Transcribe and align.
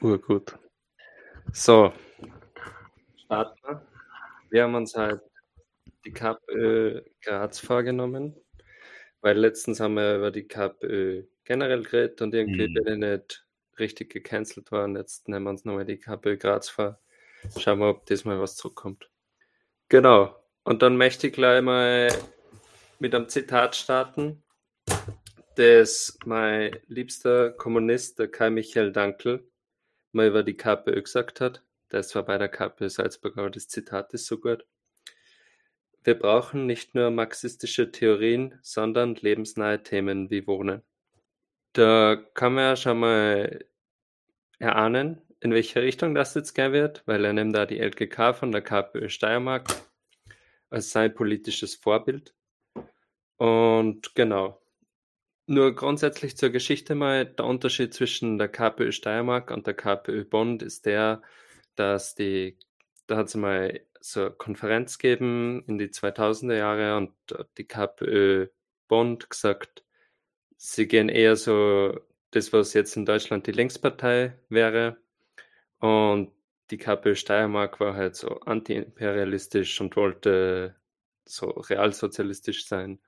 Urgut. 0.00 0.54
So, 1.52 1.92
starten 3.24 3.58
wir. 3.64 3.86
Wir 4.50 4.62
haben 4.64 4.74
uns 4.74 4.94
halt 4.96 5.20
die 6.04 6.12
KPÖ 6.12 7.02
Graz 7.22 7.58
vorgenommen, 7.58 8.34
weil 9.20 9.36
letztens 9.38 9.80
haben 9.80 9.94
wir 9.94 10.16
über 10.16 10.30
die 10.30 10.46
KPÖ 10.48 11.24
generell 11.44 11.82
geredet 11.82 12.22
und 12.22 12.34
irgendwie 12.34 12.68
Mhm. 12.68 12.74
bin 12.74 12.86
ich 12.88 12.98
nicht 13.10 13.46
richtig 13.78 14.10
gecancelt 14.12 14.72
worden. 14.72 14.96
Jetzt 14.96 15.28
nehmen 15.28 15.44
wir 15.44 15.50
uns 15.50 15.64
nochmal 15.64 15.84
die 15.84 15.98
KPÖ 15.98 16.36
Graz 16.38 16.68
vor. 16.68 16.98
Schauen 17.58 17.78
wir, 17.80 17.90
ob 17.90 18.06
diesmal 18.06 18.40
was 18.40 18.56
zurückkommt. 18.56 19.10
Genau. 19.88 20.34
Und 20.64 20.82
dann 20.82 20.96
möchte 20.96 21.26
ich 21.28 21.32
gleich 21.32 21.62
mal 21.62 22.08
mit 23.00 23.14
einem 23.14 23.28
Zitat 23.28 23.74
starten, 23.74 24.42
das 25.56 26.18
mein 26.26 26.78
liebster 26.86 27.50
Kommunist, 27.50 28.18
der 28.18 28.28
Kai 28.28 28.50
Michael 28.50 28.92
Dankel, 28.92 29.50
mal 30.12 30.28
über 30.28 30.42
die 30.42 30.56
KPÖ 30.56 31.00
gesagt 31.02 31.40
hat. 31.40 31.64
Der 31.90 32.00
ist 32.00 32.10
zwar 32.10 32.24
bei 32.24 32.36
der 32.36 32.50
KPÖ 32.50 32.90
Salzburg, 32.90 33.38
aber 33.38 33.50
das 33.50 33.68
Zitat 33.68 34.12
ist 34.12 34.26
so 34.26 34.38
gut. 34.38 34.66
Wir 36.04 36.14
brauchen 36.14 36.66
nicht 36.66 36.94
nur 36.94 37.10
marxistische 37.10 37.90
Theorien, 37.90 38.58
sondern 38.62 39.14
lebensnahe 39.14 39.82
Themen 39.82 40.30
wie 40.30 40.46
Wohnen. 40.46 40.82
Da 41.72 42.16
kann 42.34 42.54
man 42.54 42.64
ja 42.64 42.76
schon 42.76 43.00
mal 43.00 43.64
erahnen, 44.58 45.22
in 45.40 45.52
welche 45.52 45.80
Richtung 45.80 46.14
das 46.14 46.34
jetzt 46.34 46.52
gehen 46.52 46.72
wird, 46.72 47.02
weil 47.06 47.24
er 47.24 47.32
nimmt 47.32 47.56
da 47.56 47.64
die 47.64 47.80
LKK 47.80 48.34
von 48.34 48.52
der 48.52 48.60
KPÖ 48.60 49.08
Steiermark 49.08 49.68
als 50.68 50.90
sein 50.90 51.14
politisches 51.14 51.74
Vorbild. 51.74 52.34
Und 53.40 54.14
genau. 54.14 54.60
Nur 55.46 55.74
grundsätzlich 55.74 56.36
zur 56.36 56.50
Geschichte 56.50 56.94
mal, 56.94 57.24
der 57.24 57.46
Unterschied 57.46 57.94
zwischen 57.94 58.36
der 58.36 58.48
KPÖ 58.48 58.92
Steiermark 58.92 59.50
und 59.50 59.66
der 59.66 59.72
KPÖ 59.72 60.26
Bond 60.26 60.62
ist 60.62 60.84
der, 60.84 61.22
dass 61.74 62.14
die, 62.14 62.58
da 63.06 63.16
hat 63.16 63.28
es 63.28 63.36
mal 63.36 63.80
so 63.98 64.20
eine 64.20 64.30
Konferenz 64.32 64.98
gegeben 64.98 65.64
in 65.66 65.78
die 65.78 65.88
2000er 65.88 66.54
Jahre 66.54 66.98
und 66.98 67.14
die 67.56 67.64
KPÖ 67.64 68.48
Bond 68.88 69.30
gesagt, 69.30 69.84
sie 70.58 70.86
gehen 70.86 71.08
eher 71.08 71.34
so 71.36 71.98
das, 72.32 72.52
was 72.52 72.74
jetzt 72.74 72.94
in 72.96 73.06
Deutschland 73.06 73.46
die 73.46 73.52
Linkspartei 73.52 74.38
wäre. 74.50 74.98
Und 75.78 76.30
die 76.70 76.76
KPÖ 76.76 77.14
Steiermark 77.14 77.80
war 77.80 77.94
halt 77.94 78.16
so 78.16 78.40
antiimperialistisch 78.40 79.80
und 79.80 79.96
wollte 79.96 80.76
so 81.24 81.48
realsozialistisch 81.48 82.66
sein. 82.66 83.00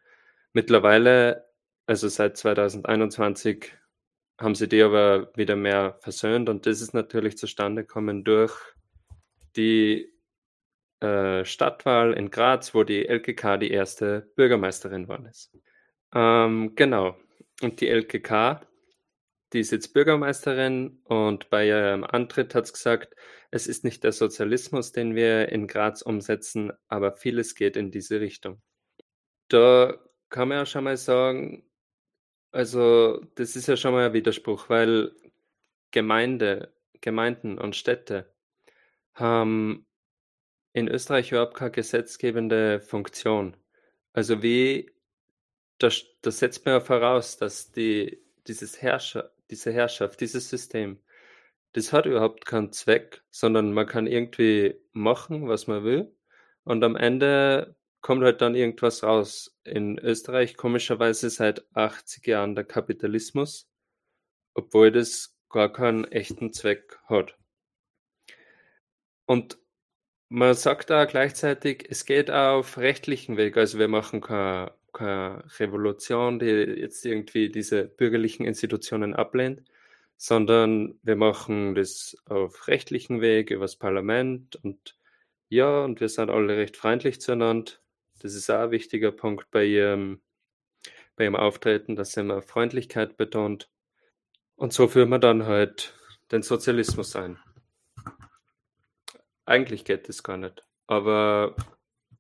Mittlerweile, 0.53 1.47
also 1.87 2.09
seit 2.09 2.37
2021, 2.37 3.73
haben 4.39 4.55
sie 4.55 4.69
die 4.69 4.83
aber 4.83 5.33
wieder 5.37 5.57
mehr 5.57 5.99
versöhnt 6.01 6.49
und 6.49 6.67
das 6.67 6.81
ist 6.81 6.95
natürlich 6.95 7.39
zustande 7.39 7.83
gekommen 7.83 8.25
durch 8.25 8.55
die 9.57 10.13
äh, 11.01 11.45
Stadtwahl 11.45 12.13
in 12.15 12.31
Graz, 12.31 12.75
wo 12.75 12.85
die 12.85 13.07
LKK 13.07 13.59
die 13.59 13.71
erste 13.71 14.31
Bürgermeisterin 14.37 15.05
geworden 15.05 15.27
ist. 15.27 15.53
Ähm, 16.15 16.75
genau. 16.75 17.17
Und 17.61 17.81
die 17.81 17.89
LKK, 17.89 18.61
die 19.53 19.61
ist 19.61 19.73
jetzt 19.73 19.95
Bürgermeisterin 19.95 21.01
und 21.05 21.51
bei 21.51 21.67
ihrem 21.67 22.05
Antritt 22.05 22.55
hat 22.55 22.65
es 22.65 22.73
gesagt, 22.73 23.15
es 23.51 23.67
ist 23.67 23.85
nicht 23.85 24.03
der 24.03 24.13
Sozialismus, 24.13 24.93
den 24.93 25.15
wir 25.15 25.51
in 25.51 25.67
Graz 25.67 26.03
umsetzen, 26.03 26.73
aber 26.89 27.17
vieles 27.17 27.55
geht 27.55 27.77
in 27.77 27.91
diese 27.91 28.21
Richtung. 28.21 28.63
Da 29.49 29.99
kann 30.33 30.49
man 30.49 30.59
ja 30.59 30.67
schon 30.67 30.85
mal 30.85 30.97
sagen, 30.97 31.63
also 32.53 33.21
das 33.37 33.55
ist 33.57 33.69
ja 33.69 33.77
schon 33.77 33.93
mal 33.93 34.07
ein 34.07 34.13
Widerspruch, 34.15 34.69
weil 34.69 35.15
Gemeinde, 35.93 36.75
Gemeinden 37.01 37.59
und 37.59 37.77
Städte 37.77 38.35
haben 39.15 39.87
in 40.73 40.89
Österreich 40.89 41.33
überhaupt 41.33 41.55
keine 41.55 41.71
gesetzgebende 41.71 42.81
Funktion. 42.81 43.57
Also 44.15 44.43
wie, 44.43 44.91
da, 45.79 45.91
da 46.23 46.31
setzt 46.31 46.65
man 46.65 46.75
ja 46.77 46.81
voraus, 46.81 47.37
dass 47.37 47.71
die, 47.73 48.23
dieses 48.47 48.81
Herrscher, 48.81 49.33
diese 49.51 49.71
Herrschaft, 49.73 50.21
dieses 50.21 50.49
System, 50.49 50.99
das 51.75 51.93
hat 51.93 52.07
überhaupt 52.07 52.47
keinen 52.47 52.73
Zweck, 52.73 53.23
sondern 53.31 53.73
man 53.75 53.87
kann 53.87 54.07
irgendwie 54.07 54.81
machen, 54.93 55.49
was 55.49 55.67
man 55.67 55.85
will. 55.85 56.15
Und 56.65 56.85
am 56.85 56.97
Ende 56.97 57.77
kommt 58.03 58.25
halt 58.25 58.43
dann 58.43 58.55
irgendwas 58.55 59.03
raus. 59.03 59.57
In 59.65 59.99
Österreich 59.99 60.57
komischerweise 60.57 61.31
seit 61.31 61.65
80 61.75 62.27
Jahren 62.27 62.55
der 62.55 62.65
Kapitalismus, 62.65 63.71
obwohl 64.55 64.93
das 64.93 65.37
gar 65.49 65.73
keinen 65.73 66.05
echten 66.05 66.53
Zweck 66.53 66.99
hat. 67.07 67.37
Und 69.27 69.59
man 70.29 70.55
sagt 70.55 70.91
da 70.91 71.05
gleichzeitig, 71.05 71.87
es 71.89 72.05
geht 72.05 72.31
auf 72.31 72.79
rechtlichen 72.79 73.37
Weg. 73.37 73.57
Also 73.57 73.79
wir 73.79 73.89
machen 73.89 74.21
keine, 74.21 74.73
keine 74.93 75.45
Revolution, 75.59 76.39
die 76.39 76.47
jetzt 76.47 77.05
irgendwie 77.07 77.51
diese 77.51 77.85
bürgerlichen 77.85 78.47
Institutionen 78.47 79.15
ablehnt, 79.15 79.63
sondern 80.17 80.99
wir 81.03 81.17
machen 81.17 81.75
das 81.75 82.17
auf 82.27 82.67
rechtlichen 82.67 83.21
Weg 83.21 83.51
übers 83.51 83.77
Parlament 83.77 84.57
und 84.57 84.99
ja, 85.49 85.85
und 85.85 86.01
wir 86.01 86.09
sind 86.09 86.31
alle 86.31 86.57
recht 86.57 86.79
freundlich 86.79 87.21
zueinander. 87.21 87.73
Das 88.23 88.35
ist 88.35 88.49
auch 88.51 88.61
ein 88.61 88.71
wichtiger 88.71 89.11
Punkt 89.11 89.51
bei 89.51 89.65
ihrem, 89.65 90.21
bei 91.17 91.25
ihrem 91.25 91.35
Auftreten, 91.35 91.97
dass 91.97 92.13
sie 92.13 92.21
immer 92.21 92.41
Freundlichkeit 92.41 93.17
betont. 93.17 93.69
Und 94.55 94.73
so 94.73 94.87
führen 94.87 95.09
wir 95.09 95.19
dann 95.19 95.45
halt 95.45 95.95
den 96.31 96.43
Sozialismus 96.43 97.17
ein. 97.17 97.39
Eigentlich 99.45 99.85
geht 99.85 100.09
das 100.09 100.23
gar 100.23 100.37
nicht. 100.37 100.65
Aber 100.87 101.57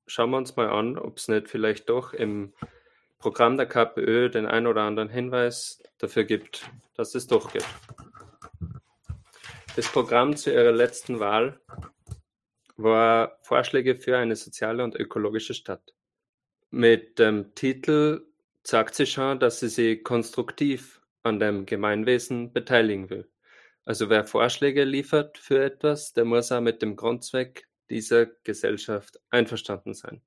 schauen 0.06 0.30
wir 0.30 0.38
uns 0.38 0.56
mal 0.56 0.70
an, 0.70 0.98
ob 0.98 1.18
es 1.18 1.28
nicht 1.28 1.48
vielleicht 1.48 1.88
doch 1.88 2.12
im 2.12 2.52
Programm 3.18 3.56
der 3.56 3.66
KPÖ 3.66 4.28
den 4.28 4.46
ein 4.46 4.66
oder 4.66 4.82
anderen 4.82 5.08
Hinweis 5.08 5.80
dafür 5.98 6.24
gibt, 6.24 6.68
dass 6.96 7.14
es 7.14 7.28
doch 7.28 7.52
geht. 7.52 7.66
Das 9.76 9.86
Programm 9.86 10.36
zu 10.36 10.52
ihrer 10.52 10.72
letzten 10.72 11.20
Wahl 11.20 11.60
war 12.76 13.38
Vorschläge 13.42 13.96
für 13.96 14.18
eine 14.18 14.34
soziale 14.36 14.82
und 14.82 14.96
ökologische 14.96 15.54
Stadt. 15.54 15.91
Mit 16.74 17.18
dem 17.18 17.54
Titel 17.54 18.24
sagt 18.62 18.94
sie 18.94 19.04
schon, 19.04 19.38
dass 19.38 19.60
sie 19.60 19.68
sich 19.68 20.02
konstruktiv 20.02 21.02
an 21.22 21.38
dem 21.38 21.66
Gemeinwesen 21.66 22.50
beteiligen 22.54 23.10
will. 23.10 23.28
Also 23.84 24.08
wer 24.08 24.24
Vorschläge 24.26 24.84
liefert 24.84 25.36
für 25.36 25.62
etwas, 25.62 26.14
der 26.14 26.24
muss 26.24 26.50
auch 26.50 26.62
mit 26.62 26.80
dem 26.80 26.96
Grundzweck 26.96 27.68
dieser 27.90 28.24
Gesellschaft 28.24 29.20
einverstanden 29.28 29.92
sein. 29.92 30.22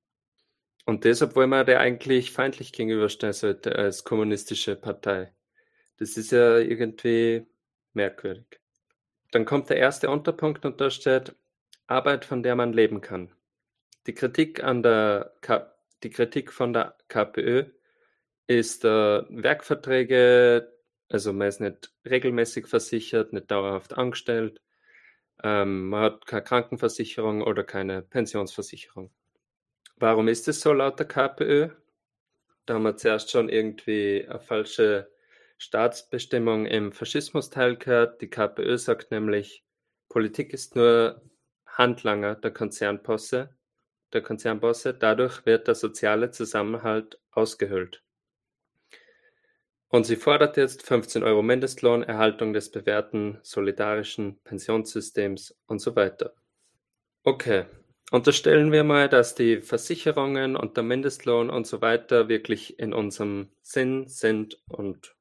Und 0.84 1.02
deshalb 1.02 1.34
wollen 1.34 1.50
wir 1.50 1.64
der 1.64 1.80
eigentlich 1.80 2.30
feindlich 2.30 2.72
gegenüberstehen 2.72 3.32
sollte 3.32 3.74
als 3.74 4.04
kommunistische 4.04 4.76
Partei. 4.76 5.34
Das 5.96 6.16
ist 6.16 6.30
ja 6.30 6.58
irgendwie 6.58 7.44
merkwürdig. 7.92 8.60
Dann 9.32 9.46
kommt 9.46 9.68
der 9.68 9.78
erste 9.78 10.10
Unterpunkt 10.10 10.64
und 10.64 10.80
da 10.80 10.90
steht 10.90 11.34
Arbeit, 11.88 12.24
von 12.24 12.44
der 12.44 12.54
man 12.54 12.72
leben 12.72 13.00
kann. 13.00 13.32
Die 14.06 14.14
Kritik 14.14 14.62
an 14.62 14.84
der 14.84 15.34
die 16.06 16.10
Kritik 16.10 16.52
von 16.52 16.72
der 16.72 16.96
KPÖ 17.08 17.64
ist 18.46 18.84
äh, 18.84 19.22
Werkverträge, 19.28 20.72
also 21.08 21.32
man 21.32 21.48
ist 21.48 21.60
nicht 21.60 21.92
regelmäßig 22.04 22.68
versichert, 22.68 23.32
nicht 23.32 23.50
dauerhaft 23.50 23.98
angestellt, 23.98 24.62
ähm, 25.42 25.88
man 25.88 26.02
hat 26.04 26.26
keine 26.26 26.44
Krankenversicherung 26.44 27.42
oder 27.42 27.64
keine 27.64 28.02
Pensionsversicherung. 28.02 29.10
Warum 29.96 30.28
ist 30.28 30.46
es 30.46 30.60
so 30.60 30.72
laut 30.72 31.00
der 31.00 31.08
KPÖ? 31.08 31.70
Da 32.66 32.74
haben 32.74 32.84
wir 32.84 32.96
zuerst 32.96 33.32
schon 33.32 33.48
irgendwie 33.48 34.26
eine 34.28 34.38
falsche 34.38 35.10
Staatsbestimmung 35.58 36.66
im 36.66 36.92
Faschismusteil 36.92 37.78
gehört. 37.78 38.20
Die 38.20 38.30
KPÖ 38.30 38.78
sagt 38.78 39.10
nämlich, 39.10 39.64
Politik 40.08 40.52
ist 40.52 40.76
nur 40.76 41.20
Handlanger 41.66 42.36
der 42.36 42.52
Konzernbosse, 42.52 43.55
der 44.16 44.22
Konzernbosse. 44.22 44.94
Dadurch 44.94 45.46
wird 45.46 45.68
der 45.68 45.74
soziale 45.74 46.30
Zusammenhalt 46.30 47.20
ausgehöhlt. 47.30 48.02
Und 49.88 50.04
sie 50.04 50.16
fordert 50.16 50.56
jetzt 50.56 50.82
15 50.82 51.22
Euro 51.22 51.42
Mindestlohn, 51.42 52.02
Erhaltung 52.02 52.52
des 52.52 52.70
bewährten 52.70 53.38
solidarischen 53.42 54.40
Pensionssystems 54.42 55.56
und 55.66 55.78
so 55.78 55.94
weiter. 55.94 56.34
Okay, 57.22 57.66
unterstellen 58.10 58.72
wir 58.72 58.82
mal, 58.82 59.08
dass 59.08 59.34
die 59.34 59.60
Versicherungen 59.60 60.56
und 60.56 60.76
der 60.76 60.84
Mindestlohn 60.84 61.50
und 61.50 61.66
so 61.66 61.82
weiter 61.82 62.28
wirklich 62.28 62.78
in 62.78 62.92
unserem 62.92 63.50
Sinn 63.62 64.08
sind 64.08 64.60
und 64.68 65.14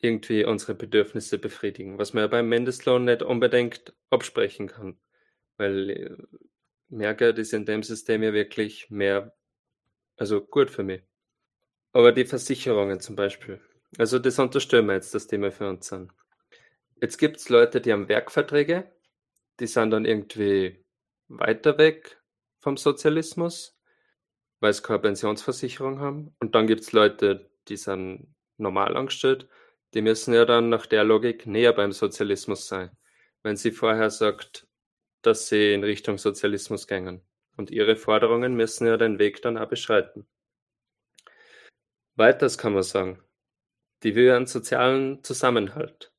irgendwie 0.00 0.44
unsere 0.44 0.74
Bedürfnisse 0.74 1.38
befriedigen, 1.38 1.98
was 1.98 2.12
man 2.12 2.22
ja 2.22 2.28
beim 2.28 2.48
Mindestlohn 2.48 3.04
nicht 3.04 3.22
unbedingt 3.22 3.94
absprechen 4.10 4.68
kann, 4.68 4.96
weil 5.56 6.16
mehr 6.88 7.14
Geld 7.14 7.38
ist 7.38 7.52
in 7.52 7.64
dem 7.64 7.82
System 7.82 8.22
ja 8.22 8.32
wirklich 8.32 8.90
mehr, 8.90 9.34
also 10.16 10.40
gut 10.40 10.70
für 10.70 10.82
mich. 10.82 11.02
Aber 11.92 12.12
die 12.12 12.24
Versicherungen 12.24 13.00
zum 13.00 13.16
Beispiel. 13.16 13.60
Also 13.96 14.18
das 14.18 14.38
unterstellen 14.38 14.86
wir 14.86 14.94
jetzt, 14.94 15.14
das 15.14 15.26
Thema 15.26 15.50
für 15.50 15.68
uns 15.68 15.88
sind. 15.88 16.12
Jetzt 17.00 17.16
gibt 17.16 17.38
es 17.38 17.48
Leute, 17.48 17.80
die 17.80 17.92
haben 17.92 18.08
Werkverträge, 18.08 18.92
die 19.60 19.66
sind 19.66 19.90
dann 19.90 20.04
irgendwie 20.04 20.84
weiter 21.28 21.78
weg 21.78 22.20
vom 22.60 22.76
Sozialismus, 22.76 23.78
weil 24.60 24.72
sie 24.72 24.82
keine 24.82 24.98
Pensionsversicherung 24.98 26.00
haben. 26.00 26.34
Und 26.40 26.54
dann 26.54 26.66
gibt 26.66 26.82
es 26.82 26.92
Leute, 26.92 27.50
die 27.68 27.76
sind 27.76 28.34
normal 28.56 28.96
angestellt, 28.96 29.48
die 29.94 30.02
müssen 30.02 30.34
ja 30.34 30.44
dann 30.44 30.68
nach 30.68 30.86
der 30.86 31.04
Logik 31.04 31.46
näher 31.46 31.72
beim 31.72 31.92
Sozialismus 31.92 32.66
sein. 32.68 32.90
Wenn 33.42 33.56
sie 33.56 33.70
vorher 33.70 34.10
sagt, 34.10 34.67
dass 35.22 35.48
sie 35.48 35.72
in 35.72 35.84
Richtung 35.84 36.18
Sozialismus 36.18 36.86
gängen. 36.86 37.22
Und 37.56 37.70
ihre 37.70 37.96
Forderungen 37.96 38.54
müssen 38.54 38.86
ja 38.86 38.96
den 38.96 39.18
Weg 39.18 39.42
dann 39.42 39.58
auch 39.58 39.68
beschreiten. 39.68 40.26
Weiters 42.14 42.58
kann 42.58 42.72
man 42.72 42.82
sagen, 42.82 43.22
die 44.02 44.14
will 44.14 44.30
einen 44.32 44.46
sozialen 44.46 45.22
Zusammenhalt. 45.24 46.12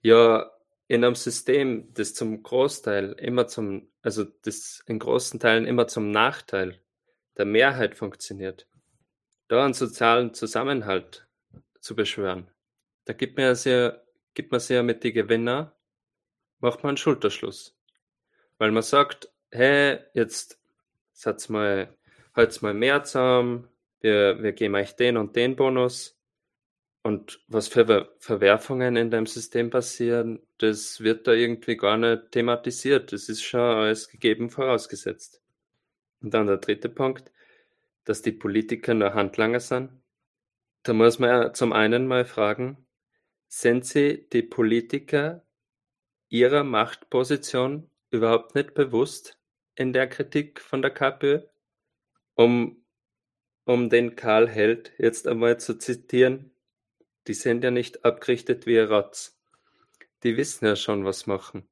Ja, 0.00 0.50
in 0.88 1.04
einem 1.04 1.14
System, 1.14 1.92
das 1.94 2.14
zum 2.14 2.42
Großteil 2.42 3.12
immer 3.12 3.46
zum, 3.46 3.90
also 4.02 4.24
das 4.24 4.82
in 4.86 4.98
großen 4.98 5.40
Teilen 5.40 5.66
immer 5.66 5.86
zum 5.86 6.10
Nachteil 6.10 6.82
der 7.38 7.46
Mehrheit 7.46 7.96
funktioniert, 7.96 8.68
da 9.48 9.64
einen 9.64 9.74
sozialen 9.74 10.34
Zusammenhalt 10.34 11.26
zu 11.80 11.96
beschwören, 11.96 12.50
da 13.04 13.14
gibt 13.14 13.38
man 13.38 13.54
ja 13.54 13.98
gibt 14.34 14.50
man 14.50 14.60
sehr 14.60 14.82
mit 14.82 15.04
den 15.04 15.14
Gewinner, 15.14 15.76
macht 16.60 16.82
man 16.82 16.90
einen 16.90 16.96
Schulterschluss. 16.96 17.76
Weil 18.62 18.70
man 18.70 18.84
sagt, 18.84 19.28
hey, 19.50 19.98
jetzt 20.14 20.56
setz 21.10 21.48
mal, 21.48 21.96
halt's 22.32 22.62
mal 22.62 22.72
mehr 22.72 23.02
zusammen, 23.02 23.66
wir, 24.00 24.40
wir 24.40 24.52
geben 24.52 24.76
euch 24.76 24.94
den 24.94 25.16
und 25.16 25.34
den 25.34 25.56
Bonus. 25.56 26.16
Und 27.02 27.40
was 27.48 27.66
für 27.66 28.14
Verwerfungen 28.20 28.94
in 28.94 29.10
deinem 29.10 29.26
System 29.26 29.70
passieren, 29.70 30.38
das 30.58 31.00
wird 31.00 31.26
da 31.26 31.32
irgendwie 31.32 31.76
gar 31.76 31.96
nicht 31.96 32.30
thematisiert. 32.30 33.12
Das 33.12 33.28
ist 33.28 33.42
schon 33.42 33.58
alles 33.58 34.08
gegeben 34.08 34.48
vorausgesetzt. 34.48 35.42
Und 36.20 36.32
dann 36.32 36.46
der 36.46 36.58
dritte 36.58 36.88
Punkt, 36.88 37.32
dass 38.04 38.22
die 38.22 38.30
Politiker 38.30 38.94
nur 38.94 39.12
Handlanger 39.12 39.58
sind. 39.58 39.90
Da 40.84 40.92
muss 40.92 41.18
man 41.18 41.30
ja 41.30 41.52
zum 41.52 41.72
einen 41.72 42.06
mal 42.06 42.24
fragen, 42.24 42.86
sind 43.48 43.84
sie 43.84 44.28
die 44.32 44.42
Politiker 44.42 45.42
ihrer 46.28 46.62
Machtposition 46.62 47.88
überhaupt 48.12 48.54
nicht 48.54 48.74
bewusst 48.74 49.38
in 49.74 49.92
der 49.92 50.08
Kritik 50.08 50.60
von 50.60 50.82
der 50.82 50.92
KPÖ? 50.92 51.40
Um, 52.34 52.84
um 53.64 53.90
den 53.90 54.16
Karl 54.16 54.48
Held 54.48 54.92
jetzt 54.98 55.26
einmal 55.26 55.58
zu 55.58 55.78
zitieren, 55.78 56.54
die 57.26 57.34
sind 57.34 57.64
ja 57.64 57.70
nicht 57.70 58.04
abgerichtet 58.04 58.66
wie 58.66 58.78
ein 58.78 58.86
Ratz. 58.86 59.38
Die 60.22 60.36
wissen 60.36 60.66
ja 60.66 60.76
schon, 60.76 61.04
was 61.04 61.26
machen. 61.26 61.68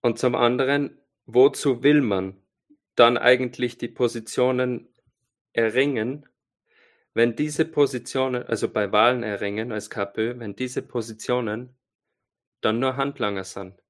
Und 0.00 0.18
zum 0.18 0.34
anderen, 0.34 1.00
wozu 1.26 1.82
will 1.82 2.02
man 2.02 2.40
dann 2.94 3.16
eigentlich 3.16 3.78
die 3.78 3.88
Positionen 3.88 4.88
erringen, 5.52 6.28
wenn 7.14 7.34
diese 7.34 7.64
Positionen, 7.64 8.42
also 8.44 8.68
bei 8.68 8.92
Wahlen 8.92 9.22
erringen 9.22 9.72
als 9.72 9.90
KPÖ, 9.90 10.38
wenn 10.38 10.54
diese 10.54 10.82
Positionen 10.82 11.76
dann 12.60 12.78
nur 12.78 12.96
Handlanger 12.96 13.44
sind? 13.44 13.82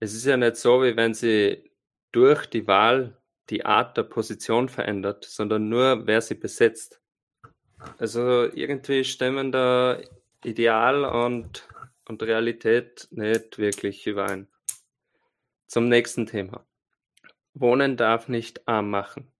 Es 0.00 0.14
ist 0.14 0.24
ja 0.24 0.38
nicht 0.38 0.56
so, 0.56 0.82
wie 0.82 0.96
wenn 0.96 1.12
sie 1.12 1.70
durch 2.10 2.46
die 2.46 2.66
Wahl 2.66 3.20
die 3.50 3.66
Art 3.66 3.96
der 3.96 4.04
Position 4.04 4.68
verändert, 4.68 5.24
sondern 5.24 5.68
nur, 5.68 6.06
wer 6.06 6.22
sie 6.22 6.34
besetzt. 6.34 7.00
Also 7.98 8.44
irgendwie 8.44 9.04
stimmen 9.04 9.52
da 9.52 10.00
Ideal 10.42 11.04
und, 11.04 11.68
und 12.08 12.22
Realität 12.22 13.08
nicht 13.10 13.58
wirklich 13.58 14.06
überein. 14.06 14.48
Zum 15.66 15.88
nächsten 15.88 16.26
Thema. 16.26 16.66
Wohnen 17.52 17.96
darf 17.96 18.28
nicht 18.28 18.66
arm 18.66 18.90
machen. 18.90 19.30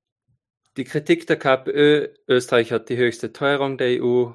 Die 0.76 0.84
Kritik 0.84 1.26
der 1.26 1.38
KPÖ, 1.38 2.08
Österreich 2.28 2.70
hat 2.72 2.88
die 2.90 2.96
höchste 2.96 3.32
Teuerung 3.32 3.78
der 3.78 4.02
EU, 4.02 4.32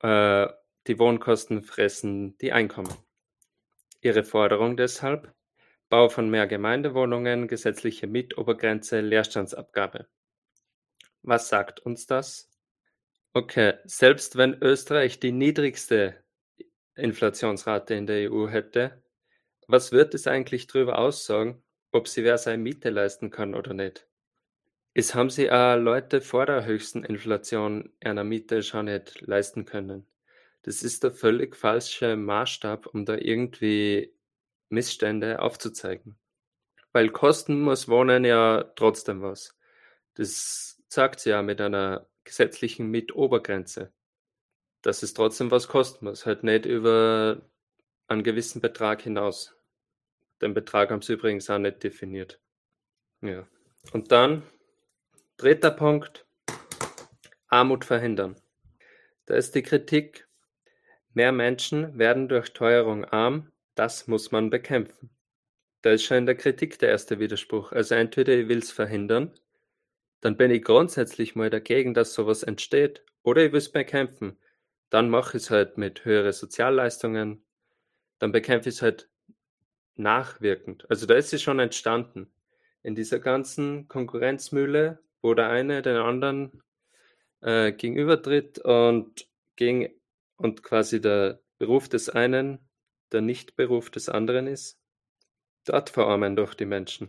äh, 0.00 0.48
die 0.86 0.98
Wohnkosten 0.98 1.62
fressen 1.62 2.36
die 2.38 2.52
Einkommen. 2.52 2.92
Ihre 4.00 4.24
Forderung 4.24 4.76
deshalb, 4.76 5.35
Bau 5.88 6.08
von 6.08 6.28
mehr 6.28 6.46
Gemeindewohnungen, 6.46 7.46
gesetzliche 7.46 8.06
Mietobergrenze, 8.08 9.00
Leerstandsabgabe. 9.00 10.06
Was 11.22 11.48
sagt 11.48 11.80
uns 11.80 12.06
das? 12.06 12.50
Okay, 13.32 13.74
selbst 13.84 14.36
wenn 14.36 14.54
Österreich 14.62 15.20
die 15.20 15.30
niedrigste 15.30 16.16
Inflationsrate 16.94 17.94
in 17.94 18.06
der 18.06 18.32
EU 18.32 18.48
hätte, 18.48 19.02
was 19.68 19.92
wird 19.92 20.14
es 20.14 20.26
eigentlich 20.26 20.66
darüber 20.66 20.98
aussagen, 20.98 21.62
ob 21.92 22.08
sie 22.08 22.24
wer 22.24 22.38
seine 22.38 22.62
Miete 22.62 22.90
leisten 22.90 23.30
kann 23.30 23.54
oder 23.54 23.74
nicht? 23.74 24.06
Es 24.94 25.14
haben 25.14 25.30
sie 25.30 25.50
auch 25.50 25.76
Leute 25.76 26.20
vor 26.20 26.46
der 26.46 26.64
höchsten 26.64 27.04
Inflation 27.04 27.92
einer 28.00 28.24
Miete 28.24 28.62
schon 28.62 28.86
nicht 28.86 29.20
leisten 29.20 29.66
können. 29.66 30.06
Das 30.62 30.82
ist 30.82 31.04
der 31.04 31.12
völlig 31.12 31.54
falsche 31.54 32.16
Maßstab, 32.16 32.86
um 32.86 33.04
da 33.04 33.16
irgendwie 33.16 34.15
Missstände 34.68 35.40
aufzuzeigen. 35.40 36.18
Weil 36.92 37.10
kosten 37.10 37.60
muss 37.60 37.88
Wohnen 37.88 38.24
ja 38.24 38.64
trotzdem 38.76 39.22
was. 39.22 39.56
Das 40.14 40.82
sagt 40.88 41.20
sie 41.20 41.30
ja 41.30 41.42
mit 41.42 41.60
einer 41.60 42.06
gesetzlichen 42.24 42.90
Mietobergrenze. 42.90 43.92
Dass 44.82 45.02
es 45.02 45.14
trotzdem 45.14 45.50
was 45.50 45.68
kosten 45.68 46.06
muss, 46.06 46.26
halt 46.26 46.42
nicht 46.42 46.64
über 46.64 47.42
einen 48.08 48.22
gewissen 48.22 48.60
Betrag 48.60 49.02
hinaus. 49.02 49.54
Den 50.40 50.54
Betrag 50.54 50.90
haben 50.90 51.02
sie 51.02 51.14
übrigens 51.14 51.50
auch 51.50 51.58
nicht 51.58 51.82
definiert. 51.82 52.40
Ja. 53.20 53.46
Und 53.92 54.12
dann, 54.12 54.42
dritter 55.36 55.70
Punkt, 55.70 56.26
Armut 57.48 57.84
verhindern. 57.84 58.36
Da 59.26 59.34
ist 59.34 59.54
die 59.54 59.62
Kritik, 59.62 60.28
mehr 61.14 61.32
Menschen 61.32 61.98
werden 61.98 62.28
durch 62.28 62.52
Teuerung 62.52 63.04
arm, 63.04 63.50
das 63.76 64.08
muss 64.08 64.32
man 64.32 64.50
bekämpfen. 64.50 65.10
Da 65.82 65.92
ist 65.92 66.02
schon 66.02 66.16
in 66.16 66.26
der 66.26 66.34
Kritik 66.34 66.80
der 66.80 66.88
erste 66.88 67.20
Widerspruch. 67.20 67.70
Also 67.70 67.94
entweder 67.94 68.34
ich 68.34 68.48
will 68.48 68.58
es 68.58 68.72
verhindern, 68.72 69.38
dann 70.20 70.36
bin 70.36 70.50
ich 70.50 70.64
grundsätzlich 70.64 71.36
mal 71.36 71.50
dagegen, 71.50 71.94
dass 71.94 72.14
sowas 72.14 72.42
entsteht, 72.42 73.04
oder 73.22 73.44
ich 73.44 73.52
will 73.52 73.58
es 73.58 73.70
bekämpfen. 73.70 74.36
Dann 74.90 75.10
mache 75.10 75.36
ich 75.36 75.44
es 75.44 75.50
halt 75.50 75.78
mit 75.78 76.04
höheren 76.04 76.32
Sozialleistungen, 76.32 77.44
dann 78.18 78.32
bekämpfe 78.32 78.70
ich 78.70 78.76
es 78.76 78.82
halt 78.82 79.08
nachwirkend. 79.94 80.90
Also 80.90 81.06
da 81.06 81.14
ist 81.14 81.32
es 81.32 81.42
schon 81.42 81.58
entstanden. 81.58 82.32
In 82.82 82.94
dieser 82.94 83.18
ganzen 83.18 83.88
Konkurrenzmühle, 83.88 85.00
wo 85.22 85.34
der 85.34 85.48
eine 85.50 85.82
den 85.82 85.96
anderen 85.96 86.62
äh, 87.40 87.72
gegenübertritt 87.72 88.58
und, 88.60 89.28
gegen, 89.56 89.90
und 90.36 90.62
quasi 90.62 91.00
der 91.00 91.40
Beruf 91.58 91.88
des 91.88 92.08
einen 92.08 92.65
der 93.12 93.20
Nichtberuf 93.20 93.90
des 93.90 94.08
anderen 94.08 94.46
ist, 94.46 94.78
dort 95.64 95.90
verarmen 95.90 96.36
doch 96.36 96.54
die 96.54 96.66
Menschen. 96.66 97.08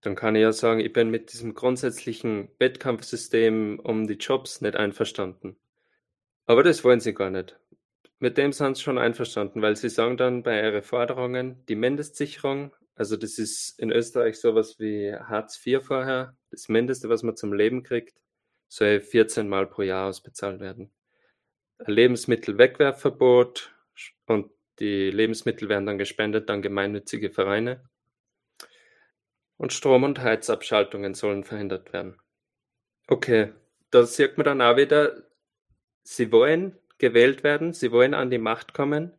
Dann 0.00 0.14
kann 0.14 0.36
ich 0.36 0.42
ja 0.42 0.52
sagen, 0.52 0.80
ich 0.80 0.92
bin 0.92 1.10
mit 1.10 1.32
diesem 1.32 1.54
grundsätzlichen 1.54 2.50
Wettkampfsystem 2.58 3.80
um 3.80 4.06
die 4.06 4.14
Jobs 4.14 4.60
nicht 4.60 4.76
einverstanden. 4.76 5.56
Aber 6.46 6.62
das 6.62 6.84
wollen 6.84 7.00
sie 7.00 7.14
gar 7.14 7.30
nicht. 7.30 7.58
Mit 8.20 8.38
dem 8.38 8.52
sind 8.52 8.76
sie 8.76 8.82
schon 8.82 8.98
einverstanden, 8.98 9.62
weil 9.62 9.76
sie 9.76 9.88
sagen 9.88 10.16
dann 10.16 10.42
bei 10.42 10.60
ihren 10.60 10.82
Forderungen, 10.82 11.64
die 11.66 11.76
Mindestsicherung, 11.76 12.74
also 12.94 13.16
das 13.16 13.38
ist 13.38 13.78
in 13.78 13.92
Österreich 13.92 14.40
sowas 14.40 14.78
wie 14.78 15.14
Hartz 15.14 15.64
IV 15.64 15.84
vorher, 15.84 16.36
das 16.50 16.68
Mindeste, 16.68 17.08
was 17.08 17.22
man 17.22 17.36
zum 17.36 17.52
Leben 17.52 17.82
kriegt, 17.82 18.20
soll 18.68 19.00
14 19.00 19.48
Mal 19.48 19.66
pro 19.66 19.82
Jahr 19.82 20.08
ausbezahlt 20.08 20.60
werden. 20.60 20.90
Ein 21.78 21.92
Lebensmittelwegwerfverbot 21.92 23.72
und 24.26 24.50
die 24.80 25.10
Lebensmittel 25.10 25.68
werden 25.68 25.86
dann 25.86 25.98
gespendet 25.98 26.50
an 26.50 26.62
gemeinnützige 26.62 27.30
Vereine. 27.30 27.88
Und 29.56 29.72
Strom- 29.72 30.04
und 30.04 30.20
Heizabschaltungen 30.20 31.14
sollen 31.14 31.44
verhindert 31.44 31.92
werden. 31.92 32.16
Okay, 33.08 33.52
da 33.90 34.04
sieht 34.04 34.36
man 34.36 34.44
dann 34.44 34.62
auch 34.62 34.76
wieder, 34.76 35.24
sie 36.02 36.30
wollen 36.30 36.78
gewählt 36.98 37.42
werden, 37.42 37.72
sie 37.72 37.90
wollen 37.90 38.14
an 38.14 38.30
die 38.30 38.38
Macht 38.38 38.74
kommen, 38.74 39.12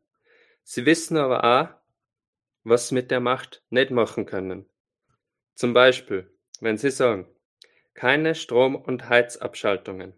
sie 0.63 0.85
wissen 0.85 1.17
aber 1.17 1.43
auch, 1.43 1.69
was 2.63 2.89
sie 2.89 2.95
mit 2.95 3.11
der 3.11 3.19
Macht 3.19 3.63
nicht 3.69 3.91
machen 3.91 4.25
können. 4.25 4.69
Zum 5.55 5.73
Beispiel, 5.73 6.31
wenn 6.61 6.77
sie 6.77 6.91
sagen, 6.91 7.27
keine 7.93 8.35
Strom- 8.35 8.75
und 8.75 9.09
Heizabschaltungen. 9.09 10.13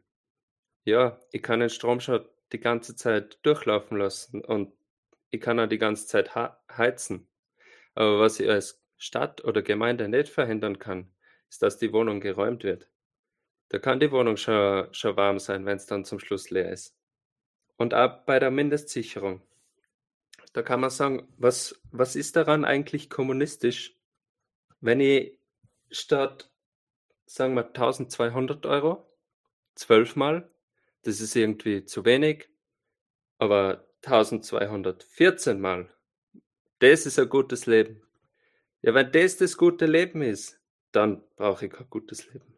Ja, 0.83 1.19
ich 1.31 1.41
kann 1.41 1.61
den 1.61 1.69
Strom 1.69 1.99
schon 1.99 2.25
die 2.51 2.59
ganze 2.59 2.95
Zeit 2.95 3.39
durchlaufen 3.43 3.97
lassen 3.97 4.43
und 4.43 4.73
ich 5.31 5.41
kann 5.41 5.59
auch 5.59 5.67
die 5.67 5.77
ganze 5.77 6.07
Zeit 6.07 6.35
heizen. 6.35 7.27
Aber 7.95 8.19
was 8.19 8.39
ich 8.39 8.49
als 8.49 8.83
Stadt 8.97 9.43
oder 9.43 9.61
Gemeinde 9.61 10.07
nicht 10.07 10.29
verhindern 10.29 10.77
kann, 10.77 11.11
ist, 11.49 11.61
dass 11.61 11.77
die 11.77 11.91
Wohnung 11.91 12.19
geräumt 12.19 12.63
wird. 12.63 12.89
Da 13.69 13.79
kann 13.79 13.99
die 13.99 14.11
Wohnung 14.11 14.37
schon, 14.37 14.93
schon 14.93 15.15
warm 15.15 15.39
sein, 15.39 15.65
wenn 15.65 15.77
es 15.77 15.85
dann 15.85 16.05
zum 16.05 16.19
Schluss 16.19 16.49
leer 16.49 16.71
ist. 16.71 16.95
Und 17.77 17.93
auch 17.93 18.25
bei 18.25 18.37
der 18.37 18.51
Mindestsicherung. 18.51 19.41
Da 20.53 20.61
kann 20.61 20.81
man 20.81 20.89
sagen, 20.89 21.33
was, 21.37 21.81
was 21.91 22.17
ist 22.17 22.35
daran 22.35 22.65
eigentlich 22.65 23.09
kommunistisch, 23.09 23.97
wenn 24.81 24.99
ich 24.99 25.39
statt, 25.89 26.51
sagen 27.25 27.55
wir, 27.55 27.67
1200 27.67 28.65
Euro 28.65 29.09
zwölfmal, 29.75 30.51
das 31.03 31.21
ist 31.21 31.35
irgendwie 31.35 31.85
zu 31.85 32.03
wenig, 32.03 32.49
aber 33.37 33.87
1214 34.03 35.59
Mal, 35.59 35.89
das 36.79 37.05
ist 37.05 37.19
ein 37.19 37.29
gutes 37.29 37.65
Leben. 37.65 38.01
Ja, 38.81 38.93
wenn 38.93 39.11
das 39.11 39.37
das 39.37 39.57
gute 39.57 39.85
Leben 39.85 40.21
ist, 40.21 40.59
dann 40.91 41.21
brauche 41.35 41.67
ich 41.67 41.71
kein 41.71 41.89
gutes 41.89 42.27
Leben. 42.33 42.53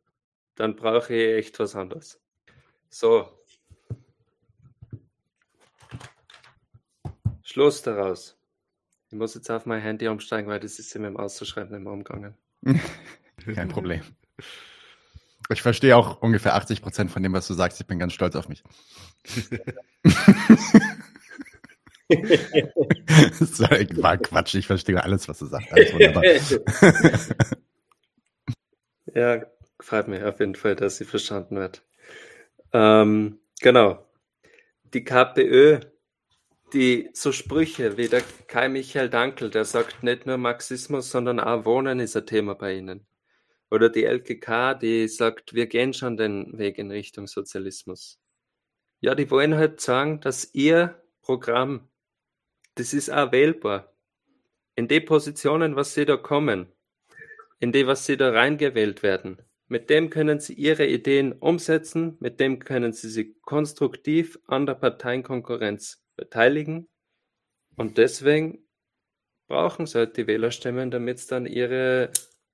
Dann 0.55 0.75
brauche 0.75 1.13
ich 1.13 1.45
echt 1.45 1.59
was 1.59 1.75
anderes. 1.75 2.21
So. 2.89 3.27
Schluss 7.41 7.81
daraus. 7.81 8.37
Ich 9.09 9.17
muss 9.17 9.35
jetzt 9.35 9.51
auf 9.51 9.65
mein 9.65 9.81
Handy 9.81 10.07
umsteigen, 10.07 10.49
weil 10.49 10.59
das 10.59 10.79
ist 10.79 10.95
mit 10.95 11.05
dem 11.05 11.17
Auszuschreiben 11.17 11.75
immer 11.75 11.91
umgegangen. 11.91 12.35
Kein 13.53 13.67
Problem. 13.67 14.01
Ich 15.49 15.61
verstehe 15.61 15.95
auch 15.97 16.21
ungefähr 16.21 16.55
80 16.55 16.81
Prozent 16.81 17.11
von 17.11 17.21
dem, 17.21 17.33
was 17.33 17.47
du 17.47 17.53
sagst. 17.53 17.79
Ich 17.81 17.85
bin 17.85 17.99
ganz 17.99 18.13
stolz 18.13 18.35
auf 18.35 18.47
mich. 18.47 18.63
das 22.09 23.59
war 23.59 24.17
Quatsch. 24.17 24.55
Ich 24.55 24.67
verstehe 24.67 25.01
alles, 25.01 25.27
was 25.27 25.39
du 25.39 25.45
sagst. 25.45 25.71
Alles 25.71 25.93
wunderbar. 25.93 26.23
ja, 29.13 29.45
freut 29.79 30.07
mich 30.07 30.23
auf 30.23 30.39
jeden 30.39 30.55
Fall, 30.55 30.75
dass 30.75 30.97
sie 30.97 31.05
verstanden 31.05 31.57
wird. 31.57 31.81
Ähm, 32.73 33.39
genau. 33.61 34.05
Die 34.93 35.03
KPÖ, 35.03 35.79
die 36.73 37.09
so 37.13 37.31
Sprüche 37.31 37.97
wie 37.97 38.07
der 38.07 38.23
Kai 38.47 38.69
Michael 38.69 39.09
Dankel, 39.09 39.49
der 39.49 39.65
sagt 39.65 40.03
nicht 40.03 40.25
nur 40.25 40.37
Marxismus, 40.37 41.09
sondern 41.09 41.39
auch 41.39 41.65
Wohnen 41.65 41.99
ist 41.99 42.17
ein 42.17 42.25
Thema 42.25 42.55
bei 42.55 42.75
ihnen. 42.75 43.05
Oder 43.71 43.89
die 43.89 44.03
LKK, 44.03 44.75
die 44.75 45.07
sagt, 45.07 45.53
wir 45.53 45.67
gehen 45.67 45.93
schon 45.93 46.17
den 46.17 46.57
Weg 46.57 46.77
in 46.77 46.91
Richtung 46.91 47.25
Sozialismus. 47.27 48.19
Ja, 48.99 49.15
die 49.15 49.31
wollen 49.31 49.55
halt 49.55 49.81
sagen, 49.81 50.19
dass 50.21 50.53
ihr 50.53 51.01
Programm, 51.23 51.89
das 52.75 52.93
ist 52.93 53.09
auch 53.09 53.31
wählbar. 53.31 53.93
In 54.75 54.87
die 54.87 54.99
Positionen, 54.99 55.75
was 55.75 55.93
sie 55.93 56.05
da 56.05 56.17
kommen, 56.17 56.71
in 57.59 57.71
die, 57.71 57.87
was 57.87 58.05
sie 58.05 58.17
da 58.17 58.31
reingewählt 58.31 59.03
werden, 59.03 59.41
mit 59.67 59.89
dem 59.89 60.09
können 60.09 60.39
sie 60.39 60.53
ihre 60.53 60.85
Ideen 60.85 61.33
umsetzen, 61.33 62.17
mit 62.19 62.39
dem 62.39 62.59
können 62.59 62.91
sie 62.93 63.09
sich 63.09 63.41
konstruktiv 63.41 64.39
an 64.47 64.65
der 64.65 64.75
Parteienkonkurrenz 64.75 66.03
beteiligen. 66.15 66.89
Und 67.75 67.97
deswegen 67.97 68.67
brauchen 69.47 69.85
sie 69.85 69.99
halt 69.99 70.17
die 70.17 70.27
Wählerstimmen, 70.27 70.91
damit 70.91 71.19
sie 71.19 71.27
dann 71.27 71.45
ihre 71.45 72.11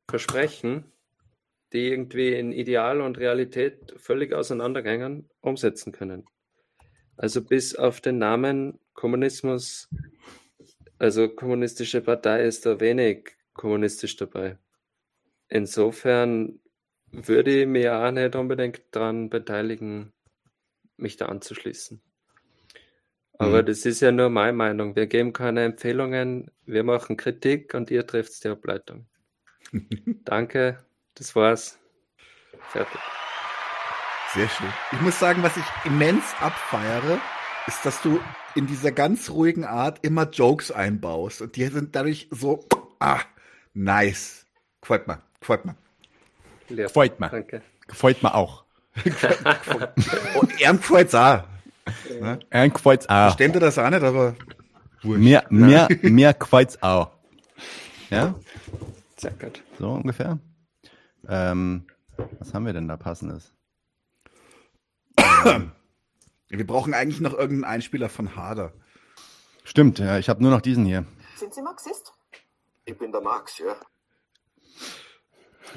Versprechen 0.08 0.92
die 1.74 1.90
irgendwie 1.90 2.34
in 2.34 2.52
Ideal 2.52 3.02
und 3.02 3.18
Realität 3.18 3.94
völlig 3.98 4.34
auseinandergängen, 4.34 5.30
umsetzen 5.42 5.92
können. 5.92 6.26
Also 7.16 7.44
bis 7.44 7.76
auf 7.76 8.02
den 8.02 8.18
Namen 8.18 8.80
Kommunismus, 9.00 9.88
also 10.98 11.30
kommunistische 11.30 12.02
Partei 12.02 12.44
ist 12.44 12.66
da 12.66 12.82
wenig 12.82 13.38
kommunistisch 13.54 14.18
dabei. 14.18 14.58
Insofern 15.48 16.60
würde 17.10 17.62
ich 17.62 17.66
mir 17.66 17.98
auch 17.98 18.12
nicht 18.12 18.36
unbedingt 18.36 18.82
daran 18.92 19.30
beteiligen, 19.30 20.12
mich 20.98 21.16
da 21.16 21.28
anzuschließen. 21.28 22.02
Aber 23.38 23.62
mhm. 23.62 23.68
das 23.68 23.86
ist 23.86 24.02
ja 24.02 24.12
nur 24.12 24.30
meine 24.30 24.52
Meinung. 24.52 24.98
Wir 24.98 25.08
geben 25.08 25.32
keine 25.32 25.64
Empfehlungen, 25.64 26.52
wir 26.66 26.84
machen 26.84 27.16
Kritik 27.16 27.74
und 27.74 27.90
ihr 27.92 28.06
trifft 28.06 28.44
die 28.44 28.50
Ableitung. 28.50 29.08
Danke 30.26 30.84
das 31.16 31.36
war's. 31.38 31.80
Fertig. 32.70 33.00
Sehr 34.34 34.50
schön. 34.50 34.74
Ich 34.92 35.02
muss 35.02 35.18
sagen, 35.18 35.42
was 35.42 35.56
ich 35.56 35.64
immens 35.86 36.34
abfeiere, 36.42 37.20
ist, 37.70 37.86
dass 37.86 38.02
du 38.02 38.20
in 38.56 38.66
dieser 38.66 38.92
ganz 38.92 39.30
ruhigen 39.30 39.64
Art 39.64 40.00
immer 40.02 40.28
Jokes 40.28 40.72
einbaust. 40.72 41.42
Und 41.44 41.56
die 41.56 41.66
sind 41.68 41.96
dadurch 41.96 42.28
so, 42.32 42.66
ah, 43.00 43.20
nice. 43.76 44.48
Gefällt 44.82 45.08
mir, 45.08 45.22
gefällt 45.40 45.66
mir. 45.66 45.76
Gefällt 46.68 47.20
mir. 47.20 47.30
Danke. 47.30 47.62
Gefällt 47.88 48.24
mir 48.24 48.34
auch. 48.34 48.64
Und 50.40 50.60
er 50.60 50.74
gefällt's 50.74 51.14
auch. 51.14 51.44
Ne? 52.20 52.40
Er 52.50 52.70
gefällt's 52.70 53.08
auch. 53.08 53.36
Versteht 53.36 53.54
ihr 53.54 53.62
das 53.62 53.78
auch 53.78 53.90
nicht, 53.90 54.04
aber 54.04 54.36
wurscht. 55.04 55.20
Mir, 55.20 55.44
mir, 55.50 55.88
mir 56.02 56.34
gefällt's 56.34 56.82
auch. 56.82 57.12
Ja? 58.10 58.34
Sehr 59.16 59.32
gut. 59.32 59.62
So 59.78 59.92
ungefähr. 59.92 60.40
Ähm, 61.28 61.86
was 62.40 62.52
haben 62.54 62.66
wir 62.66 62.74
denn 62.74 62.88
da 62.88 62.98
passendes? 62.98 63.54
Wir 66.50 66.66
brauchen 66.66 66.94
eigentlich 66.94 67.22
noch 67.22 67.34
irgendeinen 67.34 67.76
Einspieler 67.76 68.10
von 68.10 68.36
Hader. 68.36 68.74
Stimmt, 69.64 70.00
ja, 70.00 70.18
ich 70.18 70.30
habe 70.30 70.42
nur 70.42 70.52
noch 70.52 70.62
diesen 70.62 70.86
hier. 70.86 71.06
Sind 71.36 71.54
Sie 71.54 71.62
Marxist? 71.62 72.12
Ich 72.86 72.98
bin 72.98 73.12
der 73.12 73.22
Marx, 73.22 73.60
ja. 73.60 73.76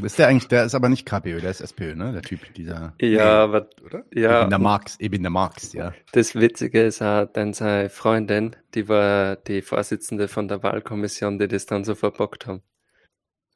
Ist 0.03 0.19
der 0.19 0.29
eigentlich, 0.29 0.49
der 0.49 0.65
ist 0.65 0.75
aber 0.75 0.89
nicht 0.89 1.05
KPÖ, 1.05 1.43
der 1.43 1.51
ist 1.51 1.61
SPÖ, 1.61 1.95
ne? 1.95 2.13
Der 2.13 2.23
Typ, 2.23 2.55
dieser. 2.55 2.95
Ja, 2.99 3.43
aber, 3.43 3.69
oder? 3.85 4.07
Ja. 4.15 4.39
Ich 4.39 4.45
bin 4.45 4.51
der 4.51 4.59
Marx, 4.59 4.97
ich 4.99 5.11
bin 5.11 5.23
der 5.23 5.31
Marx, 5.31 5.75
ja. 5.75 5.93
Das 6.13 6.35
Witzige 6.35 6.83
ist 6.83 7.03
auch, 7.03 7.27
dann 7.27 7.53
seine 7.53 7.91
Freundin, 7.91 8.57
die 8.75 8.89
war 8.89 9.37
die 9.37 9.61
Vorsitzende 9.61 10.29
von 10.29 10.49
der 10.49 10.63
Wahlkommission, 10.63 11.39
die 11.39 11.49
das 11.49 11.67
dann 11.67 11.85
so 11.85 11.95
verbockt 11.95 12.47
haben. 12.47 12.63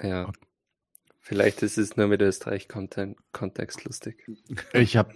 Ja. 0.02 0.30
Vielleicht 1.20 1.62
ist 1.62 1.78
es 1.78 1.96
nur 1.96 2.06
mit 2.08 2.20
Österreich-Kontext 2.20 3.84
lustig. 3.84 4.22
Ich 4.74 4.98
habe 4.98 5.14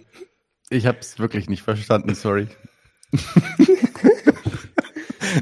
ich 0.71 0.85
es 0.85 1.19
wirklich 1.19 1.49
nicht 1.49 1.63
verstanden, 1.63 2.15
sorry. 2.15 2.47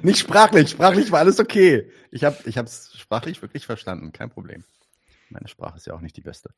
nicht 0.04 0.20
sprachlich, 0.20 0.72
sprachlich 0.72 1.12
war 1.12 1.20
alles 1.20 1.40
okay. 1.40 1.92
Ich 2.12 2.24
habe 2.24 2.38
ich 2.46 2.58
es 2.58 2.98
sprachlich 2.98 3.42
wirklich 3.42 3.66
verstanden, 3.66 4.12
kein 4.12 4.30
Problem. 4.30 4.64
Meine 5.30 5.48
Sprache 5.48 5.78
ist 5.78 5.86
ja 5.86 5.94
auch 5.94 6.02
nicht 6.02 6.18
die 6.18 6.22
beste. 6.22 6.50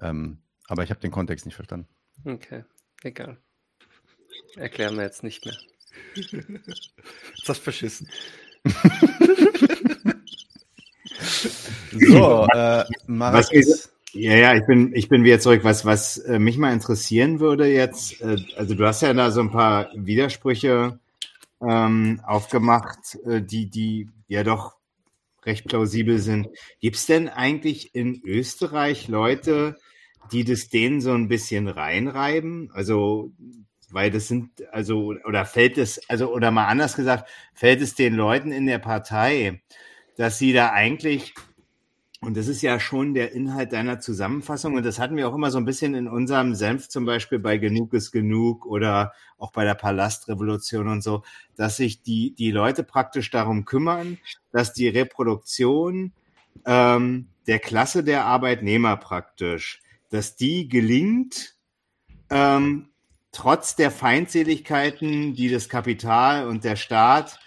Ähm, 0.00 0.42
aber 0.66 0.82
ich 0.82 0.90
habe 0.90 1.00
den 1.00 1.10
Kontext 1.10 1.44
nicht 1.44 1.54
verstanden. 1.54 1.86
Okay, 2.24 2.64
egal. 3.02 3.36
Erklären 4.56 4.96
wir 4.96 5.04
jetzt 5.04 5.22
nicht 5.22 5.44
mehr. 5.44 5.56
Jetzt 6.14 7.46
hast 7.46 7.60
du 7.60 7.62
verschissen. 7.62 8.08
So, 11.92 12.46
äh, 12.54 12.84
Marek. 13.06 13.46
Ja, 14.20 14.34
ja, 14.34 14.54
ich 14.56 14.66
bin, 14.66 14.92
ich 14.96 15.08
bin 15.08 15.22
wieder 15.22 15.38
zurück. 15.38 15.62
Was, 15.62 15.84
was 15.84 16.18
äh, 16.18 16.40
mich 16.40 16.58
mal 16.58 16.72
interessieren 16.72 17.38
würde 17.38 17.68
jetzt, 17.68 18.20
äh, 18.20 18.36
also 18.56 18.74
du 18.74 18.84
hast 18.84 19.00
ja 19.00 19.14
da 19.14 19.30
so 19.30 19.40
ein 19.40 19.52
paar 19.52 19.90
Widersprüche 19.94 20.98
ähm, 21.62 22.20
aufgemacht, 22.26 23.14
äh, 23.26 23.40
die, 23.40 23.66
die 23.70 24.08
ja 24.26 24.42
doch 24.42 24.74
recht 25.44 25.66
plausibel 25.66 26.18
sind. 26.18 26.48
Gibt 26.80 26.96
es 26.96 27.06
denn 27.06 27.28
eigentlich 27.28 27.94
in 27.94 28.20
Österreich 28.24 29.06
Leute, 29.06 29.76
die 30.32 30.42
das 30.42 30.68
denen 30.68 31.00
so 31.00 31.12
ein 31.12 31.28
bisschen 31.28 31.68
reinreiben? 31.68 32.72
Also, 32.72 33.30
weil 33.90 34.10
das 34.10 34.26
sind, 34.26 34.50
also, 34.72 35.14
oder 35.26 35.44
fällt 35.44 35.78
es, 35.78 36.00
also, 36.10 36.34
oder 36.34 36.50
mal 36.50 36.66
anders 36.66 36.96
gesagt, 36.96 37.30
fällt 37.54 37.80
es 37.82 37.94
den 37.94 38.14
Leuten 38.14 38.50
in 38.50 38.66
der 38.66 38.80
Partei, 38.80 39.62
dass 40.16 40.40
sie 40.40 40.52
da 40.52 40.72
eigentlich 40.72 41.34
und 42.20 42.36
das 42.36 42.48
ist 42.48 42.62
ja 42.62 42.80
schon 42.80 43.14
der 43.14 43.32
Inhalt 43.32 43.72
deiner 43.72 44.00
Zusammenfassung. 44.00 44.74
Und 44.74 44.84
das 44.84 44.98
hatten 44.98 45.16
wir 45.16 45.28
auch 45.28 45.34
immer 45.34 45.52
so 45.52 45.58
ein 45.58 45.64
bisschen 45.64 45.94
in 45.94 46.08
unserem 46.08 46.54
Senf, 46.54 46.88
zum 46.88 47.04
Beispiel 47.04 47.38
bei 47.38 47.58
Genug 47.58 47.94
ist 47.94 48.10
Genug 48.10 48.66
oder 48.66 49.12
auch 49.38 49.52
bei 49.52 49.64
der 49.64 49.74
Palastrevolution 49.74 50.88
und 50.88 51.02
so, 51.02 51.22
dass 51.54 51.76
sich 51.76 52.02
die, 52.02 52.34
die 52.34 52.50
Leute 52.50 52.82
praktisch 52.82 53.30
darum 53.30 53.64
kümmern, 53.64 54.18
dass 54.50 54.72
die 54.72 54.88
Reproduktion 54.88 56.12
ähm, 56.66 57.28
der 57.46 57.60
Klasse 57.60 58.02
der 58.02 58.24
Arbeitnehmer 58.24 58.96
praktisch, 58.96 59.80
dass 60.10 60.34
die 60.34 60.68
gelingt, 60.68 61.54
ähm, 62.30 62.88
trotz 63.30 63.76
der 63.76 63.92
Feindseligkeiten, 63.92 65.34
die 65.34 65.48
das 65.48 65.68
Kapital 65.68 66.48
und 66.48 66.64
der 66.64 66.74
Staat 66.74 67.38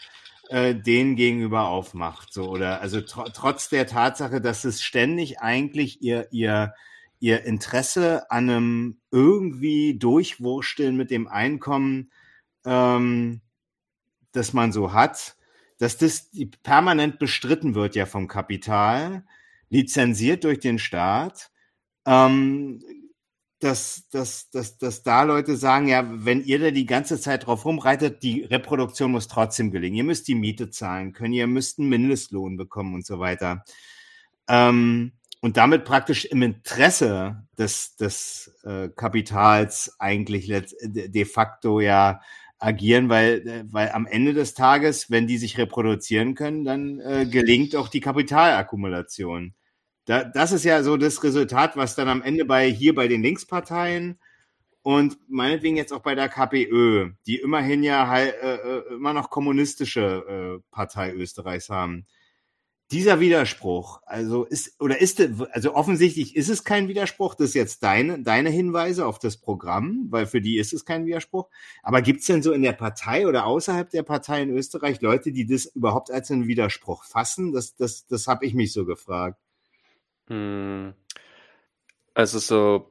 äh, 0.51 0.75
denen 0.75 1.15
gegenüber 1.15 1.69
aufmacht. 1.69 2.33
So, 2.33 2.49
oder 2.49 2.81
also 2.81 2.99
tr 2.99 3.31
trotz 3.33 3.69
der 3.69 3.87
Tatsache, 3.87 4.41
dass 4.41 4.65
es 4.65 4.83
ständig 4.83 5.39
eigentlich 5.39 6.01
ihr, 6.01 6.27
ihr, 6.31 6.73
ihr 7.21 7.45
Interesse 7.45 8.29
an 8.29 8.49
einem 8.49 9.01
irgendwie 9.11 9.97
Durchwursteln 9.97 10.97
mit 10.97 11.09
dem 11.09 11.29
Einkommen, 11.29 12.11
ähm, 12.65 13.39
das 14.33 14.51
man 14.51 14.73
so 14.73 14.91
hat, 14.91 15.37
dass 15.77 15.97
das 15.97 16.29
permanent 16.63 17.17
bestritten 17.17 17.73
wird 17.73 17.95
ja 17.95 18.05
vom 18.05 18.27
Kapital, 18.27 19.23
lizenziert 19.69 20.43
durch 20.43 20.59
den 20.59 20.79
Staat. 20.79 21.49
Ähm, 22.05 22.83
dass, 23.63 24.07
dass, 24.09 24.49
dass, 24.49 24.77
dass 24.77 25.03
da 25.03 25.23
Leute 25.23 25.55
sagen, 25.55 25.87
ja, 25.87 26.05
wenn 26.09 26.43
ihr 26.43 26.59
da 26.59 26.71
die 26.71 26.85
ganze 26.85 27.19
Zeit 27.19 27.45
drauf 27.45 27.65
rumreitet, 27.65 28.23
die 28.23 28.43
Reproduktion 28.43 29.11
muss 29.11 29.27
trotzdem 29.27 29.71
gelingen. 29.71 29.97
Ihr 29.97 30.03
müsst 30.03 30.27
die 30.27 30.35
Miete 30.35 30.69
zahlen 30.69 31.13
können, 31.13 31.33
ihr 31.33 31.47
müsst 31.47 31.79
einen 31.79 31.89
Mindestlohn 31.89 32.57
bekommen 32.57 32.95
und 32.95 33.05
so 33.05 33.19
weiter. 33.19 33.63
Ähm, 34.47 35.13
und 35.41 35.57
damit 35.57 35.85
praktisch 35.85 36.25
im 36.25 36.41
Interesse 36.41 37.47
des, 37.57 37.95
des 37.95 38.53
äh, 38.63 38.89
Kapitals 38.89 39.95
eigentlich 39.99 40.51
de 40.83 41.25
facto 41.25 41.79
ja 41.79 42.21
agieren, 42.59 43.09
weil, 43.09 43.47
äh, 43.47 43.63
weil 43.71 43.91
am 43.91 44.05
Ende 44.05 44.33
des 44.33 44.53
Tages, 44.53 45.09
wenn 45.09 45.27
die 45.27 45.37
sich 45.37 45.57
reproduzieren 45.57 46.35
können, 46.35 46.63
dann 46.63 46.99
äh, 46.99 47.25
gelingt 47.25 47.75
auch 47.75 47.89
die 47.89 48.01
Kapitalakkumulation. 48.01 49.53
Da, 50.05 50.23
das 50.23 50.51
ist 50.51 50.65
ja 50.65 50.83
so 50.83 50.97
das 50.97 51.23
Resultat, 51.23 51.77
was 51.77 51.95
dann 51.95 52.09
am 52.09 52.21
Ende 52.21 52.45
bei 52.45 52.69
hier 52.69 52.95
bei 52.95 53.07
den 53.07 53.21
Linksparteien 53.21 54.19
und 54.83 55.17
meinetwegen 55.29 55.77
jetzt 55.77 55.93
auch 55.93 56.01
bei 56.01 56.15
der 56.15 56.29
KPÖ, 56.29 57.11
die 57.27 57.37
immerhin 57.37 57.83
ja 57.83 58.07
halt, 58.07 58.33
äh, 58.41 58.79
immer 58.93 59.13
noch 59.13 59.29
kommunistische 59.29 60.59
äh, 60.59 60.63
Partei 60.71 61.13
Österreichs 61.13 61.69
haben, 61.69 62.07
dieser 62.91 63.21
Widerspruch, 63.21 64.01
also 64.05 64.43
ist, 64.43 64.81
oder 64.81 64.99
ist, 64.99 65.21
also 65.51 65.75
offensichtlich 65.75 66.35
ist 66.35 66.49
es 66.49 66.65
kein 66.65 66.89
Widerspruch, 66.89 67.35
das 67.35 67.49
ist 67.49 67.53
jetzt 67.53 67.83
deine, 67.83 68.21
deine 68.21 68.49
Hinweise 68.49 69.05
auf 69.05 69.17
das 69.17 69.37
Programm, 69.37 70.07
weil 70.09 70.25
für 70.25 70.41
die 70.41 70.57
ist 70.57 70.73
es 70.73 70.83
kein 70.83 71.05
Widerspruch. 71.05 71.49
Aber 71.83 72.01
gibt 72.01 72.19
es 72.19 72.25
denn 72.25 72.43
so 72.43 72.51
in 72.51 72.63
der 72.63 72.73
Partei 72.73 73.27
oder 73.27 73.45
außerhalb 73.45 73.89
der 73.89 74.03
Partei 74.03 74.41
in 74.41 74.49
Österreich 74.49 74.99
Leute, 74.99 75.31
die 75.31 75.45
das 75.45 75.67
überhaupt 75.67 76.11
als 76.11 76.31
einen 76.31 76.47
Widerspruch 76.47 77.05
fassen? 77.05 77.53
Das, 77.53 77.75
das, 77.77 78.07
das 78.07 78.27
habe 78.27 78.45
ich 78.45 78.53
mich 78.53 78.73
so 78.73 78.85
gefragt. 78.85 79.39
Hm. 80.31 80.93
Also 82.13 82.39
so 82.39 82.89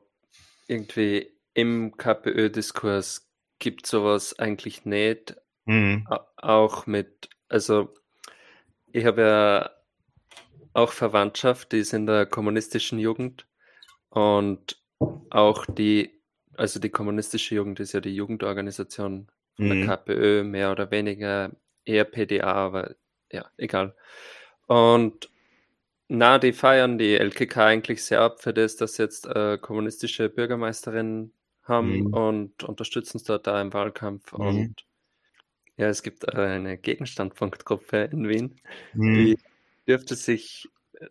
irgendwie 0.67 1.33
im 1.55 1.97
KPÖ-Diskurs 1.97 3.31
gibt 3.59 3.87
sowas 3.87 4.39
eigentlich 4.39 4.85
nicht. 4.85 5.37
Mhm. 5.65 6.07
Auch 6.37 6.87
mit, 6.87 7.31
also 7.49 7.95
ich 8.93 9.07
habe 9.07 9.23
ja 9.23 9.71
auch 10.75 10.93
Verwandtschaft, 10.93 11.73
die 11.73 11.79
ist 11.79 11.95
in 11.95 12.07
der 12.07 12.27
kommunistischen 12.27 12.99
Jugend 12.99 13.47
und 14.11 14.77
auch 15.31 15.65
die, 15.67 16.21
also 16.57 16.79
die 16.79 16.91
kommunistische 16.91 17.55
Jugend 17.55 17.81
ist 17.81 17.93
ja 17.93 18.01
die 18.01 18.15
Jugendorganisation 18.15 19.31
von 19.57 19.65
mhm. 19.67 19.87
der 19.87 19.97
KPÖ, 19.97 20.45
mehr 20.45 20.73
oder 20.73 20.91
weniger 20.91 21.53
eher 21.85 22.05
PDA, 22.05 22.53
aber 22.53 22.97
ja, 23.33 23.47
egal. 23.57 23.95
Und 24.67 25.31
na, 26.13 26.39
die 26.39 26.53
feiern 26.53 26.99
die 26.99 27.15
LKK 27.15 27.67
eigentlich 27.67 28.05
sehr 28.05 28.21
ab 28.21 28.43
für 28.43 28.53
das, 28.53 28.75
dass 28.77 28.99
jetzt 28.99 29.27
äh, 29.27 29.59
kommunistische 29.59 30.29
Bürgermeisterin 30.29 31.33
haben 31.63 32.01
mhm. 32.01 32.15
und 32.15 32.65
unterstützen 32.65 33.19
es 33.19 33.23
dort 33.23 33.47
da 33.47 33.61
im 33.63 33.73
Wahlkampf. 33.73 34.33
Mhm. 34.33 34.41
Und 34.41 34.87
ja, 35.77 35.89
es 35.89 36.03
gibt 36.03 36.29
eine 36.35 36.77
Gegenstandpunktgruppe 36.79 38.09
in 38.13 38.29
Wien, 38.29 38.57
mhm. 38.93 39.15
die 39.15 39.39
dürfte 39.87 40.17
sich 40.17 40.69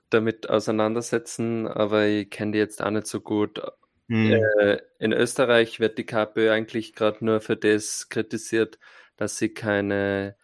damit 0.09 0.49
auseinandersetzen, 0.49 1.65
aber 1.67 2.05
ich 2.05 2.29
kenne 2.29 2.51
die 2.51 2.57
jetzt 2.57 2.83
auch 2.83 2.91
nicht 2.91 3.07
so 3.07 3.21
gut. 3.21 3.61
Mhm. 4.07 4.33
Äh, 4.33 4.79
in 4.99 5.13
Österreich 5.13 5.79
wird 5.79 5.97
die 5.97 6.05
KPÖ 6.05 6.51
eigentlich 6.51 6.93
gerade 6.93 7.23
nur 7.23 7.39
für 7.39 7.55
das 7.55 8.09
kritisiert, 8.09 8.79
dass 9.15 9.37
sie 9.37 9.49
keine 9.49 10.35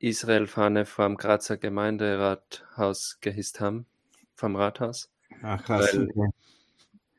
Israel-Fahne 0.00 0.84
vor 0.84 1.06
dem 1.06 1.16
Grazer 1.16 1.58
Gemeinderathaus 1.58 3.18
gehisst 3.20 3.60
haben, 3.60 3.86
vom 4.40 4.56
Rathaus. 4.56 5.08
Ach 5.42 5.62
krass. 5.62 5.94
Weil, 5.94 6.08
okay. 6.08 6.28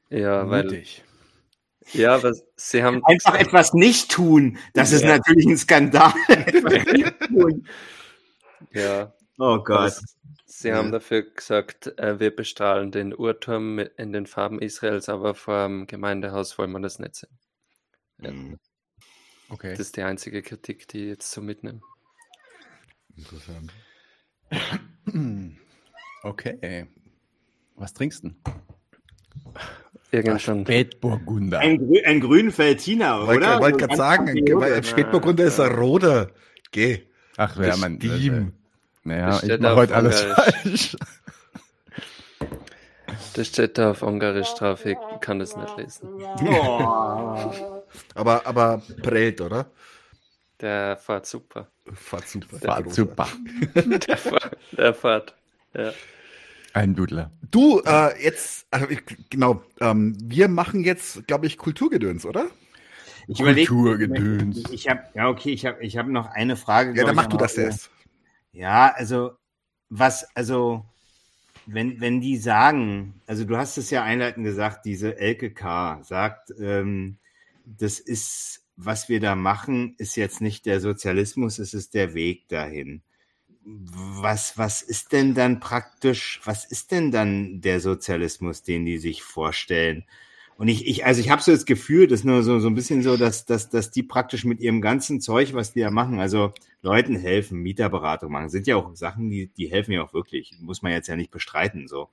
Ja, 0.10 0.44
Mutig. 0.44 1.04
weil. 1.06 2.02
Ja, 2.02 2.16
aber 2.16 2.34
sie 2.56 2.84
haben. 2.84 3.04
Einfach 3.06 3.36
etwas 3.36 3.74
nicht 3.74 4.12
tun. 4.12 4.58
Das 4.74 4.92
ja. 4.92 4.98
ist 4.98 5.06
natürlich 5.06 5.46
ein 5.46 5.58
Skandal. 5.58 6.14
ja. 8.72 9.14
Oh 9.38 9.60
Gott. 9.64 9.94
Sie 10.46 10.68
ja. 10.68 10.76
haben 10.76 10.92
dafür 10.92 11.24
gesagt, 11.24 11.98
äh, 11.98 12.20
wir 12.20 12.36
bestrahlen 12.36 12.92
den 12.92 13.18
Uhrturm 13.18 13.80
in 13.80 14.14
den 14.14 14.28
Farben 14.28 14.60
Israels, 14.60 15.10
aber 15.10 15.34
vor 15.34 15.64
dem 15.64 15.88
Gemeindehaus 15.88 16.58
wollen 16.58 16.72
wir 16.72 16.80
das 16.80 17.00
nicht 17.00 17.16
sehen. 17.16 17.40
Ja. 18.20 18.32
Mhm. 18.32 18.60
Okay. 19.50 19.72
Das 19.72 19.80
ist 19.80 19.98
die 19.98 20.04
einzige 20.04 20.42
Kritik, 20.42 20.88
die 20.88 21.04
ich 21.04 21.10
jetzt 21.10 21.32
so 21.32 21.42
mitnehme. 21.42 21.82
Interessant. 23.16 23.74
Okay. 26.24 26.88
Was 27.82 27.96
trinkst 27.96 28.24
du? 28.24 28.30
Irgend 30.12 30.40
schon. 30.40 30.62
Spätburgunder. 30.66 31.58
Ein, 31.60 31.80
Grü 31.80 32.00
ein 32.06 32.20
Grünfeldiner, 32.20 33.24
oder? 33.28 33.56
Ich 33.56 33.60
wollte 33.60 33.78
gerade 33.80 33.96
sagen, 33.96 34.28
ein 34.28 34.84
Spätburgunder 34.84 35.46
ist 35.46 35.60
ein 35.60 35.72
roter. 35.72 36.30
Geh. 36.72 37.02
Ach, 37.38 37.58
ja, 37.58 37.76
man. 37.78 37.96
Steam. 37.96 38.54
Naja, 39.04 39.42
ich 39.42 39.60
mache 39.60 39.76
heute 39.78 39.96
alles 39.96 40.22
falsch. 40.22 40.96
Das 43.34 43.48
steht 43.48 43.80
da 43.80 43.92
auf 43.92 44.04
Ungarisch 44.04 44.54
drauf, 44.56 44.86
ich 44.86 44.98
kann 45.22 45.40
das 45.40 45.56
nicht 45.56 45.78
lesen. 45.78 46.10
Oh. 46.44 47.74
aber, 48.14 48.46
aber 48.46 48.82
prellt, 49.02 49.42
oder? 49.42 49.72
Der 50.60 50.98
fährt 50.98 51.26
super. 51.26 51.68
Fährt 51.94 52.28
super. 52.28 52.60
Der 52.60 52.76
fährt 52.76 52.94
super. 52.94 53.28
der, 53.76 54.18
fährt, 54.18 54.58
der 54.72 54.94
fährt, 54.94 55.36
ja. 55.74 55.94
Ein 56.74 56.96
Dudler. 56.96 57.32
Du, 57.50 57.82
äh, 57.86 58.24
jetzt, 58.24 58.66
also 58.72 58.90
ich, 58.90 59.02
genau, 59.30 59.62
ähm, 59.80 60.16
wir 60.22 60.48
machen 60.48 60.84
jetzt, 60.84 61.28
glaube 61.28 61.46
ich, 61.46 61.58
Kulturgedöns, 61.58 62.26
oder? 62.26 62.48
Ich 63.28 63.40
Kulturgedöns. 63.40 64.58
Ich, 64.58 64.74
ich 64.74 64.90
habe, 64.90 65.04
ja, 65.14 65.30
okay, 65.30 65.52
ich 65.52 65.66
habe 65.66 65.84
ich 65.84 65.98
hab 65.98 66.08
noch 66.08 66.28
eine 66.28 66.56
Frage. 66.56 66.98
Ja, 66.98 67.06
dann 67.06 67.16
mach 67.16 67.28
du 67.28 67.38
das 67.38 67.58
erst. 67.58 67.92
Ja, 68.54 68.94
also 68.96 69.32
was, 69.90 70.26
also 70.36 70.86
wenn, 71.66 72.00
wenn 72.02 72.22
die 72.22 72.38
sagen, 72.38 73.22
also 73.28 73.46
du 73.46 73.58
hast 73.58 73.78
es 73.78 73.90
ja 73.90 74.04
einleitend 74.04 74.46
gesagt, 74.46 74.86
diese 74.86 75.18
LKK 75.18 76.02
sagt, 76.04 76.54
ähm, 76.60 77.18
das 77.66 78.00
ist, 78.00 78.66
was 78.76 79.10
wir 79.10 79.20
da 79.20 79.36
machen, 79.36 79.96
ist 79.98 80.16
jetzt 80.16 80.42
nicht 80.42 80.66
der 80.66 80.80
Sozialismus, 80.80 81.60
es 81.60 81.74
ist 81.74 81.94
der 81.94 82.14
Weg 82.14 82.48
dahin. 82.48 83.02
Was, 83.64 84.58
was 84.58 84.82
ist 84.82 85.12
denn 85.12 85.36
dann 85.36 85.60
praktisch, 85.60 86.42
was 86.46 86.66
ist 86.66 86.92
denn 86.92 87.12
dann 87.12 87.62
der 87.62 87.80
Sozialismus, 87.80 88.64
den 88.64 88.86
die 88.86 88.98
sich 88.98 89.22
vorstellen? 89.22 90.06
Und 90.58 90.68
ich, 90.68 90.88
ich 90.88 91.06
also 91.06 91.22
ich 91.22 91.30
habe 91.30 91.42
so 91.42 91.52
das 91.52 91.66
Gefühl, 91.66 92.08
das 92.08 92.20
ist 92.20 92.26
nur 92.26 92.44
so, 92.44 92.60
so 92.60 92.68
ein 92.68 92.76
bisschen 92.76 93.02
so, 93.02 93.18
dass, 93.18 93.46
dass, 93.46 93.70
dass 93.70 93.90
die 93.90 94.04
praktisch 94.04 94.46
mit 94.46 94.60
ihrem 94.60 94.82
ganzen 94.82 95.20
Zeug, 95.20 95.54
was 95.54 95.74
die 95.74 95.82
da 95.82 95.90
machen, 95.90 96.20
also 96.20 96.54
Leuten 96.82 97.16
helfen, 97.16 97.60
Mieterberatung 97.60 98.32
machen, 98.32 98.50
sind 98.50 98.68
ja 98.68 98.76
auch 98.76 98.96
Sachen, 98.96 99.30
die, 99.30 99.48
die 99.48 99.72
helfen 99.72 99.92
ja 99.94 100.04
auch 100.04 100.14
wirklich. 100.14 100.54
Muss 100.60 100.82
man 100.82 100.92
jetzt 100.92 101.08
ja 101.08 101.16
nicht 101.16 101.32
bestreiten, 101.32 101.88
so. 101.88 102.10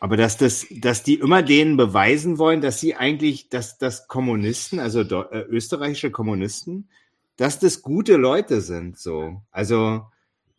Aber 0.00 0.16
dass 0.16 0.36
das, 0.36 0.66
dass 0.70 1.02
die 1.02 1.14
immer 1.14 1.42
denen 1.42 1.76
beweisen 1.76 2.38
wollen, 2.38 2.60
dass 2.60 2.80
sie 2.80 2.94
eigentlich, 2.94 3.48
dass, 3.48 3.78
dass 3.78 4.06
Kommunisten, 4.08 4.78
also 4.78 5.00
äh, 5.00 5.40
österreichische 5.48 6.10
Kommunisten, 6.10 6.88
dass 7.36 7.58
das 7.58 7.82
gute 7.82 8.16
Leute 8.16 8.60
sind, 8.60 8.98
so. 8.98 9.42
Also, 9.50 10.06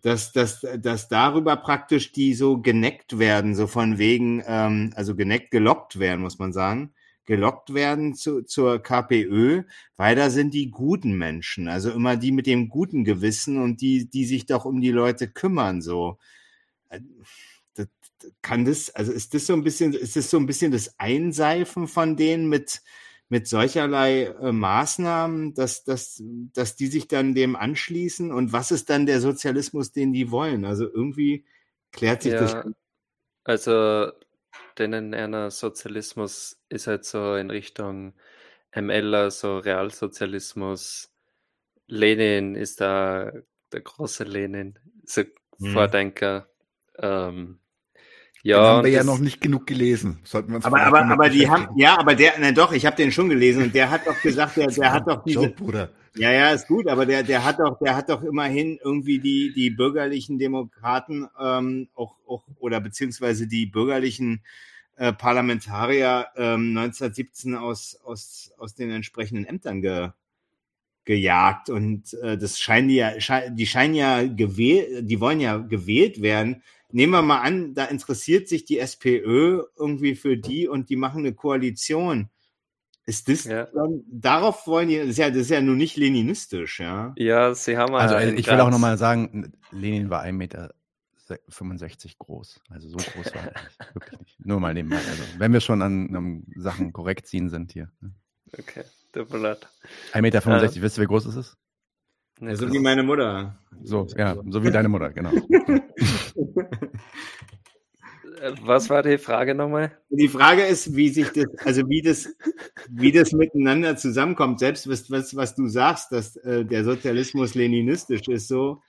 dass, 0.02 0.32
dass, 0.32 0.66
dass 0.80 1.10
darüber 1.10 1.56
praktisch 1.58 2.12
die 2.12 2.34
so 2.34 2.62
geneckt 2.62 3.20
werden, 3.20 3.56
so 3.56 3.68
von 3.68 3.98
wegen, 3.98 4.44
ähm, 4.46 4.92
also 4.96 5.16
geneckt, 5.16 5.52
gelockt 5.52 6.00
werden, 6.00 6.22
muss 6.22 6.40
man 6.40 6.54
sagen, 6.54 6.94
gelockt 7.26 7.74
werden 7.74 8.16
zu, 8.16 8.44
zur 8.44 8.82
KPÖ, 8.82 9.64
weil 9.98 10.16
da 10.16 10.30
sind 10.30 10.54
die 10.54 10.72
guten 10.72 11.18
Menschen, 11.18 11.68
also 11.68 11.92
immer 11.92 12.18
die 12.18 12.32
mit 12.32 12.48
dem 12.48 12.70
guten 12.70 13.04
Gewissen 13.04 13.62
und 13.62 13.82
die, 13.82 14.10
die 14.10 14.26
sich 14.26 14.46
doch 14.46 14.66
um 14.66 14.82
die 14.82 14.92
Leute 14.92 15.28
kümmern, 15.28 15.82
so. 15.82 16.18
Äh, 16.90 17.02
das, 17.76 17.88
kann 18.42 18.66
das, 18.66 18.90
also 18.92 19.12
ist 19.12 19.34
das 19.34 19.46
so 19.46 19.54
ein 19.54 19.64
bisschen, 19.64 19.94
ist 19.94 20.16
das 20.16 20.30
so 20.30 20.38
ein 20.38 20.46
bisschen 20.46 20.72
das 20.72 21.00
Einseifen 21.00 21.88
von 21.88 22.16
denen 22.16 22.50
mit, 22.50 22.82
mit 23.30 23.48
solcherlei 23.48 24.24
äh, 24.24 24.52
Maßnahmen, 24.52 25.54
dass, 25.54 25.84
dass, 25.84 26.22
dass 26.54 26.76
die 26.76 26.88
sich 26.88 27.08
dann 27.08 27.36
dem 27.36 27.56
anschließen? 27.56 28.32
Und 28.32 28.52
was 28.52 28.72
ist 28.72 28.90
dann 28.90 29.06
der 29.06 29.22
Sozialismus, 29.22 29.92
den 29.92 30.12
die 30.12 30.32
wollen? 30.32 30.66
Also 30.66 30.86
irgendwie 30.86 31.46
klärt 31.92 32.24
sich 32.24 32.34
ja, 32.34 32.40
das. 32.40 32.66
Also 33.44 34.12
denen 34.78 35.14
einer 35.14 35.52
Sozialismus 35.52 36.60
ist 36.70 36.88
halt 36.88 37.06
so 37.06 37.36
in 37.36 37.52
Richtung 37.52 38.14
ML, 38.76 39.30
so 39.32 39.60
Realsozialismus. 39.60 41.14
Lenin 41.88 42.56
ist 42.56 42.82
da 42.82 43.32
der 43.72 43.82
große 43.82 44.24
Lenin, 44.24 44.78
so 45.06 45.22
hm. 45.22 45.74
Vordenker. 45.74 46.50
Ähm, 46.98 47.60
ja, 48.44 48.58
den 48.58 48.68
haben 48.68 48.84
wir 48.86 48.92
ja 48.92 49.04
noch 49.04 49.20
nicht 49.20 49.42
genug 49.42 49.68
gelesen. 49.68 50.20
Sollten 50.24 50.50
wir 50.50 50.58
uns 50.58 50.66
aber 50.66 50.82
aber, 50.82 51.06
aber 51.06 51.30
die 51.30 51.50
haben, 51.50 51.68
ja, 51.78 51.98
aber 51.98 52.16
der, 52.16 52.34
na 52.40 52.52
doch, 52.52 52.72
ich 52.72 52.86
habe 52.86 52.96
den 52.96 53.12
schon 53.12 53.30
gelesen 53.30 53.64
und 53.64 53.76
der 53.76 53.90
hat 53.90 54.08
doch 54.08 54.22
gesagt, 54.22 54.58
der, 54.58 54.68
der 54.68 54.94
hat 54.94 55.08
doch 55.08 55.24
diese, 55.24 55.50
Bruder. 55.50 55.90
Ja, 56.16 56.32
ja, 56.32 56.50
ist 56.52 56.68
gut, 56.68 56.88
aber 56.88 57.06
der, 57.06 57.24
der 57.24 57.46
hat 57.46 57.60
doch, 57.60 57.78
der 57.80 57.96
hat 57.96 58.10
doch 58.10 58.24
immerhin 58.24 58.80
irgendwie 58.84 59.20
die, 59.20 59.54
die 59.54 59.70
bürgerlichen 59.70 60.40
Demokraten 60.40 61.28
ähm, 61.40 61.90
auch, 61.94 62.16
auch 62.28 62.44
oder 62.60 62.80
beziehungsweise 62.80 63.48
die 63.48 63.66
bürgerlichen 63.66 64.42
äh, 64.98 65.14
Parlamentarier 65.14 66.28
ähm, 66.36 66.78
1917 66.78 67.56
aus, 67.56 68.00
aus, 68.04 68.52
aus 68.58 68.76
den 68.76 68.92
entsprechenden 68.92 69.46
Ämtern 69.46 69.82
ge, 69.82 70.10
gejagt. 71.06 71.70
Und 71.70 72.14
äh, 72.16 72.38
das 72.38 72.60
scheinen 72.60 72.90
die 72.90 72.96
ja, 72.96 73.20
sche 73.20 73.52
die 73.52 73.66
scheinen 73.66 73.96
ja 73.96 74.28
gewählt, 74.28 75.10
die 75.10 75.20
wollen 75.20 75.40
ja 75.40 75.58
gewählt 75.58 76.22
werden. 76.22 76.64
Nehmen 76.92 77.14
wir 77.14 77.22
mal 77.22 77.42
an, 77.42 77.74
da 77.76 77.86
interessiert 77.86 78.48
sich 78.48 78.66
die 78.66 78.80
SPÖ 78.80 79.64
irgendwie 79.78 80.16
für 80.16 80.38
die 80.38 80.68
und 80.68 80.90
die 80.90 80.96
machen 80.96 81.20
eine 81.20 81.34
Koalition. 81.34 82.30
Ist 83.06 83.28
das 83.28 83.44
Ja. 83.46 83.66
dann, 83.74 84.04
darauf 84.12 84.66
wollen 84.68 84.90
die, 84.90 84.98
das 84.98 85.08
ist 85.10 85.18
ja, 85.18 85.30
das 85.30 85.38
ist 85.42 85.50
ja 85.50 85.62
nun 85.62 85.78
nicht 85.78 85.98
leninistisch, 85.98 86.80
ja. 86.80 87.14
Ja, 87.16 87.54
sie 87.54 87.78
haben 87.78 87.94
Also 87.96 88.16
in 88.16 88.38
ich 88.38 88.48
will 88.48 88.60
auch 88.60 88.70
nochmal 88.72 88.98
sagen, 88.98 89.54
Lenin 89.72 90.10
war 90.10 90.24
1,65 90.24 90.32
Meter 90.34 90.74
groß. 92.20 92.60
Also 92.70 92.90
so 92.90 92.98
groß 92.98 93.34
war 93.36 93.42
er 93.48 93.62
nicht. 93.64 93.80
Wirklich 93.96 94.20
nicht. 94.20 94.46
Nur 94.46 94.60
mal 94.60 94.74
nebenbei. 94.74 94.98
Also, 94.98 95.24
wenn 95.38 95.54
wir 95.54 95.60
schon 95.62 95.82
an, 95.82 96.16
an 96.16 96.44
Sachen 96.56 96.92
korrekt 96.94 97.28
ziehen 97.28 97.50
sind 97.50 97.72
hier. 97.72 97.92
ne? 98.02 98.12
Okay, 98.58 98.84
tut 99.14 99.32
mir 99.32 99.38
leid. 99.40 99.68
1,65 100.14 100.22
Meter, 100.22 100.82
wisst 100.82 100.98
ihr, 100.98 101.04
wie 101.04 101.08
groß 101.08 101.26
es 101.28 101.36
ist? 101.36 101.58
Nee, 102.40 102.56
So 102.56 102.66
das- 102.66 102.74
wie 102.74 102.80
meine 102.80 103.04
Mutter. 103.04 103.60
So, 103.84 104.08
ja, 104.18 104.36
so 104.50 104.64
wie 104.64 104.72
deine 104.72 104.88
Mutter, 104.90 105.10
genau. 105.12 105.32
Was 108.62 108.90
war 108.90 109.04
die 109.04 109.18
Frage 109.18 109.56
nochmal? 109.56 109.98
Die 110.10 110.28
Frage 110.28 110.64
ist, 110.64 110.96
wie 110.96 111.10
sich 111.10 111.30
das, 111.30 111.46
also 111.66 111.88
wie 111.90 112.02
das, 112.02 112.30
wie 112.90 113.12
das 113.12 113.32
miteinander 113.32 113.98
zusammenkommt. 113.98 114.60
Selbst 114.60 114.90
was, 114.90 115.10
was, 115.12 115.36
was 115.36 115.56
du 115.56 115.68
sagst, 115.68 116.12
dass 116.12 116.36
äh, 116.38 116.66
der 116.66 116.84
Sozialismus 116.84 117.56
leninistisch 117.56 118.28
ist, 118.28 118.48
so, 118.48 118.82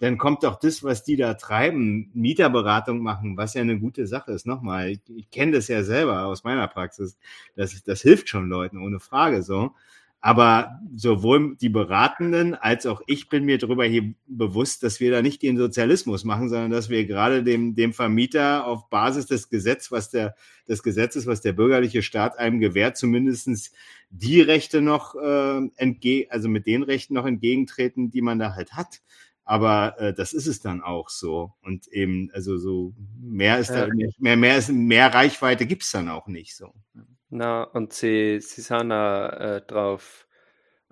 dann 0.00 0.18
kommt 0.18 0.44
doch 0.44 0.56
das, 0.56 0.84
was 0.84 1.02
die 1.02 1.16
da 1.16 1.34
treiben, 1.34 2.10
Mieterberatung 2.14 3.00
machen, 3.00 3.36
was 3.36 3.54
ja 3.54 3.62
eine 3.62 3.78
gute 3.78 4.06
Sache 4.06 4.32
ist. 4.32 4.46
Nochmal, 4.46 4.90
ich, 4.90 5.00
ich 5.08 5.30
kenne 5.30 5.52
das 5.52 5.68
ja 5.68 5.82
selber 5.82 6.26
aus 6.26 6.44
meiner 6.44 6.68
Praxis. 6.68 7.18
Das, 7.56 7.82
das 7.82 8.02
hilft 8.02 8.28
schon 8.28 8.48
Leuten, 8.48 8.78
ohne 8.78 9.00
Frage 9.00 9.42
so. 9.42 9.72
Aber 10.20 10.80
sowohl 10.96 11.56
die 11.56 11.68
Beratenden 11.68 12.56
als 12.56 12.86
auch 12.86 13.02
ich 13.06 13.28
bin 13.28 13.44
mir 13.44 13.56
darüber 13.56 13.84
hier 13.84 14.14
bewusst, 14.26 14.82
dass 14.82 14.98
wir 14.98 15.12
da 15.12 15.22
nicht 15.22 15.42
den 15.42 15.56
Sozialismus 15.56 16.24
machen, 16.24 16.48
sondern 16.48 16.72
dass 16.72 16.88
wir 16.88 17.06
gerade 17.06 17.44
dem, 17.44 17.76
dem 17.76 17.92
Vermieter 17.92 18.66
auf 18.66 18.90
Basis 18.90 19.26
des 19.26 19.48
Gesetzes, 19.48 19.92
was 19.92 20.10
der, 20.10 20.34
des 20.68 20.82
Gesetzes, 20.82 21.26
was 21.26 21.40
der 21.40 21.52
bürgerliche 21.52 22.02
Staat 22.02 22.36
einem 22.36 22.58
gewährt, 22.58 22.96
zumindestens 22.96 23.70
die 24.10 24.40
Rechte 24.40 24.80
noch 24.80 25.14
äh, 25.14 25.68
entge 25.76 26.26
also 26.30 26.48
mit 26.48 26.66
den 26.66 26.82
Rechten 26.82 27.14
noch 27.14 27.26
entgegentreten, 27.26 28.10
die 28.10 28.22
man 28.22 28.40
da 28.40 28.54
halt 28.54 28.72
hat. 28.72 29.00
Aber 29.44 29.98
äh, 29.98 30.12
das 30.12 30.32
ist 30.32 30.46
es 30.46 30.60
dann 30.60 30.82
auch 30.82 31.08
so. 31.08 31.54
Und 31.62 31.86
eben, 31.88 32.28
also 32.34 32.58
so 32.58 32.92
mehr 33.18 33.58
ist 33.58 33.70
da 33.70 33.88
mehr, 34.18 34.36
mehr 34.36 34.58
ist, 34.58 34.68
mehr 34.68 35.14
Reichweite 35.14 35.64
gibt's 35.64 35.92
dann 35.92 36.08
auch 36.08 36.26
nicht 36.26 36.56
so. 36.56 36.74
Na, 37.30 37.64
und 37.64 37.92
sie, 37.92 38.40
sie 38.40 38.62
sind 38.62 38.92
auch 38.92 39.28
äh, 39.30 39.62
darauf 39.66 40.26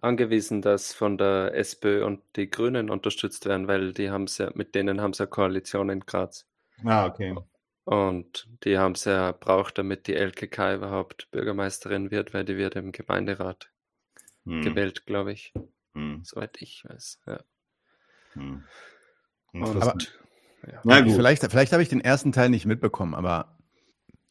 angewiesen, 0.00 0.62
dass 0.62 0.92
von 0.92 1.18
der 1.18 1.54
SPÖ 1.54 2.04
und 2.04 2.20
die 2.36 2.50
Grünen 2.50 2.90
unterstützt 2.90 3.46
werden, 3.46 3.68
weil 3.68 3.92
die 3.92 4.10
haben 4.10 4.26
ja, 4.28 4.50
mit 4.54 4.74
denen 4.74 5.00
haben 5.00 5.14
sie 5.14 5.22
eine 5.24 5.30
Koalition 5.30 5.88
in 5.90 6.00
Graz. 6.00 6.46
Ah, 6.84 7.06
okay. 7.06 7.34
Und 7.84 8.48
die 8.64 8.78
haben 8.78 8.96
sie 8.96 9.10
ja 9.10 9.32
braucht, 9.32 9.78
damit 9.78 10.08
die 10.08 10.14
LKK 10.16 10.74
überhaupt 10.74 11.30
Bürgermeisterin 11.30 12.10
wird, 12.10 12.34
weil 12.34 12.44
die 12.44 12.56
wird 12.56 12.76
im 12.76 12.92
Gemeinderat 12.92 13.70
Hm. 14.44 14.62
gewählt, 14.62 15.06
glaube 15.06 15.32
ich, 15.32 15.52
Hm. 15.94 16.20
soweit 16.24 16.60
ich 16.60 16.84
weiß. 16.84 17.20
Ja. 17.26 17.40
Hm. 18.34 18.62
Und, 19.52 19.66
Interessant. 19.66 20.18
ja. 20.70 20.80
Na 20.84 21.00
gut. 21.00 21.12
Vielleicht, 21.14 21.42
vielleicht 21.50 21.72
habe 21.72 21.82
ich 21.82 21.88
den 21.88 22.00
ersten 22.00 22.32
Teil 22.32 22.50
nicht 22.50 22.66
mitbekommen, 22.66 23.14
aber 23.14 23.55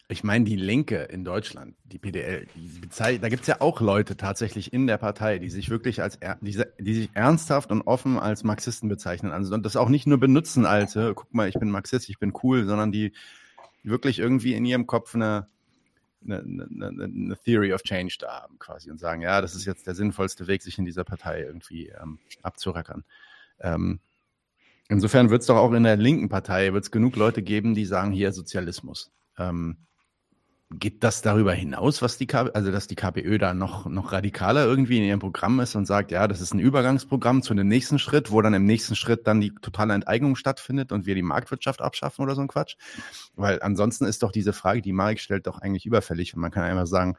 ich 0.08 0.24
meine, 0.24 0.46
die 0.46 0.56
Linke 0.56 0.98
in 1.04 1.26
Deutschland, 1.26 1.76
die 1.84 1.98
PDL, 1.98 2.46
die 2.56 2.90
da 3.20 3.30
gibt 3.30 3.42
es 3.42 3.48
ja 3.48 3.60
auch 3.60 3.82
Leute 3.82 4.16
tatsächlich 4.16 4.72
in 4.72 4.86
der 4.86 4.98
Partei, 4.98 5.40
die 5.40 5.50
sich 5.50 5.72
wirklich 5.72 6.02
als, 6.02 6.20
die, 6.42 6.64
die 6.80 6.94
sich 6.94 7.10
ernsthaft 7.14 7.72
und 7.72 7.82
offen 7.82 8.20
als 8.20 8.44
Marxisten 8.44 8.88
bezeichnen. 8.88 9.32
Also, 9.32 9.58
das 9.58 9.76
auch 9.76 9.90
nicht 9.90 10.06
nur 10.06 10.20
benutzen 10.20 10.66
als, 10.66 10.96
äh, 10.96 11.14
guck 11.16 11.34
mal, 11.34 11.50
ich 11.50 11.56
bin 11.56 11.72
Marxist, 11.72 12.08
ich 12.10 12.20
bin 12.20 12.34
cool, 12.44 12.66
sondern 12.66 12.92
die 12.92 13.14
wirklich 13.82 14.20
irgendwie 14.20 14.54
in 14.54 14.66
ihrem 14.66 14.86
Kopf 14.86 15.16
eine, 15.16 15.48
eine, 16.24 16.38
eine, 16.40 17.04
eine 17.04 17.38
Theory 17.44 17.74
of 17.74 17.82
Change 17.82 18.18
da 18.20 18.44
haben 18.44 18.60
quasi 18.60 18.92
und 18.92 19.00
sagen, 19.00 19.24
ja, 19.24 19.42
das 19.42 19.56
ist 19.56 19.66
jetzt 19.66 19.88
der 19.88 19.96
sinnvollste 19.96 20.46
Weg, 20.46 20.62
sich 20.62 20.78
in 20.78 20.86
dieser 20.86 21.04
Partei 21.04 21.42
irgendwie 21.42 21.88
ähm, 21.88 22.20
abzurackern. 22.44 23.04
Ähm, 23.60 24.00
insofern 24.88 25.32
wird 25.32 25.42
es 25.42 25.48
doch 25.48 25.58
auch 25.58 25.72
in 25.74 25.84
der 25.84 25.98
linken 25.98 26.30
Partei 26.30 26.74
wird's 26.74 26.92
genug 26.92 27.16
Leute 27.16 27.42
geben, 27.42 27.74
die 27.74 27.86
sagen, 27.86 28.12
hier 28.12 28.32
Sozialismus. 28.34 29.12
Ähm, 29.38 29.78
geht 30.72 31.04
das 31.04 31.22
darüber 31.22 31.54
hinaus, 31.54 32.02
was 32.02 32.18
die 32.18 32.26
KPÖ, 32.26 32.50
also 32.54 32.72
dass 32.72 32.88
die 32.88 32.96
KPÖ 32.96 33.38
da 33.38 33.54
noch, 33.54 33.86
noch 33.86 34.12
radikaler 34.12 34.66
irgendwie 34.66 34.98
in 34.98 35.04
ihrem 35.04 35.20
Programm 35.20 35.60
ist 35.60 35.76
und 35.76 35.86
sagt, 35.86 36.12
ja, 36.12 36.28
das 36.28 36.42
ist 36.42 36.54
ein 36.54 36.60
Übergangsprogramm 36.60 37.44
zu 37.44 37.54
dem 37.54 37.68
nächsten 37.68 38.00
Schritt, 38.00 38.32
wo 38.32 38.42
dann 38.42 38.54
im 38.56 38.66
nächsten 38.66 38.96
Schritt 38.96 39.28
dann 39.28 39.42
die 39.42 39.54
totale 39.62 39.94
Enteignung 39.94 40.36
stattfindet 40.36 40.92
und 40.92 41.06
wir 41.06 41.14
die 41.14 41.22
Marktwirtschaft 41.22 41.82
abschaffen 41.82 42.24
oder 42.24 42.34
so 42.34 42.42
ein 42.42 42.48
Quatsch? 42.48 42.78
Weil 43.36 43.62
ansonsten 43.62 44.06
ist 44.06 44.24
doch 44.24 44.32
diese 44.32 44.54
Frage, 44.54 44.82
die 44.82 44.92
Marek 44.92 45.20
stellt, 45.20 45.46
doch 45.46 45.60
eigentlich 45.60 45.86
überfällig 45.86 46.34
und 46.34 46.42
man 46.42 46.52
kann 46.52 46.64
einfach 46.64 46.88
sagen, 46.88 47.16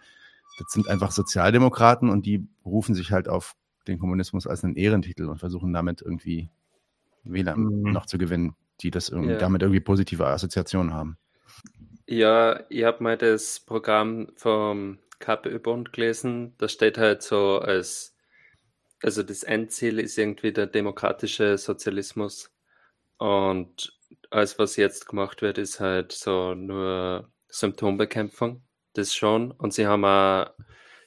das 0.59 0.73
sind 0.73 0.89
einfach 0.89 1.13
Sozialdemokraten 1.13 2.11
und 2.11 2.27
die 2.27 2.49
berufen 2.65 2.95
sich 2.95 3.13
halt 3.13 3.29
auf 3.29 3.55
den 3.87 3.99
Kommunismus 3.99 4.47
als 4.49 4.65
einen 4.65 4.75
Ehrentitel 4.75 5.27
und 5.27 5.39
versuchen 5.39 5.73
damit 5.73 6.03
irgendwie 6.03 6.51
Wähler 7.23 7.57
Mhm. 7.57 7.93
noch 7.93 8.07
zu 8.07 8.19
gewinnen, 8.19 8.57
die 8.81 8.91
das 8.91 9.09
irgendwie, 9.09 9.33
Ja. 9.33 9.39
damit 9.39 9.63
irgendwie 9.63 9.81
positive 9.81 10.27
Assoziationen 10.27 10.93
haben. 10.93 11.17
Ja, 12.09 12.65
ich 12.69 12.85
habe 12.85 13.03
mal 13.03 13.17
das 13.17 13.59
Programm 13.61 14.29
vom 14.37 14.99
KPÖ-Bund 15.19 15.93
gelesen. 15.93 16.55
Da 16.59 16.69
steht 16.69 16.99
halt 16.99 17.23
so 17.23 17.59
als, 17.59 18.17
also 19.03 19.23
das 19.25 19.43
Endziel 19.43 19.99
ist 20.01 20.19
irgendwie 20.19 20.53
der 20.53 20.67
demokratische 20.67 21.59
Sozialismus. 21.59 22.53
Und 23.19 23.99
alles, 24.31 24.59
was 24.59 24.77
jetzt 24.77 25.09
gemacht 25.09 25.43
wird, 25.43 25.59
ist 25.59 25.81
halt 25.81 26.13
so 26.13 26.55
nur 26.55 27.31
Symptombekämpfung. 27.49 28.63
Das 28.95 29.15
schon. 29.15 29.51
Und 29.53 29.75
sie 29.75 29.87
haben 29.87 30.05
auch, 30.05 30.51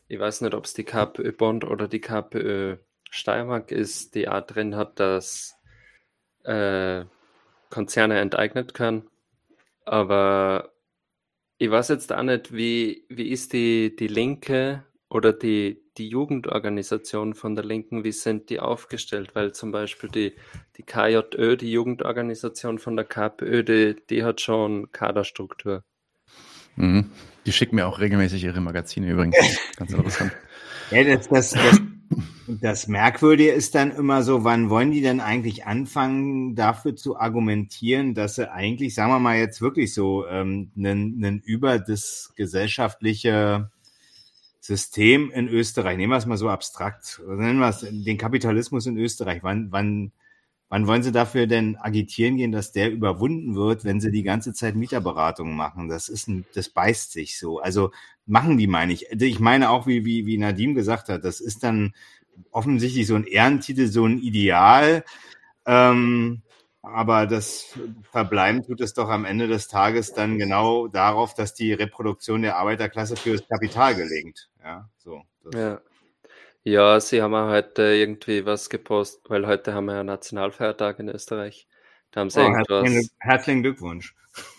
ich 0.09 0.19
weiß 0.19 0.41
nicht, 0.41 0.53
ob 0.53 0.65
es 0.65 0.73
die 0.73 0.83
KPÖ-Bund 0.85 1.63
oder 1.65 1.87
die 1.87 2.01
KPÖ 2.01 2.77
Steiermark 3.11 3.71
ist, 3.71 4.15
die 4.15 4.27
auch 4.29 4.41
drin 4.41 4.75
hat, 4.75 4.99
dass 4.99 5.55
äh, 6.43 7.05
Konzerne 7.69 8.19
enteignet 8.19 8.73
können. 8.73 9.09
Aber 9.85 10.71
ich 11.59 11.69
weiß 11.69 11.89
jetzt 11.89 12.11
auch 12.13 12.23
nicht, 12.23 12.53
wie, 12.53 13.03
wie 13.09 13.29
ist 13.29 13.51
die, 13.51 13.93
die 13.95 14.07
Linke 14.07 14.85
oder 15.09 15.33
die, 15.33 15.83
die 15.97 16.07
Jugendorganisation 16.07 17.33
von 17.33 17.53
der 17.53 17.65
Linken, 17.65 18.05
wie 18.05 18.13
sind 18.13 18.49
die 18.49 18.61
aufgestellt? 18.61 19.35
Weil 19.35 19.51
zum 19.51 19.73
Beispiel 19.73 20.09
die, 20.09 20.35
die 20.77 20.83
KJÖ, 20.83 21.57
die 21.57 21.71
Jugendorganisation 21.71 22.79
von 22.79 22.95
der 22.95 23.03
KPÖ, 23.03 23.63
die, 23.63 23.95
die 24.09 24.23
hat 24.23 24.39
schon 24.39 24.93
Kaderstruktur. 24.93 25.83
Mhm. 26.77 27.11
Die 27.45 27.51
schicken 27.51 27.75
mir 27.75 27.87
auch 27.87 27.99
regelmäßig 27.99 28.45
ihre 28.45 28.61
Magazine 28.61 29.09
übrigens. 29.09 29.35
Ganz 29.75 29.91
interessant. 29.91 30.31
Ja, 30.91 31.03
das, 31.03 31.27
das, 31.27 31.51
das, 31.51 31.81
das 32.47 32.87
Merkwürdige 32.87 33.51
ist 33.51 33.75
dann 33.75 33.91
immer 33.91 34.23
so, 34.23 34.43
wann 34.43 34.69
wollen 34.69 34.91
die 34.91 35.01
denn 35.01 35.19
eigentlich 35.19 35.65
anfangen, 35.65 36.55
dafür 36.55 36.95
zu 36.95 37.17
argumentieren, 37.17 38.15
dass 38.15 38.35
sie 38.35 38.51
eigentlich, 38.51 38.95
sagen 38.95 39.11
wir 39.11 39.19
mal 39.19 39.37
jetzt 39.37 39.61
wirklich 39.61 39.93
so, 39.93 40.27
ähm, 40.27 40.71
einen, 40.75 41.23
einen 41.23 41.39
über 41.39 41.79
das 41.79 42.33
gesellschaftliche 42.35 43.69
System 44.59 45.31
in 45.31 45.47
Österreich, 45.47 45.97
nehmen 45.97 46.11
wir 46.11 46.17
es 46.17 46.25
mal 46.25 46.37
so 46.37 46.49
abstrakt, 46.49 47.21
nennen 47.27 47.59
wir 47.59 47.69
es 47.69 47.85
den 47.89 48.17
Kapitalismus 48.17 48.85
in 48.85 48.97
Österreich, 48.97 49.39
wann, 49.43 49.71
wann, 49.71 50.11
wann 50.69 50.87
wollen 50.87 51.03
sie 51.03 51.11
dafür 51.11 51.47
denn 51.47 51.75
agitieren 51.75 52.37
gehen, 52.37 52.51
dass 52.51 52.71
der 52.71 52.91
überwunden 52.91 53.55
wird, 53.55 53.83
wenn 53.83 53.99
sie 53.99 54.11
die 54.11 54.23
ganze 54.23 54.53
Zeit 54.53 54.75
Mieterberatungen 54.75 55.55
machen? 55.55 55.89
Das 55.89 56.09
ist 56.09 56.27
ein, 56.27 56.45
das 56.53 56.69
beißt 56.69 57.11
sich 57.11 57.37
so. 57.37 57.59
Also 57.59 57.91
machen 58.25 58.57
die, 58.57 58.67
meine 58.67 58.93
ich. 58.93 59.11
Ich 59.11 59.39
meine 59.39 59.71
auch, 59.71 59.87
wie, 59.87 60.05
wie, 60.05 60.25
wie 60.25 60.37
Nadim 60.37 60.75
gesagt 60.75 61.09
hat, 61.09 61.25
das 61.25 61.41
ist 61.41 61.63
dann 61.63 61.93
offensichtlich 62.51 63.07
so 63.07 63.15
ein 63.15 63.25
Ehrentitel, 63.25 63.87
so 63.87 64.05
ein 64.05 64.19
Ideal. 64.19 65.03
Ähm, 65.65 66.43
aber 66.81 67.27
das 67.27 67.77
verbleiben 68.11 68.63
tut 68.63 68.79
es 68.79 68.93
doch 68.93 69.09
am 69.09 69.25
Ende 69.25 69.47
des 69.47 69.67
Tages 69.67 70.13
dann 70.13 70.37
genau 70.37 70.87
darauf, 70.87 71.33
dass 71.33 71.53
die 71.53 71.73
Reproduktion 71.73 72.41
der 72.41 72.57
Arbeiterklasse 72.57 73.17
für 73.17 73.33
das 73.33 73.47
Kapital 73.47 73.95
gelingt. 73.95 74.49
Ja, 74.63 74.89
so. 74.97 75.23
Ja. 75.53 75.81
Ja, 76.63 76.99
sie 76.99 77.21
haben 77.21 77.33
auch 77.33 77.49
heute 77.49 77.83
irgendwie 77.83 78.45
was 78.45 78.69
gepostet, 78.69 79.29
weil 79.29 79.47
heute 79.47 79.73
haben 79.73 79.85
wir 79.85 79.95
ja 79.95 80.03
Nationalfeiertag 80.03 80.99
in 80.99 81.09
Österreich. 81.09 81.67
Da 82.11 82.21
haben 82.21 82.29
sie 82.29 82.39
Oh, 82.41 82.43
irgendwas. 82.43 82.67
herzlichen, 82.69 83.09
herzlichen 83.19 83.63
Glückwunsch. 83.63 84.15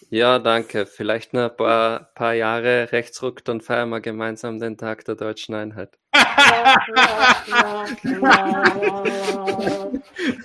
Ja, 0.09 0.39
danke. 0.39 0.87
Vielleicht 0.87 1.35
noch 1.35 1.51
ein 1.51 1.57
paar, 1.57 2.01
paar 2.15 2.35
Jahre 2.35 2.91
rechtsruck, 2.91 3.45
dann 3.45 3.61
feiern 3.61 3.91
wir 3.91 4.01
gemeinsam 4.01 4.59
den 4.59 4.77
Tag 4.77 5.05
der 5.05 5.15
deutschen 5.15 5.55
Einheit. 5.55 5.99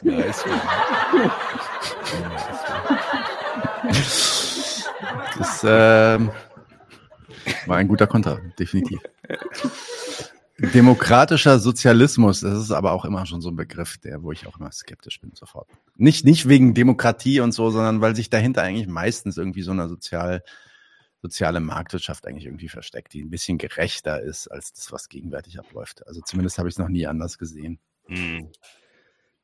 Nice. 0.04 0.44
Das, 5.38 5.64
ähm, 5.64 6.32
War 7.68 7.78
ein 7.78 7.88
guter 7.88 8.08
Konter, 8.08 8.40
definitiv. 8.58 9.00
Demokratischer 10.58 11.60
Sozialismus, 11.60 12.40
das 12.40 12.58
ist 12.58 12.72
aber 12.72 12.94
auch 12.94 13.04
immer 13.04 13.26
schon 13.26 13.42
so 13.42 13.50
ein 13.50 13.58
Begriff, 13.58 13.98
der, 13.98 14.24
wo 14.24 14.32
ich 14.32 14.48
auch 14.48 14.58
immer 14.58 14.72
skeptisch 14.72 15.20
bin, 15.20 15.32
sofort. 15.34 15.68
Nicht, 15.98 16.24
nicht 16.24 16.48
wegen 16.48 16.74
Demokratie 16.74 17.42
und 17.42 17.52
so, 17.52 17.70
sondern 17.72 18.00
weil 18.00 18.16
sich 18.16 18.30
dahinter 18.30 18.62
eigentlich 18.64 18.88
meistens 18.88 19.38
irgendwie 19.38 19.64
so 19.64 19.72
eine 19.72 19.90
sozial, 19.90 20.44
soziale 21.22 21.60
Marktwirtschaft 21.60 22.26
eigentlich 22.26 22.46
irgendwie 22.46 22.70
versteckt, 22.70 23.12
die 23.14 23.22
ein 23.24 23.30
bisschen 23.30 23.58
gerechter 23.58 24.22
ist 24.22 24.48
als 24.48 24.72
das, 24.72 24.94
was 24.94 25.10
gegenwärtig 25.10 25.60
abläuft. 25.60 26.08
Also 26.08 26.22
zumindest 26.22 26.58
habe 26.58 26.70
ich 26.70 26.76
es 26.76 26.80
noch 26.80 26.90
nie 26.90 27.06
anders 27.06 27.38
gesehen. 27.38 27.80
Hm. 28.08 28.48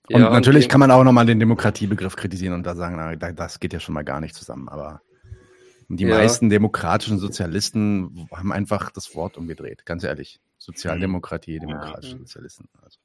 Und 0.10 0.22
Ja, 0.22 0.30
natürlich 0.30 0.66
die- 0.66 0.70
kann 0.70 0.80
man 0.80 0.92
auch 0.92 1.04
nochmal 1.04 1.26
den 1.26 1.40
Demokratiebegriff 1.40 2.16
kritisieren 2.16 2.54
und 2.54 2.64
da 2.66 2.76
sagen, 2.76 2.96
na, 2.96 3.16
da- 3.18 3.34
das 3.34 3.60
geht 3.60 3.74
ja 3.74 3.80
schon 3.82 3.94
mal 3.96 4.04
gar 4.04 4.22
nicht 4.22 4.34
zusammen. 4.36 4.70
Aber 4.70 5.02
die 5.90 6.06
Ja. 6.06 6.16
meisten 6.16 6.50
demokratischen 6.50 7.20
Sozialisten 7.20 8.28
haben 8.32 8.54
einfach 8.54 8.92
das 8.92 9.14
Wort 9.14 9.38
umgedreht, 9.38 9.86
ganz 9.86 10.04
ehrlich. 10.06 10.40
Sozialdemokratie, 10.62 11.58
demokratische 11.58 12.20
Sozialisten. 12.20 12.70
Also. 12.84 13.00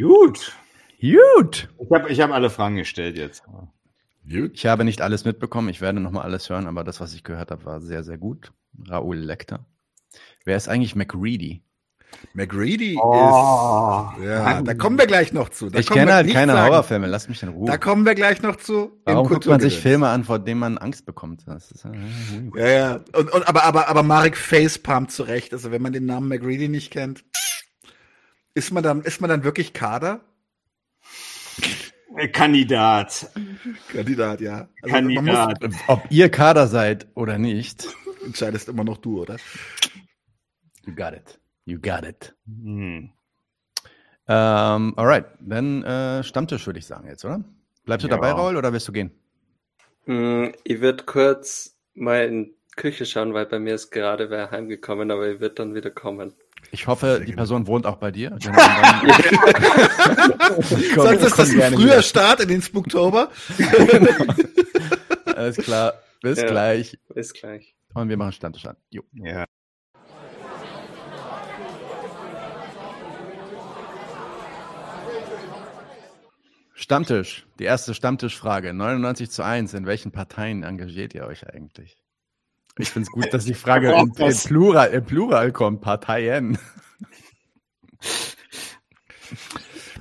Gut. 0.00 0.56
Gut. 1.00 1.68
Ich 1.80 1.90
habe 1.90 2.08
ich 2.08 2.20
hab 2.20 2.30
alle 2.30 2.50
Fragen 2.50 2.76
gestellt 2.76 3.16
jetzt. 3.16 3.42
Gut. 3.44 4.52
Ich 4.54 4.66
habe 4.66 4.84
nicht 4.84 5.00
alles 5.00 5.24
mitbekommen, 5.24 5.70
ich 5.70 5.80
werde 5.80 5.98
nochmal 5.98 6.22
alles 6.22 6.48
hören, 6.48 6.68
aber 6.68 6.84
das, 6.84 7.00
was 7.00 7.14
ich 7.14 7.24
gehört 7.24 7.50
habe, 7.50 7.64
war 7.64 7.80
sehr, 7.80 8.04
sehr 8.04 8.16
gut. 8.16 8.52
Raoul 8.86 9.16
Lecter. 9.16 9.66
Wer 10.44 10.56
ist 10.56 10.68
eigentlich 10.68 10.94
McReady? 10.94 11.64
McReady 12.34 12.98
Oh. 13.00 14.08
ist. 14.18 14.24
Ja, 14.24 14.62
da 14.62 14.74
kommen 14.74 14.98
wir 14.98 15.06
gleich 15.06 15.32
noch 15.32 15.48
zu. 15.48 15.70
Da 15.70 15.78
ich 15.78 15.88
kenne 15.88 16.12
halt 16.14 16.32
keine 16.32 16.52
sagen. 16.52 16.70
Horrorfilme, 16.70 17.06
lass 17.06 17.28
mich 17.28 17.42
in 17.42 17.48
Ruhe. 17.50 17.66
Da 17.66 17.78
kommen 17.78 18.04
wir 18.06 18.14
gleich 18.14 18.42
noch 18.42 18.56
zu. 18.56 18.92
Warum 19.04 19.28
guckt 19.28 19.46
man 19.46 19.60
sich. 19.60 19.78
Filme 19.78 20.08
an, 20.08 20.24
vor 20.24 20.38
denen 20.38 20.60
man 20.60 20.78
Angst 20.78 21.06
bekommt? 21.06 21.42
Das 21.46 21.70
ist, 21.70 21.84
äh, 21.84 21.90
Ja, 22.54 22.66
ja. 22.68 23.00
Und, 23.14 23.32
und, 23.32 23.48
aber, 23.48 23.64
aber, 23.64 23.88
aber 23.88 24.02
Marek 24.02 24.36
facepalmt 24.36 25.10
zurecht. 25.10 25.52
Also, 25.52 25.70
wenn 25.70 25.82
man 25.82 25.92
den 25.92 26.06
Namen 26.06 26.28
McReady 26.28 26.68
nicht 26.68 26.90
kennt, 26.92 27.24
ist 28.54 28.72
man 28.72 28.82
dann, 28.82 29.02
ist 29.02 29.20
man 29.20 29.30
dann 29.30 29.44
wirklich 29.44 29.72
Kader? 29.72 30.20
Äh, 32.16 32.28
Kandidat. 32.28 33.30
Kandidat, 33.92 34.40
ja. 34.40 34.68
Also, 34.82 34.94
Kandidat. 34.94 35.60
Man 35.60 35.70
muss, 35.70 35.80
Ob 35.88 36.02
ihr 36.10 36.30
Kader 36.30 36.66
seid 36.66 37.06
oder 37.14 37.38
nicht, 37.38 37.86
entscheidest 38.24 38.68
immer 38.68 38.84
noch 38.84 38.98
du, 38.98 39.20
oder? 39.22 39.36
you 40.86 40.94
got 40.94 41.12
it. 41.12 41.38
You 41.68 41.78
got 41.78 42.02
it. 42.04 42.34
Hm. 42.46 43.10
Ähm, 44.26 44.94
alright, 44.96 45.26
dann 45.40 45.82
äh, 45.82 46.22
Stammtisch 46.24 46.66
würde 46.66 46.78
ich 46.78 46.86
sagen 46.86 47.06
jetzt, 47.08 47.24
oder? 47.26 47.44
Bleibst 47.84 48.04
du 48.04 48.08
Ja. 48.08 48.14
dabei, 48.16 48.30
Raul, 48.32 48.56
oder 48.56 48.72
wirst 48.72 48.88
du 48.88 48.92
gehen? 48.92 49.10
Mm, 50.06 50.46
Ich 50.64 50.80
würde 50.80 51.04
kurz 51.04 51.76
mal 51.94 52.24
in 52.26 52.44
die 52.44 52.54
Küche 52.76 53.04
schauen, 53.04 53.34
weil 53.34 53.44
bei 53.46 53.58
mir 53.58 53.74
ist 53.74 53.90
gerade 53.90 54.30
wer 54.30 54.50
heimgekommen, 54.50 55.10
aber 55.10 55.28
ich 55.28 55.40
würde 55.40 55.56
dann 55.56 55.74
wieder 55.74 55.90
kommen. 55.90 56.32
Ich 56.70 56.86
hoffe, 56.86 57.16
Sehr 57.18 57.26
die. 57.26 57.32
Person 57.34 57.66
wohnt 57.66 57.84
auch 57.86 57.96
bei 57.96 58.10
dir. 58.10 58.30
Dann- 58.40 58.40
Komm, 58.40 58.58
ist 60.60 60.94
komm 60.94 61.18
das 61.20 61.38
ein 61.38 61.46
früher 61.74 61.78
wieder. 61.84 62.02
Start 62.02 62.40
in 62.40 62.48
den 62.48 62.62
Spooktober? 62.62 63.30
Alles 65.36 65.56
klar, 65.58 65.94
bis 66.22 66.38
Ja. 66.40 66.46
gleich. 66.46 66.98
Bis 67.14 67.32
gleich. 67.34 67.74
Und 67.94 68.08
wir 68.08 68.16
machen 68.16 68.32
Stammtisch 68.32 68.64
an. 68.66 68.76
Jo. 68.90 69.02
Ja. 69.12 69.44
Stammtisch, 76.80 77.44
die 77.58 77.64
erste 77.64 77.92
Stammtischfrage. 77.92 78.72
99 78.72 79.32
zu 79.32 79.42
1. 79.42 79.74
In 79.74 79.84
welchen 79.84 80.12
Parteien 80.12 80.62
engagiert 80.62 81.12
ihr 81.12 81.26
euch 81.26 81.44
eigentlich? 81.52 82.00
Ich 82.78 82.90
finde 82.90 83.08
es 83.08 83.12
gut, 83.12 83.34
dass 83.34 83.44
die 83.44 83.54
Frage 83.54 83.90
im, 83.98 84.12
im, 84.16 84.36
Plural, 84.36 84.90
im 84.90 85.04
Plural 85.04 85.50
kommt. 85.50 85.80
Parteien. 85.80 86.56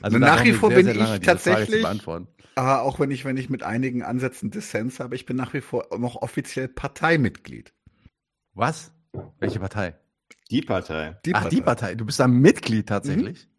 Also 0.03 0.19
Nach 0.19 0.43
wie 0.43 0.53
vor 0.53 0.69
sehr, 0.69 0.83
bin 0.83 0.93
sehr 0.93 1.15
ich 1.15 1.21
tatsächlich- 1.21 1.81
beantworten. 1.81 2.27
Aber 2.53 2.83
auch 2.83 2.99
wenn 2.99 3.09
ich, 3.09 3.25
wenn 3.25 3.35
ich 3.35 3.49
mit 3.49 3.63
einigen 3.63 4.03
Ansätzen 4.03 4.51
Dissens 4.51 4.99
habe, 4.99 5.15
ich 5.15 5.25
bin 5.25 5.35
nach 5.35 5.53
wie 5.55 5.61
vor 5.61 5.87
noch 5.97 6.21
offiziell 6.21 6.67
Parteimitglied. 6.67 7.73
Was? 8.53 8.91
Welche 9.39 9.59
Partei? 9.59 9.95
Die 10.51 10.61
Partei. 10.61 11.19
Die 11.25 11.33
Ach, 11.33 11.49
die 11.49 11.61
Partei. 11.61 11.95
Du 11.95 12.05
bist 12.05 12.19
da 12.19 12.27
Mitglied 12.27 12.87
tatsächlich? 12.87 13.49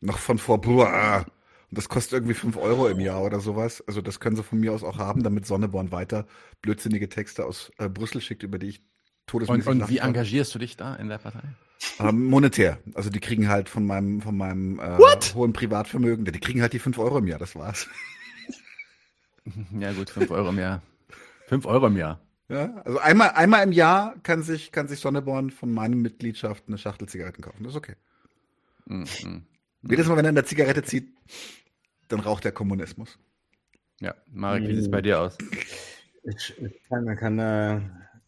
Noch 0.00 0.18
von 0.18 0.38
vor, 0.38 0.60
boah, 0.60 0.88
ah. 0.88 1.26
Und 1.70 1.76
das 1.76 1.88
kostet 1.88 2.14
irgendwie 2.14 2.34
5 2.34 2.56
Euro 2.56 2.88
im 2.88 3.00
Jahr 3.00 3.22
oder 3.22 3.40
sowas. 3.40 3.84
Also 3.86 4.00
das 4.00 4.20
können 4.20 4.36
sie 4.36 4.42
von 4.42 4.58
mir 4.58 4.72
aus 4.72 4.82
auch 4.82 4.98
haben, 4.98 5.22
damit 5.22 5.46
Sonneborn 5.46 5.92
weiter 5.92 6.26
blödsinnige 6.62 7.08
Texte 7.08 7.44
aus 7.44 7.70
äh, 7.78 7.88
Brüssel 7.88 8.20
schickt, 8.20 8.42
über 8.42 8.58
die 8.58 8.68
ich 8.68 8.78
Und, 8.78 8.86
todesmäßig 9.26 9.66
und 9.68 9.78
lachen 9.80 9.90
wie 9.90 9.98
engagierst 9.98 10.54
du 10.54 10.58
dich 10.58 10.76
da 10.76 10.94
in 10.94 11.08
der 11.08 11.18
Partei? 11.18 11.42
Ähm, 12.00 12.26
monetär. 12.26 12.78
Also 12.94 13.10
die 13.10 13.20
kriegen 13.20 13.48
halt 13.48 13.68
von 13.68 13.86
meinem, 13.86 14.20
von 14.22 14.36
meinem 14.36 14.80
äh, 14.80 14.98
hohen 15.34 15.52
Privatvermögen, 15.52 16.24
die 16.24 16.40
kriegen 16.40 16.62
halt 16.62 16.72
die 16.72 16.78
5 16.78 16.98
Euro 16.98 17.18
im 17.18 17.26
Jahr, 17.26 17.38
das 17.38 17.54
war's. 17.54 17.88
Ja 19.80 19.94
gut, 19.94 20.10
5 20.10 20.30
Euro 20.30 20.50
im 20.50 20.58
Jahr. 20.58 20.82
5 21.46 21.64
Euro 21.64 21.86
im 21.86 21.96
Jahr. 21.96 22.20
Ja, 22.50 22.74
also 22.84 22.98
einmal, 22.98 23.30
einmal 23.30 23.62
im 23.62 23.72
Jahr 23.72 24.14
kann 24.22 24.42
sich, 24.42 24.72
kann 24.72 24.88
sich 24.88 25.00
Sonneborn 25.00 25.50
von 25.50 25.72
meinem 25.72 26.02
Mitgliedschaft 26.02 26.64
eine 26.66 26.76
Schachtel 26.76 27.08
Zigaretten 27.08 27.42
kaufen. 27.42 27.62
Das 27.62 27.72
ist 27.72 27.76
okay. 27.78 27.94
Mm, 28.86 29.02
mm. 29.02 29.46
Jedes 29.82 30.06
Mal, 30.06 30.16
wenn 30.16 30.24
er 30.24 30.30
eine 30.30 30.44
Zigarette 30.44 30.82
zieht, 30.82 31.08
dann 32.08 32.20
raucht 32.20 32.44
der 32.44 32.52
Kommunismus. 32.52 33.18
Ja, 34.00 34.14
Marek, 34.32 34.62
wie 34.68 34.74
sieht 34.74 34.84
es 34.84 34.90
bei 34.90 35.02
dir 35.02 35.20
aus? 35.20 35.36
Ich, 36.24 36.54
ich 36.60 36.82
kann, 36.88 37.04
man 37.04 37.16
kann 37.16 37.36
da 37.38 37.80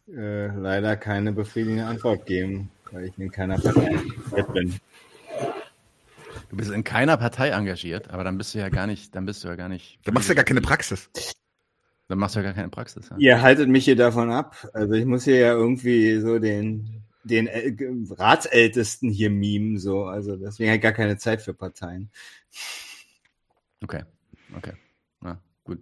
äh, 0.07 0.47
leider 0.47 0.97
keine 0.97 1.31
befriedigende 1.31 1.85
Antwort 1.85 2.25
geben, 2.25 2.69
weil 2.91 3.05
ich 3.05 3.17
in 3.17 3.31
keiner 3.31 3.59
Partei 3.59 3.95
bin. 4.53 4.79
Du 6.49 6.57
bist 6.57 6.71
in 6.71 6.83
keiner 6.83 7.15
Partei 7.15 7.49
engagiert, 7.49 8.09
aber 8.09 8.25
dann 8.25 8.37
bist 8.37 8.53
du 8.53 8.59
ja 8.59 8.69
gar 8.69 8.87
nicht, 8.87 9.15
dann 9.15 9.25
bist 9.25 9.43
du 9.43 9.47
ja 9.47 9.55
gar 9.55 9.69
nicht. 9.69 9.99
Da 10.03 10.11
machst 10.11 10.27
du 10.27 10.33
ja 10.33 10.35
gar 10.35 10.43
keine 10.43 10.61
Praxis. 10.61 11.09
Dann 12.09 12.17
machst 12.17 12.35
du 12.35 12.39
ja 12.39 12.43
gar 12.43 12.53
keine 12.53 12.67
Praxis. 12.67 13.07
Ja? 13.09 13.15
Ihr 13.17 13.41
haltet 13.41 13.69
mich 13.69 13.85
hier 13.85 13.95
davon 13.95 14.31
ab. 14.31 14.69
Also 14.73 14.95
ich 14.95 15.05
muss 15.05 15.23
hier 15.23 15.37
ja 15.37 15.53
irgendwie 15.53 16.19
so 16.19 16.39
den, 16.39 17.00
den 17.23 17.47
äh, 17.47 17.73
Ratsältesten 18.11 19.09
hier 19.09 19.29
mimen, 19.29 19.77
so. 19.77 20.05
Also 20.05 20.35
deswegen 20.35 20.73
ich 20.73 20.81
gar 20.81 20.91
keine 20.91 21.17
Zeit 21.17 21.41
für 21.41 21.53
Parteien. 21.53 22.09
Okay, 23.83 24.03
okay. 24.55 24.73
Na, 25.21 25.39
gut. 25.63 25.79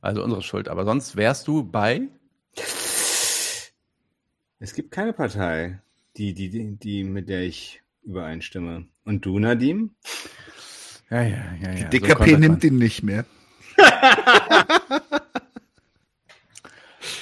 Also 0.00 0.22
unsere 0.22 0.42
Schuld. 0.42 0.68
Aber 0.68 0.84
sonst 0.84 1.16
wärst 1.16 1.48
du 1.48 1.62
bei. 1.64 2.08
Es 4.58 4.74
gibt 4.74 4.90
keine 4.90 5.12
Partei, 5.12 5.80
die, 6.16 6.34
die, 6.34 6.50
die, 6.50 6.76
die 6.76 7.04
mit 7.04 7.28
der 7.28 7.42
ich 7.42 7.82
übereinstimme. 8.04 8.86
Und 9.04 9.24
du, 9.26 9.38
Nadim? 9.38 9.94
Ja, 11.10 11.22
ja, 11.22 11.54
ja, 11.60 11.72
ja. 11.72 11.88
Die 11.88 12.00
DKP 12.00 12.38
nimmt 12.38 12.64
ihn 12.64 12.78
nicht 12.78 13.02
mehr. 13.02 13.24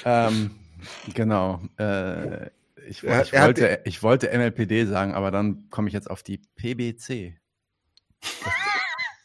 Ähm, 0.05 0.51
genau. 1.13 1.61
Äh, 1.77 2.49
ich, 2.91 3.03
Er- 3.03 3.23
ich, 3.23 3.33
er 3.33 3.41
hat 3.41 3.47
wollte, 3.47 3.81
ich 3.85 4.03
wollte 4.03 4.27
MLPD 4.37 4.85
sagen, 4.85 5.13
aber 5.13 5.31
dann 5.31 5.69
komme 5.69 5.87
ich 5.87 5.93
jetzt 5.93 6.09
auf 6.09 6.23
die 6.23 6.37
PBC. 6.55 7.37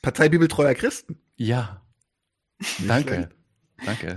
Partei 0.02 0.29
Bibeltreuer 0.29 0.74
Christen. 0.74 1.18
Ja. 1.37 1.83
Nicht 2.59 2.88
Danke. 2.88 3.12
schlecht. 3.14 3.29
Danke. 3.85 4.16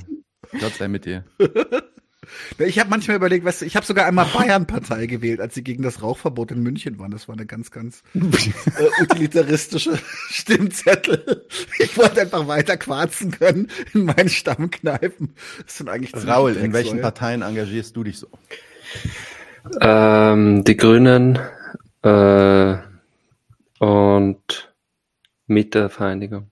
Gott 0.60 0.74
sei 0.76 0.88
mit 0.88 1.06
dir. 1.06 1.26
Ich 2.60 2.78
habe 2.78 2.92
manchmal 2.92 3.16
überlegt, 3.18 3.44
weißt 3.44 3.62
du, 3.62 3.66
ich 3.66 3.76
habe 3.76 3.86
sogar 3.88 4.06
einmal 4.06 4.26
Bayern-Partei 4.28 5.08
gewählt, 5.08 5.40
als 5.40 5.56
sie 5.56 5.64
gegen 5.64 5.82
das 5.82 6.04
Rauchverbot 6.04 6.52
in 6.52 6.62
München 6.62 7.00
waren. 7.00 7.10
Das 7.10 7.28
war 7.28 7.34
eine 7.34 7.48
ganz, 7.48 7.72
ganz 7.72 8.04
äh, 8.14 9.02
utilitaristische 9.02 9.98
Stimmzettel. 10.30 11.48
Ich 11.80 11.98
wollte 11.98 12.22
einfach 12.22 12.48
weiter 12.48 12.78
quarzen 12.78 13.32
können 13.32 13.72
in 13.96 14.04
meinen 14.06 14.30
Stammkneipen. 14.30 15.34
Das 15.66 15.78
sind 15.78 15.90
eigentlich 15.90 16.14
Raul, 16.28 16.56
in 16.56 16.72
welchen. 16.72 17.02
Parteien 17.02 17.42
engagierst 17.42 17.96
du 17.96 18.04
dich 18.04 18.20
so? 18.20 18.28
Ähm, 19.82 20.64
die 20.64 20.78
Grünen 20.78 21.40
äh, 22.04 22.78
und 23.80 24.74
Mietervereinigung. 25.48 26.52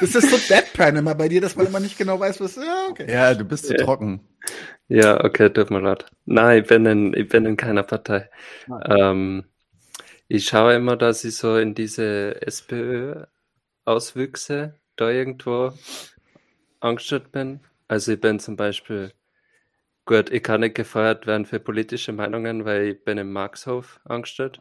Das 0.00 0.14
ist 0.14 0.30
so 0.30 0.54
Deadpan 0.54 0.96
immer 0.96 1.14
bei 1.14 1.28
dir, 1.28 1.40
dass 1.40 1.56
man 1.56 1.66
immer 1.66 1.80
nicht 1.80 1.96
genau 1.96 2.20
weiß, 2.20 2.38
was. 2.40 2.56
Ja, 2.56 2.88
okay. 2.90 3.10
Ja, 3.10 3.32
du 3.34 3.44
bist 3.44 3.66
zu 3.66 3.74
trocken. 3.76 4.20
Ja, 4.88 5.24
okay, 5.24 5.48
tut 5.48 5.70
mir 5.70 5.80
leid. 5.80 6.04
Nein, 6.26 6.60
ich 6.62 6.68
bin 6.68 6.84
in, 6.84 7.14
ich 7.14 7.28
bin 7.28 7.46
in 7.46 7.56
keiner 7.56 7.84
Partei. 7.84 8.28
Ähm, 8.86 9.44
ich 10.28 10.46
schaue 10.46 10.74
immer, 10.74 10.96
dass 10.96 11.24
ich 11.24 11.36
so 11.36 11.56
in 11.56 11.74
diese 11.74 12.42
SPÖ-Auswüchse 12.42 14.74
da 14.96 15.10
irgendwo 15.10 15.72
angestellt 16.80 17.32
bin. 17.32 17.60
Also 17.88 18.12
ich 18.12 18.20
bin 18.20 18.40
zum 18.40 18.56
Beispiel, 18.56 19.12
gut, 20.04 20.30
ich 20.30 20.42
kann 20.42 20.60
nicht 20.60 20.74
gefeuert 20.74 21.26
werden 21.26 21.46
für 21.46 21.60
politische 21.60 22.12
Meinungen, 22.12 22.64
weil 22.64 22.88
ich 22.88 23.04
bin 23.04 23.18
im 23.18 23.32
Marxhof 23.32 24.00
angestellt. 24.04 24.60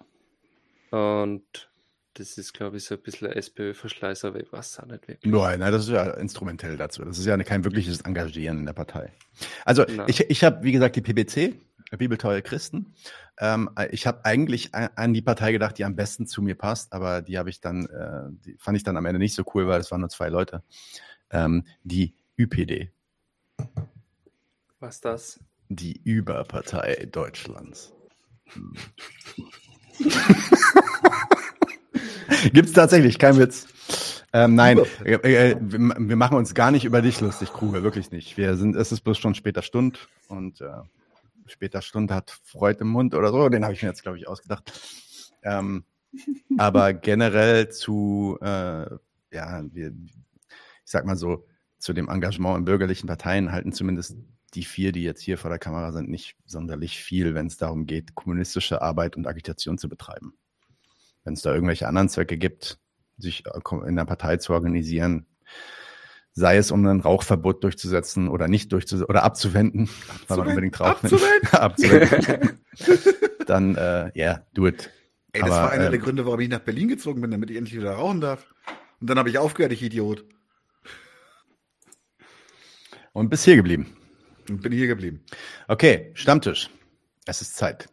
Und 0.91 1.71
das 2.15 2.37
ist, 2.37 2.53
glaube 2.53 2.77
ich, 2.77 2.85
so 2.85 2.95
ein 2.95 3.01
bisschen 3.01 3.31
SPÖ-Verschleiß, 3.31 4.25
aber 4.25 4.39
ich 4.39 4.51
weiß 4.51 4.79
auch 4.79 4.85
nicht 4.85 5.07
wirklich. 5.07 5.31
Nein, 5.31 5.59
nein, 5.59 5.71
das 5.71 5.83
ist 5.83 5.89
ja 5.89 6.11
instrumentell 6.11 6.77
dazu. 6.77 7.03
Das 7.03 7.17
ist 7.17 7.25
ja 7.25 7.35
kein 7.37 7.63
wirkliches 7.63 8.01
Engagieren 8.01 8.59
in 8.59 8.65
der 8.65 8.73
Partei. 8.73 9.11
Also 9.65 9.85
Na. 9.89 10.07
ich, 10.07 10.29
ich 10.29 10.43
habe, 10.43 10.63
wie 10.63 10.71
gesagt, 10.71 10.95
die 10.95 11.01
PBC, 11.01 11.55
Bibeltreue 11.97 12.41
Christen. 12.41 12.93
Ähm, 13.39 13.69
ich 13.91 14.07
habe 14.07 14.25
eigentlich 14.25 14.73
an 14.73 15.13
die 15.13 15.21
Partei 15.21 15.51
gedacht, 15.51 15.77
die 15.77 15.85
am 15.85 15.95
besten 15.95 16.27
zu 16.27 16.41
mir 16.41 16.55
passt, 16.55 16.93
aber 16.93 17.21
die 17.21 17.37
habe 17.37 17.49
ich 17.49 17.61
dann, 17.61 17.85
äh, 17.85 18.29
die 18.45 18.57
fand 18.57 18.77
ich 18.77 18.83
dann 18.83 18.97
am 18.97 19.05
Ende 19.05 19.19
nicht 19.19 19.33
so 19.33 19.43
cool, 19.53 19.67
weil 19.67 19.79
es 19.79 19.91
waren 19.91 20.01
nur 20.01 20.09
zwei 20.09 20.29
Leute. 20.29 20.63
Ähm, 21.29 21.65
die 21.83 22.15
ÜPD, 22.37 22.91
Was 24.79 25.01
das? 25.01 25.39
die 25.75 25.99
Überpartei 26.03 27.07
Deutschlands. 27.11 27.93
Gibt 32.53 32.67
es 32.69 32.73
tatsächlich, 32.73 33.17
kein 33.19 33.37
Witz. 33.37 33.67
Ähm, 34.33 34.55
nein, 34.55 34.79
äh, 35.05 35.13
äh, 35.13 35.55
wir, 35.59 35.79
wir 35.79 36.15
machen 36.15 36.37
uns 36.37 36.55
gar 36.55 36.71
nicht 36.71 36.85
über 36.85 37.01
dich 37.01 37.19
lustig, 37.21 37.51
Kruger, 37.53 37.83
wirklich 37.83 38.11
nicht. 38.11 38.37
Wir 38.37 38.55
sind, 38.57 38.75
es 38.75 38.91
ist 38.91 39.01
bloß 39.01 39.17
schon 39.17 39.35
später 39.35 39.61
Stund 39.61 40.07
und 40.27 40.59
äh, 40.61 40.81
später 41.45 41.81
Stund 41.81 42.09
hat 42.11 42.31
Freud 42.43 42.79
im 42.81 42.87
Mund 42.87 43.13
oder 43.13 43.31
so, 43.31 43.49
den 43.49 43.63
habe 43.63 43.73
ich 43.73 43.83
mir 43.83 43.89
jetzt, 43.89 44.01
glaube 44.03 44.17
ich, 44.17 44.27
ausgedacht. 44.27 44.71
Ähm, 45.43 45.85
aber 46.57 46.93
generell 47.01 47.69
zu, 47.69 48.37
äh, 48.41 48.87
ja, 49.31 49.63
wir, 49.71 49.93
ich 49.93 50.91
sag 50.91 51.05
mal 51.05 51.15
so, 51.15 51.45
zu 51.83 51.91
dem 51.91 52.07
Engagement 52.07 52.59
in 52.59 52.65
bürgerlichen 52.65 53.07
Parteien 53.07 53.51
halten 53.51 53.73
zumindest 53.73 54.15
die 54.53 54.63
vier, 54.63 54.93
die 54.93 55.03
jetzt 55.03 55.21
hier 55.21 55.37
vor 55.37 55.49
der 55.49 55.59
Kamera 55.59 55.91
sind, 55.91 56.09
nicht 56.09 56.37
sonderlich 56.45 56.97
viel, 56.97 57.35
wenn 57.35 57.47
es 57.47 57.57
darum 57.57 57.85
geht, 57.85 58.15
kommunistische 58.15 58.81
Arbeit 58.81 59.17
und 59.17 59.27
Agitation 59.27 59.77
zu 59.77 59.89
betreiben. 59.89 60.33
Wenn 61.25 61.33
es 61.33 61.41
da 61.41 61.53
irgendwelche 61.53 61.85
anderen 61.85 62.07
Zwecke 62.07 62.37
gibt, 62.37 62.79
sich 63.17 63.43
äh, 63.45 63.75
in 63.85 63.97
der 63.97 64.05
Partei 64.05 64.37
zu 64.37 64.53
organisieren, 64.53 65.25
sei 66.31 66.55
es 66.55 66.71
um 66.71 66.85
ein 66.85 67.01
Rauchverbot 67.01 67.65
durchzusetzen 67.65 68.29
oder 68.29 68.47
nicht 68.47 68.71
durchzusetzen 68.71 69.09
oder 69.09 69.23
abzuwenden, 69.23 69.89
weil 70.29 70.37
man 70.37 70.47
unbedingt 70.47 70.79
rauchen 70.79 71.09
abzuwenden, 71.51 72.59
dann 73.45 73.75
äh, 73.75 74.05
ja, 74.05 74.11
yeah, 74.15 74.47
do 74.53 74.67
it. 74.67 74.89
Ey, 75.33 75.41
das 75.41 75.51
Aber, 75.51 75.63
war 75.63 75.71
einer 75.71 75.85
ähm, 75.85 75.91
der 75.91 75.99
Gründe, 75.99 76.25
warum 76.25 76.39
ich 76.39 76.47
nach 76.47 76.59
Berlin 76.59 76.87
gezogen 76.87 77.19
bin, 77.19 77.31
damit 77.31 77.49
ich 77.49 77.57
endlich 77.57 77.77
wieder 77.77 77.91
rauchen 77.91 78.21
darf. 78.21 78.47
Und 79.01 79.09
dann 79.09 79.19
habe 79.19 79.29
ich 79.29 79.37
aufgehört, 79.37 79.73
ich 79.73 79.83
Idiot. 79.83 80.23
Und 83.13 83.29
bis 83.29 83.45
hier 83.45 83.55
geblieben. 83.55 83.95
Und 84.49 84.61
bin 84.61 84.71
hier 84.71 84.87
geblieben. 84.87 85.23
Okay, 85.67 86.11
Stammtisch. 86.15 86.69
Es 87.25 87.41
ist 87.41 87.55
Zeit. 87.55 87.87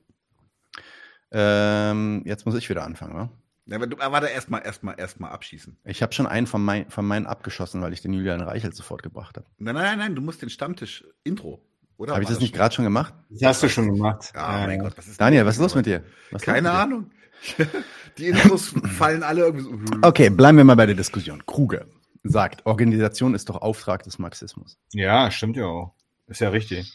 Ähm, 1.30 2.22
jetzt 2.24 2.46
muss 2.46 2.56
ich 2.56 2.68
wieder 2.68 2.84
anfangen, 2.84 3.14
wa? 3.14 3.30
Ja, 3.66 3.76
aber 3.76 3.86
du, 3.86 3.98
warte, 3.98 4.26
erstmal, 4.26 4.62
erstmal, 4.64 4.98
erstmal 4.98 5.30
abschießen. 5.30 5.76
Ich 5.84 6.02
habe 6.02 6.12
schon 6.12 6.26
einen 6.26 6.48
von, 6.48 6.64
mein, 6.64 6.90
von 6.90 7.06
meinen 7.06 7.26
abgeschossen, 7.26 7.80
weil 7.82 7.92
ich 7.92 8.02
den 8.02 8.12
Julian 8.12 8.40
Reichelt 8.40 8.74
sofort 8.74 9.02
gebracht 9.04 9.36
habe. 9.36 9.46
Nein, 9.58 9.74
nein, 9.76 9.98
nein, 9.98 10.14
du 10.16 10.22
musst 10.22 10.42
den 10.42 10.50
Stammtisch-Intro. 10.50 11.62
Oder? 11.96 12.14
Habe 12.14 12.22
ich 12.22 12.28
War 12.28 12.34
das 12.34 12.40
nicht 12.40 12.54
gerade 12.54 12.74
schon 12.74 12.84
gemacht? 12.84 13.14
Das 13.28 13.42
hast 13.50 13.62
du 13.62 13.68
schon 13.68 13.92
gemacht. 13.92 14.32
Ja, 14.34 14.64
Äh, 14.64 14.66
mein 14.66 14.78
Gott, 14.80 14.96
was 14.96 15.06
ist 15.06 15.20
Daniel, 15.20 15.44
was 15.44 15.56
ist 15.56 15.60
los 15.60 15.74
mit 15.74 15.86
dir? 15.86 16.02
Was 16.32 16.42
ist 16.42 16.46
Keine 16.46 16.72
Ahnung. 16.72 17.10
Die 18.18 18.28
Intros 18.28 18.74
fallen 18.96 19.22
alle 19.22 19.42
irgendwie 19.42 19.66
so. 19.66 19.98
Okay, 20.02 20.30
bleiben 20.30 20.58
wir 20.58 20.64
mal 20.64 20.74
bei 20.74 20.86
der 20.86 20.96
Diskussion. 20.96 21.44
Kruger 21.46 21.86
sagt, 22.22 22.66
Organisation 22.66 23.34
ist 23.34 23.48
doch 23.48 23.56
Auftrag 23.56 24.02
des 24.02 24.18
Marxismus. 24.18 24.78
Ja, 24.92 25.30
stimmt 25.30 25.56
ja 25.56 25.66
auch. 25.66 25.94
Ist 26.26 26.40
ja 26.40 26.50
richtig. 26.50 26.92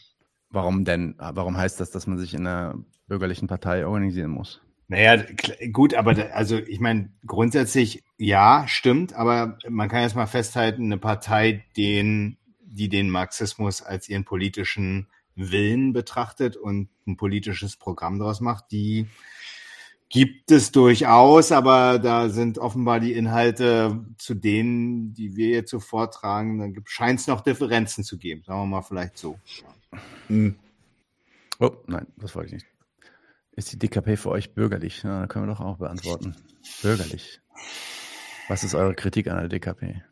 Warum 0.50 0.84
denn? 0.84 1.16
Warum 1.18 1.56
heißt 1.56 1.80
das, 1.80 1.90
dass 1.90 2.06
man 2.06 2.18
sich 2.18 2.34
in 2.34 2.46
einer 2.46 2.78
bürgerlichen 3.08 3.48
Partei 3.48 3.86
organisieren 3.86 4.30
muss? 4.30 4.60
Naja, 4.88 5.24
gut, 5.72 5.94
aber 5.94 6.14
da, 6.14 6.26
also 6.26 6.58
ich 6.58 6.78
meine, 6.78 7.10
grundsätzlich 7.26 8.04
ja, 8.18 8.66
stimmt, 8.68 9.14
aber 9.14 9.58
man 9.68 9.88
kann 9.88 10.02
jetzt 10.02 10.14
mal 10.14 10.26
festhalten, 10.26 10.84
eine 10.84 10.98
Partei, 10.98 11.64
den, 11.76 12.38
die 12.60 12.88
den 12.88 13.10
Marxismus 13.10 13.82
als 13.82 14.08
ihren 14.08 14.24
politischen 14.24 15.08
Willen 15.34 15.92
betrachtet 15.92 16.56
und 16.56 16.88
ein 17.06 17.16
politisches 17.16 17.76
Programm 17.76 18.18
daraus 18.18 18.40
macht, 18.40 18.70
die 18.70 19.08
gibt 20.08 20.50
es 20.50 20.70
durchaus, 20.70 21.52
aber 21.52 21.98
da 21.98 22.28
sind 22.28 22.58
offenbar 22.58 23.00
die 23.00 23.12
Inhalte 23.12 24.04
zu 24.18 24.34
denen, 24.34 25.12
die 25.14 25.36
wir 25.36 25.48
jetzt 25.48 25.70
so 25.70 25.80
vortragen, 25.80 26.74
da 26.74 26.80
scheint 26.86 27.20
es 27.20 27.26
noch 27.26 27.40
Differenzen 27.40 28.04
zu 28.04 28.18
geben, 28.18 28.42
sagen 28.44 28.60
wir 28.60 28.66
mal 28.66 28.82
vielleicht 28.82 29.18
so. 29.18 29.38
Hm. 30.28 30.56
Oh, 31.58 31.72
nein, 31.86 32.06
das 32.16 32.34
wollte 32.34 32.48
ich 32.48 32.54
nicht. 32.54 32.66
Ist 33.56 33.72
die 33.72 33.78
DKP 33.78 34.16
für 34.16 34.30
euch 34.30 34.52
bürgerlich? 34.52 35.02
Ja, 35.02 35.20
da 35.20 35.26
können 35.26 35.46
wir 35.46 35.54
doch 35.54 35.60
auch 35.60 35.78
beantworten. 35.78 36.36
Bürgerlich. 36.82 37.40
Was 38.48 38.62
ist 38.62 38.74
eure 38.74 38.94
Kritik 38.94 39.28
an 39.28 39.38
der 39.38 39.48
DKP? 39.48 40.02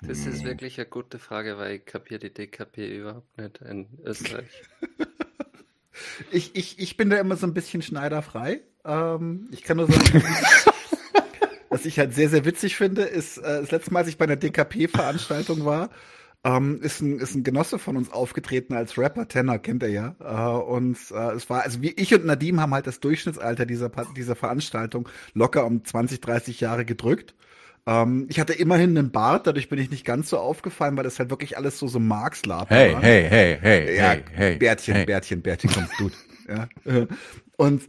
Das 0.00 0.26
ist 0.26 0.44
wirklich 0.44 0.78
eine 0.78 0.88
gute 0.88 1.18
Frage, 1.18 1.58
weil 1.58 1.76
ich 1.76 1.84
kapiere 1.84 2.20
die 2.20 2.32
DKP 2.32 2.98
überhaupt 2.98 3.38
nicht 3.38 3.58
in 3.58 3.86
Österreich. 4.04 4.62
Ich, 6.30 6.54
ich, 6.54 6.78
ich 6.78 6.96
bin 6.96 7.10
da 7.10 7.16
immer 7.16 7.36
so 7.36 7.46
ein 7.46 7.54
bisschen 7.54 7.82
schneiderfrei. 7.82 8.62
Ähm, 8.84 9.48
ich 9.50 9.62
kann 9.62 9.76
nur 9.76 9.90
sagen, 9.90 10.24
was 11.68 11.84
ich 11.84 11.98
halt 11.98 12.14
sehr, 12.14 12.28
sehr 12.28 12.44
witzig 12.44 12.76
finde, 12.76 13.02
ist, 13.02 13.38
äh, 13.38 13.60
das 13.60 13.70
letzte 13.70 13.92
Mal, 13.92 14.00
als 14.00 14.08
ich 14.08 14.18
bei 14.18 14.24
einer 14.24 14.36
DKP-Veranstaltung 14.36 15.64
war, 15.64 15.90
ähm, 16.44 16.80
ist, 16.82 17.00
ein, 17.00 17.18
ist 17.18 17.34
ein 17.34 17.44
Genosse 17.44 17.78
von 17.78 17.96
uns 17.96 18.12
aufgetreten 18.12 18.74
als 18.74 18.98
Rapper, 18.98 19.28
Tenor, 19.28 19.58
kennt 19.58 19.82
er 19.82 19.90
ja. 19.90 20.16
Äh, 20.20 20.62
und 20.64 20.98
äh, 21.12 21.32
es 21.32 21.48
war, 21.48 21.62
also 21.62 21.82
wie 21.82 21.92
ich 21.92 22.12
und 22.14 22.24
Nadim 22.24 22.60
haben 22.60 22.74
halt 22.74 22.86
das 22.86 23.00
Durchschnittsalter 23.00 23.64
dieser, 23.64 23.90
dieser 24.16 24.34
Veranstaltung 24.34 25.08
locker 25.34 25.64
um 25.64 25.84
20, 25.84 26.20
30 26.20 26.60
Jahre 26.60 26.84
gedrückt. 26.84 27.34
Ähm, 27.86 28.26
ich 28.28 28.38
hatte 28.38 28.52
immerhin 28.52 28.96
einen 28.96 29.10
Bart, 29.10 29.46
dadurch 29.46 29.68
bin 29.68 29.78
ich 29.78 29.90
nicht 29.90 30.04
ganz 30.04 30.28
so 30.28 30.38
aufgefallen, 30.38 30.96
weil 30.96 31.04
das 31.04 31.18
halt 31.18 31.30
wirklich 31.30 31.56
alles 31.56 31.78
so 31.78 31.88
so 31.88 31.98
Marx-Laper 31.98 32.74
Hey, 32.74 32.94
war. 32.94 33.02
hey, 33.02 33.26
hey, 33.28 33.58
hey, 33.60 33.96
Ja, 33.96 34.10
hey, 34.10 34.24
hey. 34.32 34.56
Bärtchen, 34.56 34.94
hey. 34.94 35.04
Bärtchen, 35.06 35.42
Bärtchen 35.42 35.70
kommt 35.72 35.96
gut. 35.98 36.12
ja. 36.48 36.68
äh, 36.84 37.06
Und 37.56 37.82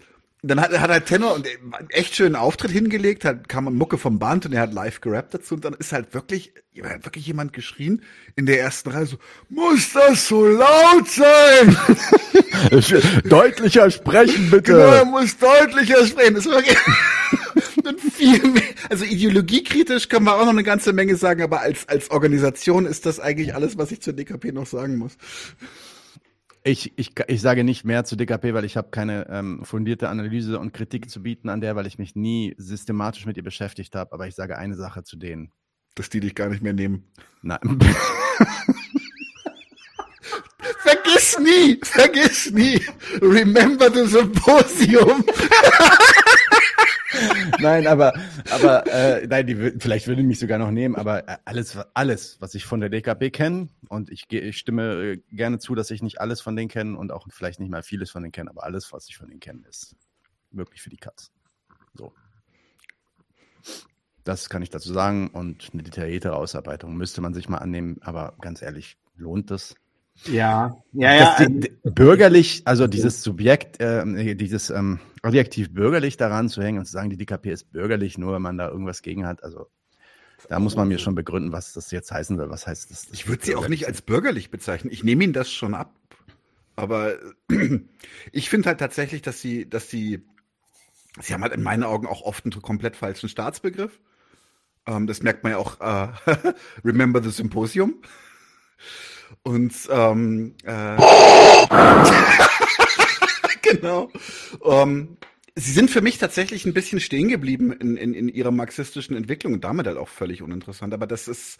dann 0.46 0.60
hat, 0.60 0.78
hat 0.78 0.90
er 0.90 1.06
Tenor 1.06 1.36
und 1.36 1.48
einen 1.48 1.90
echt 1.90 2.16
schönen 2.16 2.36
Auftritt 2.36 2.70
hingelegt, 2.70 3.24
hat, 3.24 3.48
kam 3.48 3.64
Mucke 3.76 3.98
vom 3.98 4.20
Band 4.20 4.46
und 4.46 4.52
er 4.52 4.60
hat 4.62 4.74
live 4.74 5.00
gerappt 5.00 5.34
dazu 5.34 5.56
und 5.56 5.64
dann 5.64 5.74
ist 5.74 5.94
halt 5.94 6.14
wirklich, 6.14 6.54
hat 6.84 7.06
wirklich 7.06 7.26
jemand 7.26 7.54
geschrien 7.54 8.02
in 8.36 8.46
der 8.46 8.60
ersten 8.60 8.90
Reihe 8.90 9.06
so, 9.06 9.16
muss 9.48 9.94
das 9.94 10.28
so 10.28 10.46
laut 10.46 11.08
sein? 11.08 11.78
Deutlicher 13.24 13.90
sprechen, 13.90 14.50
bitte. 14.52 14.74
Genau, 14.74 14.80
er 14.84 15.06
muss 15.06 15.38
deutlicher 15.38 16.06
sprechen. 16.06 16.36
Das 16.36 16.46
ist 16.46 16.52
wirklich 16.52 16.78
und 17.86 18.00
viel 18.02 18.12
mehr. 18.12 18.13
Also 18.90 19.06
ideologiekritisch 19.06 20.10
kann 20.10 20.24
man 20.24 20.36
auch 20.36 20.44
noch 20.44 20.50
eine 20.50 20.64
ganze 20.64 20.94
Menge 20.94 21.16
sagen, 21.16 21.42
aber 21.42 21.62
als, 21.62 21.88
als 21.88 22.12
Organisation 22.12 22.86
ist 22.86 23.06
das 23.06 23.20
eigentlich 23.20 23.56
alles, 23.56 23.78
was 23.78 23.92
ich 23.92 24.02
zur 24.02 24.14
DKP 24.14 24.52
noch 24.52 24.68
sagen 24.68 24.98
muss. 24.98 25.18
Ich, 26.66 26.94
ich, 26.96 27.12
ich 27.28 27.42
sage 27.42 27.64
nicht 27.64 27.84
mehr 27.84 28.06
zu 28.06 28.16
DKP, 28.16 28.54
weil 28.54 28.66
ich 28.66 28.78
habe 28.78 28.90
keine 28.90 29.28
ähm, 29.30 29.66
fundierte 29.66 30.10
Analyse 30.10 30.60
und 30.60 30.74
Kritik 30.74 31.10
zu 31.10 31.24
bieten 31.24 31.50
an 31.50 31.62
der, 31.62 31.76
weil 31.76 31.88
ich 31.88 31.98
mich 31.98 32.16
nie 32.16 32.56
systematisch 32.58 33.26
mit 33.26 33.36
ihr 33.36 33.44
beschäftigt 33.44 33.96
habe. 33.96 34.14
Aber 34.14 34.28
ich 34.28 34.36
sage 34.36 34.58
eine 34.58 34.76
Sache 34.76 35.04
zu 35.04 35.18
denen. 35.18 35.52
Dass 35.96 36.10
die 36.10 36.20
dich 36.22 36.36
gar 36.36 36.50
nicht 36.50 36.64
mehr 36.64 36.74
nehmen. 36.74 37.12
Nein. 37.42 37.60
Vergiss 40.84 41.40
nie, 41.40 41.80
vergiss 41.84 42.52
nie. 42.52 42.82
Remember 43.22 43.90
the 43.90 44.06
Symposium. 44.06 45.24
Nein, 47.60 47.88
aber, 47.88 48.14
aber 48.50 48.86
äh, 48.88 49.28
nein, 49.28 49.48
die, 49.48 49.56
vielleicht 49.80 50.08
würde 50.08 50.24
mich 50.24 50.40
sogar 50.40 50.58
noch 50.58 50.72
nehmen, 50.72 50.96
aber 50.96 51.28
äh, 51.28 51.38
alles, 51.46 51.78
alles, 51.94 52.38
was 52.40 52.56
ich 52.56 52.66
von 52.66 52.80
der 52.80 52.90
DKP 52.90 53.32
kenne, 53.32 53.70
und 53.90 54.10
ich, 54.10 54.32
ich 54.32 54.58
stimme 54.58 55.14
äh, 55.14 55.18
gerne 55.32 55.60
zu, 55.60 55.76
dass 55.76 55.92
ich 55.92 56.02
nicht 56.02 56.20
alles 56.20 56.42
von 56.42 56.56
denen 56.56 56.70
kenne 56.70 56.98
und 56.98 57.12
auch 57.12 57.28
vielleicht 57.30 57.60
nicht 57.60 57.70
mal 57.70 57.84
vieles 57.84 58.12
von 58.12 58.24
denen 58.24 58.32
kenne, 58.32 58.50
aber 58.50 58.64
alles, 58.64 58.92
was 58.92 59.08
ich 59.10 59.18
von 59.18 59.28
denen 59.28 59.40
kenne, 59.40 59.64
ist 59.68 59.96
wirklich 60.52 60.82
für 60.82 60.90
die 60.90 60.98
Katz. 60.98 61.32
So. 61.94 62.14
Das 64.24 64.50
kann 64.50 64.62
ich 64.62 64.70
dazu 64.70 64.94
sagen 64.94 65.30
und 65.30 65.70
eine 65.74 65.84
detailliertere 65.84 66.36
Ausarbeitung 66.36 66.96
müsste 66.96 67.22
man 67.22 67.34
sich 67.34 67.50
mal 67.50 67.58
annehmen, 67.58 67.98
aber 68.02 68.36
ganz 68.40 68.62
ehrlich, 68.62 68.98
lohnt 69.16 69.52
das? 69.52 69.76
Ja, 70.26 70.78
ja, 70.94 71.16
ja. 71.16 71.46
die, 71.46 71.60
die, 71.60 71.72
bürgerlich, 71.84 72.62
also 72.66 72.88
dieses 72.88 73.24
Subjekt, 73.24 73.78
ähm, 73.80 74.38
dieses 74.38 74.70
ähm, 74.70 75.00
Adjektiv 75.22 75.74
bürgerlich 75.74 76.18
daran 76.18 76.50
zu 76.50 76.62
hängen 76.62 76.80
und 76.80 76.86
zu 76.86 76.92
sagen, 76.92 77.10
die 77.10 77.18
DKP 77.18 77.52
ist 77.52 77.72
bürgerlich, 77.72 78.18
nur 78.18 78.34
wenn 78.34 78.42
man 78.42 78.58
da 78.58 78.70
irgendwas 78.70 79.02
gegen 79.02 79.26
hat, 79.26 79.44
also 79.44 79.68
da 80.50 80.60
muss 80.60 80.76
man 80.76 80.88
mir 80.88 81.00
schon 81.00 81.16
begründen, 81.16 81.52
was 81.52 81.74
das 81.74 81.92
jetzt 81.92 82.12
heißen 82.12 82.38
soll. 82.38 82.50
Was 82.50 82.68
heißt 82.68 82.92
das? 82.92 83.08
Ich 83.12 83.28
würde 83.28 83.46
sie 83.46 83.56
auch 83.56 83.68
nicht 83.68 83.88
als 83.88 84.02
bürgerlich 84.02 84.52
bezeichnen. 84.52 84.92
Ich 84.92 85.04
nehme 85.04 85.24
ihnen 85.24 85.34
das 85.34 85.52
schon 85.52 85.74
ab. 85.74 85.94
Aber 86.76 87.16
ich 88.32 88.50
finde 88.50 88.70
halt 88.70 88.80
tatsächlich, 88.80 89.22
dass 89.22 89.40
sie, 89.40 89.70
dass 89.70 89.90
sie, 89.90 90.26
sie 91.22 91.34
haben 91.34 91.44
halt 91.44 91.54
in 91.54 91.64
meinen 91.64 91.84
Augen 91.84 92.08
auch 92.08 92.22
oft 92.22 92.46
einen 92.46 92.62
komplett 92.62 92.96
falschen 92.96 93.30
Staatsbegriff. 93.30 94.00
Ähm, 94.86 95.08
das 95.08 95.24
merkt 95.24 95.44
man 95.44 95.54
ja 95.54 95.58
auch, 95.60 95.80
äh, 95.80 96.54
Remember 96.84 97.22
the 97.24 97.30
Symposium. 97.30 98.02
Und 99.42 99.74
ähm, 99.90 100.54
äh, 100.64 100.98
genau. 103.62 104.12
Ähm, 104.64 105.18
sie 105.56 105.72
sind 105.72 105.90
für 105.90 106.02
mich 106.02 106.18
tatsächlich 106.18 106.66
ein 106.66 106.74
bisschen 106.74 107.00
stehen 107.00 107.30
geblieben 107.30 107.72
in, 107.74 107.98
in, 107.98 108.14
in 108.14 108.30
ihrer 108.30 108.52
marxistischen 108.52 109.16
Entwicklung 109.16 109.54
und 109.54 109.64
damit 109.64 109.88
halt 109.88 109.98
auch 109.98 110.10
völlig 110.10 110.42
uninteressant. 110.42 110.94
Aber 110.94 111.08
das 111.08 111.28
ist, 111.28 111.60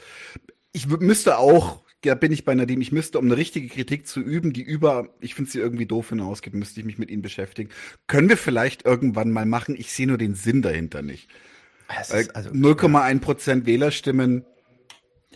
ich 0.72 0.88
müsste 0.88 1.38
auch, 1.38 1.84
ja, 2.04 2.16
bin 2.16 2.32
ich 2.32 2.46
bei 2.46 2.56
Nadim, 2.56 2.82
ich 2.82 2.92
müsste, 2.92 3.20
um 3.20 3.26
eine 3.26 3.38
richtige 3.38 3.68
Kritik 3.68 4.08
zu 4.08 4.20
üben, 4.20 4.54
die 4.54 4.64
über, 4.64 5.10
ich 5.22 5.36
finde 5.36 5.52
sie 5.52 5.60
irgendwie 5.60 5.86
doof 5.86 6.10
hinausgeht, 6.10 6.54
müsste 6.54 6.80
ich 6.80 6.86
mich 6.86 6.98
mit 6.98 7.10
ihnen 7.10 7.22
beschäftigen. 7.22 7.70
Können 8.08 8.30
wir 8.30 8.38
vielleicht 8.38 8.86
irgendwann 8.86 9.32
mal 9.32 9.46
machen? 9.46 9.76
Ich 9.78 9.92
sehe 9.92 10.08
nur 10.08 10.18
den 10.18 10.36
Sinn 10.36 10.62
dahinter 10.62 11.02
nicht. 11.02 11.30
Ist 12.02 12.36
also- 12.36 12.50
0,1 12.50 13.20
Prozent 13.20 13.66
Wählerstimmen, 13.66 14.46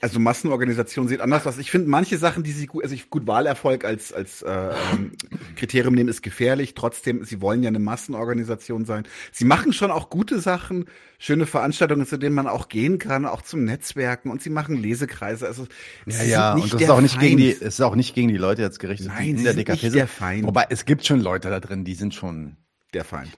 also 0.02 0.20
Massenorganisation 0.20 1.08
sieht 1.08 1.22
anders 1.22 1.48
aus. 1.48 1.58
Ich 1.58 1.72
finde 1.72 1.90
manche 1.90 2.18
Sachen, 2.18 2.44
die 2.44 2.52
sie 2.52 2.66
gut, 2.66 2.84
also 2.84 2.96
ich, 2.96 3.10
gut 3.10 3.28
Wahlerfolg 3.28 3.86
als 3.86 4.14
als 4.14 4.42
äh, 4.42 4.72
ähm, 4.94 5.12
Kriterium 5.56 5.94
nehmen, 5.94 6.10
ist 6.10 6.22
gefährlich. 6.22 6.74
Trotzdem, 6.76 7.24
sie 7.24 7.42
wollen 7.42 7.64
ja 7.64 7.70
eine 7.70 7.80
Massenorganisation 7.80 8.86
sein. 8.86 9.04
Sie 9.32 9.46
machen 9.46 9.74
schon 9.74 9.92
auch 9.92 10.10
gute 10.10 10.40
Sachen, 10.40 10.86
schöne 11.20 11.46
Veranstaltungen, 11.46 12.06
zu 12.06 12.18
denen 12.18 12.36
man 12.36 12.48
auch 12.48 12.70
gehen 12.70 13.00
kann, 13.00 13.26
auch 13.26 13.42
zum 13.42 13.64
Netzwerken 13.64 14.30
und 14.30 14.42
sie 14.42 14.50
machen 14.50 14.76
Lesekreise. 14.76 15.48
Also 15.48 15.68
Ja, 16.06 16.24
ja, 16.24 16.54
und 16.54 16.74
das 16.74 16.82
ist 16.82 16.90
auch 16.90 17.02
nicht 17.02 17.20
gegen 17.20 17.38
die, 17.38 17.52
Feind. 17.52 17.62
es 17.62 17.76
ist 17.76 17.82
auch 17.82 17.96
nicht 17.96 18.14
gegen 18.16 18.28
die 18.28 18.38
Leute 18.38 18.62
jetzt 18.62 18.80
gerichtet, 18.80 19.08
Nein, 19.08 19.30
in 19.30 19.38
sie 19.38 19.44
der 19.44 19.54
sind 19.54 19.68
nicht 19.68 19.96
der 19.96 20.08
Feind. 20.08 20.46
Wobei 20.46 20.68
es 20.70 20.86
gibt 20.86 21.06
schon 21.06 21.20
Leute 21.20 21.50
da 21.50 21.60
drin, 21.60 21.84
die 21.84 21.96
sind 21.96 22.14
schon 22.14 22.58
der 22.94 23.04
Feind. 23.04 23.38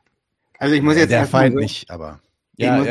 Also 0.57 0.75
ich 0.75 0.81
muss 0.81 0.95
jetzt 0.95 1.11
der 1.11 1.25
Feind 1.25 1.53
so, 1.53 1.59
nicht, 1.59 1.89
aber 1.89 2.19
Ich 2.59 2.65
ja, 2.65 2.75
muss 2.75 2.87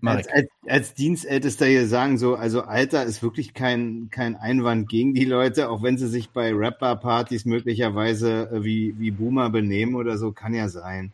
mal 0.00 0.16
als, 0.16 0.28
als, 0.28 0.32
als, 0.32 0.48
als 0.66 0.94
Dienstältester 0.94 1.66
hier 1.66 1.86
sagen, 1.86 2.16
so, 2.16 2.36
also 2.36 2.62
Alter 2.62 3.04
ist 3.04 3.22
wirklich 3.22 3.52
kein, 3.52 4.08
kein 4.10 4.34
Einwand 4.34 4.88
gegen 4.88 5.12
die 5.12 5.26
Leute, 5.26 5.68
auch 5.68 5.82
wenn 5.82 5.98
sie 5.98 6.08
sich 6.08 6.30
bei 6.30 6.54
Rapper-Partys 6.54 7.44
möglicherweise 7.44 8.48
äh, 8.50 8.64
wie, 8.64 8.94
wie 8.98 9.10
Boomer 9.10 9.50
benehmen 9.50 9.94
oder 9.94 10.16
so, 10.16 10.32
kann 10.32 10.54
ja 10.54 10.70
sein. 10.70 11.12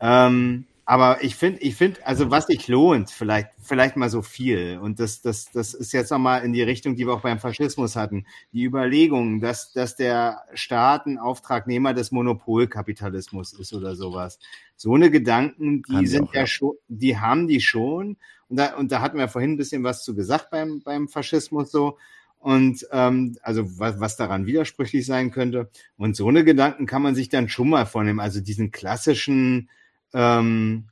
Ähm, 0.00 0.66
aber 0.86 1.24
ich 1.24 1.34
finde, 1.34 1.60
ich 1.60 1.76
finde, 1.76 2.06
also 2.06 2.30
was 2.30 2.46
sich 2.46 2.68
lohnt, 2.68 3.10
vielleicht, 3.10 3.48
vielleicht 3.62 3.96
mal 3.96 4.10
so 4.10 4.20
viel. 4.20 4.78
Und 4.78 5.00
das, 5.00 5.22
das, 5.22 5.50
das 5.50 5.72
ist 5.72 5.92
jetzt 5.92 6.10
nochmal 6.10 6.44
in 6.44 6.52
die 6.52 6.62
Richtung, 6.62 6.94
die 6.94 7.06
wir 7.06 7.14
auch 7.14 7.22
beim 7.22 7.38
Faschismus 7.38 7.96
hatten. 7.96 8.26
Die 8.52 8.64
Überlegung, 8.64 9.40
dass, 9.40 9.72
dass 9.72 9.96
der 9.96 10.42
Staat 10.52 11.06
ein 11.06 11.18
Auftragnehmer 11.18 11.94
des 11.94 12.12
Monopolkapitalismus 12.12 13.54
ist 13.54 13.72
oder 13.72 13.96
sowas. 13.96 14.38
So 14.76 14.94
eine 14.94 15.10
Gedanken, 15.10 15.82
die 15.88 15.94
Haben 15.94 16.00
die 16.00 16.06
sind 16.06 16.28
auch, 16.28 16.34
ja, 16.34 16.40
ja. 16.40 16.46
schon, 16.46 16.74
die 16.88 17.18
haben 17.18 17.48
die 17.48 17.60
schon. 17.60 18.18
Und 18.48 18.58
da, 18.58 18.74
und 18.76 18.92
da 18.92 19.00
hatten 19.00 19.16
wir 19.16 19.28
vorhin 19.28 19.52
ein 19.52 19.56
bisschen 19.56 19.84
was 19.84 20.04
zu 20.04 20.14
gesagt 20.14 20.50
beim, 20.50 20.82
beim 20.84 21.08
Faschismus 21.08 21.70
so. 21.70 21.96
Und 22.40 22.86
ähm, 22.92 23.38
also 23.40 23.78
was, 23.78 24.00
was 24.00 24.16
daran 24.18 24.44
widersprüchlich 24.44 25.06
sein 25.06 25.30
könnte. 25.30 25.70
Und 25.96 26.14
so 26.14 26.28
eine 26.28 26.44
Gedanken 26.44 26.84
kann 26.84 27.00
man 27.00 27.14
sich 27.14 27.30
dann 27.30 27.48
schon 27.48 27.70
mal 27.70 27.86
vornehmen. 27.86 28.20
Also 28.20 28.42
diesen 28.42 28.70
klassischen 28.70 29.70
ähm, 30.14 30.88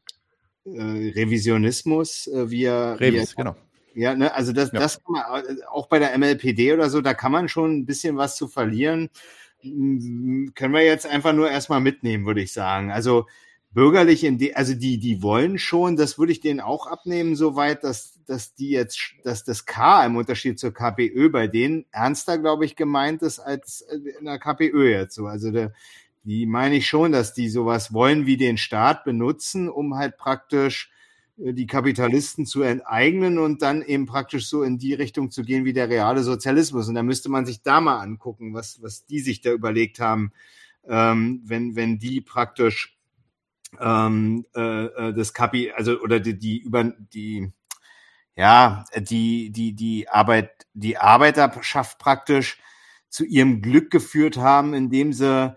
äh, 0.65 1.13
Revisionismus, 1.15 2.27
äh, 2.27 2.51
wie 2.51 2.65
er, 2.65 3.01
Revis, 3.01 3.35
genau. 3.35 3.57
ja, 3.95 4.15
ne, 4.15 4.35
also 4.35 4.53
das, 4.53 4.73
Ja. 4.73 4.81
das 4.81 5.03
kann 5.03 5.13
man 5.13 5.45
äh, 5.45 5.65
auch 5.71 5.89
bei 5.89 5.99
der 5.99 6.17
MLPD 6.19 6.73
oder 6.73 6.91
so, 6.91 7.01
da 7.01 7.15
kann 7.15 7.33
man 7.33 7.49
schon 7.49 7.79
ein 7.79 7.87
bisschen 7.87 8.17
was 8.17 8.37
zu 8.37 8.49
verlieren. 8.49 9.11
Können 9.63 10.73
wir 10.73 10.85
jetzt 10.85 11.07
einfach 11.07 11.33
nur 11.33 11.49
erstmal 11.49 11.81
mitnehmen, 11.81 12.27
würde 12.27 12.43
ich 12.43 12.53
sagen. 12.53 12.91
Also 12.91 13.27
bürgerlich 13.71 14.25
in 14.25 14.39
die, 14.39 14.55
also 14.55 14.75
die, 14.75 14.99
die 14.99 15.23
wollen 15.23 15.59
schon, 15.59 15.97
das 15.97 16.19
würde 16.19 16.33
ich 16.33 16.41
denen 16.41 16.61
auch 16.61 16.87
abnehmen, 16.87 17.37
soweit, 17.37 17.85
dass, 17.85 18.21
dass 18.27 18.55
die 18.55 18.71
jetzt, 18.71 19.01
dass 19.25 19.45
das 19.45 19.65
K 19.65 20.05
im 20.05 20.17
Unterschied 20.17 20.59
zur 20.59 20.75
KPÖ 20.75 21.31
bei 21.31 21.47
denen 21.47 21.87
ernster, 21.91 22.39
glaube 22.39 22.65
ich, 22.65 22.77
gemeint 22.77 23.23
ist 23.23 23.39
als 23.39 23.83
äh, 23.83 23.99
in 24.19 24.27
der 24.27 24.39
KPÖ 24.39 24.91
jetzt 24.91 25.15
so. 25.15 25.27
Also 25.27 25.51
der, 25.51 25.73
die 26.25 26.47
meine 26.47 26.77
ich 26.77 26.87
schon, 26.87 27.13
dass 27.13 27.35
die 27.35 27.49
sowas 27.49 27.93
wollen 27.93 28.27
wie 28.27 28.37
den 28.37 28.57
Staat 28.57 29.05
benutzen, 29.05 29.69
um 29.69 29.97
halt 29.97 30.17
praktisch 30.17 30.91
äh, 31.39 31.53
die 31.53 31.67
Kapitalisten 31.67 32.47
zu 32.47 32.63
enteignen 32.63 33.39
und 33.39 33.63
dann 33.63 33.83
eben 33.83 34.07
praktisch 34.07 34.49
so 34.49 34.63
in 34.63 34.79
die 34.79 34.95
Richtung 34.95 35.31
zu 35.31 35.43
gehen 35.43 35.65
wie 35.65 35.73
der 35.73 35.89
reale 35.89 36.23
Sozialismus. 36.23 36.89
Und 36.89 36.95
da 36.95 37.03
müsste 37.03 37.29
man 37.29 37.47
sich 37.47 37.63
da 37.63 37.81
mal 37.81 38.01
angucken, 38.01 38.55
was, 38.55 38.83
was 38.83 39.07
die 39.07 39.21
sich 39.21 39.41
da 39.41 39.53
überlegt 39.53 40.01
haben, 40.01 40.33
ähm, 40.89 41.43
wenn, 41.45 41.77
wenn 41.77 41.99
die 41.99 42.21
praktisch 42.21 42.99
ähm, 43.81 44.47
äh, 44.55 44.85
äh, 44.85 45.15
das 45.15 45.33
Kapi, 45.33 45.73
also 45.73 46.01
oder 46.01 46.21
die, 46.21 46.39
die 46.39 46.59
über 46.59 46.85
die 46.85 47.53
ja, 48.35 48.87
die, 48.97 49.51
die, 49.51 49.75
die 49.75 50.09
Arbeit, 50.09 50.67
die 50.73 50.97
Arbeiterschaft 50.97 51.99
praktisch 51.99 52.59
zu 53.09 53.25
ihrem 53.25 53.61
Glück 53.61 53.91
geführt 53.91 54.39
haben, 54.39 54.73
indem 54.73 55.13
sie 55.13 55.55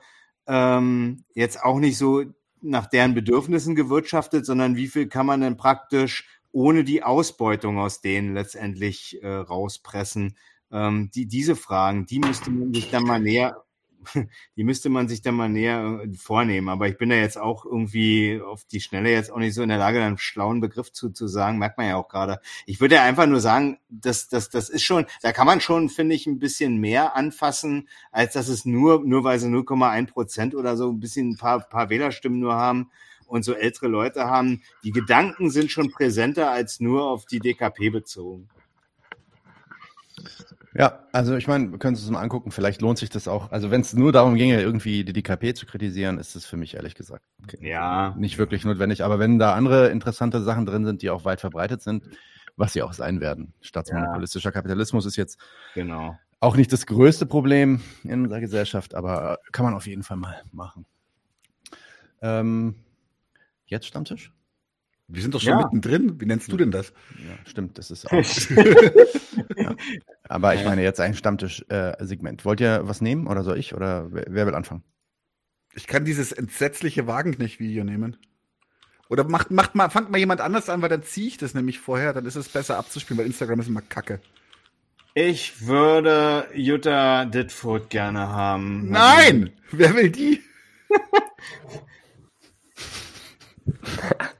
ähm, 0.47 1.23
jetzt 1.33 1.61
auch 1.61 1.79
nicht 1.79 1.97
so 1.97 2.23
nach 2.61 2.87
deren 2.87 3.13
Bedürfnissen 3.13 3.75
gewirtschaftet, 3.75 4.45
sondern 4.45 4.75
wie 4.75 4.87
viel 4.87 5.07
kann 5.07 5.25
man 5.25 5.41
denn 5.41 5.57
praktisch 5.57 6.27
ohne 6.51 6.83
die 6.83 7.03
Ausbeutung 7.03 7.77
aus 7.77 8.01
denen 8.01 8.33
letztendlich 8.33 9.21
äh, 9.21 9.27
rauspressen? 9.27 10.37
Ähm, 10.71 11.11
die, 11.13 11.27
diese 11.27 11.55
Fragen, 11.55 12.05
die 12.05 12.19
müsste 12.19 12.49
man 12.51 12.73
sich 12.73 12.89
dann 12.89 13.03
mal 13.03 13.19
näher, 13.19 13.64
die 14.55 14.63
müsste 14.63 14.89
man 14.89 15.07
sich 15.07 15.21
dann 15.21 15.35
mal 15.35 15.49
näher 15.49 16.01
äh, 16.03 16.13
vornehmen. 16.15 16.69
Aber 16.69 16.87
ich 16.87 16.97
bin 16.97 17.09
da 17.09 17.15
jetzt 17.15 17.37
auch 17.37 17.65
irgendwie 17.65 18.41
auf 18.41 18.65
die 18.65 18.81
Schnelle 18.81 19.11
jetzt 19.11 19.31
auch 19.31 19.37
nicht 19.37 19.53
so 19.53 19.63
in 19.63 19.69
der 19.69 19.77
Lage, 19.77 20.01
einen 20.01 20.17
schlauen 20.17 20.61
Begriff 20.61 20.91
zu, 20.91 21.09
zu 21.09 21.27
sagen, 21.27 21.57
merkt 21.57 21.77
man 21.77 21.87
ja 21.87 21.95
auch 21.97 22.09
gerade. 22.09 22.39
Ich 22.65 22.81
würde 22.81 22.95
ja 22.95 23.03
einfach 23.03 23.27
nur 23.27 23.39
sagen, 23.39 23.77
dass 23.89 24.27
das, 24.27 24.49
das 24.49 24.69
ist 24.69 24.83
schon, 24.83 25.05
da 25.21 25.31
kann 25.31 25.47
man 25.47 25.61
schon, 25.61 25.89
finde 25.89 26.15
ich, 26.15 26.27
ein 26.27 26.39
bisschen 26.39 26.77
mehr 26.77 27.15
anfassen, 27.15 27.87
als 28.11 28.33
dass 28.33 28.47
es 28.47 28.65
nur, 28.65 29.03
nur 29.05 29.23
weil 29.23 29.39
sie 29.39 29.47
0,1 29.47 30.11
Prozent 30.11 30.55
oder 30.55 30.77
so 30.77 30.89
ein 30.89 30.99
bisschen 30.99 31.31
ein 31.31 31.37
paar, 31.37 31.59
paar 31.59 31.89
Wählerstimmen 31.89 32.39
nur 32.39 32.55
haben 32.55 32.89
und 33.27 33.43
so 33.43 33.53
ältere 33.53 33.87
Leute 33.87 34.25
haben. 34.25 34.61
Die 34.83 34.91
Gedanken 34.91 35.49
sind 35.49 35.71
schon 35.71 35.91
präsenter 35.91 36.51
als 36.51 36.79
nur 36.79 37.09
auf 37.09 37.25
die 37.25 37.39
DKP 37.39 37.89
bezogen. 37.89 38.49
Ja, 40.77 40.99
also 41.13 41.35
ich 41.37 41.47
meine, 41.47 41.71
wir 41.71 41.79
können 41.79 41.95
uns 41.95 42.03
das 42.03 42.11
mal 42.11 42.19
angucken. 42.21 42.51
Vielleicht 42.51 42.81
lohnt 42.81 42.97
sich 42.97 43.09
das 43.09 43.27
auch. 43.29 43.51
Also 43.51 43.71
wenn 43.71 43.79
es 43.79 43.93
nur 43.93 44.11
darum 44.11 44.35
ginge, 44.35 44.61
irgendwie 44.61 45.05
die 45.05 45.13
DKP 45.13 45.53
zu 45.53 45.65
kritisieren, 45.65 46.17
ist 46.19 46.35
es 46.35 46.45
für 46.45 46.57
mich 46.57 46.75
ehrlich 46.75 46.95
gesagt 46.95 47.23
okay, 47.43 47.57
Ja. 47.61 48.13
nicht 48.17 48.37
wirklich 48.37 48.65
notwendig. 48.65 49.03
Aber 49.03 49.17
wenn 49.17 49.39
da 49.39 49.53
andere 49.53 49.87
interessante 49.89 50.41
Sachen 50.41 50.65
drin 50.65 50.83
sind, 50.83 51.01
die 51.01 51.09
auch 51.09 51.23
weit 51.23 51.39
verbreitet 51.39 51.81
sind, 51.81 52.03
was 52.57 52.73
sie 52.73 52.81
auch 52.83 52.91
sein 52.93 53.21
werden. 53.21 53.53
Staatsmonopolistischer 53.61 54.51
Kapitalismus 54.51 55.05
ist 55.05 55.15
jetzt 55.15 55.39
Genau. 55.75 56.17
auch 56.41 56.57
nicht 56.57 56.73
das 56.73 56.85
größte 56.85 57.25
Problem 57.25 57.79
in 58.03 58.23
unserer 58.23 58.41
Gesellschaft, 58.41 58.95
aber 58.95 59.39
kann 59.53 59.63
man 59.65 59.75
auf 59.75 59.87
jeden 59.87 60.03
Fall 60.03 60.17
mal 60.17 60.41
machen. 60.51 60.85
Ähm, 62.21 62.75
jetzt 63.65 63.85
Stammtisch? 63.87 64.33
Wir 65.07 65.21
sind 65.21 65.35
doch 65.35 65.39
schon 65.41 65.51
Ja. 65.51 65.57
mittendrin. 65.63 66.19
Wie 66.19 66.25
nennst 66.25 66.51
du 66.51 66.57
denn 66.57 66.71
das? 66.71 66.91
Ja, 67.25 67.37
stimmt, 67.45 67.77
das 67.77 67.91
ist 67.91 68.05
auch. 68.11 68.25
ja. 69.55 69.75
Aber 70.27 70.55
ich 70.55 70.65
meine 70.65 70.83
jetzt 70.83 70.99
ein 70.99 71.13
Stammtisch-Segment. 71.13 72.45
Wollt 72.45 72.61
ihr 72.61 72.81
was 72.83 73.01
nehmen 73.01 73.27
oder 73.27 73.43
soll 73.43 73.57
ich? 73.57 73.75
Oder 73.75 74.11
wer, 74.11 74.25
wer 74.27 74.47
will 74.47 74.55
anfangen? 74.55 74.83
Ich 75.73 75.87
kann 75.87 76.05
dieses 76.05 76.31
entsetzliche 76.31 77.07
Wagenknecht-Video 77.07 77.83
nehmen. 77.83 78.17
Oder 79.09 79.23
macht, 79.23 79.51
macht 79.51 79.75
mal, 79.75 79.89
fangt 79.89 80.09
mal 80.09 80.17
jemand 80.17 80.41
anders 80.41 80.69
an, 80.69 80.81
weil 80.81 80.89
dann 80.89 81.03
ziehe 81.03 81.27
ich 81.27 81.37
das 81.37 81.53
nämlich 81.53 81.79
vorher, 81.79 82.13
dann 82.13 82.25
ist 82.25 82.35
es 82.35 82.49
besser 82.49 82.77
abzuspielen, 82.77 83.19
weil 83.19 83.27
Instagram 83.27 83.59
ist 83.59 83.67
immer 83.67 83.81
kacke. 83.81 84.19
Ich 85.13 85.67
würde 85.67 86.47
Jutta 86.53 87.25
Ditford 87.25 87.89
gerne 87.89 88.29
haben. 88.29 88.89
Nein! 88.89 89.51
Wer 89.71 89.95
will 89.95 90.09
die? 90.09 90.41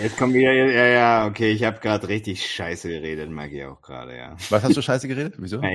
Jetzt 0.00 0.16
kommen 0.16 0.34
wir, 0.34 0.52
ja, 0.52 0.86
ja, 0.86 1.26
okay, 1.26 1.50
ich 1.50 1.64
habe 1.64 1.80
gerade 1.80 2.08
richtig 2.08 2.44
scheiße 2.50 2.88
geredet, 2.88 3.30
mag 3.30 3.52
ich 3.52 3.64
auch 3.64 3.80
gerade, 3.82 4.16
ja. 4.16 4.36
Was 4.50 4.62
hast 4.62 4.76
du 4.76 4.82
scheiße 4.82 5.08
geredet? 5.08 5.34
Wieso? 5.38 5.60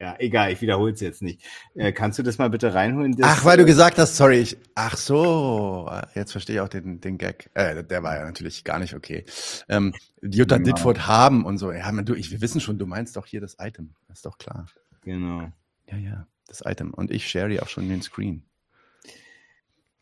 Ja, 0.00 0.16
egal, 0.18 0.50
ich 0.50 0.62
wiederhole 0.62 0.92
es 0.94 1.00
jetzt 1.00 1.20
nicht. 1.20 1.44
Äh, 1.74 1.92
kannst 1.92 2.18
du 2.18 2.22
das 2.22 2.38
mal 2.38 2.48
bitte 2.48 2.72
reinholen? 2.72 3.14
Ach, 3.20 3.44
weil 3.44 3.58
du 3.58 3.66
gesagt 3.66 3.98
hast, 3.98 4.16
sorry, 4.16 4.38
ich. 4.38 4.56
Ach 4.74 4.96
so, 4.96 5.90
jetzt 6.14 6.32
verstehe 6.32 6.56
ich 6.56 6.60
auch 6.62 6.70
den, 6.70 7.02
den 7.02 7.18
Gag. 7.18 7.50
Äh, 7.52 7.84
der 7.84 8.02
war 8.02 8.16
ja 8.16 8.24
natürlich 8.24 8.64
gar 8.64 8.78
nicht 8.78 8.94
okay. 8.94 9.26
Ähm, 9.68 9.92
Jutta 10.22 10.56
Genau. 10.56 10.70
Ditford 10.70 11.06
haben 11.06 11.44
und 11.44 11.58
so. 11.58 11.70
Ja, 11.70 11.92
man, 11.92 12.06
du, 12.06 12.14
ich, 12.14 12.30
wir 12.30 12.40
wissen 12.40 12.62
schon, 12.62 12.78
du 12.78 12.86
meinst 12.86 13.14
doch 13.16 13.26
hier 13.26 13.42
das 13.42 13.56
Item. 13.60 13.94
Das 14.08 14.20
ist 14.20 14.24
doch 14.26 14.38
klar. 14.38 14.68
Genau. 15.02 15.52
Ja, 15.90 15.98
ja, 15.98 16.26
das 16.46 16.62
Item. 16.64 16.94
Und 16.94 17.10
ich 17.10 17.28
share 17.28 17.50
dir 17.50 17.62
auch 17.62 17.68
schon 17.68 17.86
den 17.90 18.00
Screen. 18.00 18.44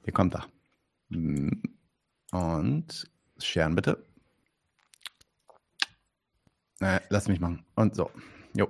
Hier 0.05 0.13
kommt 0.13 0.37
er. 0.37 0.47
Hm. 1.11 1.61
Und 2.33 3.11
sharen 3.39 3.75
bitte. 3.75 4.05
Äh, 6.81 7.01
lass 7.09 7.29
mich 7.29 7.41
machen. 7.41 7.65
Und 7.75 7.97
so. 7.97 8.11
Jo. 8.55 8.69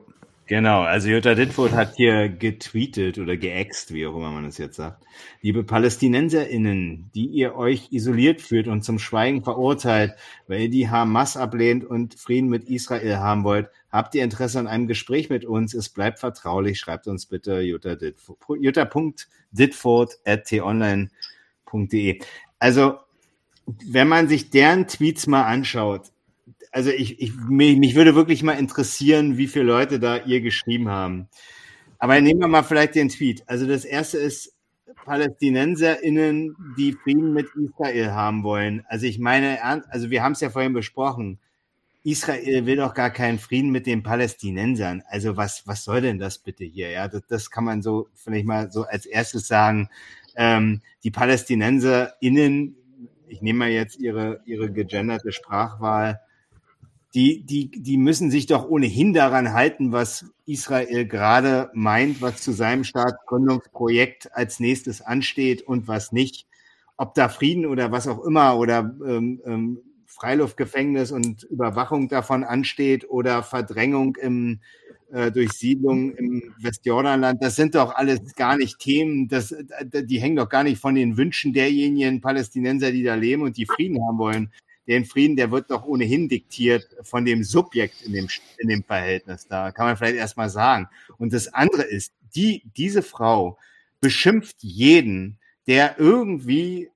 Genau, 0.49 0.81
also 0.81 1.11
Jutta 1.11 1.35
Dittfurt 1.35 1.73
hat 1.73 1.97
hier 1.97 2.31
getweetet 2.31 3.19
oder 3.19 3.37
geäxt, 3.37 3.93
wie 3.93 4.07
auch 4.07 4.17
immer 4.17 4.31
man 4.31 4.47
es 4.47 4.57
jetzt 4.57 4.77
sagt. 4.77 5.05
Liebe 5.43 5.63
PalästinenserInnen, 5.63 7.11
die 7.15 7.27
ihr 7.27 7.55
euch 7.55 7.93
isoliert 7.93 8.41
führt 8.41 8.67
und 8.67 8.83
zum 8.83 8.99
Schweigen 8.99 9.45
verurteilt, 9.45 10.15
weil 10.47 10.63
ihr 10.63 10.71
die 10.71 10.89
Hamas 10.89 11.37
ablehnt 11.37 11.85
und 11.85 12.15
Frieden 12.15 12.49
mit 12.49 12.65
Israel 12.65 13.19
haben 13.19 13.45
wollt, 13.45 13.69
habt 13.91 14.15
ihr 14.15 14.25
Interesse 14.25 14.59
an 14.59 14.69
einem 14.69 14.87
Gespräch 14.87 15.29
mit 15.29 15.45
uns? 15.45 15.75
Es 15.75 15.91
bleibt 15.91 16.19
vertraulich. 16.19 16.81
Schreibt 16.81 17.09
uns 17.09 17.27
bitte 17.27 17.61
Jutta 17.61 17.95
Dittfurt, 17.95 18.39
jutta.dittfurt 18.59 20.19
at 20.25 20.45
t-online.de. 20.47 22.21
Also, 22.59 22.99
wenn 23.87 24.09
man 24.09 24.29
sich 24.29 24.51
deren 24.51 24.87
Tweets 24.87 25.27
mal 25.27 25.45
anschaut, 25.45 26.13
also 26.73 26.91
ich, 26.91 27.21
ich 27.21 27.35
mich, 27.35 27.79
mich 27.79 27.95
würde 27.95 28.15
wirklich 28.15 28.43
mal 28.43 28.53
interessieren, 28.53 29.37
wie 29.37 29.47
viele 29.47 29.65
Leute 29.65 29.99
da 29.99 30.19
ihr 30.19 30.41
geschrieben 30.41 30.89
haben. 30.89 31.29
Aber 31.99 32.21
nehmen 32.21 32.41
wir 32.41 32.49
mal 32.49 32.63
vielleicht 32.63 32.95
den 32.95 33.09
Tweet. 33.09 33.43
Also 33.47 33.67
das 33.67 33.85
erste 33.85 34.19
ist 34.19 34.55
PalästinenserInnen, 35.05 36.55
die 36.77 36.93
Frieden 36.93 37.33
mit 37.33 37.49
Israel 37.57 38.13
haben 38.13 38.43
wollen. 38.45 38.85
Also 38.89 39.07
ich 39.07 39.19
meine, 39.19 39.63
also 39.91 40.11
wir 40.11 40.23
haben 40.23 40.33
es 40.33 40.41
ja 40.41 40.51
vorhin 40.51 40.73
besprochen. 40.73 41.39
Israel 42.05 42.67
will 42.67 42.77
doch 42.77 42.95
gar 42.95 43.11
keinen 43.11 43.39
Frieden 43.39 43.71
mit 43.71 43.87
den 43.87 44.03
Palästinensern. 44.03 45.03
Also 45.09 45.37
was, 45.37 45.67
was 45.67 45.85
soll 45.85 46.01
denn 46.01 46.19
das 46.19 46.39
bitte 46.39 46.65
hier? 46.65 46.91
Ja, 46.91 47.09
das, 47.09 47.23
das 47.29 47.51
kann 47.51 47.65
man 47.65 47.83
so 47.83 48.09
vielleicht 48.15 48.47
mal 48.47 48.71
so 48.71 48.85
als 48.85 49.05
erstes 49.07 49.49
sagen. 49.49 49.89
Ähm, 50.37 50.83
die 51.03 51.11
PalästinenserInnen, 51.11 52.77
ich 53.29 53.43
nehme 53.43 53.61
mal 53.61 53.71
jetzt 53.71 53.99
ihre, 53.99 54.41
ihre 54.45 54.71
gegenderte 54.73 55.33
Sprachwahl, 55.33 56.21
die, 57.15 57.45
die, 57.45 57.71
die 57.71 57.97
müssen 57.97 58.31
sich 58.31 58.47
doch 58.47 58.69
ohnehin 58.69 59.13
daran 59.15 59.53
halten, 59.53 59.93
was 59.93 60.27
Israel 60.45 61.07
gerade 61.07 61.71
meint, 61.73 62.21
was 62.21 62.43
zu 62.43 62.53
seinem 62.53 62.85
Staatsgründungsprojekt 62.85 64.35
als 64.35 64.61
nächstes 64.61 65.01
ansteht 65.01 65.63
und 65.63 65.89
was 65.89 66.13
nicht. 66.13 66.47
Ob 66.97 67.15
da 67.15 67.29
Frieden 67.29 67.65
oder 67.65 67.93
was 67.93 68.09
auch 68.09 68.25
immer 68.25 68.59
oder 68.59 68.95
ähm, 69.07 69.41
ähm, 69.45 69.79
Freiluftgefängnis 70.07 71.13
und 71.13 71.45
Überwachung 71.45 72.09
davon 72.09 72.45
ansteht 72.45 73.09
oder 73.09 73.43
Verdrängung 73.43 74.17
im, 74.17 74.61
äh, 75.13 75.31
durch 75.31 75.53
Siedlung 75.53 76.15
im 76.15 76.55
Westjordanland, 76.61 77.43
das 77.43 77.57
sind 77.57 77.75
doch 77.75 77.95
alles 77.95 78.35
gar 78.35 78.57
nicht 78.57 78.79
Themen, 78.79 79.29
das, 79.29 79.55
die 79.83 80.21
hängen 80.21 80.37
doch 80.37 80.49
gar 80.49 80.65
nicht 80.65 80.81
von 80.81 80.95
den 80.95 81.17
Wünschen 81.17 81.53
derjenigen 81.53 82.21
Palästinenser, 82.21 82.93
die 82.93 83.03
da 83.03 83.15
leben 83.15 83.43
und 83.43 83.57
die 83.57 83.67
Frieden 83.67 83.99
haben 84.07 84.19
wollen 84.19 84.53
den 84.89 85.05
Frieden, 85.05 85.37
der 85.37 85.51
wird 85.51 85.71
doch 85.71 85.85
ohnehin 85.85 86.29
diktiert 86.29 86.89
von 87.03 87.25
dem 87.25 87.45
Subjekt 87.45 88.03
in 88.03 88.15
dem, 88.15 88.27
in 88.57 88.69
dem 88.69 88.83
Verhältnis. 88.83 89.47
Da 89.47 89.71
kann 89.71 89.87
man 89.87 89.97
vielleicht 89.97 90.17
erstmal 90.17 90.49
sagen. 90.49 90.89
Und 91.19 91.33
das 91.35 91.53
andere 91.53 91.83
ist, 91.83 92.15
die, 92.35 92.63
diese 92.77 93.03
Frau 93.03 93.59
beschimpft 94.01 94.57
jeden, 94.61 95.39
der 95.67 95.99
irgendwie 95.99 96.89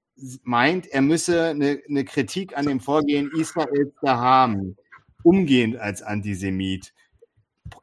meint, 0.43 0.87
er 0.87 1.03
müsse 1.03 1.51
eine, 1.51 1.83
eine 1.87 2.05
Kritik 2.05 2.57
an 2.57 2.67
dem 2.67 2.81
Vorgehen 2.81 3.31
Israels 3.39 3.93
da 4.01 4.17
haben, 4.17 4.77
umgehend 5.23 5.77
als 5.77 6.03
Antisemit. 6.03 6.95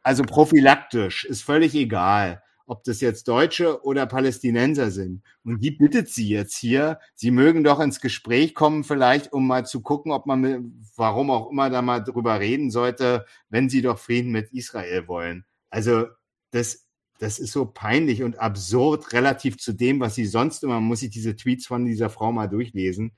Also 0.03 0.23
prophylaktisch, 0.23 1.25
ist 1.25 1.43
völlig 1.43 1.75
egal 1.75 2.41
ob 2.69 2.83
das 2.83 3.01
jetzt 3.01 3.27
Deutsche 3.27 3.83
oder 3.83 4.05
Palästinenser 4.05 4.91
sind. 4.91 5.23
Und 5.43 5.59
die 5.59 5.71
bittet 5.71 6.07
sie 6.07 6.29
jetzt 6.29 6.55
hier, 6.55 6.99
sie 7.15 7.31
mögen 7.31 7.63
doch 7.63 7.79
ins 7.79 7.99
Gespräch 7.99 8.53
kommen, 8.53 8.83
vielleicht, 8.83 9.33
um 9.33 9.47
mal 9.47 9.65
zu 9.65 9.81
gucken, 9.81 10.11
ob 10.11 10.27
man, 10.27 10.39
mit, 10.39 10.61
warum 10.95 11.31
auch 11.31 11.49
immer, 11.49 11.71
da 11.71 11.81
mal 11.81 11.99
drüber 11.99 12.39
reden 12.39 12.69
sollte, 12.69 13.25
wenn 13.49 13.69
sie 13.69 13.81
doch 13.81 13.97
Frieden 13.97 14.31
mit 14.31 14.53
Israel 14.53 15.07
wollen. 15.07 15.45
Also, 15.71 16.05
das, 16.51 16.85
das 17.17 17.39
ist 17.39 17.53
so 17.53 17.65
peinlich 17.65 18.21
und 18.21 18.37
absurd 18.37 19.13
relativ 19.13 19.57
zu 19.57 19.73
dem, 19.73 19.99
was 19.99 20.13
sie 20.13 20.27
sonst 20.27 20.63
immer, 20.63 20.79
muss 20.79 20.99
sich 20.99 21.09
diese 21.09 21.35
Tweets 21.35 21.65
von 21.65 21.85
dieser 21.85 22.11
Frau 22.11 22.31
mal 22.31 22.47
durchlesen, 22.47 23.13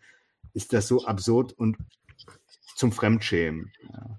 ist 0.53 0.72
das 0.72 0.88
so 0.88 1.05
absurd 1.05 1.51
und 1.51 1.76
zum 2.78 2.93
Fremdschämen. 2.93 3.74
Ja. 3.91 4.17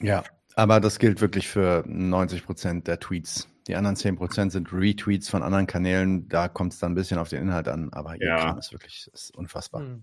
ja. 0.00 0.24
Aber 0.56 0.80
das 0.80 0.98
gilt 0.98 1.20
wirklich 1.20 1.48
für 1.48 1.84
90 1.86 2.44
Prozent 2.44 2.88
der 2.88 2.98
Tweets. 2.98 3.46
Die 3.68 3.76
anderen 3.76 3.94
10 3.94 4.16
Prozent 4.16 4.52
sind 4.52 4.72
Retweets 4.72 5.28
von 5.28 5.42
anderen 5.42 5.66
Kanälen. 5.66 6.28
Da 6.30 6.48
kommt 6.48 6.72
es 6.72 6.78
dann 6.78 6.92
ein 6.92 6.94
bisschen 6.94 7.18
auf 7.18 7.28
den 7.28 7.42
Inhalt 7.42 7.68
an. 7.68 7.92
Aber 7.92 8.16
ja, 8.20 8.52
ist 8.52 8.72
wirklich 8.72 9.10
ist 9.12 9.36
unfassbar. 9.36 9.82
Hm. 9.82 10.02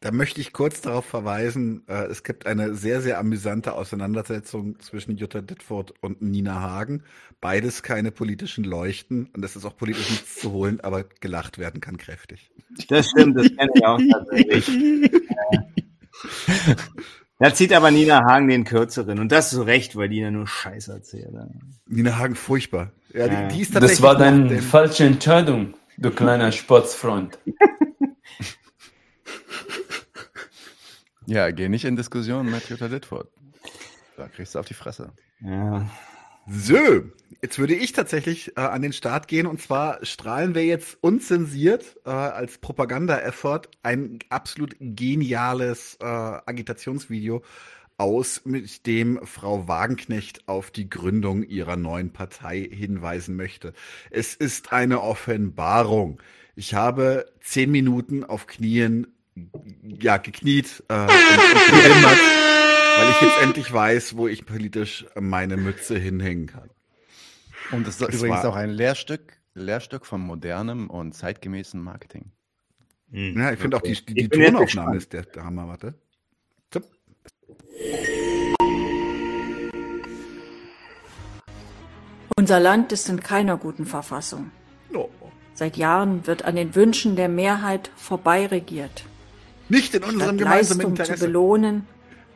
Da 0.00 0.10
möchte 0.10 0.40
ich 0.40 0.52
kurz 0.52 0.80
darauf 0.80 1.06
verweisen, 1.06 1.84
äh, 1.86 2.06
es 2.06 2.24
gibt 2.24 2.46
eine 2.46 2.74
sehr, 2.74 3.00
sehr 3.00 3.18
amüsante 3.18 3.74
Auseinandersetzung 3.74 4.78
zwischen 4.80 5.16
Jutta 5.16 5.40
Dittfurt 5.40 5.94
und 6.02 6.20
Nina 6.20 6.60
Hagen. 6.60 7.04
Beides 7.40 7.82
keine 7.82 8.10
politischen 8.10 8.64
Leuchten 8.64 9.30
und 9.34 9.44
es 9.44 9.56
ist 9.56 9.64
auch 9.64 9.76
politisch 9.76 10.10
nichts 10.10 10.40
zu 10.40 10.52
holen, 10.52 10.80
aber 10.80 11.04
gelacht 11.04 11.58
werden 11.58 11.80
kann 11.80 11.96
kräftig. 11.96 12.50
Das 12.88 13.08
stimmt, 13.08 13.38
das 13.38 13.46
kenne 13.56 13.70
ich 13.74 13.86
auch 13.86 14.00
tatsächlich. 14.10 14.68
Da 17.38 17.52
zieht 17.52 17.72
aber 17.72 17.90
Nina 17.90 18.24
Hagen 18.24 18.48
den 18.48 18.64
kürzeren. 18.64 19.18
Und 19.18 19.32
das 19.32 19.46
ist 19.46 19.52
so 19.52 19.62
recht, 19.62 19.96
weil 19.96 20.08
Nina 20.08 20.30
nur 20.30 20.46
Scheiße 20.46 20.92
erzählt. 20.92 21.34
Nina 21.86 22.16
Hagen, 22.16 22.36
furchtbar. 22.36 22.92
Ja, 23.12 23.28
die, 23.28 23.54
die 23.54 23.62
ist 23.62 23.74
das 23.74 24.00
war 24.02 24.16
deine 24.16 24.62
falsche 24.62 25.04
Entscheidung, 25.04 25.74
du 25.96 26.10
kleiner 26.10 26.52
Sportsfreund. 26.52 27.38
ja, 31.26 31.50
geh 31.50 31.68
nicht 31.68 31.84
in 31.84 31.96
Diskussionen 31.96 32.50
mit 32.50 32.68
Jutta 32.68 32.86
Littford. 32.86 33.28
Da 34.16 34.28
kriegst 34.28 34.54
du 34.54 34.60
auf 34.60 34.66
die 34.66 34.74
Fresse. 34.74 35.12
Ja. 35.40 35.88
So, 36.46 37.04
jetzt 37.42 37.58
würde 37.58 37.74
ich 37.74 37.92
tatsächlich 37.92 38.56
äh, 38.56 38.60
an 38.60 38.82
den 38.82 38.92
Start 38.92 39.28
gehen 39.28 39.46
und 39.46 39.62
zwar 39.62 40.04
strahlen 40.04 40.54
wir 40.54 40.64
jetzt 40.64 40.98
unzensiert 41.00 41.96
äh, 42.04 42.10
als 42.10 42.58
Propaganda-Effort 42.58 43.68
ein 43.82 44.18
absolut 44.28 44.76
geniales 44.78 45.96
äh, 46.00 46.04
Agitationsvideo 46.04 47.42
aus, 47.96 48.42
mit 48.44 48.86
dem 48.86 49.24
Frau 49.24 49.68
Wagenknecht 49.68 50.48
auf 50.48 50.70
die 50.70 50.90
Gründung 50.90 51.44
ihrer 51.44 51.76
neuen 51.76 52.12
Partei 52.12 52.68
hinweisen 52.70 53.36
möchte. 53.36 53.72
Es 54.10 54.34
ist 54.34 54.72
eine 54.72 55.00
Offenbarung. 55.00 56.20
Ich 56.56 56.74
habe 56.74 57.26
zehn 57.40 57.70
Minuten 57.70 58.24
auf 58.24 58.46
Knien, 58.46 59.06
ja, 59.82 60.18
gekniet 60.18 60.82
äh, 60.88 60.94
und, 60.94 61.08
und 61.08 62.73
weil 62.96 63.10
ich 63.10 63.20
jetzt 63.20 63.42
endlich 63.42 63.72
weiß, 63.72 64.16
wo 64.16 64.28
ich 64.28 64.46
politisch 64.46 65.06
meine 65.18 65.56
Mütze 65.56 65.98
hinhängen 65.98 66.46
kann. 66.46 66.70
Und 67.70 67.86
das 67.86 67.94
ist 67.94 68.02
das 68.02 68.14
übrigens 68.16 68.44
auch 68.44 68.56
ein 68.56 68.70
Lehrstück, 68.70 69.40
Lehrstück 69.54 70.06
von 70.06 70.20
modernem 70.20 70.90
und 70.90 71.12
zeitgemäßen 71.12 71.80
Marketing. 71.80 72.30
Hm, 73.10 73.38
ja, 73.38 73.52
ich 73.52 73.58
finde 73.58 73.76
okay. 73.76 73.92
auch 73.92 74.04
die, 74.04 74.14
die, 74.14 74.28
die 74.28 74.28
Tonaufnahme 74.28 74.96
ist 74.96 75.12
der, 75.12 75.22
der 75.22 75.44
Hammer. 75.44 75.68
Warte. 75.68 75.94
Tipp. 76.70 76.84
Unser 82.36 82.60
Land 82.60 82.92
ist 82.92 83.08
in 83.08 83.20
keiner 83.20 83.56
guten 83.56 83.86
Verfassung. 83.86 84.50
Oh. 84.92 85.08
Seit 85.54 85.76
Jahren 85.76 86.26
wird 86.26 86.44
an 86.44 86.56
den 86.56 86.74
Wünschen 86.74 87.14
der 87.14 87.28
Mehrheit 87.28 87.90
vorbeiregiert. 87.96 89.04
Nicht 89.68 89.94
in 89.94 90.02
unserem 90.02 90.20
Statt 90.20 90.38
gemeinsamen 90.38 90.80
Leistung 90.80 90.90
Interesse. 90.90 91.14
zu 91.14 91.26
belohnen, 91.26 91.86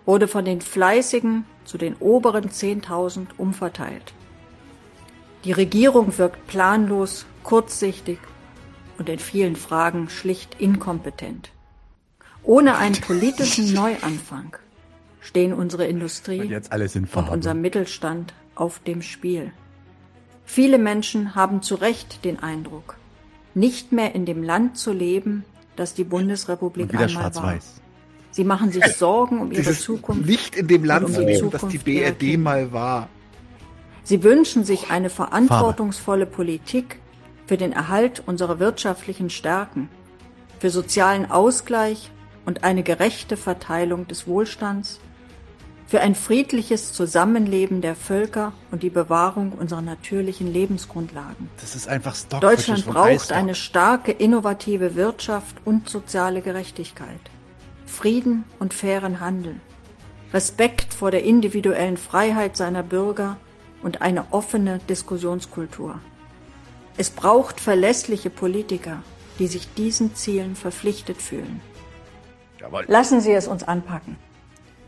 wurde 0.08 0.26
von 0.26 0.46
den 0.46 0.62
Fleißigen 0.62 1.44
zu 1.66 1.76
den 1.76 1.94
oberen 1.96 2.48
10.000 2.48 3.26
umverteilt. 3.36 4.14
Die 5.44 5.52
Regierung 5.52 6.16
wirkt 6.16 6.46
planlos, 6.46 7.26
kurzsichtig 7.42 8.18
und 8.96 9.10
in 9.10 9.18
vielen 9.18 9.54
Fragen 9.54 10.08
schlicht 10.08 10.58
inkompetent. 10.58 11.50
Ohne 12.42 12.78
einen 12.78 12.98
politischen 12.98 13.74
Neuanfang 13.74 14.56
stehen 15.20 15.52
unsere 15.52 15.84
Industrie 15.84 16.58
und 17.14 17.28
unser 17.28 17.52
Mittelstand 17.52 18.32
auf 18.54 18.78
dem 18.78 19.02
Spiel. 19.02 19.52
Viele 20.46 20.78
Menschen 20.78 21.34
haben 21.34 21.60
zu 21.60 21.74
Recht 21.74 22.24
den 22.24 22.38
Eindruck, 22.38 22.96
nicht 23.52 23.92
mehr 23.92 24.14
in 24.14 24.24
dem 24.24 24.42
Land 24.42 24.78
zu 24.78 24.94
leben, 24.94 25.44
das 25.76 25.92
die 25.92 26.04
Bundesrepublik 26.04 26.94
einmal 26.94 27.34
war. 27.34 27.58
Sie 28.30 28.44
machen 28.44 28.70
sich 28.70 28.84
Sorgen 28.84 29.40
um 29.40 29.52
ihre 29.52 29.72
Zukunft. 29.72 30.26
Nicht 30.26 30.56
in 30.56 30.68
dem 30.68 30.84
Land 30.84 31.06
um 31.06 31.12
zu 31.12 31.22
leben, 31.22 31.50
das 31.50 31.66
die 31.68 31.78
BRD 31.78 32.38
mal 32.38 32.72
war. 32.72 33.08
Sie 34.04 34.22
wünschen 34.22 34.64
sich 34.64 34.90
eine 34.90 35.10
verantwortungsvolle. 35.10 36.26
Politik 36.26 37.00
für 37.46 37.56
den 37.56 37.72
Erhalt 37.72 38.22
unserer 38.26 38.58
wirtschaftlichen 38.58 39.30
Stärken, 39.30 39.88
für 40.58 40.70
sozialen 40.70 41.30
Ausgleich 41.30 42.10
und 42.44 42.64
eine 42.64 42.82
gerechte 42.82 43.36
Verteilung 43.36 44.06
des 44.06 44.26
Wohlstands, 44.26 45.00
für 45.86 46.00
ein 46.02 46.14
friedliches 46.14 46.92
Zusammenleben 46.92 47.80
der 47.80 47.94
Völker 47.94 48.52
und 48.70 48.82
die 48.82 48.90
Bewahrung 48.90 49.52
unserer 49.52 49.80
natürlichen 49.80 50.52
Lebensgrundlagen. 50.52 51.48
Das 51.60 51.74
ist 51.74 51.88
einfach 51.88 52.14
Stock 52.14 52.42
Deutschland 52.42 52.84
braucht 52.84 53.32
eine 53.32 53.54
starke, 53.54 54.12
innovative 54.12 54.96
Wirtschaft 54.96 55.56
und 55.64 55.88
soziale 55.88 56.42
Gerechtigkeit. 56.42 57.20
Frieden 57.88 58.44
und 58.60 58.74
fairen 58.74 59.18
Handel. 59.18 59.56
Respekt 60.32 60.94
vor 60.94 61.10
der 61.10 61.24
individuellen 61.24 61.96
Freiheit 61.96 62.56
seiner 62.56 62.82
Bürger 62.82 63.38
und 63.82 64.02
eine 64.02 64.26
offene 64.30 64.78
Diskussionskultur. 64.88 65.98
Es 66.96 67.10
braucht 67.10 67.60
verlässliche 67.60 68.30
Politiker, 68.30 69.02
die 69.38 69.46
sich 69.46 69.72
diesen 69.74 70.14
Zielen 70.14 70.54
verpflichtet 70.54 71.22
fühlen. 71.22 71.60
Jawohl. 72.60 72.84
Lassen 72.86 73.20
Sie 73.20 73.32
es 73.32 73.48
uns 73.48 73.64
anpacken. 73.64 74.16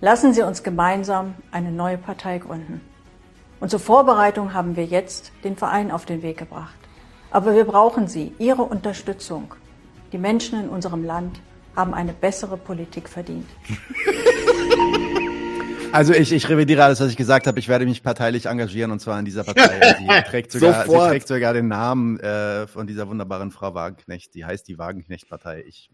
Lassen 0.00 0.34
Sie 0.34 0.42
uns 0.42 0.62
gemeinsam 0.62 1.34
eine 1.50 1.72
neue 1.72 1.98
Partei 1.98 2.38
gründen. 2.38 2.80
Und 3.60 3.70
zur 3.70 3.80
Vorbereitung 3.80 4.54
haben 4.54 4.76
wir 4.76 4.84
jetzt 4.84 5.32
den 5.42 5.56
Verein 5.56 5.90
auf 5.90 6.04
den 6.04 6.22
Weg 6.22 6.38
gebracht. 6.38 6.76
Aber 7.30 7.54
wir 7.54 7.64
brauchen 7.64 8.08
Sie, 8.08 8.34
Ihre 8.38 8.62
Unterstützung. 8.62 9.54
Die 10.12 10.18
Menschen 10.18 10.60
in 10.60 10.68
unserem 10.68 11.04
Land 11.04 11.40
haben 11.76 11.94
eine 11.94 12.12
bessere 12.12 12.56
Politik 12.56 13.08
verdient. 13.08 13.48
Also 15.92 16.12
ich, 16.12 16.32
ich 16.32 16.48
revidiere 16.48 16.84
alles, 16.84 17.00
was 17.00 17.08
ich 17.08 17.16
gesagt 17.16 17.46
habe. 17.46 17.58
Ich 17.58 17.68
werde 17.68 17.84
mich 17.84 18.02
parteilich 18.02 18.46
engagieren 18.46 18.92
und 18.92 19.00
zwar 19.00 19.18
in 19.18 19.24
dieser 19.24 19.44
Partei. 19.44 19.96
Sie 19.98 20.06
trägt 20.30 20.52
sogar, 20.52 20.84
sie 20.86 20.96
trägt 20.96 21.28
sogar 21.28 21.52
den 21.52 21.68
Namen 21.68 22.20
äh, 22.20 22.66
von 22.66 22.86
dieser 22.86 23.08
wunderbaren 23.08 23.50
Frau 23.50 23.74
Wagenknecht. 23.74 24.34
Die 24.34 24.44
heißt 24.44 24.68
die 24.68 24.78
Wagenknecht-Partei. 24.78 25.64
Ich, 25.66 25.90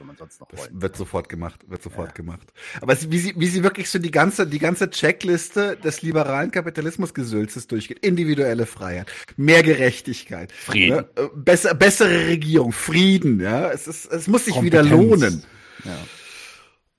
soll 0.00 0.06
man 0.06 0.16
sonst 0.16 0.40
noch 0.40 0.50
wollen? 0.52 0.70
Das 0.72 0.82
wird 0.82 0.96
sofort 0.96 1.28
gemacht, 1.28 1.60
wird 1.68 1.82
sofort 1.82 2.08
ja. 2.08 2.14
gemacht. 2.14 2.52
Aber 2.80 2.96
wie 3.10 3.18
sie, 3.18 3.34
wie 3.36 3.46
sie 3.46 3.62
wirklich 3.62 3.90
so 3.90 3.98
die 3.98 4.10
ganze, 4.10 4.46
die 4.46 4.58
ganze 4.58 4.88
Checkliste 4.88 5.76
des 5.76 6.00
liberalen 6.00 6.50
Kapitalismusgesülzes 6.50 7.66
durchgeht. 7.66 7.98
Individuelle 7.98 8.64
Freiheit, 8.64 9.12
mehr 9.36 9.62
Gerechtigkeit, 9.62 10.52
Frieden, 10.52 10.96
ne? 10.96 11.08
Äh, 11.16 11.28
besser, 11.34 11.74
bessere 11.74 12.28
Regierung, 12.28 12.72
Frieden. 12.72 13.40
Ja, 13.40 13.70
es 13.70 13.86
ist, 13.86 14.10
es 14.10 14.26
muss 14.26 14.46
sich 14.46 14.54
Kompetenz. 14.54 14.86
wieder 14.86 14.96
lohnen. 14.96 15.44
Ja. 15.84 15.98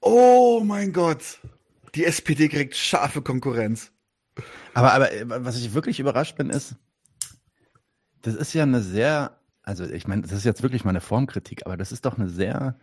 Oh 0.01 0.61
mein 0.63 0.93
Gott. 0.93 1.39
Die 1.95 2.05
SPD 2.05 2.49
kriegt 2.49 2.75
scharfe 2.75 3.23
Konkurrenz. 3.23 3.91
Aber, 4.75 4.93
aber 4.93 5.09
was 5.43 5.57
ich 5.57 5.73
wirklich 5.73 5.99
überrascht 5.99 6.37
bin, 6.37 6.51
ist, 6.51 6.75
das 8.21 8.35
ist 8.35 8.53
ja 8.53 8.63
eine 8.63 8.81
sehr, 8.81 9.39
also 9.63 9.85
ich 9.85 10.07
meine, 10.07 10.21
das 10.21 10.31
ist 10.31 10.45
jetzt 10.45 10.61
wirklich 10.61 10.83
mal 10.85 10.91
eine 10.91 11.01
Formkritik, 11.01 11.65
aber 11.65 11.77
das 11.77 11.91
ist 11.91 12.05
doch 12.05 12.17
eine 12.17 12.29
sehr 12.29 12.77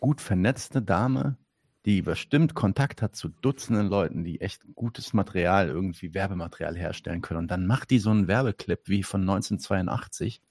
gut 0.00 0.20
vernetzte 0.20 0.82
Dame, 0.82 1.36
die 1.84 2.02
bestimmt 2.02 2.54
Kontakt 2.54 3.02
hat 3.02 3.16
zu 3.16 3.28
Dutzenden 3.28 3.88
Leuten, 3.88 4.24
die 4.24 4.40
echt 4.40 4.62
gutes 4.74 5.12
Material, 5.12 5.68
irgendwie 5.68 6.14
Werbematerial 6.14 6.76
herstellen 6.76 7.22
können. 7.22 7.40
Und 7.40 7.50
dann 7.50 7.66
macht 7.66 7.90
die 7.90 7.98
so 7.98 8.10
einen 8.10 8.28
Werbeclip 8.28 8.80
wie 8.86 9.02
von 9.02 9.22
1982. 9.22 10.42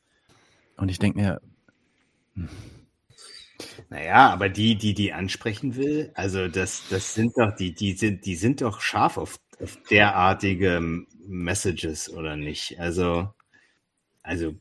Und 0.78 0.89
ich 0.89 1.00
denke 1.00 1.20
mir, 1.20 1.41
hm, 2.36 2.50
naja, 3.89 4.30
aber 4.30 4.50
die, 4.50 4.76
die 4.76 4.93
die 4.93 5.14
ansprechen 5.14 5.76
will, 5.76 6.12
also 6.14 6.48
das, 6.48 6.84
das 6.89 7.14
sind 7.14 7.38
doch, 7.38 7.56
die, 7.56 7.74
die 7.74 7.93
sind, 7.93 8.26
die 8.26 8.36
sind 8.36 8.62
doch 8.62 8.82
scharf 8.82 9.18
auf, 9.18 9.39
auf 9.62 9.78
derartige 9.89 10.80
Messages 11.28 12.10
oder 12.10 12.36
nicht? 12.36 12.80
Also, 12.80 13.34
also, 14.24 14.54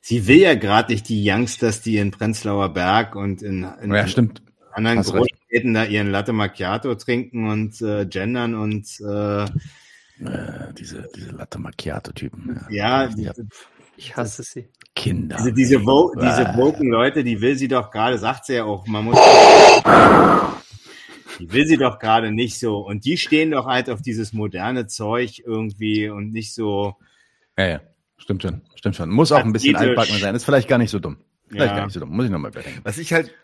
sie 0.00 0.26
will 0.26 0.38
ja 0.38 0.54
gerade 0.54 0.92
nicht 0.92 1.08
die 1.08 1.28
Youngsters, 1.28 1.82
die 1.82 1.98
in 1.98 2.10
Prenzlauer 2.10 2.70
Berg 2.70 3.16
und 3.16 3.42
in, 3.42 3.66
in 3.82 3.92
ja, 3.92 4.06
stimmt. 4.06 4.42
anderen 4.72 4.98
Hast 4.98 5.12
Großstädten 5.12 5.76
recht. 5.76 5.88
da 5.88 5.92
ihren 5.92 6.10
Latte 6.10 6.32
Macchiato 6.32 6.94
trinken 6.94 7.48
und 7.48 7.80
äh, 7.82 8.06
gendern 8.06 8.54
und 8.54 8.88
äh, 9.00 9.44
äh, 9.44 10.72
diese, 10.78 11.08
diese 11.14 11.30
Latte 11.30 11.58
Macchiato-Typen. 11.58 12.60
Ja, 12.70 13.08
ja 13.16 13.32
ich 13.96 14.16
hasse 14.16 14.42
sie. 14.42 14.68
Kinder. 14.94 15.36
Also 15.36 15.50
diese, 15.50 15.84
Wo 15.84 16.12
diese 16.14 16.56
woken 16.56 16.88
Leute, 16.88 17.22
die 17.22 17.40
will 17.40 17.56
sie 17.56 17.68
doch 17.68 17.90
gerade, 17.90 18.18
sagt 18.18 18.46
sie 18.46 18.54
ja 18.54 18.64
auch, 18.64 18.86
man 18.86 19.04
muss. 19.04 19.18
Die 21.38 21.52
will 21.52 21.66
sie 21.66 21.76
doch 21.76 21.98
gerade 21.98 22.32
nicht 22.32 22.58
so. 22.58 22.78
Und 22.78 23.04
die 23.04 23.16
stehen 23.16 23.52
doch 23.52 23.66
halt 23.66 23.88
auf 23.88 24.02
dieses 24.02 24.32
moderne 24.32 24.86
Zeug 24.86 25.42
irgendwie 25.44 26.08
und 26.08 26.32
nicht 26.32 26.54
so. 26.54 26.96
Ja, 27.56 27.66
ja, 27.66 27.80
stimmt 28.20 28.42
schon. 28.42 28.62
Stimmt 28.74 28.96
schon. 28.96 29.10
Muss 29.10 29.32
auch 29.32 29.44
ein 29.44 29.52
bisschen 29.52 29.76
altbacken 29.76 30.18
sein. 30.18 30.34
Ist 30.34 30.44
vielleicht 30.44 30.68
gar 30.68 30.78
nicht 30.78 30.90
so 30.90 30.98
dumm. 30.98 31.18
Vielleicht 31.48 31.72
ja. 31.72 31.78
gar 31.78 31.84
nicht 31.86 31.94
so 31.94 32.00
dumm. 32.00 32.10
Muss 32.10 32.26
ich 32.26 32.30
nochmal 32.30 32.52
überdenken. 32.52 32.80
Was 32.84 32.98
ich 32.98 33.12
halt, 33.12 33.34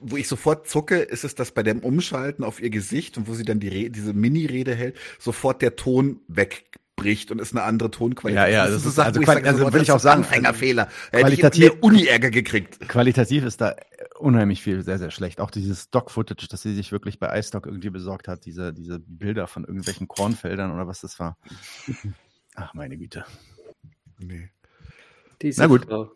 wo 0.00 0.16
ich 0.16 0.28
sofort 0.28 0.68
zucke, 0.68 0.98
ist 0.98 1.24
es, 1.24 1.34
dass 1.34 1.52
bei 1.52 1.62
dem 1.62 1.80
Umschalten 1.80 2.44
auf 2.44 2.60
ihr 2.60 2.70
Gesicht 2.70 3.16
und 3.16 3.26
wo 3.26 3.34
sie 3.34 3.44
dann 3.44 3.58
die 3.58 3.68
Re 3.68 3.90
diese 3.90 4.12
Mini-Rede 4.12 4.74
hält, 4.74 4.96
sofort 5.18 5.62
der 5.62 5.76
Ton 5.76 6.20
weg 6.28 6.66
bricht 6.98 7.30
und 7.30 7.40
ist 7.40 7.54
eine 7.54 7.62
andere 7.62 7.90
Tonqualität. 7.90 8.44
Ja, 8.44 8.48
ja, 8.48 8.64
das, 8.64 8.74
das 8.74 8.86
ist 8.86 8.94
so 8.96 9.02
also, 9.02 9.22
Sachen, 9.22 9.46
also, 9.46 9.64
also 9.64 9.72
will 9.72 9.82
ich 9.82 9.92
auch 9.92 10.00
sagen, 10.00 10.24
Anfängerfehler. 10.24 10.88
Qualitativ 11.10 11.72
Uni-Ärger 11.80 12.30
gekriegt. 12.30 12.80
Qualitativ 12.88 13.44
ist 13.44 13.62
da 13.62 13.76
unheimlich 14.18 14.62
viel 14.62 14.82
sehr, 14.82 14.98
sehr 14.98 15.10
schlecht. 15.10 15.40
Auch 15.40 15.50
dieses 15.50 15.84
Stock-Footage, 15.84 16.48
das 16.50 16.62
sie 16.62 16.74
sich 16.74 16.92
wirklich 16.92 17.18
bei 17.18 17.38
iStock 17.38 17.66
irgendwie 17.66 17.90
besorgt 17.90 18.28
hat, 18.28 18.44
diese, 18.44 18.74
diese 18.74 18.98
Bilder 18.98 19.46
von 19.46 19.64
irgendwelchen 19.64 20.08
Kornfeldern 20.08 20.72
oder 20.72 20.86
was 20.86 21.00
das 21.00 21.18
war. 21.18 21.38
Ach, 22.54 22.74
meine 22.74 22.98
Güte. 22.98 23.24
Nee. 24.18 24.50
Diese 25.42 25.60
Na 25.60 25.66
gut. 25.66 25.84
Frau. 25.86 26.12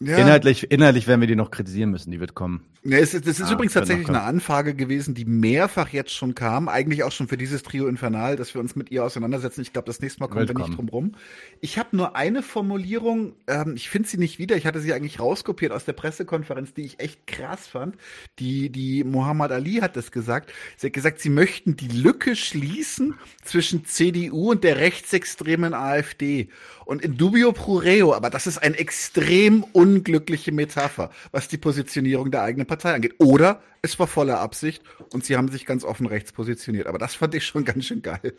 Ja. 0.00 0.16
Inhaltlich, 0.16 0.70
inhaltlich 0.70 1.06
werden 1.06 1.20
wir 1.20 1.28
die 1.28 1.36
noch 1.36 1.50
kritisieren 1.50 1.90
müssen, 1.90 2.10
die 2.10 2.20
wird 2.20 2.34
kommen. 2.34 2.64
Ja, 2.82 2.96
es 2.96 3.12
ist, 3.12 3.26
das 3.26 3.38
ist 3.38 3.50
ah, 3.50 3.52
übrigens 3.52 3.74
tatsächlich 3.74 4.08
eine 4.08 4.22
Anfrage 4.22 4.74
gewesen, 4.74 5.14
die 5.14 5.26
mehrfach 5.26 5.90
jetzt 5.90 6.14
schon 6.14 6.34
kam, 6.34 6.66
eigentlich 6.66 7.04
auch 7.04 7.12
schon 7.12 7.28
für 7.28 7.36
dieses 7.36 7.62
Trio 7.62 7.86
Infernal, 7.86 8.36
dass 8.36 8.54
wir 8.54 8.60
uns 8.62 8.74
mit 8.74 8.90
ihr 8.90 9.04
auseinandersetzen. 9.04 9.60
Ich 9.60 9.74
glaube, 9.74 9.84
das 9.84 10.00
nächste 10.00 10.20
Mal 10.20 10.28
kommen 10.28 10.48
Willkommen. 10.48 10.64
wir 10.64 10.68
nicht 10.68 10.78
drum 10.78 10.88
rum. 10.88 11.12
Ich 11.60 11.76
habe 11.76 11.94
nur 11.94 12.16
eine 12.16 12.42
Formulierung, 12.42 13.34
ähm, 13.48 13.74
ich 13.76 13.90
finde 13.90 14.08
sie 14.08 14.16
nicht 14.16 14.38
wieder, 14.38 14.56
ich 14.56 14.64
hatte 14.64 14.80
sie 14.80 14.94
eigentlich 14.94 15.20
rauskopiert 15.20 15.72
aus 15.72 15.84
der 15.84 15.92
Pressekonferenz, 15.92 16.72
die 16.72 16.86
ich 16.86 17.00
echt 17.00 17.26
krass 17.26 17.66
fand. 17.66 17.96
Die, 18.38 18.70
die 18.70 19.04
Muhammad 19.04 19.52
Ali 19.52 19.74
hat 19.80 19.94
das 19.94 20.10
gesagt. 20.10 20.50
Sie 20.78 20.86
hat 20.86 20.94
gesagt, 20.94 21.20
sie 21.20 21.30
möchten 21.30 21.76
die 21.76 21.88
Lücke 21.88 22.34
schließen 22.34 23.12
zwischen 23.44 23.84
CDU 23.84 24.52
und 24.52 24.64
der 24.64 24.78
rechtsextremen 24.78 25.74
AfD. 25.74 26.48
Und 26.86 27.02
in 27.02 27.16
dubio 27.16 27.52
pro 27.52 27.76
reo, 27.76 28.14
aber 28.14 28.30
das 28.30 28.48
ist 28.48 28.58
eine 28.58 28.76
extrem 28.76 29.62
unglückliche 29.62 30.50
Metapher, 30.50 31.10
was 31.30 31.46
die 31.46 31.58
Positionierung 31.58 32.32
der 32.32 32.42
eigenen 32.42 32.66
Partei 32.70 32.94
angeht. 32.94 33.16
Oder 33.18 33.60
es 33.82 33.98
war 33.98 34.06
voller 34.06 34.38
Absicht 34.38 34.82
und 35.12 35.24
sie 35.24 35.36
haben 35.36 35.48
sich 35.48 35.66
ganz 35.66 35.84
offen 35.84 36.06
rechts 36.06 36.32
positioniert. 36.32 36.86
Aber 36.86 36.98
das 36.98 37.16
fand 37.16 37.34
ich 37.34 37.44
schon 37.44 37.64
ganz 37.64 37.84
schön 37.84 38.00
geil. 38.00 38.34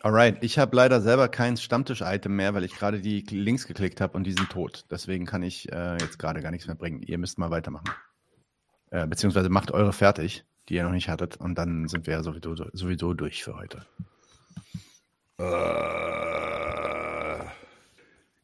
Alright, 0.00 0.42
ich 0.42 0.58
habe 0.58 0.74
leider 0.76 1.00
selber 1.00 1.28
kein 1.28 1.56
Stammtisch-Item 1.56 2.34
mehr, 2.34 2.54
weil 2.54 2.64
ich 2.64 2.74
gerade 2.74 3.00
die 3.00 3.20
Links 3.20 3.66
geklickt 3.66 4.00
habe 4.00 4.16
und 4.16 4.24
die 4.24 4.32
sind 4.32 4.50
tot. 4.50 4.84
Deswegen 4.90 5.26
kann 5.26 5.42
ich 5.42 5.70
äh, 5.72 5.98
jetzt 5.98 6.18
gerade 6.18 6.42
gar 6.42 6.50
nichts 6.50 6.66
mehr 6.66 6.76
bringen. 6.76 7.02
Ihr 7.02 7.18
müsst 7.18 7.38
mal 7.38 7.50
weitermachen. 7.50 7.90
Äh, 8.90 9.06
beziehungsweise 9.06 9.48
macht 9.48 9.70
eure 9.70 9.92
fertig, 9.92 10.44
die 10.68 10.74
ihr 10.74 10.84
noch 10.84 10.92
nicht 10.92 11.08
hattet, 11.08 11.36
und 11.36 11.56
dann 11.56 11.88
sind 11.88 12.06
wir 12.06 12.14
ja 12.14 12.22
sowieso, 12.22 12.54
sowieso 12.72 13.12
durch 13.14 13.44
für 13.44 13.56
heute. 13.56 13.86
Äh, 15.38 15.44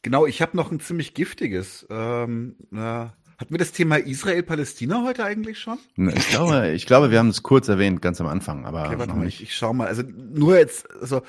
genau, 0.03 0.27
ich 0.27 0.43
habe 0.43 0.57
noch 0.57 0.71
ein 0.71 0.81
ziemlich 0.81 1.15
giftiges. 1.15 1.87
Ähm, 1.91 2.57
na, 2.71 3.15
hatten 3.41 3.55
wir 3.55 3.59
das 3.59 3.73
Thema 3.73 3.97
Israel-Palästina 3.97 5.03
heute 5.03 5.25
eigentlich 5.25 5.59
schon? 5.59 5.79
Ne, 5.97 6.13
ich 6.15 6.29
glaube, 6.29 6.73
ich 6.73 6.85
glaube, 6.85 7.11
wir 7.11 7.19
haben 7.19 7.31
es 7.31 7.43
kurz 7.43 7.69
erwähnt, 7.69 8.03
ganz 8.03 8.21
am 8.21 8.27
Anfang, 8.27 8.67
aber 8.67 8.87
okay, 8.87 9.07
noch 9.07 9.15
nicht. 9.15 9.41
Ich, 9.41 9.49
ich 9.49 9.55
schau 9.57 9.73
mal. 9.73 9.87
Also 9.87 10.03
nur 10.03 10.59
jetzt, 10.59 10.91
also 11.01 11.23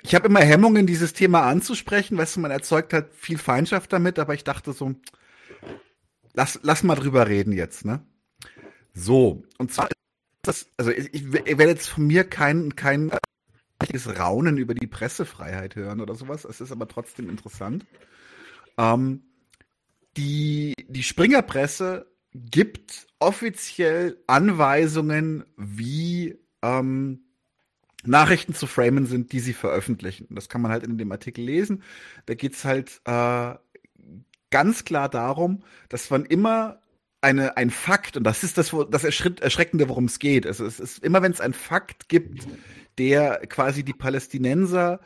ich 0.00 0.14
habe 0.14 0.28
immer 0.28 0.38
Hemmungen, 0.38 0.86
dieses 0.86 1.14
Thema 1.14 1.42
anzusprechen. 1.42 2.16
Weißt 2.16 2.36
du, 2.36 2.40
man 2.40 2.52
erzeugt 2.52 2.92
halt 2.92 3.12
viel 3.12 3.38
Feindschaft 3.38 3.92
damit, 3.92 4.20
aber 4.20 4.34
ich 4.34 4.44
dachte 4.44 4.72
so, 4.72 4.94
lass, 6.32 6.60
lass 6.62 6.84
mal 6.84 6.94
drüber 6.94 7.26
reden 7.26 7.52
jetzt, 7.52 7.84
ne? 7.84 8.06
So, 8.94 9.42
und 9.58 9.72
zwar 9.72 9.88
das, 10.42 10.68
also 10.76 10.92
ich, 10.92 11.12
ich 11.12 11.32
werde 11.32 11.66
jetzt 11.66 11.88
von 11.88 12.06
mir 12.06 12.22
kein, 12.22 12.76
kein 12.76 13.10
Raunen 14.16 14.58
über 14.58 14.74
die 14.74 14.86
Pressefreiheit 14.86 15.74
hören 15.74 16.00
oder 16.00 16.14
sowas. 16.14 16.44
Es 16.44 16.60
ist 16.60 16.70
aber 16.70 16.86
trotzdem 16.86 17.28
interessant. 17.28 17.84
Ähm, 18.76 19.24
die, 20.18 20.74
die 20.88 21.02
Springerpresse 21.04 22.06
gibt 22.34 23.06
offiziell 23.20 24.22
Anweisungen, 24.26 25.44
wie 25.56 26.38
ähm, 26.62 27.20
Nachrichten 28.04 28.54
zu 28.54 28.66
framen 28.66 29.06
sind, 29.06 29.32
die 29.32 29.40
sie 29.40 29.52
veröffentlichen. 29.52 30.26
Das 30.30 30.48
kann 30.48 30.60
man 30.60 30.72
halt 30.72 30.84
in 30.84 30.98
dem 30.98 31.12
Artikel 31.12 31.44
lesen. 31.44 31.82
Da 32.26 32.34
geht's 32.34 32.64
halt 32.64 33.00
äh, 33.04 33.54
ganz 34.50 34.84
klar 34.84 35.08
darum, 35.08 35.62
dass 35.88 36.10
man 36.10 36.24
immer 36.24 36.80
eine, 37.20 37.56
ein 37.56 37.70
Fakt, 37.70 38.16
und 38.16 38.24
das 38.24 38.42
ist 38.42 38.58
das, 38.58 38.74
das 38.90 39.04
Erschreckende, 39.04 39.88
worum 39.88 40.04
es 40.06 40.18
geht. 40.18 40.46
Also 40.46 40.66
es 40.66 40.80
ist 40.80 41.04
immer, 41.04 41.22
wenn 41.22 41.32
es 41.32 41.40
einen 41.40 41.54
Fakt 41.54 42.08
gibt, 42.08 42.46
der 42.98 43.38
quasi 43.46 43.84
die 43.84 43.94
Palästinenser 43.94 45.00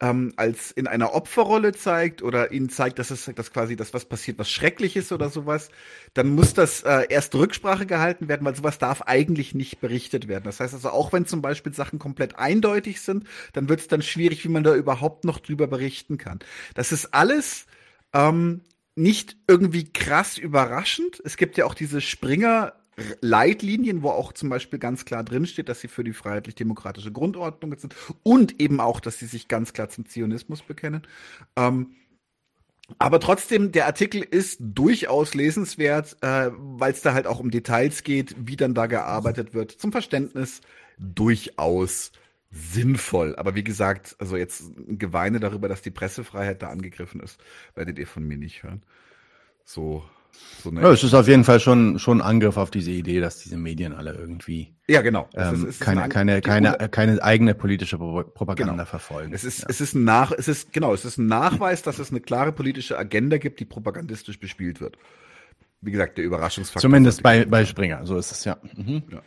ähm, 0.00 0.32
als 0.36 0.70
in 0.70 0.86
einer 0.86 1.14
Opferrolle 1.14 1.72
zeigt 1.72 2.22
oder 2.22 2.52
ihnen 2.52 2.68
zeigt, 2.68 2.98
dass 2.98 3.10
es 3.10 3.30
dass 3.34 3.52
quasi 3.52 3.74
das 3.74 3.94
was 3.94 4.04
passiert, 4.04 4.38
was 4.38 4.50
schrecklich 4.50 4.96
ist 4.96 5.10
oder 5.10 5.28
sowas, 5.28 5.70
dann 6.14 6.28
muss 6.28 6.54
das 6.54 6.82
äh, 6.82 7.06
erst 7.08 7.34
Rücksprache 7.34 7.86
gehalten 7.86 8.28
werden, 8.28 8.44
weil 8.44 8.54
sowas 8.54 8.78
darf 8.78 9.02
eigentlich 9.02 9.54
nicht 9.54 9.80
berichtet 9.80 10.28
werden. 10.28 10.44
Das 10.44 10.60
heißt 10.60 10.74
also, 10.74 10.90
auch 10.90 11.12
wenn 11.12 11.26
zum 11.26 11.42
Beispiel 11.42 11.74
Sachen 11.74 11.98
komplett 11.98 12.38
eindeutig 12.38 13.00
sind, 13.00 13.24
dann 13.52 13.68
wird 13.68 13.80
es 13.80 13.88
dann 13.88 14.02
schwierig, 14.02 14.44
wie 14.44 14.48
man 14.48 14.62
da 14.62 14.74
überhaupt 14.74 15.24
noch 15.24 15.40
drüber 15.40 15.66
berichten 15.66 16.16
kann. 16.16 16.38
Das 16.74 16.92
ist 16.92 17.12
alles 17.12 17.66
ähm, 18.12 18.62
nicht 18.94 19.36
irgendwie 19.48 19.92
krass 19.92 20.38
überraschend. 20.38 21.20
Es 21.24 21.36
gibt 21.36 21.56
ja 21.56 21.64
auch 21.64 21.74
diese 21.74 22.00
Springer 22.00 22.74
Leitlinien, 23.20 24.02
wo 24.02 24.10
auch 24.10 24.32
zum 24.32 24.48
Beispiel 24.48 24.78
ganz 24.78 25.04
klar 25.04 25.24
drinsteht, 25.24 25.68
dass 25.68 25.80
sie 25.80 25.88
für 25.88 26.04
die 26.04 26.12
freiheitlich-demokratische 26.12 27.12
Grundordnung 27.12 27.76
sind 27.78 27.94
und 28.22 28.60
eben 28.60 28.80
auch, 28.80 29.00
dass 29.00 29.18
sie 29.18 29.26
sich 29.26 29.48
ganz 29.48 29.72
klar 29.72 29.88
zum 29.88 30.06
Zionismus 30.06 30.62
bekennen. 30.62 31.02
Ähm, 31.56 31.94
aber 32.98 33.20
trotzdem, 33.20 33.70
der 33.70 33.86
Artikel 33.86 34.22
ist 34.22 34.58
durchaus 34.60 35.34
lesenswert, 35.34 36.16
äh, 36.22 36.50
weil 36.54 36.92
es 36.92 37.02
da 37.02 37.12
halt 37.12 37.26
auch 37.26 37.38
um 37.38 37.50
Details 37.50 38.02
geht, 38.02 38.34
wie 38.38 38.56
dann 38.56 38.74
da 38.74 38.86
gearbeitet 38.86 39.52
wird. 39.52 39.72
Zum 39.72 39.92
Verständnis 39.92 40.62
durchaus 40.98 42.12
sinnvoll. 42.50 43.36
Aber 43.36 43.54
wie 43.54 43.64
gesagt, 43.64 44.16
also 44.18 44.36
jetzt 44.36 44.62
ein 44.78 44.98
Geweine 44.98 45.38
darüber, 45.38 45.68
dass 45.68 45.82
die 45.82 45.90
Pressefreiheit 45.90 46.62
da 46.62 46.70
angegriffen 46.70 47.20
ist, 47.20 47.38
werdet 47.74 47.98
ihr 47.98 48.06
von 48.06 48.26
mir 48.26 48.38
nicht 48.38 48.62
hören. 48.62 48.82
So 49.64 50.02
so 50.62 50.70
ja, 50.72 50.90
es 50.90 51.04
ist 51.04 51.14
auf 51.14 51.28
jeden 51.28 51.44
Fall 51.44 51.60
schon, 51.60 51.98
schon 51.98 52.20
ein 52.20 52.26
Angriff 52.26 52.56
auf 52.56 52.70
diese 52.70 52.90
Idee, 52.90 53.20
dass 53.20 53.38
diese 53.38 53.56
Medien 53.56 53.94
alle 53.94 54.14
irgendwie 54.14 54.74
ja, 54.88 55.02
genau. 55.02 55.28
Ähm, 55.34 55.66
ist, 55.68 55.80
keine, 55.80 56.02
eine, 56.02 56.12
keine, 56.12 56.40
keine, 56.40 56.88
keine 56.88 57.22
eigene 57.22 57.54
politische 57.54 57.98
Propaganda 57.98 58.72
genau. 58.72 58.84
verfolgen. 58.86 59.34
Es 59.34 59.44
ist, 59.44 59.60
ja. 59.60 59.66
es 59.68 59.80
ist 59.80 59.94
ein 59.94 60.04
Nach, 60.04 60.32
es 60.32 60.48
ist, 60.48 60.72
genau, 60.72 60.94
es 60.94 61.04
ist 61.04 61.18
ein 61.18 61.26
Nachweis, 61.26 61.82
dass 61.82 61.98
es 61.98 62.10
eine 62.10 62.20
klare 62.20 62.52
politische 62.52 62.98
Agenda 62.98 63.36
gibt, 63.36 63.60
die 63.60 63.66
propagandistisch 63.66 64.40
bespielt 64.40 64.80
wird. 64.80 64.96
Wie 65.82 65.90
gesagt, 65.92 66.18
der 66.18 66.24
Überraschungsfaktor. 66.24 66.80
Zumindest 66.80 67.22
bei, 67.22 67.44
bei 67.44 67.64
Springer, 67.64 68.04
so 68.06 68.16
ist 68.16 68.32
es 68.32 68.44
ja. 68.44 68.56
Mhm. 68.74 69.02
ja. 69.12 69.22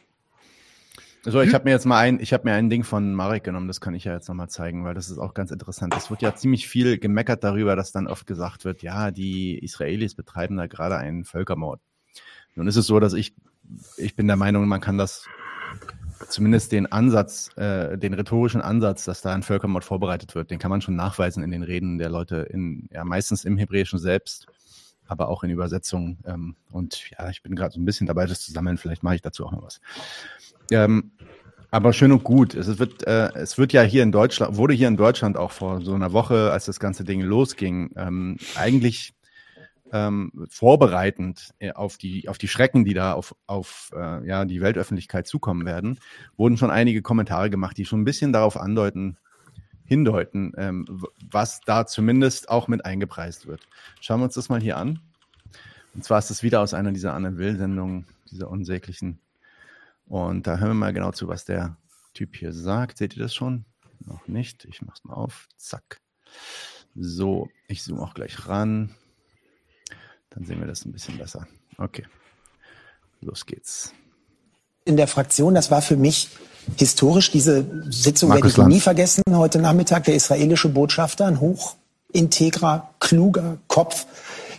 So, 1.23 1.39
ich 1.41 1.53
habe 1.53 1.65
mir 1.65 1.71
jetzt 1.71 1.85
mal 1.85 1.99
ein, 1.99 2.19
ich 2.19 2.33
habe 2.33 2.45
mir 2.45 2.55
ein 2.55 2.71
Ding 2.71 2.83
von 2.83 3.13
Marek 3.13 3.43
genommen, 3.43 3.67
das 3.67 3.79
kann 3.79 3.93
ich 3.93 4.05
ja 4.05 4.13
jetzt 4.13 4.27
nochmal 4.27 4.49
zeigen, 4.49 4.83
weil 4.83 4.95
das 4.95 5.11
ist 5.11 5.19
auch 5.19 5.35
ganz 5.35 5.51
interessant. 5.51 5.95
Es 5.95 6.09
wird 6.09 6.23
ja 6.23 6.33
ziemlich 6.33 6.67
viel 6.67 6.97
gemeckert 6.97 7.43
darüber, 7.43 7.75
dass 7.75 7.91
dann 7.91 8.07
oft 8.07 8.25
gesagt 8.25 8.65
wird, 8.65 8.81
ja, 8.81 9.11
die 9.11 9.59
Israelis 9.59 10.15
betreiben 10.15 10.57
da 10.57 10.65
gerade 10.65 10.97
einen 10.97 11.23
Völkermord. 11.23 11.79
Nun 12.55 12.67
ist 12.67 12.75
es 12.75 12.87
so, 12.87 12.99
dass 12.99 13.13
ich, 13.13 13.35
ich 13.97 14.15
bin 14.15 14.25
der 14.25 14.35
Meinung, 14.35 14.67
man 14.67 14.81
kann 14.81 14.97
das 14.97 15.27
zumindest 16.27 16.71
den 16.71 16.91
Ansatz, 16.91 17.55
äh, 17.55 17.99
den 17.99 18.15
rhetorischen 18.15 18.61
Ansatz, 18.61 19.05
dass 19.05 19.21
da 19.21 19.31
ein 19.33 19.43
Völkermord 19.43 19.83
vorbereitet 19.83 20.33
wird, 20.33 20.49
den 20.49 20.57
kann 20.57 20.71
man 20.71 20.81
schon 20.81 20.95
nachweisen 20.95 21.43
in 21.43 21.51
den 21.51 21.63
Reden 21.63 21.99
der 21.99 22.09
Leute 22.09 22.37
in, 22.37 22.89
ja, 22.91 23.03
meistens 23.03 23.45
im 23.45 23.57
Hebräischen 23.57 23.99
selbst, 23.99 24.47
aber 25.05 25.29
auch 25.29 25.43
in 25.43 25.51
Übersetzungen. 25.51 26.17
Ähm, 26.25 26.55
und 26.71 27.11
ja, 27.11 27.29
ich 27.29 27.43
bin 27.43 27.55
gerade 27.55 27.73
so 27.73 27.79
ein 27.79 27.85
bisschen 27.85 28.07
dabei, 28.07 28.25
das 28.25 28.41
zu 28.41 28.51
sammeln. 28.51 28.77
Vielleicht 28.77 29.03
mache 29.03 29.15
ich 29.15 29.21
dazu 29.21 29.45
auch 29.45 29.51
noch 29.51 29.61
was. 29.61 29.81
Ähm, 30.71 31.11
aber 31.69 31.93
schön 31.93 32.11
und 32.11 32.23
gut. 32.23 32.53
Es 32.53 32.79
wird, 32.79 33.07
äh, 33.07 33.29
es 33.35 33.57
wird 33.57 33.71
ja 33.71 33.81
hier 33.81 34.03
in 34.03 34.11
Deutschland, 34.11 34.57
wurde 34.57 34.73
hier 34.73 34.89
in 34.89 34.97
Deutschland 34.97 35.37
auch 35.37 35.51
vor 35.51 35.81
so 35.81 35.93
einer 35.93 36.11
Woche, 36.11 36.51
als 36.51 36.65
das 36.65 36.81
ganze 36.81 37.05
Ding 37.05 37.21
losging, 37.21 37.91
ähm, 37.95 38.37
eigentlich 38.55 39.13
ähm, 39.93 40.31
vorbereitend 40.49 41.51
äh, 41.59 41.71
auf 41.71 41.97
die, 41.97 42.27
auf 42.27 42.37
die 42.37 42.49
Schrecken, 42.49 42.83
die 42.83 42.93
da 42.93 43.13
auf, 43.13 43.35
auf 43.47 43.91
äh, 43.95 44.27
ja, 44.27 44.43
die 44.45 44.61
Weltöffentlichkeit 44.61 45.27
zukommen 45.27 45.65
werden, 45.65 45.99
wurden 46.37 46.57
schon 46.57 46.71
einige 46.71 47.01
Kommentare 47.01 47.49
gemacht, 47.49 47.77
die 47.77 47.85
schon 47.85 48.01
ein 48.01 48.05
bisschen 48.05 48.33
darauf 48.33 48.57
andeuten, 48.57 49.17
hindeuten, 49.85 50.53
ähm, 50.57 50.85
was 51.29 51.61
da 51.61 51.85
zumindest 51.85 52.49
auch 52.49 52.67
mit 52.67 52.85
eingepreist 52.85 53.47
wird. 53.47 53.61
Schauen 53.99 54.19
wir 54.19 54.25
uns 54.25 54.35
das 54.35 54.49
mal 54.49 54.61
hier 54.61 54.77
an. 54.77 54.99
Und 55.93 56.03
zwar 56.03 56.19
ist 56.19 56.29
das 56.29 56.43
wieder 56.43 56.61
aus 56.61 56.73
einer 56.73 56.91
dieser 56.91 57.13
Anne 57.13 57.37
Will-Sendungen, 57.37 58.07
dieser 58.29 58.49
unsäglichen 58.49 59.19
und 60.11 60.45
da 60.45 60.57
hören 60.57 60.71
wir 60.71 60.73
mal 60.73 60.91
genau 60.91 61.13
zu, 61.13 61.29
was 61.29 61.45
der 61.45 61.77
Typ 62.13 62.35
hier 62.35 62.51
sagt. 62.51 62.97
Seht 62.97 63.15
ihr 63.15 63.23
das 63.23 63.33
schon? 63.33 63.63
Noch 64.05 64.27
nicht. 64.27 64.65
Ich 64.65 64.81
mach's 64.81 65.05
mal 65.05 65.13
auf. 65.13 65.47
Zack. 65.55 66.01
So, 66.95 67.47
ich 67.69 67.81
zoome 67.81 68.01
auch 68.01 68.13
gleich 68.13 68.49
ran. 68.49 68.93
Dann 70.31 70.43
sehen 70.43 70.59
wir 70.59 70.67
das 70.67 70.83
ein 70.83 70.91
bisschen 70.91 71.17
besser. 71.17 71.47
Okay. 71.77 72.05
Los 73.21 73.45
geht's. 73.45 73.93
In 74.83 74.97
der 74.97 75.07
Fraktion, 75.07 75.53
das 75.53 75.71
war 75.71 75.81
für 75.81 75.95
mich 75.95 76.27
historisch, 76.75 77.31
diese 77.31 77.65
Sitzung 77.89 78.31
werde 78.33 78.49
ich 78.49 78.57
Lanz. 78.57 78.73
nie 78.73 78.81
vergessen. 78.81 79.23
Heute 79.31 79.59
Nachmittag 79.59 80.03
der 80.03 80.15
israelische 80.15 80.67
Botschafter, 80.67 81.27
ein 81.27 81.39
hochintegrer, 81.39 82.93
kluger 82.99 83.59
Kopf, 83.69 84.07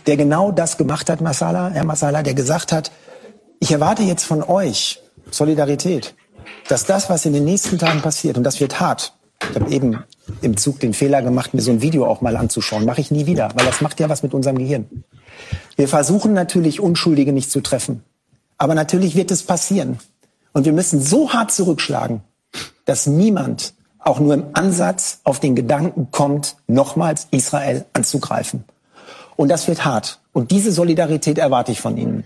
der 0.07 0.17
genau 0.17 0.51
das 0.51 0.77
gemacht 0.77 1.11
hat, 1.11 1.21
Masala, 1.21 1.69
Herr 1.69 1.85
Masala, 1.85 2.23
der 2.23 2.33
gesagt 2.33 2.71
hat, 2.71 2.91
ich 3.59 3.71
erwarte 3.71 4.01
jetzt 4.01 4.25
von 4.25 4.41
euch, 4.41 5.02
Solidarität. 5.31 6.15
Dass 6.67 6.85
das, 6.85 7.09
was 7.09 7.25
in 7.25 7.33
den 7.33 7.45
nächsten 7.45 7.77
Tagen 7.77 8.01
passiert, 8.01 8.37
und 8.37 8.43
das 8.43 8.59
wird 8.59 8.79
hart. 8.79 9.13
Ich 9.49 9.55
habe 9.59 9.69
eben 9.71 10.03
im 10.41 10.55
Zug 10.57 10.79
den 10.79 10.93
Fehler 10.93 11.21
gemacht, 11.21 11.53
mir 11.53 11.61
so 11.61 11.71
ein 11.71 11.81
Video 11.81 12.05
auch 12.05 12.21
mal 12.21 12.37
anzuschauen. 12.37 12.85
Mache 12.85 13.01
ich 13.01 13.11
nie 13.11 13.25
wieder, 13.25 13.49
weil 13.55 13.65
das 13.65 13.81
macht 13.81 13.99
ja 13.99 14.09
was 14.09 14.23
mit 14.23 14.33
unserem 14.33 14.57
Gehirn. 14.57 15.03
Wir 15.75 15.87
versuchen 15.87 16.33
natürlich, 16.33 16.79
Unschuldige 16.79 17.33
nicht 17.33 17.51
zu 17.51 17.61
treffen. 17.61 18.03
Aber 18.57 18.75
natürlich 18.75 19.15
wird 19.15 19.31
es 19.31 19.43
passieren. 19.43 19.99
Und 20.53 20.65
wir 20.65 20.73
müssen 20.73 21.01
so 21.01 21.33
hart 21.33 21.51
zurückschlagen, 21.51 22.21
dass 22.85 23.07
niemand 23.07 23.73
auch 23.99 24.19
nur 24.19 24.33
im 24.33 24.45
Ansatz 24.53 25.19
auf 25.23 25.39
den 25.39 25.55
Gedanken 25.55 26.09
kommt, 26.11 26.57
nochmals 26.67 27.27
Israel 27.31 27.85
anzugreifen. 27.93 28.63
Und 29.35 29.49
das 29.49 29.67
wird 29.67 29.83
hart. 29.83 30.19
Und 30.31 30.51
diese 30.51 30.71
Solidarität 30.71 31.37
erwarte 31.37 31.71
ich 31.71 31.81
von 31.81 31.97
Ihnen. 31.97 32.25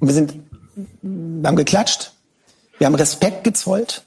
Und 0.00 0.08
wir 0.08 0.14
sind 0.14 0.34
wir 0.74 1.48
haben 1.48 1.56
geklatscht, 1.56 2.12
wir 2.78 2.86
haben 2.86 2.94
Respekt 2.94 3.44
gezollt 3.44 4.04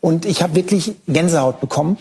und 0.00 0.24
ich 0.24 0.42
habe 0.42 0.54
wirklich 0.54 0.94
Gänsehaut 1.06 1.60
bekommen. 1.60 1.98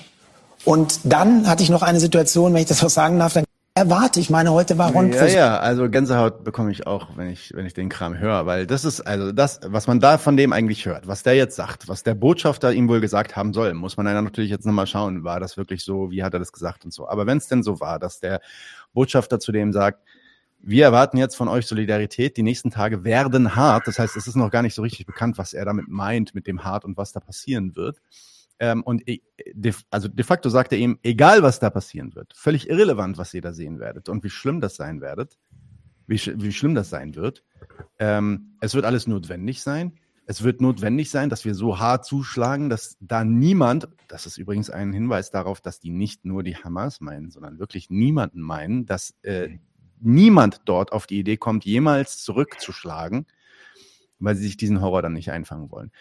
Und 0.63 0.99
dann 1.03 1.47
hatte 1.47 1.63
ich 1.63 1.69
noch 1.69 1.81
eine 1.81 1.99
Situation, 1.99 2.53
wenn 2.53 2.61
ich 2.61 2.67
das 2.67 2.79
so 2.79 2.87
sagen 2.87 3.17
darf, 3.17 3.33
dann 3.33 3.45
erwarte 3.73 4.19
ich 4.19 4.29
meine, 4.29 4.51
heute 4.51 4.77
war 4.77 4.91
Ron. 4.91 5.13
Ja, 5.13 5.25
ja, 5.27 5.59
also 5.59 5.89
Gänsehaut 5.89 6.43
bekomme 6.43 6.71
ich 6.71 6.87
auch, 6.87 7.15
wenn 7.15 7.29
ich, 7.29 7.53
wenn 7.55 7.65
ich 7.65 7.73
den 7.73 7.87
Kram 7.87 8.17
höre, 8.17 8.45
weil 8.45 8.67
das 8.67 8.83
ist, 8.83 9.01
also 9.01 9.31
das, 9.31 9.61
was 9.65 9.87
man 9.87 9.99
da 9.99 10.17
von 10.17 10.35
dem 10.35 10.51
eigentlich 10.51 10.85
hört, 10.85 11.07
was 11.07 11.23
der 11.23 11.35
jetzt 11.35 11.55
sagt, 11.55 11.87
was 11.87 12.03
der 12.03 12.13
Botschafter 12.13 12.73
ihm 12.73 12.89
wohl 12.89 12.99
gesagt 12.99 13.35
haben 13.35 13.53
soll, 13.53 13.73
muss 13.73 13.95
man 13.95 14.05
dann 14.05 14.25
natürlich 14.25 14.51
jetzt 14.51 14.65
nochmal 14.65 14.87
schauen, 14.87 15.23
war 15.23 15.39
das 15.39 15.55
wirklich 15.55 15.83
so, 15.83 16.11
wie 16.11 16.21
hat 16.21 16.33
er 16.33 16.39
das 16.39 16.51
gesagt 16.51 16.83
und 16.83 16.93
so. 16.93 17.07
Aber 17.07 17.25
wenn 17.25 17.37
es 17.37 17.47
denn 17.47 17.63
so 17.63 17.79
war, 17.79 17.97
dass 17.97 18.19
der 18.19 18.41
Botschafter 18.93 19.39
zu 19.39 19.53
dem 19.53 19.71
sagt, 19.71 20.03
wir 20.63 20.85
erwarten 20.85 21.17
jetzt 21.17 21.35
von 21.35 21.47
euch 21.47 21.65
Solidarität. 21.65 22.37
Die 22.37 22.43
nächsten 22.43 22.71
Tage 22.71 23.03
werden 23.03 23.55
hart. 23.55 23.87
Das 23.87 23.99
heißt, 23.99 24.15
es 24.15 24.27
ist 24.27 24.35
noch 24.35 24.51
gar 24.51 24.61
nicht 24.61 24.75
so 24.75 24.81
richtig 24.81 25.05
bekannt, 25.05 25.37
was 25.37 25.53
er 25.53 25.65
damit 25.65 25.87
meint 25.87 26.35
mit 26.35 26.47
dem 26.47 26.63
hart 26.63 26.85
und 26.85 26.97
was 26.97 27.11
da 27.11 27.19
passieren 27.19 27.75
wird. 27.75 28.01
Ähm, 28.59 28.83
und 28.83 29.03
also 29.89 30.07
de 30.07 30.23
facto 30.23 30.49
sagt 30.49 30.71
er 30.71 30.77
ihm, 30.77 30.99
egal 31.01 31.41
was 31.41 31.59
da 31.59 31.71
passieren 31.71 32.13
wird, 32.13 32.33
völlig 32.35 32.69
irrelevant, 32.69 33.17
was 33.17 33.33
ihr 33.33 33.41
da 33.41 33.53
sehen 33.53 33.79
werdet 33.79 34.07
und 34.07 34.23
wie 34.23 34.29
schlimm 34.29 34.61
das 34.61 34.75
sein 34.75 35.01
werdet, 35.01 35.39
wie, 36.05 36.21
wie 36.35 36.51
schlimm 36.51 36.75
das 36.75 36.91
sein 36.91 37.15
wird. 37.15 37.43
Ähm, 37.97 38.55
es 38.61 38.75
wird 38.75 38.85
alles 38.85 39.07
notwendig 39.07 39.63
sein. 39.63 39.93
Es 40.27 40.43
wird 40.43 40.61
notwendig 40.61 41.09
sein, 41.09 41.29
dass 41.29 41.43
wir 41.43 41.55
so 41.55 41.79
hart 41.79 42.05
zuschlagen, 42.05 42.69
dass 42.69 42.97
da 42.99 43.23
niemand, 43.23 43.89
das 44.07 44.27
ist 44.27 44.37
übrigens 44.37 44.69
ein 44.69 44.93
Hinweis 44.93 45.31
darauf, 45.31 45.59
dass 45.59 45.79
die 45.79 45.89
nicht 45.89 46.23
nur 46.23 46.43
die 46.43 46.55
Hamas 46.55 47.01
meinen, 47.01 47.31
sondern 47.31 47.57
wirklich 47.57 47.89
niemanden 47.89 48.41
meinen, 48.41 48.85
dass 48.85 49.15
äh, 49.23 49.57
niemand 50.01 50.61
dort 50.65 50.91
auf 50.91 51.07
die 51.07 51.19
Idee 51.19 51.37
kommt, 51.37 51.65
jemals 51.65 52.23
zurückzuschlagen, 52.23 53.25
weil 54.19 54.35
sie 54.35 54.43
sich 54.43 54.57
diesen 54.57 54.81
Horror 54.81 55.01
dann 55.01 55.13
nicht 55.13 55.31
einfangen 55.31 55.71
wollen. 55.71 55.91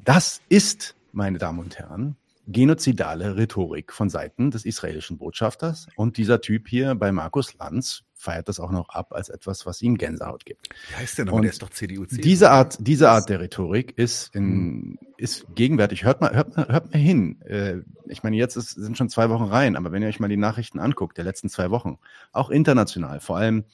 Das 0.00 0.40
ist, 0.48 0.96
meine 1.12 1.38
Damen 1.38 1.60
und 1.60 1.78
Herren, 1.78 2.16
genozidale 2.48 3.36
Rhetorik 3.36 3.92
von 3.92 4.10
Seiten 4.10 4.50
des 4.50 4.64
israelischen 4.64 5.18
Botschafters. 5.18 5.86
Und 5.96 6.16
dieser 6.16 6.40
Typ 6.40 6.68
hier 6.68 6.94
bei 6.94 7.12
Markus 7.12 7.54
Lanz 7.54 8.04
feiert 8.22 8.48
das 8.48 8.60
auch 8.60 8.70
noch 8.70 8.88
ab 8.90 9.12
als 9.12 9.28
etwas, 9.28 9.66
was 9.66 9.82
ihm 9.82 9.98
Gänsehaut 9.98 10.46
gibt. 10.46 10.68
Wie 10.88 10.94
heißt 10.94 11.18
der 11.18 11.24
noch? 11.24 11.40
Der 11.40 11.50
ist 11.50 11.60
doch 11.60 11.70
CDU. 11.70 12.06
CDU. 12.06 12.22
Diese 12.22 12.50
Art, 12.50 12.76
diese 12.78 13.10
Art 13.10 13.28
der 13.28 13.40
Rhetorik 13.40 13.98
ist 13.98 14.34
in, 14.34 14.42
hm. 14.42 14.98
ist 15.16 15.46
gegenwärtig. 15.54 16.04
Hört 16.04 16.20
mal, 16.20 16.34
hört 16.34 16.56
mal, 16.56 16.68
hört 16.68 16.92
mal 16.92 16.98
hin. 16.98 17.40
Äh, 17.42 17.78
ich 18.06 18.22
meine, 18.22 18.36
jetzt 18.36 18.56
ist, 18.56 18.70
sind 18.70 18.96
schon 18.96 19.08
zwei 19.08 19.28
Wochen 19.28 19.44
rein, 19.44 19.76
aber 19.76 19.90
wenn 19.90 20.02
ihr 20.02 20.08
euch 20.08 20.20
mal 20.20 20.28
die 20.28 20.36
Nachrichten 20.36 20.78
anguckt, 20.78 21.18
der 21.18 21.24
letzten 21.24 21.48
zwei 21.48 21.70
Wochen, 21.70 21.98
auch 22.30 22.50
international, 22.50 23.20
vor 23.20 23.36
allem 23.36 23.64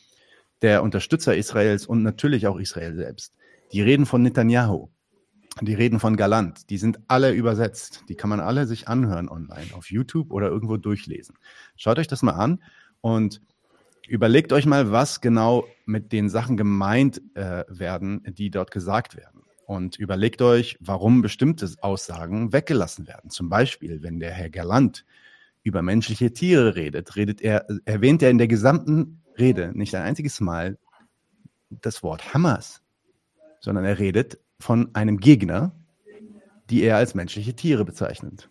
der 0.62 0.82
Unterstützer 0.82 1.36
Israels 1.36 1.86
und 1.86 2.02
natürlich 2.02 2.46
auch 2.46 2.58
Israel 2.58 2.96
selbst, 2.96 3.34
die 3.72 3.82
reden 3.82 4.06
von 4.06 4.22
Netanyahu. 4.22 4.88
Die 5.60 5.74
reden 5.74 5.98
von 5.98 6.16
Galant, 6.16 6.70
die 6.70 6.78
sind 6.78 7.00
alle 7.08 7.32
übersetzt. 7.32 8.04
Die 8.08 8.14
kann 8.14 8.30
man 8.30 8.38
alle 8.38 8.66
sich 8.66 8.86
anhören 8.86 9.28
online, 9.28 9.74
auf 9.74 9.90
YouTube 9.90 10.30
oder 10.30 10.48
irgendwo 10.48 10.76
durchlesen. 10.76 11.36
Schaut 11.74 11.98
euch 11.98 12.06
das 12.06 12.22
mal 12.22 12.32
an 12.32 12.62
und 13.00 13.40
überlegt 14.08 14.52
euch 14.52 14.66
mal, 14.66 14.90
was 14.90 15.20
genau 15.20 15.66
mit 15.84 16.12
den 16.12 16.28
Sachen 16.28 16.56
gemeint 16.56 17.20
äh, 17.34 17.64
werden, 17.68 18.22
die 18.26 18.50
dort 18.50 18.70
gesagt 18.70 19.16
werden. 19.16 19.42
Und 19.66 19.96
überlegt 19.96 20.40
euch, 20.40 20.78
warum 20.80 21.20
bestimmte 21.20 21.70
Aussagen 21.82 22.52
weggelassen 22.52 23.06
werden. 23.06 23.30
Zum 23.30 23.50
Beispiel, 23.50 24.02
wenn 24.02 24.18
der 24.18 24.30
Herr 24.30 24.48
Galant 24.48 25.04
über 25.62 25.82
menschliche 25.82 26.32
Tiere 26.32 26.74
redet, 26.74 27.16
redet 27.16 27.42
er, 27.42 27.66
erwähnt 27.84 28.22
er 28.22 28.30
in 28.30 28.38
der 28.38 28.48
gesamten 28.48 29.22
Rede 29.38 29.72
nicht 29.74 29.94
ein 29.94 30.02
einziges 30.02 30.40
Mal 30.40 30.78
das 31.70 32.02
Wort 32.02 32.32
Hamas, 32.32 32.82
sondern 33.60 33.84
er 33.84 33.98
redet 33.98 34.38
von 34.58 34.94
einem 34.94 35.18
Gegner, 35.18 35.72
die 36.70 36.82
er 36.82 36.96
als 36.96 37.14
menschliche 37.14 37.54
Tiere 37.54 37.84
bezeichnet. 37.84 38.48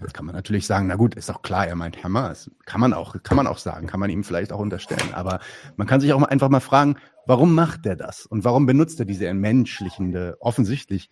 Jetzt 0.00 0.14
kann 0.14 0.26
man 0.26 0.34
natürlich 0.34 0.66
sagen, 0.66 0.86
na 0.86 0.96
gut, 0.96 1.14
ist 1.14 1.28
doch 1.28 1.42
klar, 1.42 1.66
er 1.66 1.74
meint 1.74 2.02
Hamas. 2.04 2.50
Kann 2.66 2.80
man 2.80 2.92
auch, 2.92 3.16
kann 3.22 3.36
man 3.36 3.46
auch 3.46 3.58
sagen, 3.58 3.86
kann 3.86 4.00
man 4.00 4.10
ihm 4.10 4.24
vielleicht 4.24 4.52
auch 4.52 4.60
unterstellen. 4.60 5.14
Aber 5.14 5.40
man 5.76 5.86
kann 5.86 6.00
sich 6.00 6.12
auch 6.12 6.22
einfach 6.22 6.48
mal 6.48 6.60
fragen, 6.60 6.96
warum 7.26 7.54
macht 7.54 7.86
er 7.86 7.96
das? 7.96 8.26
Und 8.26 8.44
warum 8.44 8.66
benutzt 8.66 9.00
er 9.00 9.06
diese 9.06 9.26
entmenschlichende, 9.26 10.36
offensichtlich 10.40 11.10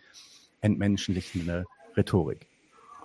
entmenschlichende 0.60 1.64
Rhetorik? 1.96 2.48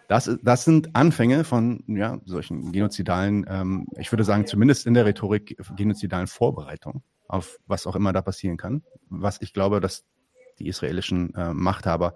Das, 0.07 0.29
das 0.43 0.65
sind 0.65 0.95
Anfänge 0.95 1.45
von 1.45 1.83
ja, 1.87 2.19
solchen 2.25 2.71
genozidalen, 2.73 3.45
ähm, 3.47 3.87
ich 3.97 4.11
würde 4.11 4.25
sagen, 4.25 4.45
zumindest 4.45 4.85
in 4.85 4.93
der 4.93 5.05
Rhetorik 5.05 5.57
genozidalen 5.77 6.27
Vorbereitung 6.27 7.01
auf 7.29 7.59
was 7.65 7.87
auch 7.87 7.95
immer 7.95 8.11
da 8.11 8.21
passieren 8.21 8.57
kann. 8.57 8.83
Was 9.09 9.41
ich 9.41 9.53
glaube, 9.53 9.79
dass 9.79 10.03
die 10.59 10.67
israelischen 10.67 11.33
äh, 11.35 11.53
Machthaber 11.53 12.13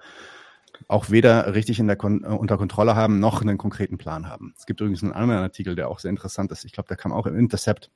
auch 0.88 1.10
weder 1.10 1.54
richtig 1.54 1.82
Kon 1.98 2.24
äh, 2.24 2.28
unter 2.28 2.58
Kontrolle 2.58 2.96
haben, 2.96 3.20
noch 3.20 3.42
einen 3.42 3.58
konkreten 3.58 3.98
Plan 3.98 4.28
haben. 4.28 4.54
Es 4.58 4.66
gibt 4.66 4.82
übrigens 4.82 5.04
einen 5.04 5.14
anderen 5.14 5.42
Artikel, 5.42 5.76
der 5.76 5.90
auch 5.90 6.00
sehr 6.00 6.10
interessant 6.10 6.52
ist. 6.52 6.66
Ich 6.66 6.74
glaube, 6.74 6.88
der 6.88 6.98
kam 6.98 7.12
auch 7.12 7.28
im 7.28 7.38
Intercept. 7.38 7.92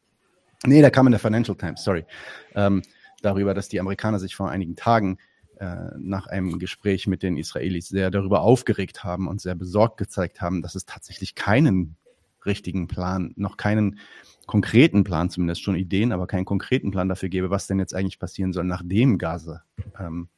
Nee, 0.66 0.82
der 0.82 0.92
kam 0.92 1.08
in 1.08 1.12
der 1.12 1.20
Financial 1.20 1.58
Times, 1.58 1.84
sorry. 1.84 2.06
Ähm, 2.54 2.82
darüber, 3.22 3.54
dass 3.54 3.70
die 3.70 3.80
Amerikaner 3.80 4.20
sich 4.20 4.36
vor 4.36 4.50
einigen 4.50 4.76
Tagen 4.76 5.18
äh, 5.60 5.90
nach 5.98 6.28
einem 6.28 6.60
Gespräch 6.60 7.08
mit 7.08 7.24
den 7.24 7.38
Israelis 7.38 7.90
sehr 7.90 8.12
darüber 8.12 8.42
aufgeregt 8.42 9.04
haben 9.04 9.28
und 9.28 9.42
sehr 9.42 9.56
besorgt 9.56 9.98
gezeigt 9.98 10.42
haben, 10.42 10.62
dass 10.62 10.76
es 10.76 10.86
tatsächlich 10.86 11.36
keinen 11.36 11.98
richtigen 12.46 12.88
Plan, 12.88 13.34
noch 13.36 13.58
keinen 13.58 14.00
konkreten 14.48 15.04
Plan, 15.04 15.30
zumindest 15.30 15.62
schon 15.62 15.76
Ideen, 15.76 16.12
aber 16.12 16.28
keinen 16.28 16.46
konkreten 16.46 16.92
Plan 16.92 17.10
dafür 17.10 17.30
gäbe, 17.30 17.50
was 17.50 17.68
denn 17.68 17.80
jetzt 17.80 17.94
eigentlich 17.94 18.20
passieren 18.20 18.54
soll, 18.54 18.64
nachdem 18.64 19.18
Gaza 19.18 19.64
ähm, 20.00 20.30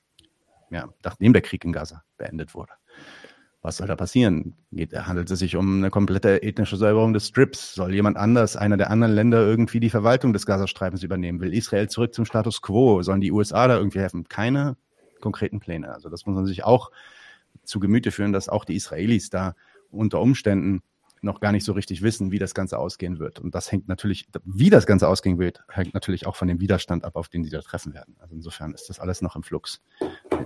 ja, 0.72 0.90
nachdem 1.04 1.34
der 1.34 1.42
Krieg 1.42 1.64
in 1.66 1.72
Gaza 1.72 2.04
beendet 2.18 2.56
wurde. 2.56 2.74
Was 3.62 3.78
soll 3.78 3.88
da 3.88 3.96
passieren? 3.96 4.56
Geht, 4.72 4.94
handelt 4.94 5.30
es 5.30 5.38
sich 5.38 5.56
um 5.56 5.78
eine 5.78 5.92
komplette 5.92 6.42
ethnische 6.42 6.78
Säuberung 6.78 7.14
des 7.14 7.28
Strips? 7.28 7.76
Soll 7.76 7.94
jemand 7.94 8.18
anders, 8.18 8.56
einer 8.58 8.76
der 8.76 8.90
anderen 8.90 9.14
Länder, 9.14 9.46
irgendwie 9.46 9.80
die 9.80 9.92
Verwaltung 9.92 10.34
des 10.34 10.48
Gazastreifens 10.48 11.04
übernehmen? 11.04 11.40
Will 11.42 11.54
Israel 11.54 11.88
zurück 11.88 12.16
zum 12.16 12.26
Status 12.26 12.64
quo? 12.64 13.04
Sollen 13.04 13.22
die 13.22 13.32
USA 13.32 13.68
da 13.68 13.78
irgendwie 13.78 14.00
helfen? 14.00 14.28
Keine 14.28 14.78
konkreten 15.20 15.60
Pläne. 15.60 15.94
Also 15.94 16.10
das 16.10 16.26
muss 16.26 16.34
man 16.34 16.48
sich 16.48 16.64
auch 16.64 16.90
zu 17.64 17.80
Gemüte 17.80 18.10
führen, 18.10 18.34
dass 18.34 18.50
auch 18.50 18.66
die 18.66 18.76
Israelis 18.76 19.30
da 19.30 19.54
unter 19.92 20.20
Umständen 20.22 20.82
noch 21.22 21.40
gar 21.40 21.52
nicht 21.52 21.66
so 21.66 21.74
richtig 21.74 22.02
wissen, 22.02 22.32
wie 22.32 22.40
das 22.40 22.54
Ganze 22.54 22.80
ausgehen 22.80 23.20
wird. 23.20 23.40
Und 23.40 23.54
das 23.54 23.72
hängt 23.72 23.88
natürlich, 23.88 24.28
wie 24.44 24.70
das 24.70 24.86
Ganze 24.86 25.08
ausgehen 25.08 25.38
wird, 25.40 25.64
hängt 25.70 25.94
natürlich 25.94 26.26
auch 26.26 26.36
von 26.36 26.48
dem 26.48 26.60
Widerstand 26.60 27.04
ab, 27.04 27.16
auf 27.16 27.30
den 27.30 27.44
sie 27.44 27.50
da 27.50 27.62
treffen 27.62 27.94
werden. 27.94 28.16
Also 28.20 28.36
insofern 28.36 28.74
ist 28.74 28.90
das 28.90 29.00
alles 29.00 29.22
noch 29.22 29.36
im 29.36 29.44
Flux. 29.44 29.82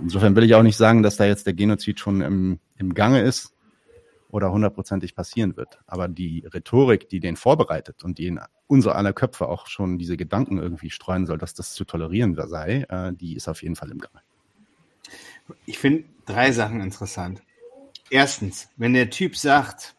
Insofern 0.00 0.36
will 0.36 0.44
ich 0.44 0.54
auch 0.54 0.62
nicht 0.62 0.76
sagen, 0.76 1.02
dass 1.02 1.16
da 1.16 1.24
jetzt 1.24 1.46
der 1.46 1.54
Genozid 1.54 1.98
schon 1.98 2.20
im, 2.20 2.60
im 2.76 2.94
Gange 2.94 3.22
ist 3.22 3.54
oder 4.28 4.52
hundertprozentig 4.52 5.14
passieren 5.14 5.56
wird. 5.56 5.78
Aber 5.86 6.08
die 6.08 6.44
Rhetorik, 6.52 7.08
die 7.08 7.20
den 7.20 7.36
vorbereitet 7.36 8.04
und 8.04 8.18
die 8.18 8.26
in 8.26 8.40
unsere 8.66 8.94
aller 8.94 9.12
Köpfe 9.12 9.48
auch 9.48 9.66
schon 9.66 9.98
diese 9.98 10.16
Gedanken 10.16 10.58
irgendwie 10.58 10.90
streuen 10.90 11.26
soll, 11.26 11.38
dass 11.38 11.54
das 11.54 11.72
zu 11.72 11.84
tolerieren 11.84 12.36
sei, 12.48 12.84
äh, 12.88 13.12
die 13.14 13.34
ist 13.34 13.48
auf 13.48 13.62
jeden 13.62 13.76
Fall 13.76 13.90
im 13.90 13.98
Gange. 13.98 14.20
Ich 15.64 15.78
finde 15.78 16.04
drei 16.26 16.52
Sachen 16.52 16.80
interessant. 16.80 17.42
Erstens, 18.10 18.68
wenn 18.76 18.92
der 18.92 19.10
Typ 19.10 19.36
sagt, 19.36 19.96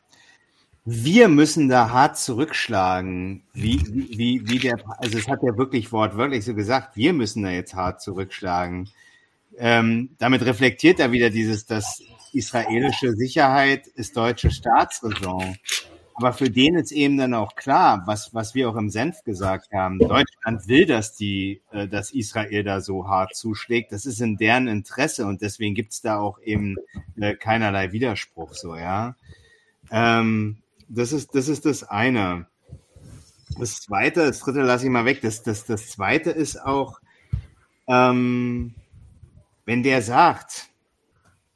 wir 0.89 1.27
müssen 1.27 1.67
da 1.67 1.89
hart 1.89 2.17
zurückschlagen, 2.17 3.43
wie, 3.53 3.81
wie, 4.17 4.41
wie 4.45 4.57
der, 4.57 4.77
also 4.99 5.17
es 5.17 5.27
hat 5.27 5.43
ja 5.43 5.57
wirklich 5.57 5.91
wortwörtlich 5.91 6.45
so 6.45 6.53
gesagt, 6.55 6.95
wir 6.95 7.11
müssen 7.11 7.43
da 7.43 7.49
jetzt 7.49 7.73
hart 7.73 8.01
zurückschlagen. 8.01 8.89
Ähm, 9.57 10.11
damit 10.17 10.45
reflektiert 10.45 11.01
er 11.01 11.11
wieder 11.11 11.29
dieses, 11.29 11.65
dass 11.65 12.01
israelische 12.31 13.11
Sicherheit 13.11 13.87
ist 13.87 14.15
deutsche 14.15 14.49
Staatsräson. 14.49 15.57
Aber 16.13 16.31
für 16.31 16.49
den 16.49 16.75
ist 16.75 16.93
eben 16.93 17.17
dann 17.17 17.33
auch 17.33 17.55
klar, 17.55 18.03
was, 18.05 18.33
was 18.33 18.55
wir 18.55 18.69
auch 18.69 18.77
im 18.77 18.89
Senf 18.89 19.25
gesagt 19.25 19.73
haben. 19.73 19.99
Deutschland 19.99 20.69
will, 20.69 20.85
dass 20.85 21.13
die, 21.13 21.59
äh, 21.73 21.89
dass 21.89 22.13
Israel 22.13 22.63
da 22.63 22.79
so 22.79 23.09
hart 23.09 23.35
zuschlägt. 23.35 23.91
Das 23.91 24.05
ist 24.05 24.21
in 24.21 24.37
deren 24.37 24.69
Interesse 24.69 25.25
und 25.25 25.41
deswegen 25.41 25.75
gibt's 25.75 25.99
da 25.99 26.17
auch 26.17 26.39
eben 26.39 26.77
äh, 27.19 27.35
keinerlei 27.35 27.91
Widerspruch, 27.91 28.53
so, 28.53 28.77
ja. 28.77 29.17
Ähm, 29.91 30.59
das 30.87 31.11
ist, 31.11 31.35
das 31.35 31.47
ist 31.47 31.65
das 31.65 31.83
eine. 31.83 32.47
Das 33.59 33.81
zweite, 33.81 34.25
das 34.27 34.39
dritte 34.39 34.61
lasse 34.61 34.85
ich 34.85 34.91
mal 34.91 35.05
weg. 35.05 35.21
Das, 35.21 35.43
das, 35.43 35.65
das 35.65 35.89
zweite 35.89 36.31
ist 36.31 36.63
auch, 36.63 36.99
ähm, 37.87 38.75
wenn 39.65 39.83
der 39.83 40.01
sagt, 40.01 40.69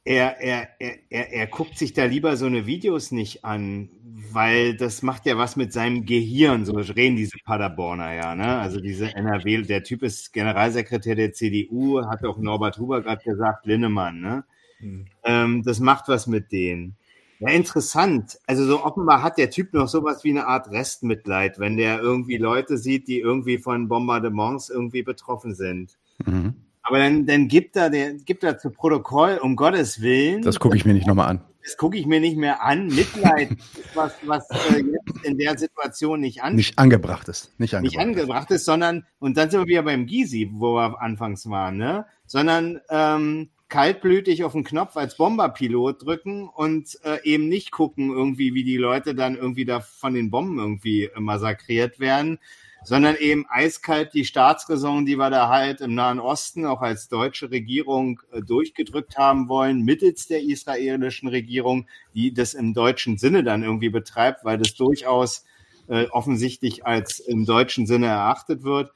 er, 0.04 0.40
er, 0.40 0.68
er, 0.80 0.98
er, 1.10 1.32
er 1.32 1.46
guckt 1.46 1.78
sich 1.78 1.92
da 1.92 2.04
lieber 2.04 2.36
so 2.36 2.46
eine 2.46 2.66
Videos 2.66 3.12
nicht 3.12 3.44
an, 3.44 3.88
weil 4.32 4.76
das 4.76 5.02
macht 5.02 5.26
ja 5.26 5.38
was 5.38 5.54
mit 5.56 5.72
seinem 5.72 6.04
Gehirn, 6.04 6.64
so 6.64 6.72
reden 6.72 7.16
diese 7.16 7.38
Paderborner 7.44 8.12
ja, 8.14 8.34
ne? 8.34 8.58
Also 8.58 8.80
diese 8.80 9.14
NRW, 9.14 9.62
der 9.62 9.84
Typ 9.84 10.02
ist 10.02 10.32
Generalsekretär 10.32 11.14
der 11.14 11.32
CDU, 11.32 12.04
hat 12.04 12.24
auch 12.24 12.38
Norbert 12.38 12.78
Huber 12.78 13.02
gerade 13.02 13.22
gesagt, 13.22 13.66
Linnemann, 13.66 14.20
ne? 14.20 14.44
Mhm. 14.80 15.06
Ähm, 15.24 15.62
das 15.62 15.78
macht 15.78 16.08
was 16.08 16.26
mit 16.26 16.50
denen. 16.50 16.96
Ja, 17.42 17.48
interessant. 17.48 18.38
Also 18.46 18.64
so 18.64 18.84
offenbar 18.84 19.20
hat 19.20 19.36
der 19.36 19.50
Typ 19.50 19.74
noch 19.74 19.88
sowas 19.88 20.22
wie 20.22 20.30
eine 20.30 20.46
Art 20.46 20.70
Restmitleid, 20.70 21.58
wenn 21.58 21.76
der 21.76 22.00
irgendwie 22.00 22.36
Leute 22.36 22.78
sieht, 22.78 23.08
die 23.08 23.18
irgendwie 23.18 23.58
von 23.58 23.88
Bombardements 23.88 24.70
irgendwie 24.70 25.02
betroffen 25.02 25.52
sind. 25.56 25.98
Mhm. 26.24 26.54
Aber 26.84 26.98
dann, 26.98 27.26
dann 27.26 27.48
gibt 27.48 27.74
er, 27.76 27.90
der, 27.90 28.14
gibt 28.14 28.44
er 28.44 28.58
zu 28.58 28.70
Protokoll, 28.70 29.40
um 29.42 29.56
Gottes 29.56 30.00
Willen. 30.00 30.42
Das 30.42 30.60
gucke 30.60 30.76
ich 30.76 30.84
mir 30.84 30.92
nicht 30.92 31.08
nochmal 31.08 31.30
an. 31.30 31.40
Das 31.64 31.76
gucke 31.76 31.96
ich 31.96 32.06
mir 32.06 32.20
nicht 32.20 32.36
mehr 32.36 32.62
an. 32.62 32.86
Mitleid 32.86 33.56
was, 33.94 34.12
was 34.24 34.48
äh, 34.50 34.78
jetzt 34.78 35.24
in 35.24 35.36
der 35.36 35.58
Situation 35.58 36.20
nicht 36.20 36.44
an. 36.44 36.54
Nicht 36.54 36.78
angebracht 36.78 37.28
ist. 37.28 37.52
Nicht 37.58 37.74
angebracht, 37.74 37.98
nicht 37.98 38.00
angebracht 38.00 38.50
ist, 38.52 38.64
sondern, 38.64 39.04
und 39.18 39.36
dann 39.36 39.50
sind 39.50 39.62
wir 39.62 39.66
wieder 39.66 39.82
beim 39.82 40.06
Gysi, 40.06 40.48
wo 40.52 40.76
wir 40.76 41.02
anfangs 41.02 41.50
waren, 41.50 41.76
ne? 41.76 42.06
Sondern 42.26 42.80
ähm, 42.88 43.50
kaltblütig 43.72 44.44
auf 44.44 44.52
den 44.52 44.64
Knopf 44.64 44.98
als 44.98 45.16
Bomberpilot 45.16 46.04
drücken 46.04 46.46
und 46.46 46.98
äh, 47.04 47.24
eben 47.24 47.48
nicht 47.48 47.70
gucken 47.70 48.10
irgendwie, 48.10 48.52
wie 48.52 48.64
die 48.64 48.76
Leute 48.76 49.14
dann 49.14 49.34
irgendwie 49.34 49.64
da 49.64 49.80
von 49.80 50.12
den 50.12 50.30
Bomben 50.30 50.58
irgendwie 50.58 51.08
massakriert 51.18 51.98
werden, 51.98 52.38
sondern 52.84 53.16
eben 53.16 53.46
eiskalt 53.48 54.12
die 54.12 54.26
Staatsräson, 54.26 55.06
die 55.06 55.16
wir 55.16 55.30
da 55.30 55.48
halt 55.48 55.80
im 55.80 55.94
Nahen 55.94 56.20
Osten 56.20 56.66
auch 56.66 56.82
als 56.82 57.08
deutsche 57.08 57.50
Regierung 57.50 58.20
äh, 58.30 58.42
durchgedrückt 58.42 59.16
haben 59.16 59.48
wollen, 59.48 59.80
mittels 59.80 60.26
der 60.26 60.42
israelischen 60.42 61.30
Regierung, 61.30 61.86
die 62.14 62.34
das 62.34 62.52
im 62.52 62.74
deutschen 62.74 63.16
Sinne 63.16 63.42
dann 63.42 63.62
irgendwie 63.62 63.88
betreibt, 63.88 64.44
weil 64.44 64.58
das 64.58 64.74
durchaus 64.74 65.46
äh, 65.88 66.08
offensichtlich 66.10 66.84
als 66.84 67.20
im 67.20 67.46
deutschen 67.46 67.86
Sinne 67.86 68.08
erachtet 68.08 68.64
wird. 68.64 68.92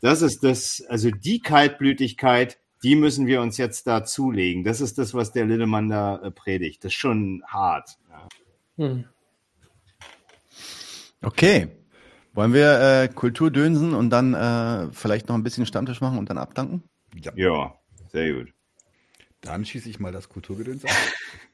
Das 0.00 0.22
ist 0.22 0.44
das, 0.44 0.84
also 0.88 1.10
die 1.10 1.40
Kaltblütigkeit, 1.40 2.58
die 2.82 2.96
müssen 2.96 3.26
wir 3.26 3.40
uns 3.40 3.56
jetzt 3.56 3.86
da 3.86 4.04
zulegen. 4.04 4.64
Das 4.64 4.80
ist 4.80 4.98
das, 4.98 5.14
was 5.14 5.32
der 5.32 5.46
Lillemann 5.46 5.88
da 5.88 6.16
äh, 6.16 6.30
predigt. 6.30 6.84
Das 6.84 6.92
ist 6.92 6.98
schon 6.98 7.42
hart. 7.46 7.98
Ja. 8.08 8.28
Hm. 8.76 9.04
Okay. 11.22 11.68
Wollen 12.32 12.54
wir 12.54 12.80
äh, 12.80 13.08
Kultur 13.08 13.50
dönsen 13.50 13.92
und 13.92 14.10
dann 14.10 14.34
äh, 14.34 14.92
vielleicht 14.92 15.28
noch 15.28 15.34
ein 15.34 15.42
bisschen 15.42 15.66
Stammtisch 15.66 16.00
machen 16.00 16.18
und 16.18 16.30
dann 16.30 16.38
abdanken? 16.38 16.84
Ja, 17.14 17.32
ja 17.34 17.74
sehr 18.12 18.32
gut. 18.32 18.54
Dann 19.40 19.64
schieße 19.64 19.88
ich 19.88 19.98
mal 19.98 20.12
das 20.12 20.28
Kulturgedöns 20.28 20.84
ab. 20.84 20.90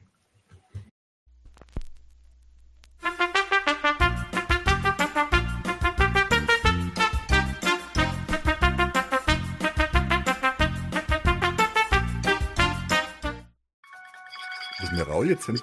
Raul 15.17 15.29
jetzt 15.29 15.45
hin? 15.47 15.59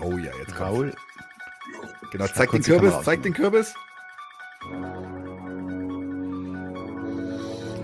Oh 0.00 0.12
ja, 0.12 0.30
jetzt 0.38 0.58
Raul. 0.60 0.92
Genau, 2.12 2.26
zeig 2.28 2.52
den 2.52 2.62
Kürbis, 2.62 2.94
zeig 3.02 3.22
den 3.22 3.34
Kürbis. 3.34 3.74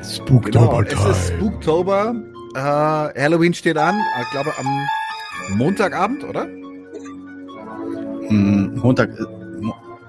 Spooktober. 0.04 0.84
Genau, 0.84 1.10
es 1.10 1.18
ist 1.18 1.34
Spooktober. 1.34 2.14
Äh, 2.54 2.60
Halloween 2.60 3.54
steht 3.54 3.76
an. 3.76 4.00
Ich 4.22 4.30
glaube 4.30 4.52
am 4.56 5.56
Montagabend, 5.56 6.22
oder? 6.22 6.46
Mm, 8.30 8.78
Montag, 8.78 9.10
äh, 9.18 9.24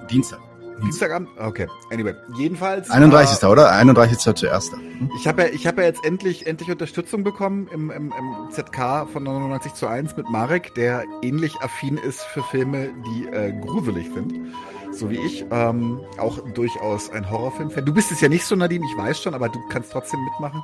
Dienstag. 0.08 0.40
Dienstagabend? 0.84 1.30
Okay. 1.38 1.68
Anyway, 1.92 2.16
jedenfalls. 2.38 2.90
31. 2.90 3.42
Äh, 3.42 3.46
oder? 3.46 3.72
31. 3.72 4.36
zuerst. 4.36 4.74
Hm? 4.74 5.12
Ich 5.18 5.28
habe 5.28 5.44
ja, 5.44 5.48
ich 5.50 5.68
hab 5.68 5.78
ja 5.78 5.84
jetzt 5.84 6.04
endlich, 6.04 6.48
endlich 6.48 6.70
Unterstützung 6.70 7.24
bekommen 7.24 7.68
im, 7.74 7.92
im, 7.92 8.14
im 8.18 8.52
ZK 8.52 9.08
von 9.12 9.24
99 9.24 9.74
zu 9.74 9.88
1 9.88 10.18
mit 10.18 10.30
Marek, 10.30 10.74
der 10.76 11.04
ähnlich 11.22 11.56
affin 11.62 11.98
ist 11.98 12.22
für 12.22 12.44
Filme, 12.44 12.90
die 13.06 13.28
äh, 13.28 13.54
gruselig 13.62 14.08
sind. 14.14 14.34
So 14.92 15.10
wie 15.10 15.18
ich. 15.18 15.46
Ähm, 15.52 16.00
auch 16.18 16.40
durchaus 16.54 17.12
ein 17.12 17.30
Horrorfilm-Fan. 17.30 17.86
Du 17.86 17.94
bist 17.94 18.12
es 18.12 18.22
ja 18.22 18.30
nicht 18.30 18.46
so, 18.46 18.56
Nadine, 18.56 18.86
ich 18.86 18.98
weiß 18.98 19.22
schon, 19.22 19.34
aber 19.34 19.50
du 19.50 19.60
kannst 19.70 19.92
trotzdem 19.92 20.24
mitmachen. 20.24 20.64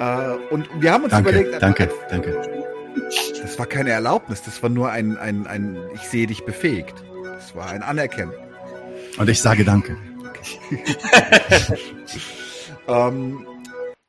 Äh, 0.00 0.52
und 0.52 0.68
wir 0.80 0.92
haben 0.92 1.04
uns 1.04 1.12
danke, 1.12 1.30
überlegt. 1.30 1.62
Danke, 1.62 1.90
danke. 2.10 2.64
Das 3.42 3.58
war 3.58 3.66
keine 3.66 3.90
Erlaubnis, 3.90 4.42
das 4.42 4.62
war 4.62 4.70
nur 4.70 4.90
ein, 4.90 5.18
ein, 5.18 5.46
ein 5.46 5.78
ich 5.94 6.02
sehe 6.02 6.26
dich 6.26 6.44
befähigt. 6.44 7.04
Das 7.22 7.54
war 7.54 7.68
ein 7.68 7.82
Anerkennen. 7.82 8.32
Und 9.18 9.28
ich 9.28 9.40
sage 9.40 9.64
Danke. 9.64 9.96
ähm, 12.88 13.46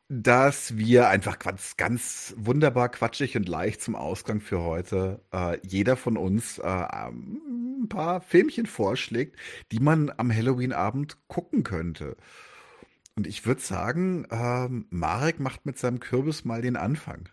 dass 0.09 0.77
wir 0.77 1.09
einfach 1.09 1.39
ganz, 1.39 1.77
ganz 1.77 2.33
wunderbar 2.37 2.89
quatschig 2.89 3.35
und 3.35 3.47
leicht 3.47 3.81
zum 3.81 3.95
Ausgang 3.95 4.41
für 4.41 4.61
heute 4.61 5.21
äh, 5.31 5.57
jeder 5.63 5.95
von 5.95 6.17
uns 6.17 6.59
äh, 6.59 6.63
ein 6.63 7.87
paar 7.89 8.21
Filmchen 8.21 8.65
vorschlägt, 8.65 9.37
die 9.71 9.79
man 9.79 10.11
am 10.17 10.33
Halloween-Abend 10.33 11.17
gucken 11.27 11.63
könnte. 11.63 12.17
Und 13.15 13.27
ich 13.27 13.45
würde 13.45 13.61
sagen, 13.61 14.25
äh, 14.25 14.67
Marek 14.89 15.39
macht 15.39 15.65
mit 15.65 15.77
seinem 15.79 15.99
Kürbis 15.99 16.45
mal 16.45 16.61
den 16.61 16.75
Anfang. 16.75 17.29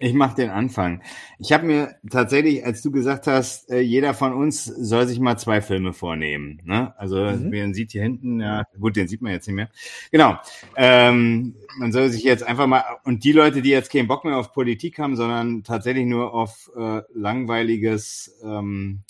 Ich 0.00 0.14
mache 0.14 0.36
den 0.36 0.50
Anfang. 0.50 1.02
Ich 1.40 1.52
habe 1.52 1.66
mir 1.66 1.96
tatsächlich, 2.08 2.64
als 2.64 2.82
du 2.82 2.92
gesagt 2.92 3.26
hast, 3.26 3.68
äh, 3.68 3.80
jeder 3.80 4.14
von 4.14 4.32
uns 4.32 4.64
soll 4.64 5.08
sich 5.08 5.18
mal 5.18 5.36
zwei 5.38 5.60
Filme 5.60 5.92
vornehmen. 5.92 6.62
Ne? 6.64 6.94
Also 6.98 7.16
mhm. 7.16 7.50
man 7.50 7.74
sieht 7.74 7.90
hier 7.90 8.02
hinten, 8.02 8.40
ja, 8.40 8.62
gut, 8.78 8.94
den 8.94 9.08
sieht 9.08 9.22
man 9.22 9.32
jetzt 9.32 9.48
nicht 9.48 9.56
mehr. 9.56 9.70
Genau. 10.12 10.38
Ähm, 10.76 11.56
man 11.78 11.90
soll 11.90 12.10
sich 12.10 12.22
jetzt 12.22 12.44
einfach 12.44 12.68
mal, 12.68 12.84
und 13.02 13.24
die 13.24 13.32
Leute, 13.32 13.60
die 13.60 13.70
jetzt 13.70 13.90
keinen 13.90 14.06
Bock 14.06 14.24
mehr 14.24 14.36
auf 14.36 14.52
Politik 14.52 15.00
haben, 15.00 15.16
sondern 15.16 15.64
tatsächlich 15.64 16.06
nur 16.06 16.32
auf 16.32 16.70
äh, 16.76 17.02
langweiliges 17.12 18.38
ähm, 18.44 19.02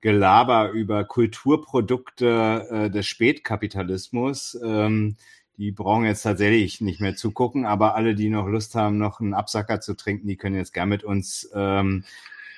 Gelaber 0.00 0.70
über 0.70 1.04
Kulturprodukte 1.04 2.66
äh, 2.70 2.90
des 2.90 3.06
Spätkapitalismus, 3.06 4.58
ähm, 4.64 5.16
die 5.60 5.72
brauchen 5.72 6.06
jetzt 6.06 6.22
tatsächlich 6.22 6.80
nicht 6.80 7.02
mehr 7.02 7.16
zugucken, 7.16 7.66
aber 7.66 7.94
alle, 7.94 8.14
die 8.14 8.30
noch 8.30 8.48
Lust 8.48 8.74
haben, 8.74 8.96
noch 8.96 9.20
einen 9.20 9.34
Absacker 9.34 9.82
zu 9.82 9.94
trinken, 9.94 10.26
die 10.26 10.36
können 10.36 10.56
jetzt 10.56 10.72
gern 10.72 10.88
mit 10.88 11.04
uns 11.04 11.50
ähm, 11.54 12.04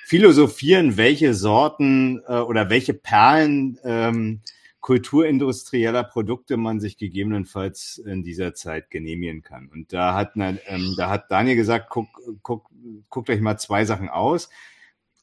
philosophieren, 0.05 0.95
welche 0.95 1.33
Sorten 1.33 2.21
äh, 2.25 2.37
oder 2.37 2.69
welche 2.69 2.93
Perlen 2.93 3.77
ähm, 3.83 4.39
kulturindustrieller 4.79 6.05
Produkte 6.05 6.55
man 6.55 6.79
sich 6.79 6.97
gegebenenfalls 6.97 7.97
in 7.97 8.23
dieser 8.23 8.53
Zeit 8.53 8.89
genehmigen 8.89 9.41
kann. 9.41 9.67
Und 9.67 9.91
da 9.91 10.13
hat, 10.13 10.31
ähm, 10.37 10.93
da 10.97 11.09
hat 11.09 11.29
Daniel 11.29 11.57
gesagt, 11.57 11.89
guck, 11.89 12.07
guck, 12.41 12.69
guckt 13.09 13.29
euch 13.29 13.41
mal 13.41 13.57
zwei 13.57 13.83
Sachen 13.83 14.07
aus 14.07 14.49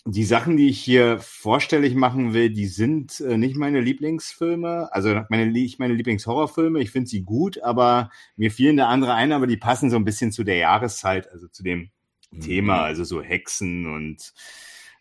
die 0.07 0.25
Sachen, 0.25 0.57
die 0.57 0.69
ich 0.69 0.81
hier 0.81 1.19
vorstellig 1.21 1.95
machen 1.95 2.33
will, 2.33 2.51
die 2.51 2.67
sind 2.67 3.21
äh, 3.21 3.37
nicht 3.37 3.57
meine 3.57 3.81
Lieblingsfilme, 3.81 4.89
also 4.93 5.23
meine, 5.29 5.47
nicht 5.47 5.79
meine 5.79 5.95
Lieblingshorrorfilme. 5.95 6.81
Ich 6.81 6.91
finde 6.91 7.09
sie 7.09 7.23
gut, 7.23 7.63
aber 7.63 8.11
mir 8.37 8.51
fielen 8.51 8.79
da 8.79 8.89
andere 8.89 9.15
ein, 9.15 9.33
aber 9.33 9.47
die 9.47 9.59
passen 9.59 9.91
so 9.91 9.97
ein 9.97 10.05
bisschen 10.05 10.33
zu 10.33 10.43
der 10.43 10.57
Jahreszeit, 10.57 11.31
also 11.31 11.49
zu 11.49 11.63
dem 11.63 11.91
mhm. 12.31 12.41
Thema, 12.41 12.83
also 12.83 13.05
so 13.05 13.21
Hexen 13.21 13.87
und 13.93 14.33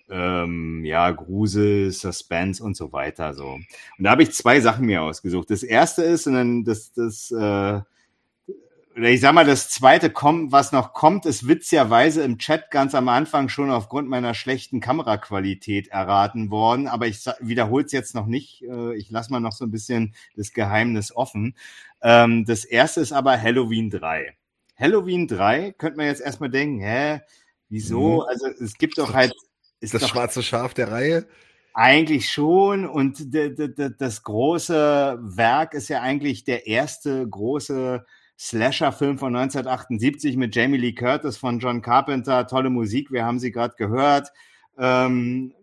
ähm, 0.10 0.84
ja, 0.84 1.12
Grusel, 1.12 1.92
Suspense 1.92 2.62
und 2.62 2.76
so 2.76 2.92
weiter. 2.92 3.34
So. 3.34 3.54
Und 3.54 3.68
da 4.00 4.12
habe 4.12 4.24
ich 4.24 4.32
zwei 4.32 4.60
Sachen 4.60 4.86
mir 4.86 5.04
ausgesucht. 5.04 5.50
Das 5.50 5.64
erste 5.64 6.04
ist, 6.04 6.28
und 6.28 6.34
dann 6.34 6.64
das, 6.66 6.92
das 6.92 7.32
äh, 7.32 7.82
oder 8.96 9.10
ich 9.10 9.22
sag 9.22 9.34
mal, 9.34 9.46
das 9.46 9.70
zweite 9.70 10.10
kommt, 10.10 10.52
was 10.52 10.72
noch 10.72 10.94
kommt, 10.94 11.26
ist 11.26 11.48
witzigerweise 11.48 12.24
im 12.24 12.38
Chat 12.38 12.72
ganz 12.72 12.96
am 12.96 13.08
Anfang 13.08 13.48
schon 13.48 13.70
aufgrund 13.70 14.10
meiner 14.10 14.34
schlechten 14.34 14.80
Kameraqualität 14.80 15.90
erraten 15.90 16.50
worden, 16.50 16.88
aber 16.88 17.08
ich 17.08 17.24
wiederhole 17.40 17.86
es 17.86 17.92
jetzt 17.92 18.16
noch 18.16 18.26
nicht. 18.26 18.64
Äh, 18.64 18.96
ich 18.96 19.10
lasse 19.10 19.32
mal 19.32 19.40
noch 19.40 19.54
so 19.54 19.66
ein 19.66 19.72
bisschen 19.72 20.16
das 20.36 20.54
Geheimnis 20.54 21.16
offen. 21.16 21.56
Ähm, 22.02 22.46
das 22.46 22.66
erste 22.66 23.02
ist 23.02 23.12
aber 23.12 23.40
Halloween 23.40 23.90
3. 23.90 24.36
Halloween 24.76 25.28
3 25.28 25.74
könnte 25.74 25.98
man 25.98 26.08
jetzt 26.08 26.22
erstmal 26.22 26.50
denken, 26.50 26.82
hä, 26.82 27.22
wieso? 27.70 28.16
Mhm. 28.16 28.22
Also 28.30 28.48
es 28.48 28.78
gibt 28.78 28.98
doch 28.98 29.14
halt. 29.14 29.34
Ist 29.82 29.94
das 29.94 30.08
schwarze 30.10 30.44
Schaf 30.44 30.74
der 30.74 30.92
Reihe? 30.92 31.28
Eigentlich 31.74 32.30
schon. 32.30 32.86
Und 32.86 33.34
das 33.34 34.24
große 34.24 35.20
Werk 35.22 35.74
ist 35.74 35.88
ja 35.88 36.02
eigentlich 36.02 36.44
der 36.44 36.68
erste 36.68 37.28
große 37.28 38.06
Slasher-Film 38.40 39.18
von 39.18 39.36
1978 39.36 40.38
mit 40.38 40.56
Jamie 40.56 40.78
Lee 40.78 40.94
Curtis 40.94 41.36
von 41.36 41.60
John 41.60 41.82
Carpenter. 41.82 42.48
Tolle 42.48 42.70
Musik, 42.70 43.12
wir 43.12 43.26
haben 43.26 43.38
sie 43.38 43.52
gerade 43.52 43.76
gehört. 43.78 44.32
Ähm, 44.78 45.54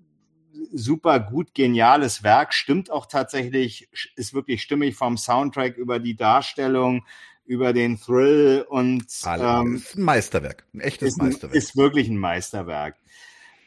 super 0.72 1.18
gut, 1.18 1.54
geniales 1.54 2.22
Werk. 2.22 2.52
Stimmt 2.52 2.90
auch 2.90 3.06
tatsächlich, 3.06 3.88
ist 4.16 4.34
wirklich 4.34 4.62
stimmig 4.62 4.94
vom 4.94 5.16
Soundtrack 5.16 5.78
über 5.78 5.98
die 5.98 6.16
Darstellung, 6.16 7.06
über 7.46 7.72
den 7.72 7.98
Thrill 7.98 8.66
und 8.68 9.06
ähm, 9.24 9.76
ist 9.76 9.96
ein 9.96 10.02
Meisterwerk, 10.02 10.66
ein 10.74 10.80
echtes 10.80 11.10
ist 11.10 11.18
Meisterwerk. 11.18 11.54
Ist 11.56 11.76
wirklich 11.76 12.08
ein 12.08 12.18
Meisterwerk. 12.18 12.96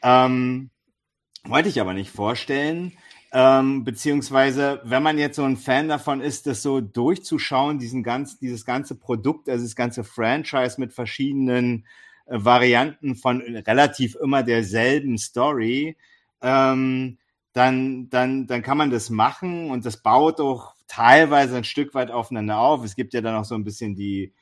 Ähm, 0.04 0.70
wollte 1.46 1.70
ich 1.70 1.82
aber 1.82 1.94
nicht 1.96 2.12
vorstellen. 2.12 2.92
Ähm, 3.32 3.84
beziehungsweise, 3.84 4.82
wenn 4.84 5.04
man 5.04 5.20
jetzt 5.20 5.36
so 5.36 5.44
ein 5.44 5.58
Fan 5.58 5.88
davon 5.88 6.20
ist, 6.20 6.48
das 6.48 6.64
so 6.64 6.82
durchzuschauen, 6.82 7.78
diesen 7.78 8.02
ganz, 8.02 8.40
dieses 8.40 8.66
ganze 8.66 8.96
Produkt, 8.96 9.50
also 9.50 9.64
das 9.64 9.76
ganze 9.76 10.04
Franchise 10.04 10.80
mit 10.80 10.94
verschiedenen 10.94 11.86
äh, 12.26 12.44
Varianten 12.44 13.16
von 13.16 13.42
relativ 13.42 14.16
immer 14.16 14.42
derselben 14.42 15.20
Story, 15.20 15.96
ähm, 16.42 17.20
dann, 17.54 18.10
dann, 18.10 18.48
dann 18.48 18.64
kann 18.64 18.78
man 18.78 18.90
das 18.90 19.12
machen 19.12 19.70
und 19.70 19.86
das 19.86 19.98
baut 19.98 20.40
auch 20.40 20.74
teilweise 20.88 21.58
ein 21.58 21.64
Stück 21.64 21.94
weit 21.94 22.10
aufeinander 22.10 22.58
auf. 22.58 22.84
Es 22.84 22.96
gibt 22.96 23.14
ja 23.14 23.22
dann 23.22 23.36
auch 23.36 23.46
so 23.46 23.54
ein 23.56 23.64
bisschen 23.64 23.96
die, 23.96 24.34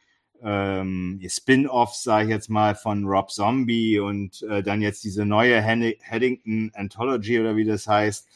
ähm, 0.41 1.19
Spin-offs, 1.27 2.03
sage 2.03 2.25
ich 2.25 2.29
jetzt 2.29 2.49
mal, 2.49 2.75
von 2.75 3.05
Rob 3.05 3.31
Zombie 3.31 3.99
und 3.99 4.43
äh, 4.43 4.63
dann 4.63 4.81
jetzt 4.81 5.03
diese 5.03 5.25
neue 5.25 5.63
Haddington 5.63 6.71
Anthology 6.75 7.39
oder 7.39 7.55
wie 7.55 7.65
das 7.65 7.87
heißt. 7.87 8.27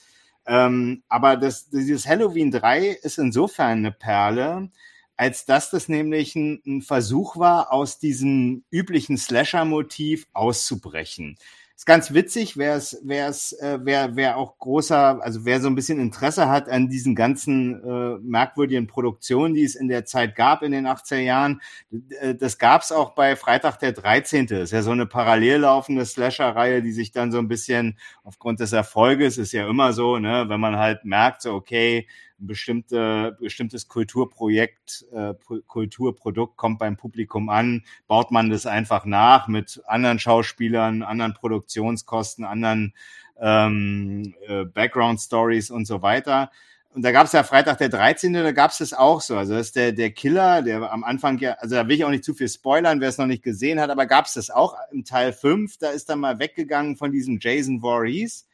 Ähm, 0.45 1.03
aber 1.07 1.37
das, 1.37 1.69
dieses 1.69 2.07
Halloween 2.07 2.51
3 2.51 2.87
ist 2.87 3.17
insofern 3.17 3.79
eine 3.79 3.91
Perle, 3.91 4.69
als 5.17 5.45
dass 5.45 5.69
das 5.69 5.87
nämlich 5.87 6.35
ein, 6.35 6.61
ein 6.65 6.81
Versuch 6.81 7.37
war, 7.37 7.71
aus 7.71 7.99
diesem 7.99 8.63
üblichen 8.71 9.17
Slasher-Motiv 9.17 10.27
auszubrechen 10.33 11.37
ist 11.82 11.88
ganz 11.88 12.13
witzig, 12.13 12.57
wer 12.57 12.75
es, 12.75 13.01
wer 13.03 13.27
es, 13.27 13.53
äh, 13.53 13.79
wer, 13.82 14.15
wer 14.15 14.38
auch 14.38 14.59
großer, 14.59 15.19
also 15.23 15.45
wer 15.45 15.59
so 15.59 15.67
ein 15.67 15.73
bisschen 15.73 15.99
Interesse 15.99 16.47
hat 16.47 16.69
an 16.69 16.89
diesen 16.89 17.15
ganzen 17.15 17.84
äh, 17.84 18.19
merkwürdigen 18.21 18.86
Produktionen, 18.86 19.55
die 19.55 19.63
es 19.63 19.73
in 19.73 19.88
der 19.88 20.05
Zeit 20.05 20.36
gab 20.36 20.61
in 20.61 20.73
den 20.73 20.86
80er 20.86 21.17
Jahren, 21.17 21.59
äh, 22.21 22.36
das 22.36 22.59
gab 22.59 22.84
es 22.84 22.91
auch 22.91 23.15
bei 23.15 23.36
Freitag 23.36 23.79
der 23.79 23.93
13. 23.93 24.45
Das 24.45 24.59
ist 24.59 24.71
ja 24.73 24.84
so 24.84 24.91
eine 24.91 25.07
parallel 25.07 25.61
laufende 25.61 26.05
Slasher-Reihe, 26.05 26.84
die 26.84 26.91
sich 26.91 27.13
dann 27.13 27.32
so 27.32 27.39
ein 27.39 27.47
bisschen 27.47 27.97
aufgrund 28.23 28.59
des 28.59 28.73
Erfolges, 28.73 29.39
ist 29.39 29.51
ja 29.51 29.67
immer 29.67 29.91
so, 29.91 30.19
ne, 30.19 30.45
wenn 30.49 30.59
man 30.59 30.77
halt 30.77 31.03
merkt, 31.03 31.41
so 31.41 31.55
okay, 31.55 32.07
ein 32.41 32.47
bestimmte, 32.47 33.37
bestimmtes 33.39 33.87
Kulturprojekt, 33.87 35.05
äh, 35.13 35.33
Kulturprodukt 35.67 36.57
kommt 36.57 36.79
beim 36.79 36.97
Publikum 36.97 37.49
an, 37.49 37.83
baut 38.07 38.31
man 38.31 38.49
das 38.49 38.65
einfach 38.65 39.05
nach 39.05 39.47
mit 39.47 39.81
anderen 39.85 40.19
Schauspielern, 40.19 41.03
anderen 41.03 41.33
Produktionskosten, 41.33 42.43
anderen 42.43 42.93
ähm, 43.39 44.33
äh, 44.47 44.65
Background-Stories 44.65 45.71
und 45.71 45.85
so 45.85 46.01
weiter. 46.01 46.51
Und 46.93 47.03
da 47.03 47.11
gab 47.13 47.25
es 47.25 47.31
ja 47.31 47.43
Freitag 47.43 47.77
der 47.77 47.87
13., 47.87 48.33
da 48.33 48.51
gab 48.51 48.71
es 48.71 48.79
das 48.79 48.93
auch 48.93 49.21
so. 49.21 49.37
Also 49.37 49.53
das 49.53 49.67
ist 49.67 49.75
der, 49.77 49.93
der 49.93 50.11
Killer, 50.11 50.61
der 50.61 50.91
am 50.91 51.05
Anfang 51.05 51.37
ja, 51.37 51.53
also 51.53 51.75
da 51.75 51.87
will 51.87 51.95
ich 51.95 52.03
auch 52.03 52.09
nicht 52.09 52.25
zu 52.25 52.33
viel 52.33 52.49
spoilern, 52.49 52.99
wer 52.99 53.07
es 53.07 53.17
noch 53.17 53.27
nicht 53.27 53.43
gesehen 53.43 53.79
hat, 53.79 53.89
aber 53.89 54.05
gab 54.07 54.25
es 54.25 54.33
das 54.33 54.49
auch 54.49 54.75
im 54.91 55.05
Teil 55.05 55.31
5, 55.31 55.77
da 55.77 55.89
ist 55.89 56.09
dann 56.09 56.19
mal 56.19 56.39
weggegangen 56.39 56.97
von 56.97 57.11
diesem 57.13 57.39
Jason 57.39 57.79
Voorhees 57.79 58.45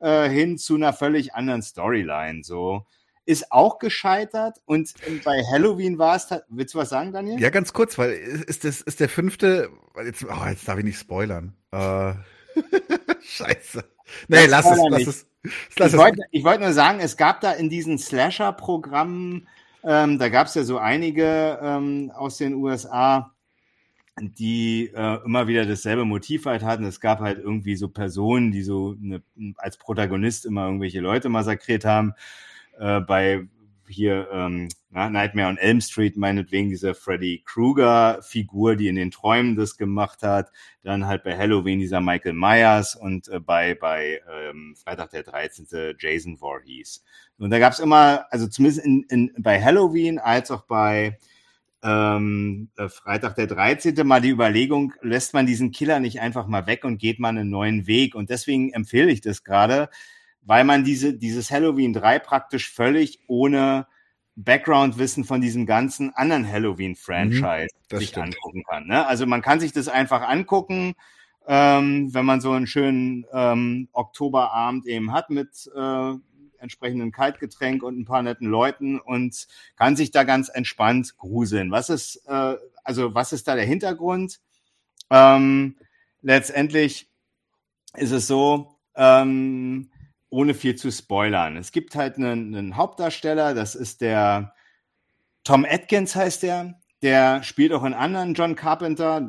äh, 0.00 0.28
hin 0.30 0.56
zu 0.56 0.76
einer 0.76 0.94
völlig 0.94 1.34
anderen 1.34 1.60
Storyline. 1.60 2.42
So 2.44 2.86
ist 3.32 3.50
auch 3.50 3.78
gescheitert 3.78 4.60
und 4.66 4.94
bei 5.24 5.42
Halloween 5.50 5.98
war 5.98 6.16
es, 6.16 6.28
willst 6.48 6.74
du 6.74 6.78
was 6.78 6.90
sagen, 6.90 7.12
Daniel? 7.12 7.40
Ja, 7.40 7.50
ganz 7.50 7.72
kurz, 7.72 7.98
weil 7.98 8.12
ist 8.12 8.64
das 8.64 8.80
ist 8.80 9.00
der 9.00 9.08
fünfte, 9.08 9.70
jetzt, 10.04 10.24
oh, 10.24 10.46
jetzt 10.48 10.68
darf 10.68 10.78
ich 10.78 10.84
nicht 10.84 10.98
spoilern. 10.98 11.54
Uh, 11.74 12.12
Scheiße. 13.22 13.84
Nee, 14.28 14.46
lass 14.46 14.70
es, 14.70 14.78
lass 14.90 15.06
es, 15.06 15.26
lass 15.78 15.92
ich, 15.92 15.98
wollte, 15.98 16.22
ich 16.30 16.44
wollte 16.44 16.60
nur 16.60 16.72
sagen, 16.72 17.00
es 17.00 17.16
gab 17.16 17.40
da 17.40 17.52
in 17.52 17.70
diesen 17.70 17.98
Slasher-Programmen, 17.98 19.48
ähm, 19.84 20.18
da 20.18 20.28
gab 20.28 20.46
es 20.46 20.54
ja 20.54 20.62
so 20.62 20.78
einige 20.78 21.58
ähm, 21.62 22.12
aus 22.14 22.36
den 22.36 22.54
USA, 22.54 23.32
die 24.20 24.92
äh, 24.94 25.24
immer 25.24 25.46
wieder 25.46 25.64
dasselbe 25.64 26.04
Motiv 26.04 26.44
halt 26.44 26.62
hatten. 26.62 26.84
Es 26.84 27.00
gab 27.00 27.20
halt 27.20 27.38
irgendwie 27.38 27.76
so 27.76 27.88
Personen, 27.88 28.52
die 28.52 28.62
so 28.62 28.94
eine, 29.02 29.22
als 29.56 29.78
Protagonist 29.78 30.44
immer 30.44 30.66
irgendwelche 30.66 31.00
Leute 31.00 31.30
massakriert 31.30 31.84
haben 31.84 32.12
äh, 32.82 33.00
bei 33.00 33.46
hier 33.86 34.28
ähm, 34.32 34.68
na, 34.90 35.10
Nightmare 35.10 35.48
on 35.48 35.58
Elm 35.58 35.80
Street, 35.80 36.16
meinetwegen 36.16 36.70
diese 36.70 36.94
Freddy 36.94 37.42
Krueger-Figur, 37.44 38.76
die 38.76 38.88
in 38.88 38.96
den 38.96 39.10
Träumen 39.10 39.54
das 39.54 39.76
gemacht 39.76 40.22
hat. 40.22 40.50
Dann 40.82 41.06
halt 41.06 41.22
bei 41.24 41.36
Halloween 41.36 41.78
dieser 41.78 42.00
Michael 42.00 42.32
Myers 42.32 42.94
und 42.96 43.28
äh, 43.28 43.38
bei, 43.38 43.74
bei 43.74 44.20
ähm, 44.30 44.74
Freitag 44.82 45.10
der 45.10 45.22
13. 45.22 45.94
Jason 45.98 46.38
Voorhees. 46.38 47.04
Und 47.38 47.50
da 47.50 47.58
gab's 47.58 47.78
immer, 47.78 48.26
also 48.30 48.48
zumindest 48.48 48.84
in, 48.84 49.04
in, 49.10 49.32
bei 49.38 49.62
Halloween 49.62 50.18
als 50.18 50.50
auch 50.50 50.62
bei 50.62 51.18
ähm, 51.82 52.70
äh, 52.76 52.88
Freitag 52.88 53.34
der 53.34 53.46
13. 53.46 54.06
mal 54.06 54.20
die 54.20 54.30
Überlegung, 54.30 54.94
lässt 55.02 55.34
man 55.34 55.46
diesen 55.46 55.70
Killer 55.70 56.00
nicht 56.00 56.20
einfach 56.20 56.46
mal 56.46 56.66
weg 56.66 56.84
und 56.84 56.98
geht 56.98 57.18
mal 57.18 57.28
einen 57.28 57.50
neuen 57.50 57.86
Weg. 57.86 58.14
Und 58.14 58.30
deswegen 58.30 58.72
empfehle 58.72 59.10
ich 59.10 59.20
das 59.20 59.44
gerade, 59.44 59.90
weil 60.42 60.64
man 60.64 60.84
diese, 60.84 61.14
dieses 61.14 61.50
Halloween 61.50 61.92
3 61.92 62.18
praktisch 62.18 62.70
völlig 62.70 63.20
ohne 63.26 63.86
Background-Wissen 64.34 65.24
von 65.24 65.40
diesem 65.40 65.66
ganzen 65.66 66.14
anderen 66.14 66.50
Halloween-Franchise 66.50 67.68
mhm, 67.90 67.98
sich 67.98 68.08
stimmt. 68.08 68.26
angucken 68.26 68.64
kann. 68.68 68.86
Ne? 68.86 69.06
Also 69.06 69.26
man 69.26 69.42
kann 69.42 69.60
sich 69.60 69.72
das 69.72 69.88
einfach 69.88 70.22
angucken, 70.22 70.94
ähm, 71.46 72.14
wenn 72.14 72.24
man 72.24 72.40
so 72.40 72.52
einen 72.52 72.66
schönen 72.66 73.26
ähm, 73.32 73.88
Oktoberabend 73.92 74.86
eben 74.86 75.12
hat 75.12 75.30
mit 75.30 75.70
äh, 75.74 76.14
entsprechenden 76.58 77.12
Kaltgetränk 77.12 77.82
und 77.82 77.98
ein 77.98 78.04
paar 78.04 78.22
netten 78.22 78.48
Leuten 78.48 79.00
und 79.00 79.48
kann 79.76 79.96
sich 79.96 80.12
da 80.12 80.24
ganz 80.24 80.48
entspannt 80.48 81.16
gruseln. 81.18 81.70
Was 81.70 81.90
ist, 81.90 82.22
äh, 82.26 82.56
also 82.84 83.14
was 83.14 83.32
ist 83.32 83.48
da 83.48 83.56
der 83.56 83.66
Hintergrund? 83.66 84.40
Ähm, 85.10 85.76
letztendlich 86.22 87.10
ist 87.96 88.12
es 88.12 88.26
so, 88.26 88.78
ähm, 88.94 89.90
ohne 90.32 90.54
viel 90.54 90.74
zu 90.74 90.90
spoilern. 90.90 91.56
Es 91.56 91.72
gibt 91.72 91.94
halt 91.94 92.16
einen, 92.16 92.54
einen 92.54 92.76
Hauptdarsteller, 92.76 93.54
das 93.54 93.74
ist 93.74 94.00
der 94.00 94.54
Tom 95.44 95.66
Atkins 95.68 96.16
heißt 96.16 96.42
der. 96.42 96.80
Der 97.02 97.42
spielt 97.42 97.72
auch 97.72 97.84
in 97.84 97.94
anderen 97.94 98.34
John 98.34 98.54
Carpenter 98.54 99.28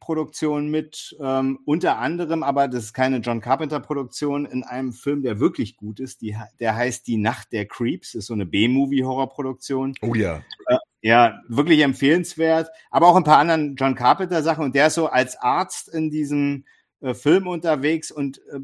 Produktionen 0.00 0.70
mit, 0.70 1.14
ähm, 1.20 1.60
unter 1.66 1.98
anderem, 1.98 2.42
aber 2.42 2.66
das 2.66 2.84
ist 2.84 2.94
keine 2.94 3.18
John 3.18 3.42
Carpenter 3.42 3.78
Produktion, 3.78 4.46
in 4.46 4.64
einem 4.64 4.92
Film, 4.92 5.22
der 5.22 5.38
wirklich 5.38 5.76
gut 5.76 6.00
ist. 6.00 6.22
Die, 6.22 6.36
der 6.58 6.74
heißt 6.74 7.06
Die 7.06 7.18
Nacht 7.18 7.52
der 7.52 7.66
Creeps, 7.66 8.14
ist 8.14 8.26
so 8.26 8.34
eine 8.34 8.46
B-Movie-Horrorproduktion. 8.46 9.94
Oh 10.00 10.14
ja. 10.14 10.42
Äh, 10.66 10.78
ja, 11.02 11.40
wirklich 11.48 11.80
empfehlenswert, 11.80 12.70
aber 12.90 13.08
auch 13.08 13.16
ein 13.16 13.24
paar 13.24 13.38
anderen 13.38 13.76
John 13.76 13.94
Carpenter 13.94 14.42
Sachen 14.42 14.64
und 14.64 14.74
der 14.74 14.88
ist 14.88 14.94
so 14.94 15.06
als 15.06 15.36
Arzt 15.36 15.88
in 15.88 16.10
diesem 16.10 16.64
äh, 17.00 17.14
Film 17.14 17.46
unterwegs 17.46 18.10
und 18.10 18.38
äh, 18.48 18.60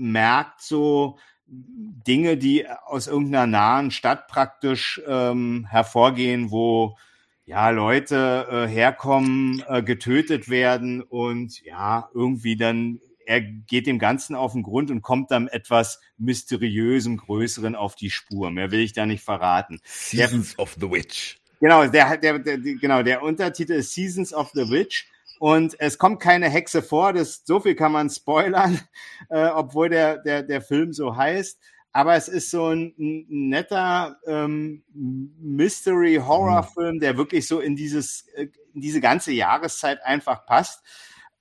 merkt 0.00 0.62
so 0.62 1.18
Dinge, 1.46 2.36
die 2.36 2.66
aus 2.68 3.06
irgendeiner 3.06 3.46
nahen 3.46 3.90
Stadt 3.90 4.28
praktisch 4.28 5.00
ähm, 5.06 5.66
hervorgehen, 5.68 6.50
wo 6.50 6.96
ja 7.44 7.70
Leute 7.70 8.46
äh, 8.50 8.68
herkommen, 8.68 9.62
äh, 9.68 9.82
getötet 9.82 10.48
werden 10.48 11.02
und 11.02 11.62
ja 11.64 12.08
irgendwie 12.14 12.56
dann 12.56 13.00
er 13.26 13.40
geht 13.40 13.86
dem 13.86 14.00
Ganzen 14.00 14.34
auf 14.34 14.54
den 14.54 14.64
Grund 14.64 14.90
und 14.90 15.02
kommt 15.02 15.30
dann 15.30 15.46
etwas 15.46 16.00
mysteriösem, 16.18 17.16
größeren 17.16 17.76
auf 17.76 17.94
die 17.94 18.10
Spur. 18.10 18.50
Mehr 18.50 18.72
will 18.72 18.80
ich 18.80 18.92
da 18.92 19.06
nicht 19.06 19.22
verraten. 19.22 19.78
Seasons 19.84 20.56
der, 20.56 20.62
of 20.64 20.76
the 20.80 20.90
Witch. 20.90 21.38
Genau, 21.60 21.86
der, 21.86 22.16
der, 22.16 22.40
der, 22.40 22.58
genau, 22.58 23.04
der 23.04 23.22
Untertitel 23.22 23.74
ist 23.74 23.94
Seasons 23.94 24.34
of 24.34 24.50
the 24.54 24.68
Witch. 24.68 25.08
Und 25.40 25.74
es 25.80 25.96
kommt 25.96 26.20
keine 26.20 26.50
Hexe 26.50 26.82
vor, 26.82 27.14
das, 27.14 27.46
so 27.46 27.60
viel 27.60 27.74
kann 27.74 27.92
man 27.92 28.10
spoilern, 28.10 28.78
äh, 29.30 29.46
obwohl 29.46 29.88
der, 29.88 30.18
der, 30.18 30.42
der 30.42 30.60
Film 30.60 30.92
so 30.92 31.16
heißt. 31.16 31.58
Aber 31.92 32.14
es 32.14 32.28
ist 32.28 32.50
so 32.50 32.66
ein, 32.66 32.94
ein 32.98 33.48
netter 33.48 34.18
ähm, 34.26 34.84
Mystery-Horror-Film, 34.92 37.00
der 37.00 37.16
wirklich 37.16 37.48
so 37.48 37.60
in 37.60 37.74
dieses, 37.74 38.28
äh, 38.34 38.48
in 38.74 38.82
diese 38.82 39.00
ganze 39.00 39.32
Jahreszeit 39.32 40.04
einfach 40.04 40.44
passt. 40.44 40.84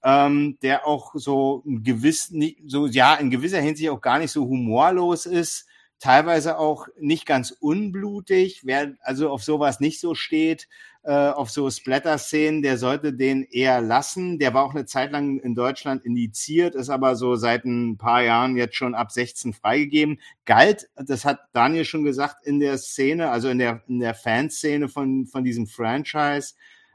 Ähm, 0.01 0.57
der 0.61 0.87
auch 0.87 1.11
so 1.15 1.61
gewiss, 1.65 2.33
so 2.67 2.87
ja, 2.87 3.15
in 3.15 3.29
gewisser 3.29 3.59
Hinsicht 3.59 3.89
auch 3.89 3.99
gar 3.99 4.19
nicht 4.19 4.31
so 4.31 4.45
humorlos 4.45 5.25
ist, 5.25 5.67
teilweise 5.99 6.57
auch 6.57 6.87
nicht 6.97 7.25
ganz 7.25 7.51
unblutig. 7.51 8.61
Wer 8.63 8.93
also 9.01 9.29
auf 9.29 9.43
sowas 9.43 9.81
nicht 9.81 9.99
so 9.99 10.15
steht, 10.15 10.69
äh, 11.03 11.11
auf 11.11 11.49
so 11.49 11.69
Splatter-Szenen, 11.69 12.61
der 12.61 12.77
sollte 12.77 13.13
den 13.13 13.43
eher 13.43 13.81
lassen. 13.81 14.37
Der 14.37 14.53
war 14.53 14.63
auch 14.63 14.75
eine 14.75 14.85
Zeit 14.85 15.11
lang 15.11 15.39
in 15.39 15.55
Deutschland 15.55 16.03
indiziert, 16.03 16.75
ist 16.75 16.89
aber 16.89 17.15
so 17.15 17.35
seit 17.35 17.63
ein 17.65 17.97
paar 17.97 18.21
Jahren 18.21 18.57
jetzt 18.57 18.75
schon 18.75 18.95
ab 18.95 19.11
16 19.11 19.53
freigegeben. 19.53 20.19
Galt, 20.45 20.89
das 20.95 21.23
hat 21.23 21.39
Daniel 21.53 21.85
schon 21.85 22.03
gesagt, 22.03 22.45
in 22.45 22.59
der 22.59 22.77
Szene, 22.77 23.29
also 23.29 23.47
in 23.47 23.59
der, 23.59 23.81
in 23.87 23.99
der 23.99 24.13
Fanszene 24.13 24.89
von, 24.89 25.25
von 25.25 25.43
diesem 25.43 25.67
Franchise, 25.67 26.53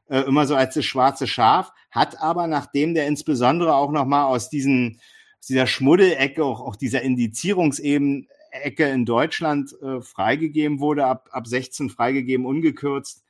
äh, 0.08 0.20
immer 0.20 0.46
so 0.46 0.54
als 0.54 0.74
das 0.74 0.84
schwarze 0.84 1.26
Schaf, 1.26 1.72
hat 1.90 2.20
aber, 2.20 2.46
nachdem 2.46 2.94
der 2.94 3.06
insbesondere 3.06 3.74
auch 3.74 3.90
nochmal 3.90 4.26
aus 4.26 4.50
diesen, 4.50 5.00
dieser 5.48 5.66
Schmuddelecke, 5.66 6.44
auch, 6.44 6.60
auch 6.60 6.76
dieser 6.76 7.00
Indizierungsebene 7.02 8.26
Ecke 8.50 8.88
in 8.88 9.04
Deutschland 9.04 9.74
äh, 9.82 10.00
freigegeben 10.00 10.78
wurde, 10.78 11.06
ab, 11.06 11.28
ab 11.32 11.46
16 11.46 11.90
freigegeben, 11.90 12.46
ungekürzt, 12.46 13.23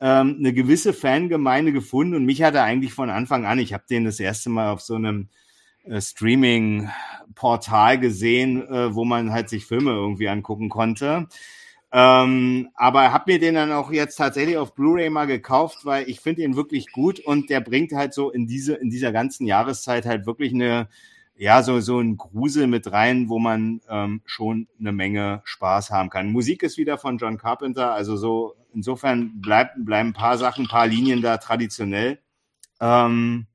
ähm, 0.00 0.36
eine 0.38 0.52
gewisse 0.52 0.92
Fangemeinde 0.92 1.72
gefunden 1.72 2.14
und 2.14 2.24
mich 2.24 2.42
hat 2.42 2.54
er 2.54 2.64
eigentlich 2.64 2.92
von 2.94 3.10
Anfang 3.10 3.46
an, 3.46 3.58
ich 3.58 3.72
habe 3.72 3.84
den 3.88 4.04
das 4.04 4.20
erste 4.20 4.50
Mal 4.50 4.70
auf 4.70 4.80
so 4.80 4.94
einem 4.94 5.28
äh, 5.84 6.00
Streaming-Portal 6.00 7.98
gesehen, 7.98 8.66
äh, 8.68 8.94
wo 8.94 9.04
man 9.04 9.32
halt 9.32 9.48
sich 9.48 9.66
Filme 9.66 9.92
irgendwie 9.92 10.28
angucken 10.28 10.68
konnte. 10.68 11.28
Ähm, 11.92 12.70
aber 12.74 13.12
habe 13.12 13.32
mir 13.32 13.38
den 13.38 13.54
dann 13.54 13.70
auch 13.70 13.92
jetzt 13.92 14.16
tatsächlich 14.16 14.56
auf 14.56 14.74
Blu-ray 14.74 15.10
mal 15.10 15.26
gekauft, 15.26 15.84
weil 15.84 16.08
ich 16.08 16.18
finde 16.18 16.42
ihn 16.42 16.56
wirklich 16.56 16.90
gut 16.90 17.20
und 17.20 17.50
der 17.50 17.60
bringt 17.60 17.92
halt 17.92 18.14
so 18.14 18.30
in 18.30 18.48
diese 18.48 18.74
in 18.74 18.90
dieser 18.90 19.12
ganzen 19.12 19.46
Jahreszeit 19.46 20.04
halt 20.04 20.26
wirklich 20.26 20.52
eine 20.52 20.88
ja 21.36 21.62
so 21.62 21.80
so 21.80 22.00
ein 22.00 22.16
Grusel 22.16 22.66
mit 22.66 22.90
rein, 22.92 23.28
wo 23.28 23.38
man 23.38 23.80
ähm, 23.88 24.22
schon 24.24 24.68
eine 24.78 24.92
Menge 24.92 25.42
Spaß 25.44 25.90
haben 25.90 26.10
kann. 26.10 26.32
Musik 26.32 26.62
ist 26.62 26.78
wieder 26.78 26.98
von 26.98 27.18
John 27.18 27.38
Carpenter, 27.38 27.92
also 27.92 28.16
so 28.16 28.54
insofern 28.72 29.40
bleibt 29.40 29.72
bleiben 29.84 30.10
ein 30.10 30.14
paar 30.14 30.38
Sachen, 30.38 30.64
ein 30.64 30.68
paar 30.68 30.86
Linien 30.86 31.22
da 31.22 31.38
traditionell. 31.38 32.18
Ähm, 32.80 33.46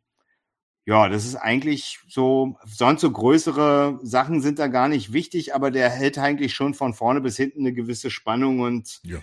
ja, 0.90 1.08
das 1.08 1.26
ist 1.26 1.36
eigentlich 1.36 2.00
so, 2.08 2.58
sonst 2.66 3.02
so 3.02 3.12
größere 3.12 4.00
Sachen 4.02 4.42
sind 4.42 4.58
da 4.58 4.66
gar 4.66 4.88
nicht 4.88 5.14
wichtig, 5.14 5.54
aber 5.54 5.70
der 5.70 5.88
hält 5.88 6.18
eigentlich 6.18 6.56
schon 6.56 6.74
von 6.74 6.96
vorne 6.96 7.22
bis 7.22 7.38
hinten 7.38 7.60
eine 7.60 7.74
gewisse 7.74 8.10
Spannung 8.10 8.62
und 8.62 9.00
ja, 9.04 9.20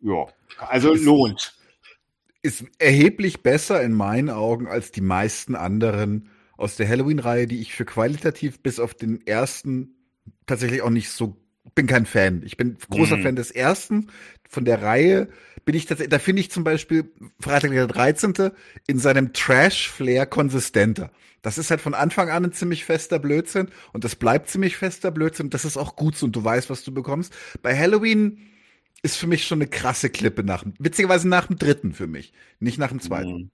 ja 0.00 0.26
also 0.56 0.94
ist, 0.94 1.04
lohnt. 1.04 1.58
Ist 2.40 2.64
erheblich 2.78 3.42
besser 3.42 3.82
in 3.82 3.92
meinen 3.92 4.30
Augen 4.30 4.66
als 4.66 4.92
die 4.92 5.02
meisten 5.02 5.56
anderen 5.56 6.30
aus 6.56 6.76
der 6.76 6.88
Halloween-Reihe, 6.88 7.46
die 7.46 7.60
ich 7.60 7.74
für 7.74 7.84
qualitativ 7.84 8.60
bis 8.60 8.80
auf 8.80 8.94
den 8.94 9.26
ersten 9.26 9.94
tatsächlich 10.46 10.82
auch 10.82 10.90
nicht 10.90 11.10
so 11.10 11.36
bin 11.74 11.86
kein 11.86 12.06
Fan. 12.06 12.42
Ich 12.44 12.56
bin 12.56 12.76
großer 12.90 13.16
mhm. 13.16 13.22
Fan 13.22 13.36
des 13.36 13.50
ersten. 13.50 14.10
Von 14.48 14.64
der 14.64 14.82
Reihe 14.82 15.28
bin 15.64 15.74
ich 15.74 15.86
tatsächlich, 15.86 16.10
da 16.10 16.18
finde 16.18 16.40
ich 16.40 16.50
zum 16.50 16.62
Beispiel 16.62 17.10
Freitag 17.40 17.70
der 17.70 17.86
13. 17.86 18.50
in 18.86 18.98
seinem 18.98 19.32
Trash-Flair 19.32 20.26
konsistenter. 20.26 21.10
Das 21.42 21.58
ist 21.58 21.70
halt 21.70 21.80
von 21.80 21.94
Anfang 21.94 22.30
an 22.30 22.44
ein 22.44 22.52
ziemlich 22.52 22.84
fester 22.84 23.18
Blödsinn 23.18 23.68
und 23.92 24.04
das 24.04 24.16
bleibt 24.16 24.48
ziemlich 24.48 24.76
fester 24.76 25.10
Blödsinn. 25.10 25.50
Das 25.50 25.64
ist 25.64 25.76
auch 25.76 25.96
gut 25.96 26.16
so 26.16 26.26
und 26.26 26.36
du 26.36 26.44
weißt, 26.44 26.70
was 26.70 26.84
du 26.84 26.92
bekommst. 26.92 27.34
Bei 27.62 27.76
Halloween 27.76 28.38
ist 29.02 29.16
für 29.16 29.26
mich 29.26 29.46
schon 29.46 29.58
eine 29.58 29.68
krasse 29.68 30.10
Klippe 30.10 30.44
nach, 30.44 30.64
witzigerweise 30.78 31.28
nach 31.28 31.48
dem 31.48 31.58
dritten 31.58 31.92
für 31.92 32.06
mich, 32.06 32.32
nicht 32.60 32.78
nach 32.78 32.88
dem 32.88 33.00
zweiten. 33.00 33.32
Mhm. 33.32 33.50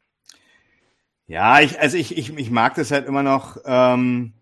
Ja, 1.31 1.61
ich, 1.61 1.79
also 1.79 1.97
ich, 1.97 2.19
ich, 2.19 2.37
ich 2.37 2.51
mag 2.51 2.75
das 2.75 2.91
halt 2.91 3.07
immer 3.07 3.23
noch, 3.23 3.57
ähm, 3.65 4.33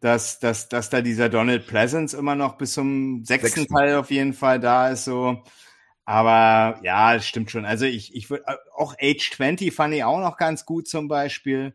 dass, 0.00 0.40
dass, 0.40 0.68
dass 0.68 0.90
da 0.90 1.00
dieser 1.00 1.30
Donald 1.30 1.66
Pleasance 1.66 2.14
immer 2.14 2.34
noch 2.34 2.58
bis 2.58 2.74
zum 2.74 3.24
sechsten, 3.24 3.60
sechsten. 3.60 3.74
Teil 3.74 3.96
auf 3.96 4.10
jeden 4.10 4.34
Fall 4.34 4.60
da 4.60 4.90
ist, 4.90 5.04
so. 5.06 5.42
Aber 6.04 6.78
ja, 6.82 7.18
stimmt 7.18 7.50
schon. 7.50 7.64
Also 7.64 7.86
ich, 7.86 8.14
ich 8.14 8.28
würde 8.28 8.44
auch 8.76 8.94
Age 9.00 9.30
20 9.34 9.72
fand 9.72 9.94
ich 9.94 10.04
auch 10.04 10.20
noch 10.20 10.36
ganz 10.36 10.66
gut 10.66 10.86
zum 10.86 11.08
Beispiel. 11.08 11.74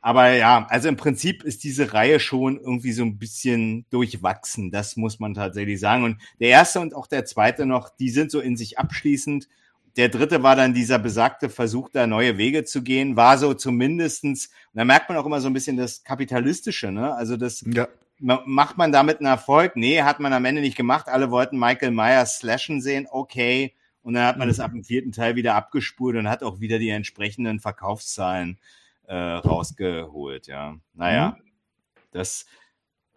Aber 0.00 0.30
ja, 0.32 0.66
also 0.70 0.88
im 0.88 0.96
Prinzip 0.96 1.44
ist 1.44 1.62
diese 1.62 1.92
Reihe 1.92 2.18
schon 2.18 2.58
irgendwie 2.58 2.92
so 2.92 3.02
ein 3.02 3.18
bisschen 3.18 3.84
durchwachsen. 3.90 4.70
Das 4.70 4.96
muss 4.96 5.20
man 5.20 5.34
tatsächlich 5.34 5.78
sagen. 5.78 6.04
Und 6.04 6.22
der 6.40 6.48
erste 6.48 6.80
und 6.80 6.94
auch 6.94 7.06
der 7.06 7.26
zweite 7.26 7.66
noch, 7.66 7.90
die 7.90 8.08
sind 8.08 8.30
so 8.30 8.40
in 8.40 8.56
sich 8.56 8.78
abschließend. 8.78 9.46
Der 9.96 10.10
dritte 10.10 10.42
war 10.42 10.56
dann 10.56 10.74
dieser 10.74 10.98
besagte 10.98 11.48
Versuch, 11.48 11.88
da 11.88 12.06
neue 12.06 12.36
Wege 12.36 12.64
zu 12.64 12.82
gehen, 12.82 13.16
war 13.16 13.38
so 13.38 13.54
zumindestens, 13.54 14.46
und 14.46 14.78
da 14.78 14.84
merkt 14.84 15.08
man 15.08 15.16
auch 15.16 15.24
immer 15.24 15.40
so 15.40 15.48
ein 15.48 15.54
bisschen 15.54 15.76
das 15.76 16.04
Kapitalistische, 16.04 16.92
ne? 16.92 17.14
Also 17.14 17.36
das 17.36 17.64
ja. 17.66 17.88
macht 18.18 18.76
man 18.76 18.92
damit 18.92 19.18
einen 19.18 19.26
Erfolg? 19.26 19.74
Nee, 19.76 20.02
hat 20.02 20.20
man 20.20 20.32
am 20.34 20.44
Ende 20.44 20.60
nicht 20.60 20.76
gemacht. 20.76 21.08
Alle 21.08 21.30
wollten 21.30 21.58
Michael 21.58 21.92
Myers 21.92 22.38
slashen 22.38 22.82
sehen, 22.82 23.06
okay. 23.10 23.74
Und 24.02 24.14
dann 24.14 24.26
hat 24.26 24.36
man 24.36 24.48
mhm. 24.48 24.50
das 24.50 24.60
ab 24.60 24.72
dem 24.72 24.84
vierten 24.84 25.12
Teil 25.12 25.34
wieder 25.34 25.54
abgespult 25.54 26.16
und 26.16 26.28
hat 26.28 26.42
auch 26.42 26.60
wieder 26.60 26.78
die 26.78 26.90
entsprechenden 26.90 27.58
Verkaufszahlen 27.58 28.58
äh, 29.06 29.14
rausgeholt, 29.14 30.46
ja. 30.46 30.76
Naja, 30.92 31.38
mhm. 31.38 31.42
das, 32.10 32.44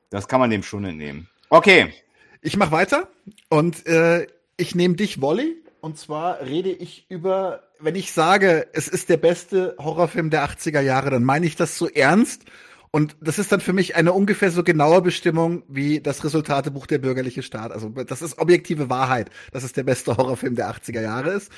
das 0.10 0.30
kann 0.30 0.39
man 0.39 0.49
dem 0.49 0.64
schon 0.64 0.85
entnehmen. 0.85 1.30
Okay. 1.49 1.93
Ich 2.41 2.56
mach 2.56 2.72
weiter 2.72 3.10
und 3.49 3.85
äh, 3.85 4.26
ich 4.56 4.73
nehme 4.73 4.95
dich, 4.95 5.19
Wolli. 5.19 5.57
Und 5.81 5.97
zwar 5.97 6.41
rede 6.41 6.72
ich 6.72 7.06
über, 7.10 7.64
wenn 7.80 7.95
ich 7.95 8.11
sage, 8.11 8.68
es 8.73 8.88
ist 8.88 9.10
der 9.10 9.18
beste 9.18 9.76
Horrorfilm 9.80 10.30
der 10.30 10.45
80er 10.45 10.81
Jahre, 10.81 11.10
dann 11.10 11.23
meine 11.23 11.45
ich 11.45 11.56
das 11.56 11.77
so 11.77 11.88
ernst. 11.88 12.43
Und 12.91 13.15
das 13.22 13.38
ist 13.38 13.51
dann 13.51 13.61
für 13.61 13.73
mich 13.73 13.95
eine 13.95 14.14
ungefähr 14.14 14.51
so 14.51 14.64
genaue 14.64 15.01
Bestimmung 15.01 15.64
wie 15.68 16.01
das 16.01 16.23
Resultatebuch 16.23 16.88
der 16.88 16.97
bürgerliche 16.97 17.43
Staat. 17.43 17.72
Also 17.72 17.89
das 17.89 18.22
ist 18.22 18.39
objektive 18.39 18.89
Wahrheit, 18.89 19.30
dass 19.51 19.64
es 19.64 19.73
der 19.73 19.84
beste 19.84 20.18
Horrorfilm 20.18 20.56
der 20.56 20.72
80er 20.72 21.01
Jahre 21.01 21.31
ist. 21.31 21.51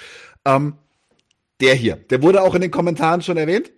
Ähm, 0.46 0.76
der 1.62 1.76
hier, 1.76 1.96
der 1.96 2.22
wurde 2.22 2.42
auch 2.42 2.56
in 2.56 2.62
den 2.62 2.72
Kommentaren 2.72 3.22
schon 3.22 3.38
erwähnt. 3.38 3.72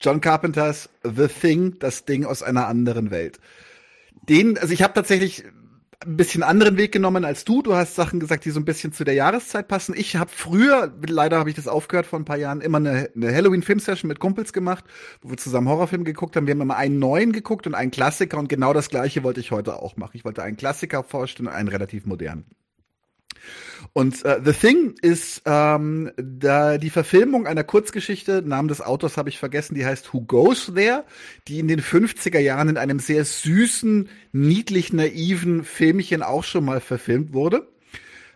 John 0.00 0.20
Carpenters 0.20 0.90
The 1.02 1.26
Thing, 1.28 1.78
das 1.78 2.04
Ding 2.04 2.24
aus 2.24 2.42
einer 2.42 2.68
anderen 2.68 3.10
Welt. 3.10 3.40
Den, 4.28 4.58
also 4.58 4.72
ich 4.72 4.82
habe 4.82 4.94
tatsächlich 4.94 5.44
ein 6.04 6.16
bisschen 6.16 6.42
anderen 6.42 6.76
Weg 6.76 6.92
genommen 6.92 7.24
als 7.24 7.44
du. 7.44 7.62
Du 7.62 7.74
hast 7.74 7.94
Sachen 7.94 8.20
gesagt, 8.20 8.44
die 8.44 8.50
so 8.50 8.60
ein 8.60 8.64
bisschen 8.64 8.92
zu 8.92 9.04
der 9.04 9.14
Jahreszeit 9.14 9.68
passen. 9.68 9.94
Ich 9.96 10.16
habe 10.16 10.30
früher, 10.32 10.92
leider 11.06 11.38
habe 11.38 11.48
ich 11.50 11.56
das 11.56 11.68
aufgehört 11.68 12.06
vor 12.06 12.18
ein 12.18 12.24
paar 12.24 12.36
Jahren, 12.36 12.60
immer 12.60 12.78
eine, 12.78 13.10
eine 13.14 13.34
Halloween-Film-Session 13.34 14.08
mit 14.08 14.18
Kumpels 14.18 14.52
gemacht, 14.52 14.84
wo 15.22 15.30
wir 15.30 15.36
zusammen 15.36 15.68
Horrorfilm 15.68 16.04
geguckt 16.04 16.36
haben. 16.36 16.46
Wir 16.46 16.54
haben 16.54 16.60
immer 16.60 16.76
einen 16.76 16.98
neuen 16.98 17.32
geguckt 17.32 17.66
und 17.66 17.74
einen 17.74 17.90
Klassiker 17.90 18.38
und 18.38 18.48
genau 18.48 18.72
das 18.72 18.88
gleiche 18.88 19.22
wollte 19.22 19.40
ich 19.40 19.50
heute 19.50 19.76
auch 19.82 19.96
machen. 19.96 20.12
Ich 20.14 20.24
wollte 20.24 20.42
einen 20.42 20.56
Klassiker 20.56 21.02
vorstellen 21.02 21.48
und 21.48 21.54
einen 21.54 21.68
relativ 21.68 22.06
modernen. 22.06 22.44
Und 23.96 24.24
äh, 24.26 24.42
The 24.44 24.52
Thing 24.52 24.94
ist 25.00 25.40
ähm, 25.46 26.12
da 26.18 26.76
die 26.76 26.90
Verfilmung 26.90 27.46
einer 27.46 27.64
Kurzgeschichte, 27.64 28.42
Namen 28.42 28.68
des 28.68 28.82
Autors 28.82 29.16
habe 29.16 29.30
ich 29.30 29.38
vergessen, 29.38 29.74
die 29.74 29.86
heißt 29.86 30.12
Who 30.12 30.20
Goes 30.20 30.70
There, 30.74 31.06
die 31.48 31.60
in 31.60 31.66
den 31.66 31.80
50er 31.80 32.38
Jahren 32.38 32.68
in 32.68 32.76
einem 32.76 32.98
sehr 32.98 33.24
süßen, 33.24 34.10
niedlich 34.32 34.92
naiven 34.92 35.64
Filmchen 35.64 36.22
auch 36.22 36.44
schon 36.44 36.66
mal 36.66 36.82
verfilmt 36.82 37.32
wurde. 37.32 37.68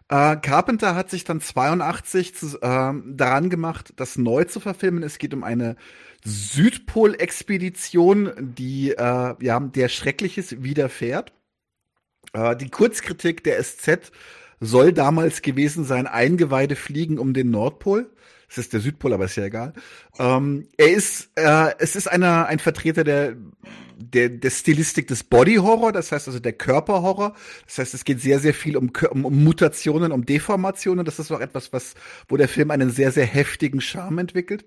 Äh, 0.08 0.36
Carpenter 0.36 0.94
hat 0.94 1.10
sich 1.10 1.24
dann 1.24 1.42
82 1.42 2.34
zu, 2.34 2.58
äh, 2.62 2.94
daran 3.04 3.50
gemacht, 3.50 3.92
das 3.96 4.16
neu 4.16 4.44
zu 4.44 4.60
verfilmen. 4.60 5.02
Es 5.02 5.18
geht 5.18 5.34
um 5.34 5.44
eine 5.44 5.76
Südpol-Expedition, 6.24 8.32
die 8.38 8.92
äh, 8.92 9.34
ja 9.38 9.60
der 9.60 9.88
Schreckliches 9.90 10.62
widerfährt. 10.62 11.34
Äh, 12.32 12.56
die 12.56 12.70
Kurzkritik 12.70 13.44
der 13.44 13.62
SZ 13.62 14.10
soll 14.60 14.92
damals 14.92 15.42
gewesen 15.42 15.84
sein, 15.84 16.06
Eingeweide 16.06 16.76
fliegen 16.76 17.18
um 17.18 17.34
den 17.34 17.50
Nordpol. 17.50 18.10
Das 18.48 18.58
ist 18.58 18.72
der 18.72 18.80
Südpol, 18.80 19.12
aber 19.12 19.26
ist 19.26 19.36
ja 19.36 19.44
egal. 19.44 19.72
Ähm, 20.18 20.66
er 20.76 20.90
ist, 20.90 21.30
äh, 21.36 21.72
es 21.78 21.94
ist 21.94 22.08
einer, 22.08 22.46
ein 22.46 22.58
Vertreter 22.58 23.04
der, 23.04 23.36
der, 23.96 24.28
der 24.28 24.50
Stilistik 24.50 25.06
des 25.06 25.22
Body 25.22 25.56
Horror, 25.56 25.92
das 25.92 26.10
heißt 26.10 26.26
also 26.26 26.40
der 26.40 26.54
Körperhorror. 26.54 27.34
Das 27.66 27.78
heißt, 27.78 27.94
es 27.94 28.04
geht 28.04 28.20
sehr, 28.20 28.40
sehr 28.40 28.52
viel 28.52 28.76
um, 28.76 28.90
um, 29.10 29.24
um 29.24 29.44
Mutationen, 29.44 30.10
um 30.10 30.26
Deformationen. 30.26 31.04
Das 31.04 31.20
ist 31.20 31.30
auch 31.30 31.40
etwas, 31.40 31.72
was, 31.72 31.94
wo 32.28 32.36
der 32.36 32.48
Film 32.48 32.72
einen 32.72 32.90
sehr, 32.90 33.12
sehr 33.12 33.26
heftigen 33.26 33.80
Charme 33.80 34.18
entwickelt. 34.18 34.64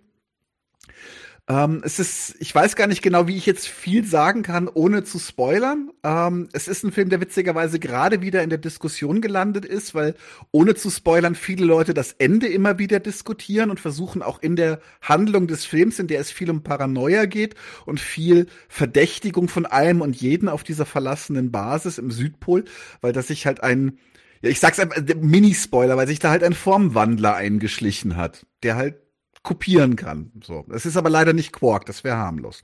Ähm, 1.50 1.82
es 1.84 2.00
ist, 2.00 2.38
ich 2.40 2.56
weiß 2.56 2.78
gar 2.78 2.88
nicht 2.88 3.02
genau, 3.02 3.28
wie 3.28 3.36
ich 3.36 3.46
jetzt 3.46 3.68
viel 3.68 4.06
sagen 4.06 4.44
kann, 4.44 4.70
ohne 4.70 5.04
zu 5.04 5.20
spoilern. 5.20 5.92
Ähm, 6.02 6.48
es 6.54 6.70
ist 6.70 6.84
ein 6.84 6.94
Film, 6.94 7.10
der 7.10 7.20
witzigerweise 7.20 7.80
gerade 7.80 8.22
wieder 8.22 8.44
in 8.44 8.50
der 8.50 8.60
Diskussion 8.60 9.20
gelandet 9.20 9.66
ist, 9.66 9.94
weil 9.94 10.16
ohne 10.52 10.76
zu 10.76 10.90
spoilern 10.90 11.36
viele 11.36 11.66
Leute 11.66 11.94
das 11.94 12.14
Ende 12.14 12.48
immer 12.48 12.80
wieder 12.80 13.02
diskutieren 13.02 13.72
und 13.72 13.82
versuchen 13.82 14.22
auch 14.22 14.42
in 14.42 14.56
der 14.56 14.80
Handlung 15.02 15.48
des 15.48 15.66
Films, 15.66 16.00
in 16.00 16.08
der 16.08 16.22
es 16.22 16.32
viel 16.32 16.50
um 16.50 16.64
Paranoia 16.64 17.26
geht 17.26 17.56
und 17.86 18.00
viel 18.00 18.48
Verdächtigung 18.70 19.50
von 19.50 19.66
allem 19.66 20.00
und 20.00 20.16
jeden 20.16 20.48
auf 20.48 20.64
dieser 20.64 20.86
verlassenen 20.86 21.52
Basis 21.52 21.98
im 21.98 22.10
Südpol, 22.10 22.64
weil 23.02 23.12
das 23.12 23.28
sich 23.28 23.46
halt 23.46 23.62
ein 23.64 23.98
ja, 24.42 24.50
ich 24.50 24.60
sag's 24.60 24.78
einfach, 24.78 25.02
Mini-Spoiler, 25.22 25.96
weil 25.96 26.08
sich 26.08 26.20
da 26.20 26.30
halt 26.30 26.44
ein 26.44 26.54
Formwandler 26.54 27.34
eingeschlichen 27.36 28.18
hat, 28.18 28.46
der 28.62 28.76
halt 28.76 29.03
kopieren 29.44 29.96
kann. 29.96 30.32
So, 30.42 30.66
es 30.74 30.86
ist 30.86 30.98
aber 30.98 31.10
leider 31.10 31.34
nicht 31.34 31.52
Quark, 31.52 31.86
das 31.86 32.04
wäre 32.04 32.18
harmlos. 32.18 32.64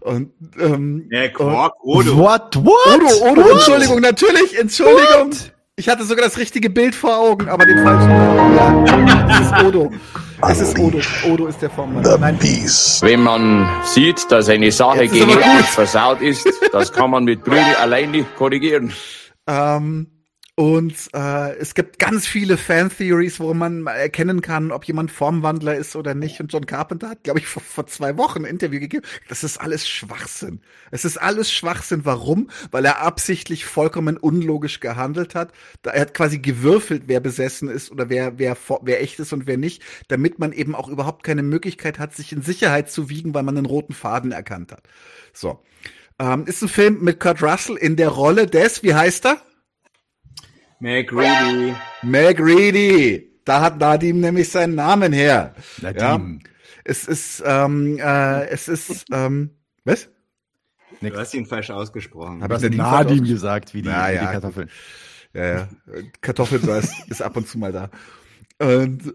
Und 0.00 0.32
ähm, 0.60 1.08
ja, 1.10 1.28
Quark, 1.28 1.72
Odo. 1.82 2.16
What? 2.18 2.56
What? 2.56 2.76
Odo, 2.94 3.30
Odo, 3.30 3.42
what? 3.42 3.52
Entschuldigung, 3.52 4.00
natürlich, 4.00 4.58
Entschuldigung. 4.58 5.32
What? 5.32 5.52
Ich 5.76 5.88
hatte 5.88 6.04
sogar 6.04 6.26
das 6.26 6.36
richtige 6.36 6.68
Bild 6.68 6.94
vor 6.94 7.16
Augen, 7.16 7.48
aber 7.48 7.64
den 7.64 7.82
falschen. 7.82 8.10
Ja, 8.10 9.40
es 9.40 9.46
ist 9.46 9.64
Odo. 9.64 9.90
Es 10.48 10.60
ist 10.60 10.78
Odo. 10.78 10.98
Odo 11.26 11.46
ist 11.46 11.62
der 11.62 11.70
Formel. 11.70 12.04
Wenn 12.04 13.22
man 13.22 13.68
sieht, 13.84 14.30
dass 14.30 14.50
eine 14.50 14.70
Sache 14.70 15.08
gegen 15.08 15.30
euch 15.30 15.70
versaut 15.70 16.20
ist, 16.20 16.46
das 16.72 16.92
kann 16.92 17.10
man 17.10 17.24
mit 17.24 17.42
Prügel 17.42 17.74
alleine 17.80 18.24
korrigieren. 18.36 18.92
Ähm, 19.46 20.08
und 20.54 20.94
äh, 21.14 21.56
es 21.56 21.74
gibt 21.74 21.98
ganz 21.98 22.26
viele 22.26 22.58
Fan-Theories, 22.58 23.40
wo 23.40 23.54
man 23.54 23.86
erkennen 23.86 24.42
kann, 24.42 24.70
ob 24.70 24.84
jemand 24.84 25.10
Formwandler 25.10 25.76
ist 25.76 25.96
oder 25.96 26.14
nicht. 26.14 26.40
Und 26.40 26.52
John 26.52 26.66
Carpenter 26.66 27.08
hat, 27.08 27.24
glaube 27.24 27.38
ich, 27.38 27.46
vor, 27.46 27.62
vor 27.62 27.86
zwei 27.86 28.18
Wochen 28.18 28.40
ein 28.40 28.50
Interview 28.50 28.78
gegeben. 28.78 29.02
Das 29.30 29.44
ist 29.44 29.58
alles 29.58 29.88
Schwachsinn. 29.88 30.60
Es 30.90 31.06
ist 31.06 31.16
alles 31.16 31.50
Schwachsinn. 31.50 32.04
Warum? 32.04 32.50
Weil 32.70 32.84
er 32.84 33.00
absichtlich 33.00 33.64
vollkommen 33.64 34.18
unlogisch 34.18 34.80
gehandelt 34.80 35.34
hat. 35.34 35.52
Er 35.84 36.02
hat 36.02 36.12
quasi 36.12 36.38
gewürfelt, 36.38 37.04
wer 37.06 37.20
besessen 37.20 37.70
ist 37.70 37.90
oder 37.90 38.10
wer, 38.10 38.38
wer, 38.38 38.54
wer 38.82 39.00
echt 39.00 39.20
ist 39.20 39.32
und 39.32 39.46
wer 39.46 39.56
nicht, 39.56 39.82
damit 40.08 40.38
man 40.38 40.52
eben 40.52 40.74
auch 40.74 40.88
überhaupt 40.88 41.24
keine 41.24 41.42
Möglichkeit 41.42 41.98
hat, 41.98 42.14
sich 42.14 42.30
in 42.30 42.42
Sicherheit 42.42 42.90
zu 42.90 43.08
wiegen, 43.08 43.32
weil 43.32 43.42
man 43.42 43.56
einen 43.56 43.66
roten 43.66 43.94
Faden 43.94 44.32
erkannt 44.32 44.70
hat. 44.72 44.82
So. 45.32 45.62
Ähm, 46.18 46.44
ist 46.44 46.60
ein 46.60 46.68
Film 46.68 46.98
mit 47.00 47.20
Kurt 47.20 47.42
Russell 47.42 47.76
in 47.76 47.96
der 47.96 48.10
Rolle 48.10 48.46
des, 48.46 48.82
wie 48.82 48.92
heißt 48.92 49.24
er? 49.24 49.40
McReady. 50.82 51.76
McReady. 52.02 53.30
Da 53.44 53.60
hat 53.60 53.78
Nadim 53.78 54.18
nämlich 54.18 54.48
seinen 54.48 54.74
Namen 54.74 55.12
her. 55.12 55.54
Nadim. 55.80 56.40
Ja. 56.42 56.50
Es 56.82 57.06
ist, 57.06 57.40
ähm, 57.46 57.98
äh, 57.98 58.48
es 58.48 58.66
ist, 58.66 59.06
ähm, 59.12 59.50
was? 59.84 60.08
Du 61.00 61.16
hast 61.16 61.34
ihn 61.34 61.46
falsch 61.46 61.70
ausgesprochen. 61.70 62.42
Habe 62.42 62.56
ich 62.56 62.62
Nadim, 62.62 62.78
Nadim 62.78 63.24
gesagt, 63.24 63.74
wie 63.74 63.82
die, 63.82 63.88
ja, 63.88 64.10
wie 64.10 64.14
ja. 64.14 64.26
die 64.26 64.32
Kartoffeln. 64.32 64.70
Ja, 65.32 65.46
ja. 65.46 65.68
Kartoffelsaß 66.20 67.04
ist 67.08 67.22
ab 67.22 67.36
und 67.36 67.46
zu 67.46 67.58
mal 67.58 67.70
da. 67.70 67.88
Und 68.58 69.14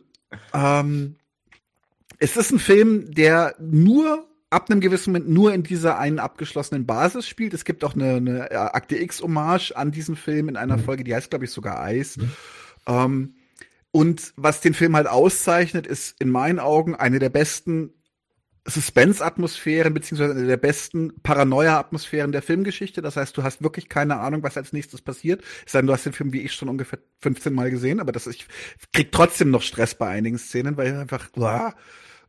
ähm, 0.53 1.17
es 2.17 2.37
ist 2.37 2.51
ein 2.51 2.59
Film, 2.59 3.13
der 3.13 3.55
nur 3.59 4.25
ab 4.49 4.69
einem 4.69 4.79
gewissen 4.79 5.11
Moment 5.11 5.29
nur 5.29 5.53
in 5.53 5.63
dieser 5.63 5.97
einen 5.97 6.19
abgeschlossenen 6.19 6.85
Basis 6.85 7.27
spielt. 7.27 7.53
Es 7.53 7.65
gibt 7.65 7.83
auch 7.83 7.95
eine, 7.95 8.15
eine 8.15 8.51
Akte 8.73 8.97
X-Hommage 8.97 9.73
an 9.73 9.91
diesen 9.91 10.15
Film 10.15 10.49
in 10.49 10.55
einer 10.55 10.77
mhm. 10.77 10.83
Folge, 10.83 11.03
die 11.03 11.13
heißt, 11.13 11.29
glaube 11.29 11.45
ich, 11.45 11.51
sogar 11.51 11.81
Eis. 11.81 12.17
Mhm. 12.17 12.31
Ähm, 12.87 13.35
und 13.91 14.33
was 14.35 14.61
den 14.61 14.73
Film 14.73 14.95
halt 14.95 15.07
auszeichnet, 15.07 15.87
ist 15.87 16.21
in 16.21 16.29
meinen 16.29 16.59
Augen 16.59 16.95
eine 16.95 17.19
der 17.19 17.29
besten 17.29 17.93
Suspense-Atmosphären, 18.65 19.93
beziehungsweise 19.93 20.33
eine 20.33 20.45
der 20.45 20.57
besten 20.57 21.21
Paranoia-Atmosphären 21.23 22.33
der 22.33 22.41
Filmgeschichte. 22.41 23.01
Das 23.01 23.15
heißt, 23.15 23.35
du 23.37 23.43
hast 23.43 23.63
wirklich 23.63 23.87
keine 23.87 24.19
Ahnung, 24.19 24.43
was 24.43 24.57
als 24.57 24.73
nächstes 24.73 25.01
passiert. 25.01 25.41
Es 25.65 25.71
sei 25.71 25.79
denn, 25.79 25.87
du 25.87 25.93
hast 25.93 26.05
den 26.05 26.13
Film 26.13 26.33
wie 26.33 26.41
ich 26.41 26.53
schon 26.53 26.67
ungefähr 26.67 26.99
15 27.21 27.53
Mal 27.53 27.71
gesehen, 27.71 27.99
aber 27.99 28.11
das 28.11 28.27
ich 28.27 28.45
krieg 28.91 29.11
trotzdem 29.11 29.51
noch 29.51 29.61
Stress 29.61 29.95
bei 29.95 30.07
einigen 30.07 30.37
Szenen, 30.37 30.75
weil 30.75 30.97
einfach, 30.97 31.29
uah, 31.35 31.73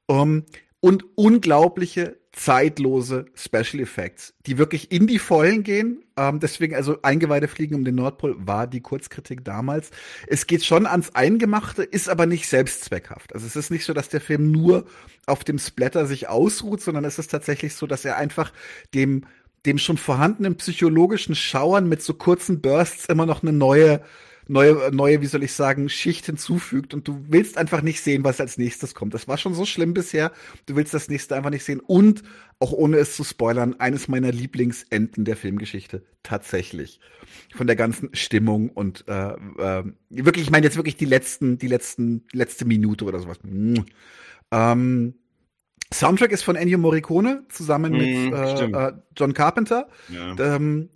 um, 0.06 0.44
und 0.80 1.04
unglaubliche 1.16 2.18
zeitlose 2.32 3.26
Special 3.34 3.80
Effects, 3.82 4.34
die 4.46 4.58
wirklich 4.58 4.92
in 4.92 5.08
die 5.08 5.18
Vollen 5.18 5.64
gehen. 5.64 6.04
Ähm, 6.16 6.38
deswegen, 6.38 6.76
also 6.76 6.98
Eingeweide 7.02 7.48
fliegen 7.48 7.74
um 7.74 7.84
den 7.84 7.96
Nordpol 7.96 8.36
war 8.38 8.68
die 8.68 8.80
Kurzkritik 8.80 9.44
damals. 9.44 9.90
Es 10.28 10.46
geht 10.46 10.64
schon 10.64 10.86
ans 10.86 11.14
Eingemachte, 11.14 11.82
ist 11.82 12.08
aber 12.08 12.26
nicht 12.26 12.48
selbstzweckhaft. 12.48 13.34
Also 13.34 13.46
es 13.46 13.56
ist 13.56 13.70
nicht 13.70 13.84
so, 13.84 13.92
dass 13.92 14.08
der 14.08 14.20
Film 14.20 14.52
nur 14.52 14.84
auf 15.26 15.42
dem 15.42 15.58
Splatter 15.58 16.06
sich 16.06 16.28
ausruht, 16.28 16.80
sondern 16.80 17.04
es 17.04 17.18
ist 17.18 17.30
tatsächlich 17.30 17.74
so, 17.74 17.86
dass 17.86 18.04
er 18.04 18.16
einfach 18.16 18.52
dem 18.94 19.24
dem 19.66 19.76
schon 19.76 19.98
vorhandenen 19.98 20.56
psychologischen 20.56 21.34
Schauern 21.34 21.88
mit 21.88 22.00
so 22.00 22.14
kurzen 22.14 22.60
Bursts 22.60 23.06
immer 23.06 23.26
noch 23.26 23.42
eine 23.42 23.52
neue 23.52 24.00
neue, 24.48 24.90
neue, 24.92 25.20
wie 25.20 25.26
soll 25.26 25.44
ich 25.44 25.52
sagen, 25.52 25.88
Schicht 25.88 26.26
hinzufügt 26.26 26.94
und 26.94 27.06
du 27.06 27.24
willst 27.28 27.58
einfach 27.58 27.82
nicht 27.82 28.00
sehen, 28.00 28.24
was 28.24 28.40
als 28.40 28.58
nächstes 28.58 28.94
kommt. 28.94 29.14
Das 29.14 29.28
war 29.28 29.38
schon 29.38 29.54
so 29.54 29.64
schlimm 29.64 29.94
bisher. 29.94 30.32
Du 30.66 30.74
willst 30.74 30.94
das 30.94 31.08
nächste 31.08 31.36
einfach 31.36 31.50
nicht 31.50 31.64
sehen 31.64 31.80
und 31.80 32.22
auch 32.58 32.72
ohne 32.72 32.96
es 32.96 33.14
zu 33.14 33.24
spoilern, 33.24 33.76
eines 33.78 34.08
meiner 34.08 34.32
Lieblingsenden 34.32 35.24
der 35.24 35.36
Filmgeschichte 35.36 36.02
tatsächlich. 36.22 36.98
Von 37.54 37.66
der 37.66 37.76
ganzen 37.76 38.10
Stimmung 38.14 38.70
und 38.70 39.04
äh, 39.06 39.32
äh, 39.32 39.84
wirklich, 40.08 40.46
ich 40.46 40.50
meine 40.50 40.66
jetzt 40.66 40.76
wirklich 40.76 40.96
die 40.96 41.04
letzten, 41.04 41.58
die 41.58 41.68
letzten, 41.68 42.24
letzte 42.32 42.64
Minute 42.64 43.04
oder 43.04 43.20
sowas. 43.20 43.38
Ähm, 44.50 45.14
Soundtrack 45.92 46.32
ist 46.32 46.42
von 46.42 46.56
Ennio 46.56 46.78
Morricone 46.78 47.44
zusammen 47.48 47.92
mit 47.92 48.30
mm, 48.30 48.74
äh, 48.74 48.92
John 49.16 49.32
Carpenter. 49.32 49.88
Ja. 50.08 50.36
Ähm, 50.38 50.90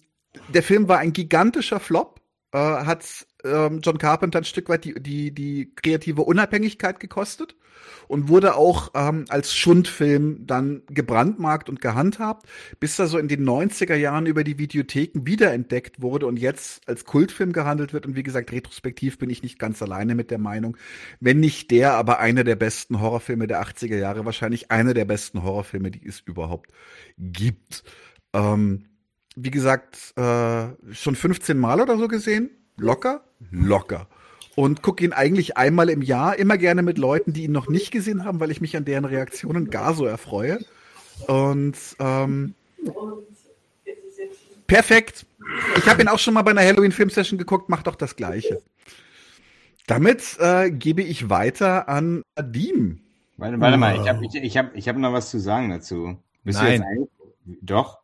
der 0.49 0.63
Film 0.63 0.89
war 0.89 0.99
ein 0.99 1.13
gigantischer 1.13 1.81
Flop, 1.81 2.21
äh, 2.53 2.59
hat 2.59 3.27
ähm, 3.45 3.81
John 3.83 3.99
Carpenter 3.99 4.39
ein 4.39 4.45
Stück 4.45 4.69
weit 4.69 4.85
die, 4.85 4.95
die, 4.95 5.33
die 5.33 5.73
kreative 5.75 6.23
Unabhängigkeit 6.23 7.01
gekostet 7.01 7.57
und 8.09 8.29
wurde 8.29 8.57
auch 8.57 8.91
ähm, 8.95 9.25
als 9.29 9.55
Schundfilm 9.55 10.47
dann 10.47 10.83
gebrandmarkt 10.89 11.69
und 11.69 11.81
gehandhabt, 11.81 12.47
bis 12.81 12.99
er 12.99 13.07
so 13.07 13.19
in 13.19 13.29
den 13.29 13.45
90er 13.45 13.95
Jahren 13.95 14.27
über 14.27 14.45
die 14.45 14.59
Videotheken 14.59 15.27
wiederentdeckt 15.27 16.03
wurde 16.03 16.27
und 16.27 16.39
jetzt 16.39 16.89
als 16.89 17.05
Kultfilm 17.05 17.53
gehandelt 17.53 17.93
wird. 17.93 18.07
Und 18.07 18.17
wie 18.17 18.23
gesagt, 18.23 18.53
retrospektiv 18.53 19.19
bin 19.19 19.31
ich 19.31 19.43
nicht 19.43 19.59
ganz 19.59 19.83
alleine 19.83 20.15
mit 20.15 20.31
der 20.31 20.39
Meinung, 20.39 20.77
wenn 21.21 21.41
nicht 21.41 21.71
der, 21.71 21.95
aber 21.95 22.19
einer 22.19 22.45
der 22.45 22.57
besten 22.57 23.01
Horrorfilme 23.01 23.47
der 23.47 23.63
80er 23.63 23.97
Jahre, 23.97 24.25
wahrscheinlich 24.25 24.71
einer 24.71 24.95
der 24.95 25.05
besten 25.05 25.43
Horrorfilme, 25.43 25.91
die 25.91 26.07
es 26.07 26.21
überhaupt 26.21 26.71
gibt. 27.19 27.85
Ähm, 28.33 28.87
wie 29.35 29.51
gesagt, 29.51 30.13
äh, 30.17 30.67
schon 30.93 31.17
15 31.17 31.59
Mal 31.59 31.81
oder 31.81 31.97
so 31.97 32.09
gesehen. 32.09 32.51
Locker? 32.77 33.25
Locker. 33.51 34.07
und 34.55 34.83
gucke 34.83 35.05
ihn 35.05 35.13
eigentlich 35.13 35.57
einmal 35.57 35.89
im 35.89 36.03
Jahr, 36.03 36.39
immer 36.39 36.59
gerne 36.59 36.83
mit 36.83 36.99
Leuten, 36.99 37.33
die 37.33 37.45
ihn 37.45 37.53
noch 37.53 37.69
nicht 37.69 37.91
gesehen 37.91 38.25
haben, 38.25 38.41
weil 38.41 38.51
ich 38.51 38.61
mich 38.61 38.77
an 38.77 38.85
deren 38.85 39.05
Reaktionen 39.05 39.71
gar 39.71 39.95
so 39.95 40.05
erfreue. 40.05 40.59
Und 41.27 41.77
ähm, 41.99 42.55
perfekt. 44.67 45.27
Ich 45.79 45.89
habe 45.89 46.03
ihn 46.03 46.09
auch 46.09 46.19
schon 46.19 46.35
mal 46.35 46.43
bei 46.43 46.51
einer 46.51 46.63
Halloween-Film-Session 46.63 47.39
geguckt, 47.39 47.69
macht 47.69 47.87
doch 47.87 47.97
das 47.97 48.17
Gleiche. 48.17 48.63
Damit 49.87 50.39
äh, 50.39 50.71
gebe 50.71 51.03
ich 51.03 51.29
weiter 51.29 51.89
an 51.89 52.23
Adim. 52.35 53.01
Warte, 53.37 53.61
warte 53.61 53.77
mal, 53.77 54.01
ich 54.01 54.09
habe 54.09 54.25
ich, 54.25 54.35
ich 54.35 54.57
hab, 54.57 54.75
ich 54.77 54.89
hab 54.89 54.97
noch 54.97 55.13
was 55.13 55.31
zu 55.31 55.41
sagen 55.41 55.71
dazu. 55.71 56.17
Bist 56.45 56.61
Nein. 56.61 56.85
Doch. 57.61 57.99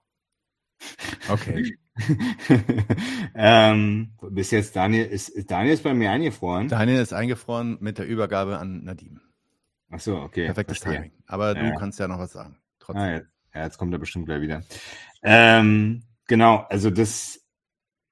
Okay. 1.28 1.76
ähm, 3.34 4.12
bis 4.30 4.50
jetzt 4.50 4.76
Daniel 4.76 5.06
ist, 5.06 5.28
ist 5.28 5.50
Daniel 5.50 5.74
ist 5.74 5.82
bei 5.82 5.94
mir 5.94 6.10
eingefroren. 6.10 6.68
Daniel 6.68 7.00
ist 7.00 7.12
eingefroren 7.12 7.78
mit 7.80 7.98
der 7.98 8.06
Übergabe 8.06 8.58
an 8.58 8.84
Nadim. 8.84 9.20
Ach 9.90 10.00
so, 10.00 10.16
okay. 10.16 10.46
Perfektes 10.46 10.78
verstehe. 10.78 11.02
Timing. 11.02 11.22
Aber 11.26 11.56
ja. 11.56 11.70
du 11.70 11.78
kannst 11.78 11.98
ja 11.98 12.08
noch 12.08 12.18
was 12.18 12.32
sagen. 12.32 12.56
Trotzdem. 12.78 13.02
Ah, 13.02 13.12
jetzt, 13.12 13.28
ja, 13.54 13.64
jetzt 13.64 13.78
kommt 13.78 13.92
er 13.92 13.98
bestimmt 13.98 14.26
gleich 14.26 14.40
wieder. 14.40 14.62
Ähm, 15.22 16.02
genau, 16.26 16.66
also 16.68 16.90
das 16.90 17.40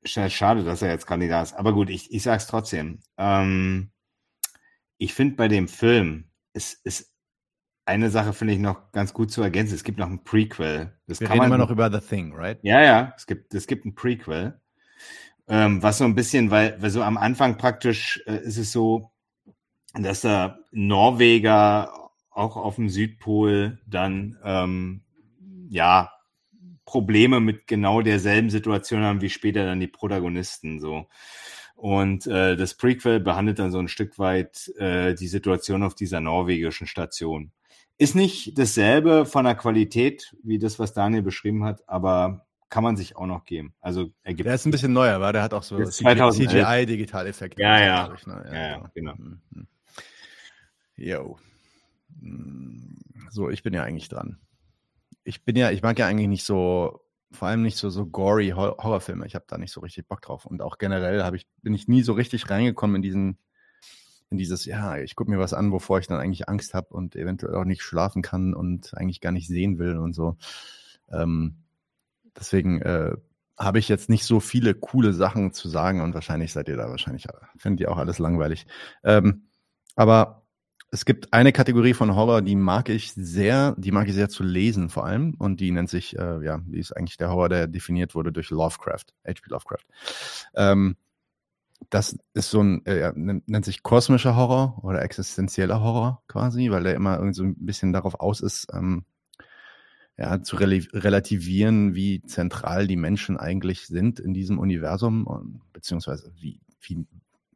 schade, 0.05 0.65
dass 0.65 0.83
er 0.83 0.91
jetzt 0.91 1.07
Kandidat 1.07 1.49
ist. 1.49 1.55
Aber 1.55 1.73
gut, 1.73 1.91
ich, 1.91 2.13
ich 2.13 2.23
sag's 2.23 2.47
trotzdem. 2.47 3.01
Ähm, 3.19 3.91
ich 4.99 5.15
finde 5.15 5.37
bei 5.37 5.49
dem 5.49 5.69
Film, 5.69 6.31
es 6.53 6.75
ist 6.75 7.13
eine 7.87 8.11
Sache 8.11 8.33
finde 8.33 8.55
ich 8.55 8.61
noch 8.61 8.93
ganz 8.93 9.15
gut 9.15 9.31
zu 9.31 9.43
ergänzen. 9.43 9.75
Es 9.75 9.85
gibt 9.85 9.99
noch 9.99 10.09
ein 10.09 10.25
Prequel. 10.25 10.93
Das 11.07 11.21
Wir 11.21 11.31
reden 11.31 11.45
immer 11.45 11.59
noch 11.59 11.71
über 11.71 11.91
The 11.91 12.01
Thing, 12.07 12.35
right? 12.35 12.59
Ja, 12.63 12.83
ja. 12.83 13.15
Es 13.17 13.27
gibt, 13.27 13.55
es 13.55 13.67
gibt 13.67 13.87
ein 13.87 13.95
Prequel. 13.95 14.61
Ähm, 15.49 15.83
was 15.83 15.99
so 15.99 16.05
ein 16.05 16.17
bisschen, 16.17 16.51
weil, 16.51 16.81
weil 16.83 16.91
so 16.91 17.03
am 17.03 17.17
Anfang 17.17 17.57
praktisch 17.57 18.23
äh, 18.27 18.39
ist 18.39 18.59
es 18.59 18.73
so, 18.73 19.13
dass 19.95 20.23
da 20.23 20.59
Norweger 20.73 22.11
auch 22.31 22.57
auf 22.57 22.75
dem 22.75 22.89
Südpol 22.89 23.79
dann 23.87 24.37
ähm, 24.45 25.03
ja 25.69 26.13
Probleme 26.85 27.41
mit 27.41 27.67
genau 27.67 28.03
derselben 28.03 28.51
Situation 28.51 29.03
haben 29.03 29.21
wie 29.21 29.31
später 29.31 29.65
dann 29.65 29.81
die 29.81 29.87
Protagonisten 29.87 30.81
so. 30.81 31.07
Und 31.77 32.27
äh, 32.27 32.57
das 32.57 32.75
Prequel 32.75 33.21
behandelt 33.21 33.59
dann 33.59 33.71
so 33.71 33.79
ein 33.79 33.89
Stück 33.89 34.19
weit 34.19 34.73
äh, 34.79 35.15
die 35.15 35.29
Situation 35.29 35.83
auf 35.83 35.95
dieser 35.95 36.21
norwegischen 36.21 36.87
Station. 36.87 37.53
Ist 37.99 38.15
nicht 38.15 38.59
dasselbe 38.59 39.25
von 39.25 39.45
der 39.45 39.55
Qualität 39.55 40.37
wie 40.43 40.59
das, 40.59 40.79
was 40.79 40.93
Daniel 40.93 41.23
beschrieben 41.23 41.65
hat, 41.65 41.89
aber 41.89 42.47
kann 42.69 42.83
man 42.83 42.97
sich 42.97 43.17
auch 43.17 43.27
noch 43.27 43.45
geben. 43.45 43.75
Also 43.81 44.11
ergibt 44.23 44.47
Der 44.47 44.55
ist 44.55 44.67
ein 44.67 44.71
bisschen 44.71 44.93
neuer, 44.93 45.21
weil 45.21 45.33
der 45.33 45.43
hat 45.43 45.55
auch 45.55 45.63
so 45.63 45.79
CGI-Digitaleffekte. 45.79 47.63
Ja, 47.63 47.81
ja. 47.81 48.15
Ich, 48.15 48.27
ne? 48.27 48.45
ja, 48.47 48.55
ja, 48.55 48.69
ja, 48.71 48.91
genau. 48.95 49.15
Mhm, 49.17 49.41
mhm. 49.51 49.67
Jo. 50.97 51.39
Hm, 52.21 52.99
so, 53.31 53.51
ich 53.51 53.63
bin 53.63 53.73
ja 53.73 53.83
eigentlich 53.83 54.09
dran. 54.09 54.41
Ich 55.25 55.45
bin 55.45 55.57
ja, 55.57 55.71
ich 55.71 55.83
mag 55.83 55.99
ja 55.99 56.07
eigentlich 56.07 56.29
nicht 56.29 56.45
so, 56.45 57.01
vor 57.31 57.49
allem 57.49 57.63
nicht 57.63 57.77
so, 57.77 57.91
so 57.91 58.07
gory 58.07 58.51
Horrorfilme. 58.51 59.27
Ich 59.27 59.35
habe 59.35 59.45
da 59.49 59.59
nicht 59.59 59.73
so 59.73 59.81
richtig 59.81 60.09
Bock 60.09 60.23
drauf. 60.23 60.47
Und 60.47 60.63
auch 60.63 60.79
generell 60.79 61.35
ich, 61.35 61.47
bin 61.63 61.75
ich 61.75 61.89
nie 61.89 62.03
so 62.03 62.13
richtig 62.13 62.51
reingekommen 62.51 62.97
in 62.97 63.03
diesen 63.03 63.39
in 64.31 64.39
dieses, 64.39 64.65
ja, 64.65 64.99
ich 64.99 65.15
gucke 65.15 65.31
mir 65.31 65.39
was 65.39 65.55
an, 65.55 65.73
wovor 65.73 65.99
ich 65.99 66.07
dann 66.07 66.21
eigentlich 66.21 66.49
Angst 66.49 66.75
habe 66.75 66.89
und 66.95 67.15
eventuell 67.17 67.55
auch 67.55 67.65
nicht 67.65 67.83
schlafen 67.83 68.23
kann 68.23 68.55
und 68.55 68.97
eigentlich 68.97 69.21
gar 69.21 69.33
nicht 69.33 69.49
sehen 69.49 69.79
will 69.79 69.97
und 69.97 70.15
so. 70.15 70.37
Ähm, 71.11 71.57
deswegen 72.37 72.83
äh, 72.83 73.13
habe 73.59 73.79
ich 73.79 73.89
jetzt 73.89 74.11
nicht 74.11 74.25
so 74.25 74.41
viele 74.41 74.75
coole 74.75 75.13
Sachen 75.13 75.53
zu 75.53 75.69
sagen 75.69 76.01
und 76.01 76.15
wahrscheinlich 76.15 76.53
seid 76.53 76.69
ihr 76.69 76.77
da 76.77 76.91
wahrscheinlich, 76.91 77.27
findet 77.57 77.81
ihr 77.81 77.91
auch 77.91 77.97
alles 77.97 78.19
langweilig. 78.19 78.67
Ähm, 79.03 79.49
aber 79.95 80.43
es 80.91 81.05
gibt 81.05 81.33
eine 81.33 81.53
Kategorie 81.53 81.95
von 81.95 82.15
Horror, 82.15 82.43
die 82.43 82.55
mag 82.55 82.89
ich 82.89 83.13
sehr, 83.13 83.75
die 83.79 83.93
mag 83.93 84.09
ich 84.09 84.15
sehr 84.15 84.29
zu 84.29 84.43
lesen 84.43 84.89
vor 84.89 85.05
allem 85.05 85.35
und 85.39 85.61
die 85.61 85.71
nennt 85.71 85.91
sich, 85.91 86.17
äh, 86.19 86.45
ja, 86.45 86.61
die 86.65 86.79
ist 86.79 86.93
eigentlich 86.93 87.17
der 87.17 87.31
Horror, 87.31 87.49
der 87.49 87.67
definiert 87.67 88.15
wurde 88.15 88.33
durch 88.33 88.51
Lovecraft, 88.51 89.07
H.P. 89.27 89.41
Lovecraft. 89.49 89.85
Ähm, 90.55 90.97
das 91.91 92.19
ist 92.35 92.51
so 92.51 92.63
ein, 92.63 92.85
äh, 92.87 93.13
nennt 93.15 93.65
sich 93.65 93.83
kosmischer 93.83 94.37
Horror 94.37 94.79
oder 94.83 95.03
existenzieller 95.03 95.81
Horror 95.81 96.23
quasi, 96.29 96.71
weil 96.71 96.85
der 96.85 96.95
immer 96.95 97.17
irgendwie 97.17 97.35
so 97.35 97.45
ein 97.45 97.55
bisschen 97.59 97.93
darauf 97.93 98.21
aus 98.21 98.41
ist, 98.41 98.69
ähm, 98.73 99.05
ja, 100.19 100.43
zu 100.43 100.57
relativieren, 100.57 101.95
wie 101.95 102.23
zentral 102.23 102.87
die 102.87 102.97
Menschen 102.97 103.37
eigentlich 103.37 103.87
sind 103.87 104.19
in 104.19 104.33
diesem 104.33 104.59
Universum, 104.59 105.27
und, 105.27 105.61
beziehungsweise 105.73 106.33
wie, 106.35 106.61
wie, 106.81 107.07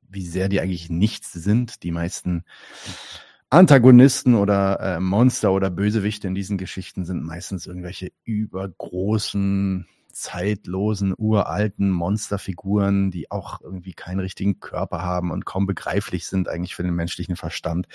wie 0.08 0.26
sehr 0.26 0.50
die 0.50 0.60
eigentlich 0.60 0.90
nichts 0.90 1.32
sind. 1.32 1.82
Die 1.82 1.90
meisten 1.90 2.44
Antagonisten 3.48 4.34
oder 4.34 4.78
äh, 4.80 5.00
Monster 5.00 5.52
oder 5.52 5.70
Bösewichte 5.70 6.28
in 6.28 6.34
diesen 6.34 6.58
Geschichten 6.58 7.06
sind 7.06 7.22
meistens 7.22 7.66
irgendwelche 7.66 8.12
übergroßen 8.24 9.86
zeitlosen, 10.20 11.14
uralten 11.16 11.90
Monsterfiguren, 11.90 13.10
die 13.10 13.30
auch 13.30 13.60
irgendwie 13.60 13.94
keinen 13.94 14.20
richtigen 14.20 14.60
Körper 14.60 15.02
haben 15.02 15.30
und 15.30 15.46
kaum 15.46 15.66
begreiflich 15.66 16.26
sind 16.26 16.48
eigentlich 16.48 16.74
für 16.74 16.82
den 16.82 16.94
menschlichen 16.94 17.36
Verstand. 17.36 17.88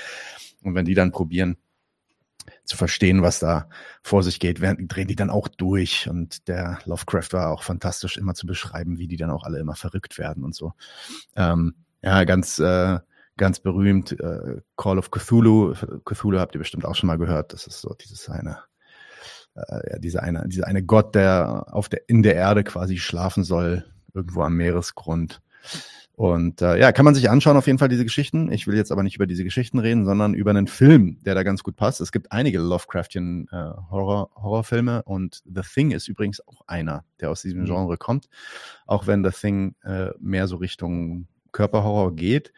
Und 0.63 0.75
wenn 0.75 0.85
die 0.85 0.95
dann 0.95 1.11
probieren, 1.11 1.57
zu 2.63 2.77
verstehen, 2.77 3.21
was 3.21 3.39
da 3.39 3.69
vor 4.03 4.21
sich 4.23 4.39
geht, 4.39 4.61
werden, 4.61 4.87
drehen 4.87 5.07
die 5.07 5.15
dann 5.15 5.29
auch 5.29 5.47
durch. 5.47 6.07
Und 6.09 6.47
der 6.47 6.79
Lovecraft 6.85 7.29
war 7.31 7.51
auch 7.51 7.63
fantastisch, 7.63 8.17
immer 8.17 8.35
zu 8.35 8.45
beschreiben, 8.45 8.97
wie 8.97 9.07
die 9.07 9.17
dann 9.17 9.31
auch 9.31 9.43
alle 9.43 9.59
immer 9.59 9.75
verrückt 9.75 10.17
werden 10.17 10.43
und 10.43 10.53
so. 10.53 10.73
Ähm, 11.35 11.75
ja, 12.03 12.23
ganz, 12.23 12.59
äh, 12.59 12.99
ganz 13.37 13.59
berühmt, 13.59 14.11
äh, 14.19 14.61
Call 14.77 14.99
of 14.99 15.09
Cthulhu. 15.11 15.73
Cthulhu 16.05 16.39
habt 16.39 16.55
ihr 16.55 16.59
bestimmt 16.59 16.85
auch 16.85 16.95
schon 16.95 17.07
mal 17.07 17.17
gehört. 17.17 17.53
Das 17.53 17.65
ist 17.65 17.81
so 17.81 17.95
dieses 17.99 18.29
eine 18.29 18.59
äh, 19.55 19.91
ja, 19.91 19.99
dieser 19.99 20.23
eine, 20.23 20.47
dieser 20.47 20.67
eine 20.67 20.83
Gott, 20.83 21.15
der 21.15 21.67
auf 21.71 21.89
der, 21.89 22.07
in 22.07 22.23
der 22.23 22.35
Erde 22.35 22.63
quasi 22.63 22.97
schlafen 22.97 23.43
soll, 23.43 23.85
irgendwo 24.13 24.41
am 24.41 24.55
Meeresgrund. 24.55 25.41
Und 26.17 26.61
äh, 26.61 26.79
ja, 26.79 26.93
kann 26.93 27.03
man 27.03 27.13
sich 27.13 27.29
anschauen, 27.29 27.57
auf 27.57 27.67
jeden 27.67 27.77
Fall 27.77 27.89
diese 27.89 28.05
Geschichten. 28.05 28.49
Ich 28.49 28.67
will 28.67 28.77
jetzt 28.77 28.91
aber 28.91 29.03
nicht 29.03 29.15
über 29.15 29.27
diese 29.27 29.43
Geschichten 29.43 29.79
reden, 29.79 30.05
sondern 30.05 30.33
über 30.33 30.51
einen 30.51 30.67
Film, 30.67 31.21
der 31.23 31.35
da 31.35 31.43
ganz 31.43 31.61
gut 31.61 31.75
passt. 31.75 31.99
Es 31.99 32.13
gibt 32.13 32.31
einige 32.31 32.59
Lovecraftian 32.59 33.49
äh, 33.51 33.71
Horror, 33.89 34.29
Horrorfilme 34.35 35.03
und 35.03 35.41
The 35.43 35.61
Thing 35.61 35.91
ist 35.91 36.07
übrigens 36.07 36.39
auch 36.47 36.61
einer, 36.67 37.03
der 37.19 37.31
aus 37.31 37.41
diesem 37.41 37.61
mhm. 37.61 37.65
Genre 37.65 37.97
kommt. 37.97 38.29
Auch 38.85 39.07
wenn 39.07 39.25
The 39.25 39.31
Thing 39.31 39.75
äh, 39.83 40.11
mehr 40.19 40.47
so 40.47 40.55
Richtung 40.55 41.27
Körperhorror 41.51 42.15
geht. 42.15 42.53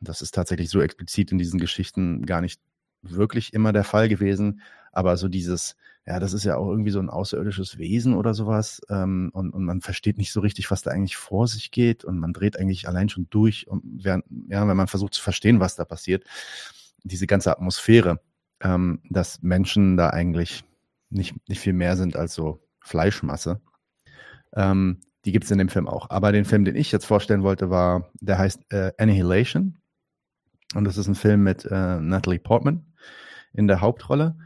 Das 0.00 0.20
ist 0.20 0.34
tatsächlich 0.34 0.68
so 0.68 0.82
explizit 0.82 1.32
in 1.32 1.38
diesen 1.38 1.60
Geschichten 1.60 2.26
gar 2.26 2.42
nicht 2.42 2.60
wirklich 3.00 3.54
immer 3.54 3.72
der 3.72 3.84
Fall 3.84 4.10
gewesen. 4.10 4.60
Aber 4.92 5.16
so 5.16 5.28
dieses, 5.28 5.76
ja, 6.06 6.20
das 6.20 6.34
ist 6.34 6.44
ja 6.44 6.56
auch 6.56 6.68
irgendwie 6.68 6.90
so 6.90 6.98
ein 6.98 7.08
außerirdisches 7.08 7.78
Wesen 7.78 8.14
oder 8.14 8.34
sowas. 8.34 8.82
Ähm, 8.90 9.30
und, 9.32 9.52
und 9.52 9.64
man 9.64 9.80
versteht 9.80 10.18
nicht 10.18 10.32
so 10.32 10.40
richtig, 10.40 10.70
was 10.70 10.82
da 10.82 10.90
eigentlich 10.90 11.16
vor 11.16 11.48
sich 11.48 11.70
geht. 11.70 12.04
Und 12.04 12.18
man 12.18 12.34
dreht 12.34 12.58
eigentlich 12.58 12.88
allein 12.88 13.08
schon 13.08 13.26
durch, 13.30 13.66
und 13.68 13.82
während, 13.84 14.24
ja, 14.48 14.66
wenn 14.68 14.76
man 14.76 14.86
versucht 14.86 15.14
zu 15.14 15.22
verstehen, 15.22 15.60
was 15.60 15.76
da 15.76 15.84
passiert. 15.86 16.24
Diese 17.04 17.26
ganze 17.26 17.50
Atmosphäre, 17.50 18.20
ähm, 18.60 19.00
dass 19.08 19.42
Menschen 19.42 19.96
da 19.96 20.10
eigentlich 20.10 20.64
nicht, 21.08 21.34
nicht 21.48 21.60
viel 21.60 21.72
mehr 21.72 21.96
sind 21.96 22.16
als 22.16 22.34
so 22.34 22.60
Fleischmasse. 22.80 23.60
Ähm, 24.54 25.00
die 25.24 25.32
gibt 25.32 25.46
es 25.46 25.50
in 25.50 25.58
dem 25.58 25.70
Film 25.70 25.88
auch. 25.88 26.10
Aber 26.10 26.32
den 26.32 26.44
Film, 26.44 26.66
den 26.66 26.76
ich 26.76 26.92
jetzt 26.92 27.06
vorstellen 27.06 27.42
wollte, 27.42 27.70
war, 27.70 28.10
der 28.20 28.36
heißt 28.36 28.72
äh, 28.72 28.92
Annihilation. 28.98 29.78
Und 30.74 30.84
das 30.84 30.98
ist 30.98 31.08
ein 31.08 31.14
Film 31.14 31.42
mit 31.42 31.64
äh, 31.64 32.00
Natalie 32.00 32.40
Portman 32.40 32.84
in 33.54 33.68
der 33.68 33.80
Hauptrolle. 33.80 34.36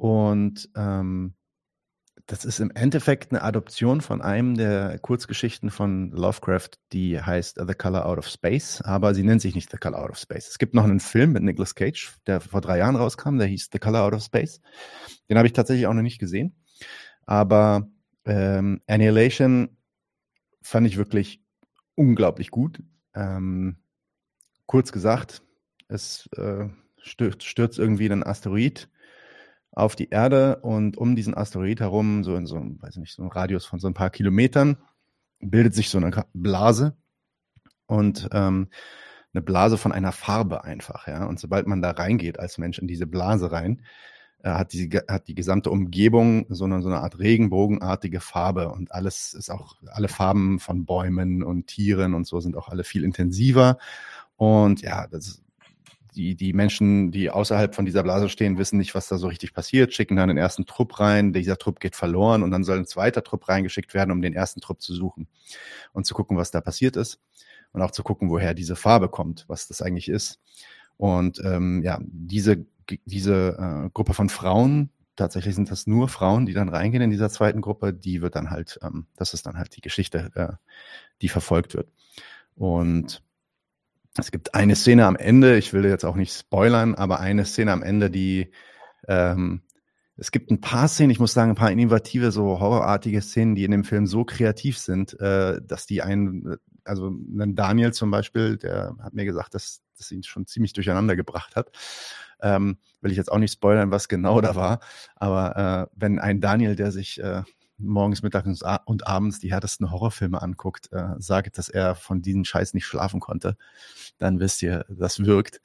Und 0.00 0.70
ähm, 0.76 1.34
das 2.24 2.46
ist 2.46 2.58
im 2.58 2.70
Endeffekt 2.70 3.32
eine 3.32 3.42
Adoption 3.42 4.00
von 4.00 4.22
einem 4.22 4.56
der 4.56 4.98
Kurzgeschichten 4.98 5.68
von 5.70 6.10
Lovecraft, 6.12 6.70
die 6.94 7.20
heißt 7.20 7.60
The 7.66 7.74
Color 7.74 8.06
Out 8.06 8.16
of 8.16 8.26
Space, 8.26 8.80
aber 8.80 9.12
sie 9.14 9.22
nennt 9.22 9.42
sich 9.42 9.54
nicht 9.54 9.70
The 9.70 9.76
Color 9.76 10.02
Out 10.02 10.10
of 10.12 10.18
Space. 10.18 10.48
Es 10.48 10.56
gibt 10.56 10.72
noch 10.72 10.84
einen 10.84 11.00
Film 11.00 11.32
mit 11.32 11.42
Nicolas 11.42 11.74
Cage, 11.74 12.14
der 12.26 12.40
vor 12.40 12.62
drei 12.62 12.78
Jahren 12.78 12.96
rauskam, 12.96 13.36
der 13.36 13.46
hieß 13.46 13.68
The 13.70 13.78
Color 13.78 14.04
Out 14.04 14.14
of 14.14 14.22
Space. 14.22 14.62
Den 15.28 15.36
habe 15.36 15.46
ich 15.46 15.52
tatsächlich 15.52 15.86
auch 15.86 15.92
noch 15.92 16.00
nicht 16.00 16.18
gesehen. 16.18 16.56
Aber 17.26 17.86
ähm, 18.24 18.80
Annihilation 18.86 19.76
fand 20.62 20.86
ich 20.86 20.96
wirklich 20.96 21.42
unglaublich 21.94 22.50
gut. 22.50 22.82
Ähm, 23.12 23.76
kurz 24.64 24.92
gesagt, 24.92 25.42
es 25.88 26.26
äh, 26.38 26.70
stürzt, 27.02 27.42
stürzt 27.42 27.78
irgendwie 27.78 28.10
ein 28.10 28.24
Asteroid 28.24 28.88
auf 29.72 29.96
die 29.96 30.10
Erde 30.10 30.56
und 30.62 30.96
um 30.96 31.16
diesen 31.16 31.34
Asteroid 31.34 31.80
herum, 31.80 32.24
so 32.24 32.36
in 32.36 32.46
so 32.46 32.56
einem, 32.56 32.80
weiß 32.82 32.96
nicht, 32.96 33.14
so 33.14 33.22
einem 33.22 33.30
Radius 33.30 33.66
von 33.66 33.78
so 33.78 33.86
ein 33.88 33.94
paar 33.94 34.10
Kilometern, 34.10 34.76
bildet 35.40 35.74
sich 35.74 35.90
so 35.90 35.98
eine 35.98 36.24
Blase 36.34 36.96
und 37.86 38.28
ähm, 38.32 38.68
eine 39.32 39.42
Blase 39.42 39.78
von 39.78 39.92
einer 39.92 40.12
Farbe 40.12 40.64
einfach, 40.64 41.06
ja. 41.06 41.24
Und 41.24 41.38
sobald 41.38 41.66
man 41.66 41.82
da 41.82 41.92
reingeht 41.92 42.38
als 42.40 42.58
Mensch 42.58 42.78
in 42.78 42.88
diese 42.88 43.06
Blase 43.06 43.52
rein, 43.52 43.82
äh, 44.42 44.50
hat, 44.50 44.72
die, 44.72 44.90
hat 45.08 45.28
die 45.28 45.34
gesamte 45.34 45.70
Umgebung 45.70 46.46
so 46.48 46.64
eine, 46.64 46.82
so 46.82 46.88
eine 46.88 47.00
Art 47.00 47.18
regenbogenartige 47.18 48.20
Farbe 48.20 48.70
und 48.70 48.92
alles 48.92 49.34
ist 49.34 49.50
auch, 49.50 49.76
alle 49.86 50.08
Farben 50.08 50.58
von 50.58 50.84
Bäumen 50.84 51.42
und 51.42 51.68
Tieren 51.68 52.14
und 52.14 52.26
so 52.26 52.40
sind 52.40 52.56
auch 52.56 52.68
alle 52.68 52.84
viel 52.84 53.04
intensiver 53.04 53.78
Und 54.36 54.82
ja, 54.82 55.06
das, 55.06 55.42
die, 56.14 56.34
die 56.34 56.52
Menschen, 56.52 57.10
die 57.12 57.30
außerhalb 57.30 57.74
von 57.74 57.84
dieser 57.84 58.02
Blase 58.02 58.28
stehen, 58.28 58.58
wissen 58.58 58.78
nicht, 58.78 58.94
was 58.94 59.08
da 59.08 59.18
so 59.18 59.28
richtig 59.28 59.54
passiert, 59.54 59.92
schicken 59.92 60.16
dann 60.16 60.28
den 60.28 60.36
ersten 60.36 60.66
Trupp 60.66 61.00
rein, 61.00 61.32
dieser 61.32 61.58
Trupp 61.58 61.80
geht 61.80 61.96
verloren 61.96 62.42
und 62.42 62.50
dann 62.50 62.64
soll 62.64 62.78
ein 62.78 62.86
zweiter 62.86 63.22
Trupp 63.22 63.48
reingeschickt 63.48 63.94
werden, 63.94 64.10
um 64.10 64.22
den 64.22 64.34
ersten 64.34 64.60
Trupp 64.60 64.80
zu 64.80 64.94
suchen 64.94 65.28
und 65.92 66.06
zu 66.06 66.14
gucken, 66.14 66.36
was 66.36 66.50
da 66.50 66.60
passiert 66.60 66.96
ist 66.96 67.20
und 67.72 67.82
auch 67.82 67.90
zu 67.90 68.02
gucken, 68.02 68.30
woher 68.30 68.54
diese 68.54 68.76
Farbe 68.76 69.08
kommt, 69.08 69.44
was 69.48 69.68
das 69.68 69.82
eigentlich 69.82 70.08
ist. 70.08 70.40
Und 70.96 71.40
ähm, 71.44 71.82
ja, 71.82 71.98
diese, 72.02 72.66
diese 73.04 73.56
äh, 73.58 73.90
Gruppe 73.94 74.14
von 74.14 74.28
Frauen, 74.28 74.90
tatsächlich 75.16 75.54
sind 75.54 75.70
das 75.70 75.86
nur 75.86 76.08
Frauen, 76.08 76.46
die 76.46 76.52
dann 76.52 76.68
reingehen 76.68 77.02
in 77.02 77.10
dieser 77.10 77.30
zweiten 77.30 77.60
Gruppe, 77.60 77.92
die 77.92 78.22
wird 78.22 78.36
dann 78.36 78.50
halt, 78.50 78.78
ähm, 78.82 79.06
das 79.16 79.34
ist 79.34 79.46
dann 79.46 79.56
halt 79.56 79.76
die 79.76 79.80
Geschichte, 79.80 80.30
äh, 80.34 80.52
die 81.22 81.28
verfolgt 81.28 81.74
wird. 81.74 81.90
Und 82.54 83.22
es 84.16 84.30
gibt 84.30 84.54
eine 84.54 84.76
Szene 84.76 85.06
am 85.06 85.16
Ende, 85.16 85.56
ich 85.56 85.72
will 85.72 85.84
jetzt 85.84 86.04
auch 86.04 86.16
nicht 86.16 86.32
spoilern, 86.32 86.94
aber 86.94 87.20
eine 87.20 87.44
Szene 87.44 87.72
am 87.72 87.82
Ende, 87.82 88.10
die 88.10 88.50
ähm, 89.08 89.62
es 90.20 90.32
gibt 90.32 90.50
ein 90.50 90.60
paar 90.60 90.86
Szenen, 90.86 91.10
ich 91.10 91.18
muss 91.18 91.32
sagen, 91.32 91.52
ein 91.52 91.56
paar 91.56 91.70
innovative, 91.70 92.30
so 92.30 92.60
horrorartige 92.60 93.22
Szenen, 93.22 93.54
die 93.54 93.64
in 93.64 93.70
dem 93.70 93.84
Film 93.84 94.06
so 94.06 94.24
kreativ 94.24 94.78
sind, 94.78 95.18
äh, 95.18 95.62
dass 95.62 95.86
die 95.86 96.02
einen, 96.02 96.56
also 96.84 97.10
Daniel 97.10 97.94
zum 97.94 98.10
Beispiel, 98.10 98.58
der 98.58 98.94
hat 99.00 99.14
mir 99.14 99.24
gesagt, 99.24 99.54
dass 99.54 99.80
das 99.96 100.10
ihn 100.12 100.22
schon 100.22 100.46
ziemlich 100.46 100.74
durcheinander 100.74 101.16
gebracht 101.16 101.56
hat. 101.56 101.70
Ähm, 102.42 102.76
will 103.00 103.10
ich 103.10 103.16
jetzt 103.16 103.32
auch 103.32 103.38
nicht 103.38 103.52
spoilern, 103.52 103.90
was 103.90 104.08
genau 104.08 104.42
da 104.42 104.54
war, 104.54 104.80
aber 105.16 105.88
äh, 105.90 105.96
wenn 105.96 106.18
ein 106.18 106.42
Daniel, 106.42 106.76
der 106.76 106.92
sich 106.92 107.18
äh, 107.22 107.42
morgens, 107.80 108.22
mittags 108.22 108.62
und 108.84 109.06
abends 109.06 109.40
die 109.40 109.52
härtesten 109.52 109.90
Horrorfilme 109.90 110.40
anguckt, 110.40 110.92
äh, 110.92 111.14
sagt, 111.18 111.58
dass 111.58 111.68
er 111.68 111.94
von 111.94 112.22
diesem 112.22 112.44
Scheiß 112.44 112.74
nicht 112.74 112.86
schlafen 112.86 113.20
konnte, 113.20 113.56
dann 114.18 114.40
wisst 114.40 114.62
ihr, 114.62 114.84
das 114.88 115.24
wirkt. 115.24 115.60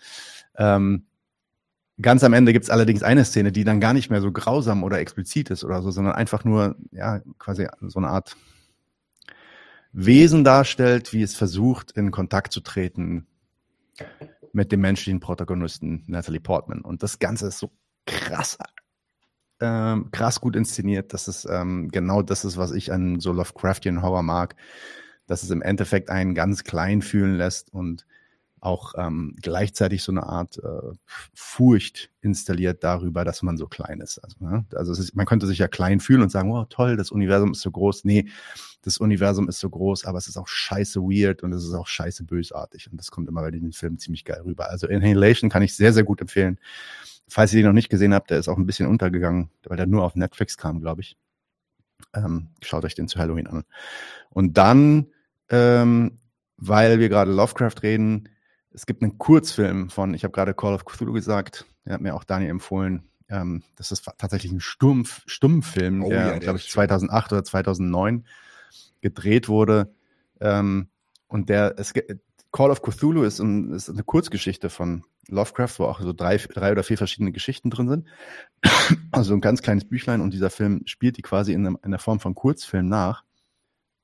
Ähm, 0.55 1.05
ganz 2.01 2.23
am 2.23 2.33
Ende 2.33 2.53
gibt 2.53 2.65
es 2.65 2.69
allerdings 2.69 3.03
eine 3.03 3.25
Szene, 3.25 3.51
die 3.51 3.63
dann 3.63 3.79
gar 3.79 3.93
nicht 3.93 4.09
mehr 4.09 4.21
so 4.21 4.31
grausam 4.31 4.83
oder 4.83 4.99
explizit 4.99 5.49
ist 5.49 5.63
oder 5.63 5.81
so, 5.81 5.91
sondern 5.91 6.13
einfach 6.15 6.43
nur, 6.43 6.75
ja, 6.91 7.21
quasi 7.37 7.67
so 7.81 7.99
eine 7.99 8.09
Art 8.09 8.35
Wesen 9.91 10.43
darstellt, 10.43 11.13
wie 11.13 11.21
es 11.21 11.35
versucht, 11.35 11.91
in 11.91 12.11
Kontakt 12.11 12.51
zu 12.51 12.59
treten 12.59 13.27
mit 14.51 14.71
dem 14.71 14.81
menschlichen 14.81 15.21
Protagonisten 15.21 16.03
Natalie 16.07 16.41
Portman. 16.41 16.81
Und 16.81 17.01
das 17.01 17.19
Ganze 17.19 17.47
ist 17.47 17.59
so 17.59 17.71
krass 18.05 18.57
ähm, 19.59 20.09
krass 20.11 20.41
gut 20.41 20.55
inszeniert. 20.55 21.13
Das 21.13 21.27
ist 21.27 21.47
ähm, 21.49 21.89
genau 21.91 22.21
das 22.21 22.45
ist, 22.45 22.57
was 22.57 22.71
ich 22.71 22.91
an 22.91 23.19
so 23.19 23.31
Lovecraftian 23.31 24.01
Horror 24.01 24.23
mag, 24.23 24.55
dass 25.27 25.43
es 25.43 25.49
im 25.49 25.61
Endeffekt 25.61 26.09
einen 26.09 26.35
ganz 26.35 26.63
klein 26.63 27.01
fühlen 27.01 27.35
lässt 27.35 27.73
und 27.73 28.05
auch 28.65 28.93
ähm, 28.97 29.35
gleichzeitig 29.41 30.01
so 30.01 30.11
eine 30.11 30.23
Art 30.23 30.57
äh, 30.57 30.95
Furcht 31.33 32.09
installiert 32.21 32.83
darüber, 32.83 33.23
dass 33.23 33.43
man 33.43 33.57
so 33.57 33.67
klein 33.67 34.01
ist. 34.01 34.17
Also, 34.17 34.37
ne? 34.39 34.65
also 34.73 34.91
ist, 34.91 35.15
man 35.15 35.27
könnte 35.27 35.45
sich 35.45 35.59
ja 35.59 35.67
klein 35.67 35.99
fühlen 35.99 36.23
und 36.23 36.31
sagen, 36.31 36.51
oh 36.51 36.65
toll, 36.65 36.97
das 36.97 37.11
Universum 37.11 37.51
ist 37.51 37.61
so 37.61 37.69
groß. 37.69 38.05
Nee, 38.05 38.27
das 38.81 38.97
Universum 38.97 39.47
ist 39.47 39.59
so 39.59 39.69
groß, 39.69 40.05
aber 40.05 40.17
es 40.17 40.27
ist 40.27 40.37
auch 40.37 40.47
scheiße 40.47 40.99
weird 41.01 41.43
und 41.43 41.53
es 41.53 41.63
ist 41.63 41.73
auch 41.73 41.87
scheiße 41.87 42.23
bösartig. 42.23 42.89
Und 42.91 42.97
das 42.97 43.11
kommt 43.11 43.29
immer 43.29 43.41
bei 43.41 43.51
den 43.51 43.71
Filmen 43.71 43.99
ziemlich 43.99 44.25
geil 44.25 44.41
rüber. 44.43 44.69
Also 44.69 44.87
Inhalation 44.87 45.49
kann 45.49 45.61
ich 45.61 45.75
sehr, 45.75 45.93
sehr 45.93 46.03
gut 46.03 46.21
empfehlen. 46.21 46.59
Falls 47.27 47.53
ihr 47.53 47.61
den 47.61 47.67
noch 47.67 47.73
nicht 47.73 47.89
gesehen 47.89 48.13
habt, 48.13 48.29
der 48.29 48.39
ist 48.39 48.47
auch 48.47 48.57
ein 48.57 48.65
bisschen 48.65 48.87
untergegangen, 48.87 49.49
weil 49.65 49.77
der 49.77 49.87
nur 49.87 50.03
auf 50.03 50.15
Netflix 50.15 50.57
kam, 50.57 50.79
glaube 50.79 51.01
ich. 51.01 51.17
Ähm, 52.13 52.49
schaut 52.61 52.85
euch 52.85 52.95
den 52.95 53.07
zu 53.07 53.19
Halloween 53.19 53.47
an. 53.47 53.63
Und 54.29 54.57
dann, 54.57 55.07
ähm, 55.49 56.19
weil 56.57 56.99
wir 56.99 57.09
gerade 57.09 57.31
Lovecraft 57.31 57.81
reden, 57.81 58.29
es 58.71 58.85
gibt 58.85 59.01
einen 59.01 59.17
Kurzfilm 59.17 59.89
von, 59.89 60.13
ich 60.13 60.23
habe 60.23 60.33
gerade 60.33 60.53
Call 60.53 60.73
of 60.73 60.85
Cthulhu 60.85 61.13
gesagt, 61.13 61.65
der 61.85 61.93
hat 61.93 62.01
mir 62.01 62.13
auch 62.13 62.23
Daniel 62.23 62.51
empfohlen. 62.51 63.09
Ähm, 63.29 63.63
das 63.75 63.91
ist 63.91 64.05
tatsächlich 64.17 64.51
ein 64.51 64.59
Stumpf, 64.59 65.23
Stummfilm, 65.25 66.03
oh, 66.03 66.09
der, 66.09 66.27
ja, 66.27 66.37
glaube 66.37 66.59
ich, 66.59 66.69
2008 66.69 67.33
oder 67.33 67.43
2009 67.43 68.25
gedreht 69.01 69.47
wurde. 69.47 69.93
Ähm, 70.41 70.89
und 71.27 71.49
der, 71.49 71.75
es, 71.77 71.93
Call 72.51 72.71
of 72.71 72.81
Cthulhu 72.81 73.23
ist, 73.23 73.39
ein, 73.39 73.71
ist 73.73 73.89
eine 73.89 74.03
Kurzgeschichte 74.03 74.69
von 74.69 75.03
Lovecraft, 75.29 75.79
wo 75.79 75.85
auch 75.85 76.01
so 76.01 76.13
drei, 76.13 76.37
drei 76.37 76.71
oder 76.71 76.83
vier 76.83 76.97
verschiedene 76.97 77.31
Geschichten 77.31 77.69
drin 77.69 77.89
sind. 77.89 78.07
Also 79.11 79.33
ein 79.33 79.41
ganz 79.41 79.61
kleines 79.61 79.85
Büchlein 79.85 80.21
und 80.21 80.33
dieser 80.33 80.49
Film 80.49 80.81
spielt 80.85 81.17
die 81.17 81.21
quasi 81.21 81.53
in, 81.53 81.65
einem, 81.65 81.77
in 81.83 81.91
der 81.91 81.99
Form 81.99 82.19
von 82.19 82.35
Kurzfilm 82.35 82.87
nach. 82.87 83.23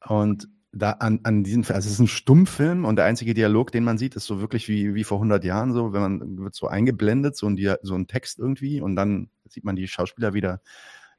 Und 0.08 0.48
da 0.72 0.92
an, 0.92 1.20
an 1.24 1.44
diesem, 1.44 1.64
also 1.64 1.88
es 1.88 1.94
ist 1.94 2.00
ein 2.00 2.08
Stummfilm 2.08 2.86
und 2.86 2.96
der 2.96 3.06
einzige 3.06 3.34
Dialog, 3.34 3.72
den 3.72 3.84
man 3.84 3.98
sieht, 3.98 4.16
ist 4.16 4.26
so 4.26 4.40
wirklich 4.40 4.70
wie, 4.70 4.96
wie 4.96 5.04
vor 5.04 5.18
100 5.18 5.44
Jahren 5.44 5.74
so, 5.74 5.92
wenn 5.92 6.02
man 6.02 6.38
wird 6.38 6.56
so 6.56 6.68
eingeblendet, 6.68 7.36
so 7.36 7.48
ein, 7.48 7.60
so 7.82 7.96
ein 7.96 8.08
Text 8.08 8.40
irgendwie 8.40 8.80
und 8.80 8.96
dann 8.96 9.30
sieht 9.50 9.66
man 9.66 9.76
die 9.76 9.88
Schauspieler 9.88 10.34
wieder 10.34 10.62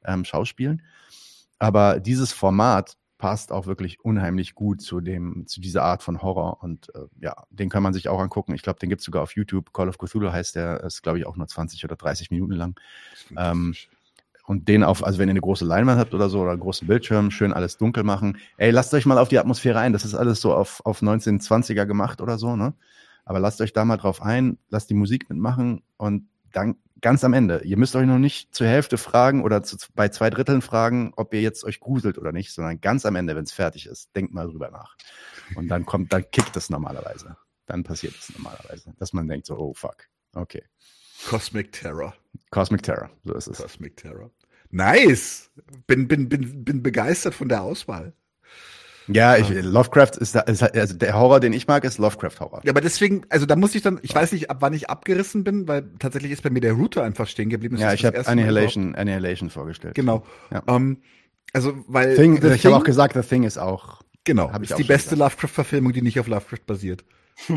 ähm, 0.03 0.25
schauspielen. 0.25 0.81
Aber 1.59 1.99
dieses 1.99 2.33
Format 2.33 2.97
passt 3.23 3.53
auch 3.53 3.67
wirklich 3.67 4.03
unheimlich 4.03 4.53
gut 4.53 4.81
zu 4.81 4.99
dem, 4.99 5.47
zu 5.47 5.61
dieser 5.61 5.83
Art 5.83 6.03
von 6.03 6.21
Horror. 6.21 6.61
Und 6.61 6.93
äh, 6.93 7.05
ja, 7.21 7.45
den 7.51 7.69
kann 7.69 7.81
man 7.81 7.93
sich 7.93 8.09
auch 8.09 8.19
angucken. 8.19 8.53
Ich 8.53 8.63
glaube, 8.63 8.79
den 8.79 8.89
gibt 8.89 8.99
es 8.99 9.05
sogar 9.05 9.23
auf 9.23 9.33
YouTube. 9.37 9.71
Call 9.71 9.87
of 9.87 9.97
Cthulhu 9.97 10.29
heißt 10.29 10.57
der, 10.57 10.83
ist, 10.83 11.03
glaube 11.03 11.19
ich, 11.19 11.25
auch 11.25 11.37
nur 11.37 11.47
20 11.47 11.85
oder 11.85 11.95
30 11.95 12.31
Minuten 12.31 12.51
lang. 12.51 12.77
Ähm, 13.37 13.75
und 14.45 14.67
den 14.67 14.83
auf, 14.83 15.05
also 15.05 15.19
wenn 15.19 15.29
ihr 15.29 15.31
eine 15.31 15.39
große 15.39 15.63
Leinwand 15.63 16.01
habt 16.01 16.13
oder 16.13 16.27
so, 16.27 16.41
oder 16.41 16.51
einen 16.51 16.59
großen 16.59 16.85
Bildschirm, 16.85 17.31
schön 17.31 17.53
alles 17.53 17.77
dunkel 17.77 18.03
machen. 18.03 18.39
Ey, 18.57 18.71
lasst 18.71 18.93
euch 18.93 19.05
mal 19.05 19.17
auf 19.17 19.29
die 19.29 19.39
Atmosphäre 19.39 19.79
ein. 19.79 19.93
Das 19.93 20.03
ist 20.03 20.15
alles 20.15 20.41
so 20.41 20.53
auf, 20.53 20.85
auf 20.85 21.01
1920er 21.01 21.85
gemacht 21.85 22.19
oder 22.19 22.37
so, 22.37 22.57
ne? 22.57 22.73
Aber 23.23 23.39
lasst 23.39 23.61
euch 23.61 23.71
da 23.71 23.85
mal 23.85 23.95
drauf 23.95 24.21
ein, 24.21 24.57
lasst 24.67 24.89
die 24.89 24.95
Musik 24.95 25.29
mitmachen 25.29 25.81
und 25.95 26.27
dann 26.53 26.77
ganz 27.01 27.23
am 27.23 27.33
Ende. 27.33 27.61
Ihr 27.63 27.77
müsst 27.77 27.95
euch 27.95 28.07
noch 28.07 28.17
nicht 28.17 28.55
zur 28.55 28.65
Hälfte 28.65 28.97
fragen 28.97 29.43
oder 29.43 29.61
zu, 29.61 29.77
bei 29.93 30.09
zwei 30.09 30.29
Dritteln 30.29 30.61
fragen, 30.61 31.11
ob 31.17 31.33
ihr 31.33 31.41
jetzt 31.41 31.63
euch 31.65 31.79
gruselt 31.79 32.17
oder 32.17 32.31
nicht, 32.31 32.51
sondern 32.51 32.79
ganz 32.79 33.05
am 33.05 33.15
Ende, 33.15 33.35
wenn 33.35 33.43
es 33.43 33.51
fertig 33.51 33.87
ist, 33.87 34.15
denkt 34.15 34.33
mal 34.33 34.47
drüber 34.47 34.71
nach. 34.71 34.95
Und 35.55 35.67
dann 35.67 35.85
kommt, 35.85 36.13
dann 36.13 36.23
kickt 36.31 36.55
es 36.55 36.69
normalerweise. 36.69 37.35
Dann 37.65 37.83
passiert 37.83 38.15
es 38.17 38.33
normalerweise, 38.33 38.93
dass 38.97 39.13
man 39.13 39.27
denkt 39.27 39.45
so, 39.45 39.57
oh 39.57 39.73
fuck, 39.73 40.07
okay. 40.33 40.63
Cosmic 41.27 41.71
Terror. 41.71 42.15
Cosmic 42.49 42.83
Terror, 42.83 43.09
so 43.23 43.33
ist 43.33 43.47
es. 43.47 43.57
Cosmic 43.57 43.97
Terror. 43.97 44.31
Nice. 44.69 45.51
Bin, 45.87 46.07
bin, 46.07 46.29
bin, 46.29 46.63
bin 46.63 46.81
begeistert 46.81 47.35
von 47.35 47.47
der 47.47 47.61
Auswahl. 47.61 48.13
Ja, 49.07 49.37
ich, 49.37 49.49
Lovecraft 49.49 50.11
ist, 50.19 50.35
ist 50.35 50.63
also 50.63 50.95
der 50.95 51.13
Horror, 51.13 51.39
den 51.39 51.53
ich 51.53 51.67
mag, 51.67 51.83
ist 51.83 51.97
Lovecraft-Horror. 51.97 52.61
Ja, 52.63 52.71
aber 52.71 52.81
deswegen, 52.81 53.23
also 53.29 53.45
da 53.45 53.55
muss 53.55 53.75
ich 53.75 53.81
dann, 53.81 53.99
ich 54.01 54.15
weiß 54.15 54.31
nicht, 54.31 54.49
ab 54.49 54.57
wann 54.61 54.73
ich 54.73 54.89
abgerissen 54.89 55.43
bin, 55.43 55.67
weil 55.67 55.89
tatsächlich 55.99 56.31
ist 56.31 56.43
bei 56.43 56.49
mir 56.49 56.61
der 56.61 56.73
Router 56.73 57.03
einfach 57.03 57.27
stehen 57.27 57.49
geblieben. 57.49 57.77
ja, 57.77 57.93
ich 57.93 58.05
habe 58.05 58.25
Annihilation, 58.25 58.95
Annihilation 58.95 59.49
vorgestellt. 59.49 59.95
Genau. 59.95 60.25
Ja. 60.51 60.59
Um, 60.59 60.75
ähm, 60.75 60.97
also, 61.51 61.73
weil. 61.87 62.15
Thing, 62.15 62.43
ich 62.43 62.65
habe 62.65 62.75
auch 62.75 62.83
gesagt, 62.83 63.13
The 63.13 63.21
Thing 63.21 63.43
ist 63.43 63.57
auch. 63.57 64.01
Genau, 64.23 64.51
hab 64.51 64.63
ich 64.63 64.71
ist 64.71 64.77
die 64.77 64.83
beste 64.83 65.15
Lovecraft-Verfilmung, 65.15 65.91
die 65.91 66.01
nicht 66.01 66.19
auf 66.19 66.27
Lovecraft 66.27 66.65
basiert. 66.65 67.03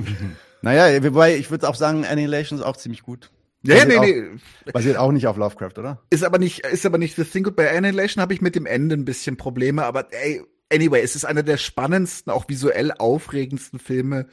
naja, 0.63 1.03
wobei 1.05 1.37
ich 1.37 1.51
würde 1.51 1.69
auch 1.69 1.77
sagen, 1.77 2.05
Annihilation 2.05 2.59
ist 2.59 2.65
auch 2.65 2.77
ziemlich 2.77 3.03
gut. 3.03 3.31
Ja, 3.63 3.85
nee, 3.85 3.99
nee. 3.99 4.73
Basiert 4.73 4.97
auch 4.97 5.13
nicht 5.13 5.27
auf 5.27 5.37
Lovecraft, 5.37 5.79
oder? 5.79 6.03
Ist 6.11 6.25
aber 6.25 6.39
nicht, 6.39 6.61
ist 6.67 6.87
aber 6.87 6.99
nicht 6.99 7.17
The 7.17 7.25
Thing. 7.25 7.49
Bei 7.55 7.77
Annihilation 7.77 8.23
habe 8.23 8.35
ich 8.35 8.41
mit 8.41 8.55
dem 8.55 8.67
Ende 8.67 8.97
ein 8.97 9.05
bisschen 9.05 9.37
Probleme, 9.37 9.85
aber 9.85 10.13
ey, 10.13 10.43
anyway, 10.73 11.01
es 11.03 11.17
ist 11.17 11.25
einer 11.25 11.43
der 11.43 11.57
spannendsten, 11.57 12.33
auch 12.33 12.49
visuell 12.49 12.93
aufregendsten 12.93 13.79
Filme 13.79 14.27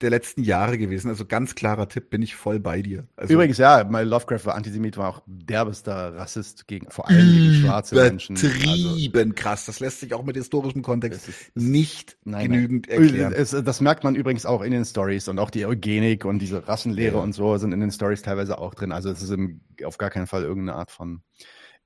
der 0.00 0.10
letzten 0.10 0.42
Jahre 0.42 0.76
gewesen. 0.76 1.08
Also 1.08 1.24
ganz 1.24 1.54
klarer 1.54 1.88
Tipp, 1.88 2.10
bin 2.10 2.20
ich 2.20 2.34
voll 2.34 2.58
bei 2.58 2.82
dir. 2.82 3.06
Also, 3.16 3.32
Übrigens, 3.32 3.58
ja, 3.58 3.86
mein 3.88 4.08
Lovecraft 4.08 4.44
war 4.44 4.54
Antisemit, 4.54 4.96
war 4.96 5.08
auch 5.08 5.22
derbester 5.26 6.16
Rassist 6.16 6.66
gegen 6.66 6.90
vor 6.90 7.08
allem 7.08 7.26
gegen 7.26 7.54
schwarze 7.54 7.94
Menschen. 7.94 8.36
Übertrieben 8.36 9.30
also, 9.30 9.34
krass. 9.34 9.66
Das 9.66 9.80
lässt 9.80 10.00
sich 10.00 10.12
auch 10.12 10.24
mit 10.24 10.36
historischem 10.36 10.82
Kontext 10.82 11.28
ist, 11.28 11.56
nicht 11.56 12.18
nein, 12.24 12.50
genügend 12.50 12.88
nein. 12.88 13.02
erklären. 13.02 13.32
Es, 13.32 13.50
das 13.50 13.80
merkt 13.80 14.04
man 14.04 14.16
übrigens 14.16 14.46
auch 14.46 14.62
in 14.62 14.72
den 14.72 14.84
Stories 14.84 15.28
und 15.28 15.38
auch 15.38 15.50
die 15.50 15.64
Eugenik 15.64 16.24
und 16.24 16.40
diese 16.40 16.66
Rassenlehre 16.66 17.16
ja. 17.16 17.22
und 17.22 17.32
so 17.32 17.56
sind 17.56 17.72
in 17.72 17.80
den 17.80 17.92
Stories 17.92 18.22
teilweise 18.22 18.58
auch 18.58 18.74
drin. 18.74 18.90
Also 18.90 19.10
es 19.10 19.22
ist 19.22 19.30
im, 19.30 19.60
auf 19.84 19.96
gar 19.96 20.10
keinen 20.10 20.26
Fall 20.26 20.42
irgendeine 20.42 20.76
Art 20.76 20.90
von 20.90 21.22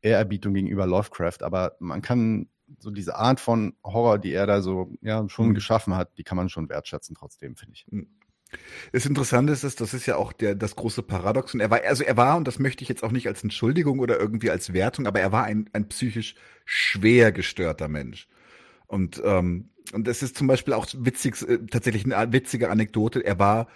Ehrerbietung 0.00 0.54
gegenüber 0.54 0.86
Lovecraft, 0.86 1.42
aber 1.42 1.76
man 1.78 2.00
kann 2.00 2.48
so 2.78 2.90
diese 2.90 3.16
Art 3.16 3.40
von 3.40 3.74
Horror, 3.84 4.18
die 4.18 4.32
er 4.32 4.46
da 4.46 4.60
so 4.60 4.92
ja 5.00 5.28
schon 5.28 5.48
mhm. 5.48 5.54
geschaffen 5.54 5.94
hat, 5.94 6.16
die 6.18 6.24
kann 6.24 6.36
man 6.36 6.48
schon 6.48 6.68
wertschätzen 6.68 7.16
trotzdem, 7.16 7.56
finde 7.56 7.74
ich. 7.74 7.86
Mhm. 7.90 8.08
Das 8.92 9.04
Interessante 9.04 9.52
ist, 9.52 9.80
das 9.80 9.94
ist 9.94 10.06
ja 10.06 10.16
auch 10.16 10.32
der, 10.32 10.54
das 10.54 10.74
große 10.74 11.02
Paradox. 11.02 11.52
Und 11.52 11.60
er 11.60 11.70
war, 11.70 11.82
also 11.84 12.02
er 12.02 12.16
war, 12.16 12.36
und 12.36 12.48
das 12.48 12.58
möchte 12.58 12.82
ich 12.82 12.88
jetzt 12.88 13.02
auch 13.02 13.12
nicht 13.12 13.26
als 13.26 13.42
Entschuldigung 13.42 13.98
oder 13.98 14.18
irgendwie 14.18 14.50
als 14.50 14.72
Wertung, 14.72 15.06
aber 15.06 15.20
er 15.20 15.32
war 15.32 15.44
ein, 15.44 15.68
ein 15.72 15.88
psychisch 15.88 16.34
schwer 16.64 17.32
gestörter 17.32 17.88
Mensch. 17.88 18.28
Und, 18.86 19.20
ähm, 19.24 19.70
und 19.92 20.06
das 20.06 20.22
ist 20.22 20.36
zum 20.36 20.46
Beispiel 20.46 20.74
auch 20.74 20.86
witzig, 20.96 21.42
äh, 21.46 21.58
tatsächlich 21.70 22.10
eine 22.10 22.32
witzige 22.32 22.70
Anekdote. 22.70 23.20
Er 23.20 23.38
war 23.38 23.68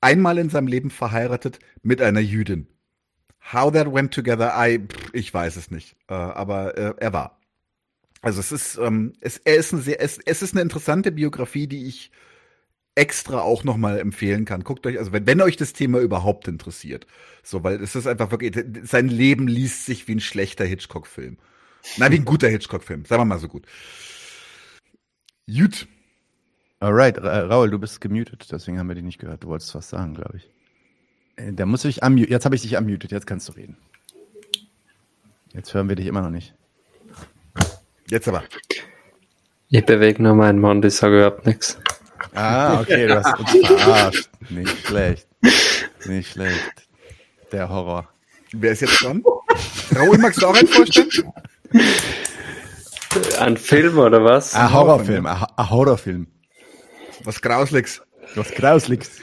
einmal 0.00 0.38
in 0.38 0.48
seinem 0.48 0.68
Leben 0.68 0.90
verheiratet 0.90 1.58
mit 1.82 2.00
einer 2.00 2.20
Jüdin. 2.20 2.68
How 3.52 3.70
that 3.72 3.92
went 3.92 4.14
together, 4.14 4.54
I, 4.56 4.86
ich 5.12 5.32
weiß 5.32 5.56
es 5.56 5.70
nicht. 5.70 5.96
Äh, 6.08 6.14
aber 6.14 6.78
äh, 6.78 6.94
er 6.96 7.12
war. 7.12 7.40
Also 8.24 8.40
es 8.40 8.52
ist, 8.52 8.78
ähm, 8.78 9.12
es, 9.20 9.36
er 9.36 9.56
ist 9.56 9.72
ein 9.72 9.82
sehr, 9.82 10.00
es, 10.00 10.18
es 10.24 10.40
ist 10.40 10.54
eine 10.54 10.62
interessante 10.62 11.12
Biografie, 11.12 11.66
die 11.66 11.86
ich 11.86 12.10
extra 12.94 13.40
auch 13.42 13.64
nochmal 13.64 13.98
empfehlen 13.98 14.46
kann. 14.46 14.64
Guckt 14.64 14.86
euch, 14.86 14.98
also 14.98 15.12
wenn, 15.12 15.26
wenn 15.26 15.42
euch 15.42 15.58
das 15.58 15.74
Thema 15.74 15.98
überhaupt 16.00 16.48
interessiert. 16.48 17.06
So, 17.42 17.62
weil 17.64 17.82
es 17.82 17.94
ist 17.94 18.06
einfach 18.06 18.30
wirklich, 18.30 18.64
sein 18.84 19.08
Leben 19.08 19.46
liest 19.46 19.84
sich 19.84 20.08
wie 20.08 20.14
ein 20.14 20.20
schlechter 20.20 20.64
Hitchcock-Film. 20.64 21.36
Nein, 21.98 22.12
wie 22.12 22.16
ein 22.16 22.24
guter 22.24 22.48
Hitchcock-Film. 22.48 23.04
Sagen 23.04 23.20
wir 23.20 23.26
mal 23.26 23.38
so 23.38 23.48
gut. 23.48 23.66
Gut. 25.46 25.86
Alright, 26.80 27.18
Ra 27.18 27.40
Raul, 27.40 27.70
du 27.70 27.78
bist 27.78 28.00
gemutet, 28.00 28.48
deswegen 28.50 28.78
haben 28.78 28.88
wir 28.88 28.94
dich 28.94 29.04
nicht 29.04 29.18
gehört. 29.18 29.44
Du 29.44 29.48
wolltest 29.48 29.74
was 29.74 29.90
sagen, 29.90 30.14
glaube 30.14 30.38
ich. 30.38 30.50
Äh, 31.36 31.52
Da 31.52 31.66
muss 31.66 31.84
ich 31.84 32.02
unmute. 32.02 32.30
Jetzt 32.30 32.46
habe 32.46 32.54
ich 32.54 32.62
dich 32.62 32.74
unmutet, 32.74 33.12
jetzt 33.12 33.26
kannst 33.26 33.50
du 33.50 33.52
reden. 33.52 33.76
Jetzt 35.52 35.74
hören 35.74 35.90
wir 35.90 35.96
dich 35.96 36.06
immer 36.06 36.22
noch 36.22 36.30
nicht. 36.30 36.54
Jetzt 38.08 38.28
aber. 38.28 38.44
Ich 39.68 39.84
bewege 39.84 40.22
nur 40.22 40.34
meinen 40.34 40.60
Mund, 40.60 40.84
ich 40.84 40.94
sage 40.94 41.16
überhaupt 41.16 41.46
nichts. 41.46 41.78
Ah, 42.34 42.80
okay, 42.80 43.06
du 43.06 43.22
hast 43.22 43.38
uns 43.38 43.66
verarscht. 43.66 44.30
Nicht 44.50 44.86
schlecht. 44.86 45.26
Nicht 46.06 46.32
schlecht. 46.32 46.88
Der 47.52 47.68
Horror. 47.68 48.08
Wer 48.52 48.72
ist 48.72 48.82
jetzt 48.82 49.02
dran? 49.02 49.22
Raoul, 49.94 50.18
magst 50.18 50.42
du 50.42 50.46
auch 50.46 50.56
einen 50.56 50.68
vorstellen? 50.68 51.32
Ein 53.38 53.56
Film 53.56 53.98
oder 53.98 54.24
was? 54.24 54.54
Ein 54.54 54.72
Horrorfilm, 54.72 55.26
ein 55.26 55.44
ein 55.56 55.70
Horrorfilm. 55.70 56.26
Was 57.24 57.40
Grausliches. 57.40 58.02
Was 58.34 58.50
Grausliches. 58.52 59.20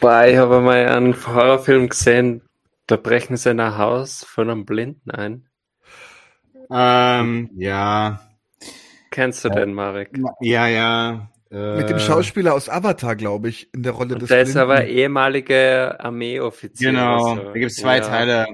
Boah, 0.00 0.24
ich 0.26 0.36
habe 0.36 0.60
mal 0.60 0.86
einen 0.86 1.14
Horrorfilm 1.26 1.88
gesehen, 1.88 2.42
da 2.86 2.96
brechen 2.96 3.36
sie 3.36 3.50
in 3.50 3.60
ein 3.60 3.76
Haus 3.76 4.24
von 4.24 4.48
einem 4.48 4.64
Blinden 4.64 5.10
ein. 5.10 5.48
Ähm, 6.72 7.50
ja. 7.56 8.20
Kennst 9.10 9.44
du 9.44 9.50
den, 9.50 9.74
Marek? 9.74 10.10
Ja, 10.40 10.66
ja. 10.66 11.28
Äh, 11.50 11.76
Mit 11.76 11.90
dem 11.90 11.98
Schauspieler 11.98 12.54
aus 12.54 12.68
Avatar, 12.70 13.14
glaube 13.14 13.50
ich, 13.50 13.72
in 13.74 13.82
der 13.82 13.92
Rolle 13.92 14.16
des 14.16 14.28
der 14.28 14.40
ist 14.42 14.56
aber 14.56 14.76
Blinden. 14.76 14.96
ehemaliger 14.96 16.00
Armeeoffizier. 16.02 16.92
Genau, 16.92 17.34
so. 17.36 17.42
da 17.44 17.52
gibt 17.52 17.70
es 17.72 17.76
zwei 17.76 17.98
Ja. 17.98 18.02
Teile. 18.04 18.46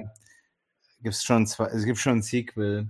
Gibt's 1.01 1.23
schon 1.23 1.47
zwei, 1.47 1.67
es 1.67 1.85
gibt 1.85 1.97
schon 1.97 2.17
ein 2.17 2.21
Sequel. 2.21 2.89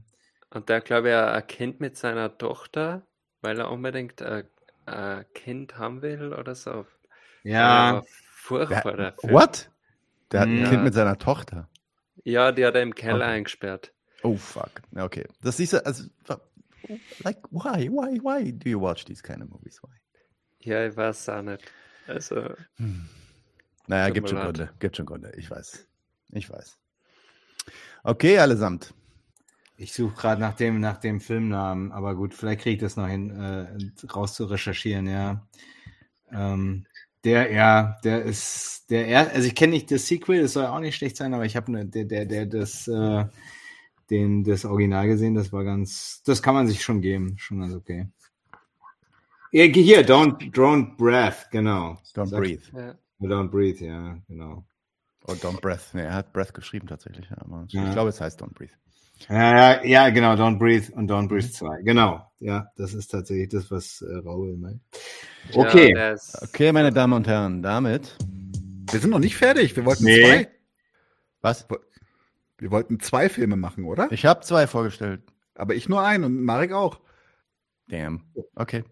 Und 0.50 0.68
der, 0.68 0.82
glaube 0.82 1.10
ich, 1.10 1.16
ein 1.16 1.46
Kind 1.48 1.80
mit 1.80 1.96
seiner 1.96 2.36
Tochter, 2.40 3.04
weil 3.42 3.60
er 3.60 3.70
unbedingt 3.72 4.20
ein, 4.24 4.46
ein 4.88 5.26
Kind 5.36 5.78
haben 5.78 6.02
will 6.02 6.34
oder 6.34 6.56
so. 6.56 6.88
Ja. 7.44 8.02
Furchtbar, 8.34 8.98
der 8.98 9.14
Film. 9.14 9.34
What? 9.34 9.70
Der 10.32 10.40
hat 10.42 10.48
ein 10.48 10.62
Ja. 10.64 10.70
Kind 10.70 10.84
mit 10.86 10.96
seiner 10.96 11.20
Tochter. 11.20 11.70
Ja, 12.24 12.52
die 12.52 12.66
hat 12.66 12.74
er 12.74 12.82
im 12.82 12.96
Keller 12.96 13.26
Okay. 13.26 13.36
eingesperrt. 13.36 13.94
Oh 14.24 14.36
fuck. 14.36 14.82
Okay. 14.96 15.26
Das 15.42 15.58
siehst 15.58 15.74
du, 15.74 15.86
also, 15.86 16.04
like, 17.24 17.40
why, 17.52 17.90
why, 17.90 18.20
why 18.22 18.52
do 18.52 18.70
you 18.70 18.80
watch 18.80 19.06
these 19.06 19.22
kind 19.22 19.42
of 19.42 19.50
movies? 19.50 19.80
Why? 19.82 19.96
Ja, 20.62 20.86
ich 20.86 20.96
weiß 20.96 21.30
auch 21.30 21.42
nicht. 21.42 21.64
Also, 22.08 22.56
Naja, 23.88 24.08
Tut 24.08 24.14
gibt 24.14 24.30
schon. 24.30 24.40
Gründe. 24.40 24.70
Gibt 24.80 24.98
schon 24.98 25.06
Gründe. 25.06 25.32
Ich 25.36 25.50
weiß. 25.50 25.88
Ich 26.32 26.50
weiß. 26.50 26.78
Okay, 28.04 28.38
allesamt. 28.38 28.94
Ich 29.78 29.94
suche 29.94 30.16
gerade 30.16 30.42
nach 30.42 30.56
dem, 30.56 30.80
nach 30.80 30.98
dem 30.98 31.22
Filmnamen, 31.22 31.92
aber 31.92 32.16
gut, 32.16 32.34
vielleicht 32.34 32.62
kriege 32.62 32.76
ich 32.76 32.82
das 32.82 32.98
noch 32.98 33.08
hin, 33.08 33.30
äh, 33.32 34.06
raus 34.08 34.34
zu 34.34 34.46
recherchieren, 34.46 35.08
ja. 35.08 35.48
Ähm, 36.32 36.86
der, 37.24 37.52
ja, 37.52 37.98
der 38.04 38.24
ist, 38.24 38.90
der, 38.90 39.08
er, 39.08 39.32
also 39.32 39.48
ich 39.48 39.56
kenne 39.56 39.74
nicht 39.74 39.90
das 39.90 40.06
Sequel, 40.08 40.42
das 40.42 40.54
soll 40.54 40.66
auch 40.66 40.80
nicht 40.80 40.96
schlecht 40.96 41.18
sein, 41.18 41.34
aber 41.34 41.46
ich 41.46 41.56
habe 41.56 41.72
ne, 41.72 41.86
der, 41.86 42.06
der, 42.06 42.26
der, 42.26 42.46
das, 42.46 42.88
äh, 42.88 43.26
den, 44.10 44.44
das 44.44 44.66
Original 44.66 45.08
gesehen, 45.08 45.36
das 45.36 45.52
war 45.54 45.64
ganz, 45.64 46.22
das 46.26 46.42
kann 46.42 46.54
man 46.56 46.68
sich 46.68 46.84
schon 46.84 47.02
geben, 47.02 47.36
schon 47.38 47.60
ganz 47.62 47.74
okay. 47.74 48.08
Ja, 49.52 49.64
hier, 49.64 50.06
Don't, 50.06 50.54
Don't 50.54 50.96
Breath, 50.98 51.50
genau. 51.52 51.98
Don't 52.16 52.28
Sag- 52.28 52.40
breathe. 52.40 52.62
ja. 52.74 52.96
Don't 53.22 53.50
Breathe, 53.50 53.84
ja, 53.84 54.18
genau. 54.28 54.66
Oh, 55.28 55.34
don't 55.34 55.60
breath. 55.62 55.90
Nee, 55.94 56.04
er 56.04 56.14
hat 56.14 56.32
breath 56.34 56.54
geschrieben 56.54 56.88
tatsächlich. 56.88 57.28
Aber 57.36 57.66
Ja. 57.70 57.86
Ich 57.88 57.92
glaube, 57.92 58.10
es 58.10 58.22
heißt 58.22 58.42
don't 58.42 58.54
breathe. 58.54 58.72
Ja, 59.28 59.76
ja, 59.76 59.84
ja, 59.84 60.10
genau, 60.12 60.34
Don't 60.36 60.58
Breathe 60.58 60.94
und 60.94 61.12
Don't 61.12 61.28
Breathe 61.28 61.52
2. 61.52 61.82
Genau. 61.82 62.26
Ja, 62.40 62.72
das 62.78 62.94
ist 62.94 63.10
tatsächlich 63.10 63.50
das, 63.50 63.70
was 63.70 64.02
äh, 64.02 64.16
Raoul 64.26 64.56
meint. 64.56 64.80
Okay. 65.54 65.94
Ja, 65.94 66.16
Okay, 66.42 66.72
meine 66.72 66.94
Damen 66.94 67.12
und 67.12 67.28
Herren, 67.28 67.62
damit. 67.62 68.16
Wir 68.90 69.00
sind 69.02 69.10
noch 69.10 69.20
nicht 69.20 69.36
fertig. 69.36 69.76
Wir 69.76 69.84
wollten 69.84 70.06
Nee. 70.06 70.22
zwei. 70.22 70.48
Was? 71.42 71.68
Wir 72.60 72.72
wollten 72.72 73.00
zwei 73.00 73.30
Filme 73.30 73.56
machen, 73.56 73.86
oder? 73.86 74.12
Ich 74.12 74.26
habe 74.26 74.42
zwei 74.42 74.68
vorgestellt. 74.68 75.22
Aber 75.56 75.76
ich 75.76 75.90
nur 75.90 76.02
einen 76.04 76.24
und 76.26 76.44
Marek 76.44 76.72
auch. 76.74 77.00
Damn. 77.88 78.24
Okay. 78.56 78.84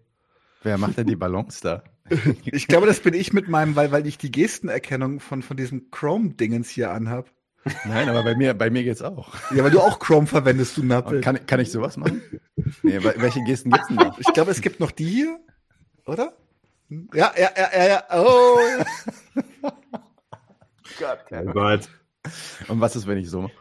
Wer 0.62 0.76
macht 0.78 0.98
denn 0.98 1.06
die 1.06 1.16
Ballons 1.16 1.60
da? 1.60 1.82
Ich 2.46 2.66
glaube, 2.68 2.86
das 2.86 3.00
bin 3.00 3.12
ich 3.12 3.34
mit 3.34 3.48
meinem, 3.48 3.76
weil, 3.76 3.92
weil 3.92 4.06
ich 4.06 4.16
die 4.16 4.30
Gestenerkennung 4.32 5.20
von, 5.20 5.42
von 5.42 5.58
diesem 5.58 5.90
Chrome-Dingens 5.90 6.70
hier 6.70 6.90
anhab. 6.90 7.30
Nein, 7.84 8.08
aber 8.08 8.22
bei 8.22 8.34
mir, 8.34 8.54
bei 8.54 8.70
mir 8.70 8.82
geht's 8.82 9.02
auch. 9.02 9.34
Ja, 9.54 9.62
weil 9.62 9.70
du 9.70 9.80
auch 9.80 9.98
Chrome 9.98 10.26
verwendest, 10.26 10.78
du 10.78 10.82
Nappel. 10.84 11.20
Kann, 11.20 11.44
kann 11.46 11.60
ich 11.60 11.70
sowas 11.70 11.98
machen? 11.98 12.22
Nee, 12.82 12.96
wel- 13.00 13.20
welche 13.20 13.42
Gesten 13.44 13.70
gibt's 13.70 13.88
denn 13.88 13.98
da? 13.98 14.16
Ich 14.18 14.32
glaube, 14.32 14.50
es 14.52 14.62
gibt 14.62 14.80
noch 14.80 14.90
die 14.90 15.04
hier, 15.04 15.38
oder? 16.06 16.32
Ja, 16.88 17.30
ja, 17.36 17.50
ja, 17.54 17.68
ja, 17.76 17.86
ja. 17.88 18.04
Oh. 18.14 18.58
Oh 19.62 21.44
Gott. 21.52 21.88
Und 22.68 22.80
was 22.80 22.96
ist, 22.96 23.06
wenn 23.06 23.18
ich 23.18 23.28
so 23.30 23.42
mache? 23.42 23.52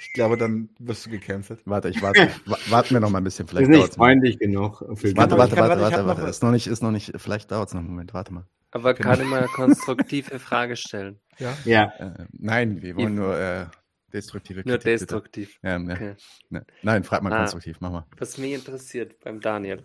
Ich 0.00 0.12
glaube, 0.14 0.36
dann 0.36 0.68
wirst 0.78 1.06
du 1.06 1.10
gecancelt. 1.10 1.60
Warte, 1.64 1.88
ich 1.88 2.02
warte. 2.02 2.28
wa- 2.44 2.58
Warten 2.68 2.90
wir 2.94 3.00
noch 3.00 3.08
mal 3.10 3.18
ein 3.18 3.24
bisschen. 3.24 3.46
Ist 3.46 3.50
Vielleicht 3.50 3.68
nicht 3.70 3.78
dauert's 3.80 3.96
noch. 3.96 4.04
freundlich 4.04 4.38
genug. 4.38 4.78
Für 4.94 5.16
Warte, 5.16 5.38
warte, 5.38 5.56
warte, 5.56 5.80
warte, 5.80 5.80
warte, 5.80 6.06
warte. 6.06 6.22
Ist 6.30 6.42
noch 6.42 6.50
nicht, 6.50 6.66
ist 6.66 6.82
noch 6.82 6.90
nicht, 6.90 7.12
vielleicht 7.16 7.50
dauert's 7.50 7.72
noch 7.72 7.80
einen 7.80 7.88
Moment. 7.90 8.12
Warte 8.12 8.32
mal. 8.34 8.46
aber 8.72 8.94
kann 8.94 9.20
ich 9.20 9.26
mal 9.26 9.38
eine 9.38 9.48
konstruktive 9.48 10.38
Frage 10.38 10.76
stellen? 10.76 11.18
Ja. 11.38 11.56
Ja, 11.64 11.92
Äh, 11.98 12.26
nein, 12.32 12.82
wir 12.82 12.96
wollen 12.96 13.14
nur 13.14 13.38
äh, 13.38 13.66
destruktive 14.12 14.60
Nur 14.60 14.78
Kritik, 14.78 14.84
bitte. 14.84 14.98
destruktiv. 15.06 15.56
Ja, 15.62 15.78
ne, 15.78 15.92
Okay. 15.94 16.14
ne. 16.50 16.66
Nein, 16.82 17.04
frag 17.04 17.22
mal 17.22 17.32
Ah. 17.32 17.38
konstruktiv, 17.38 17.78
mach 17.80 17.90
mal. 17.90 18.06
Was 18.18 18.36
mich 18.36 18.52
interessiert 18.52 19.18
beim 19.20 19.40
Daniel. 19.40 19.82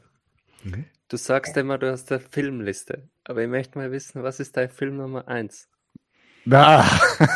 Mhm. 0.64 0.86
Du 1.08 1.16
sagst 1.16 1.56
immer, 1.56 1.78
du 1.78 1.90
hast 1.90 2.12
eine 2.12 2.20
Filmliste. 2.20 3.08
Aber 3.24 3.42
ich 3.44 3.48
möchte 3.50 3.78
mal 3.78 3.92
wissen, 3.94 4.24
was 4.24 4.42
ist 4.42 4.58
dein 4.58 4.70
Film 4.70 4.98
Nummer 4.98 5.28
1? 5.30 5.70
Na, 6.50 6.86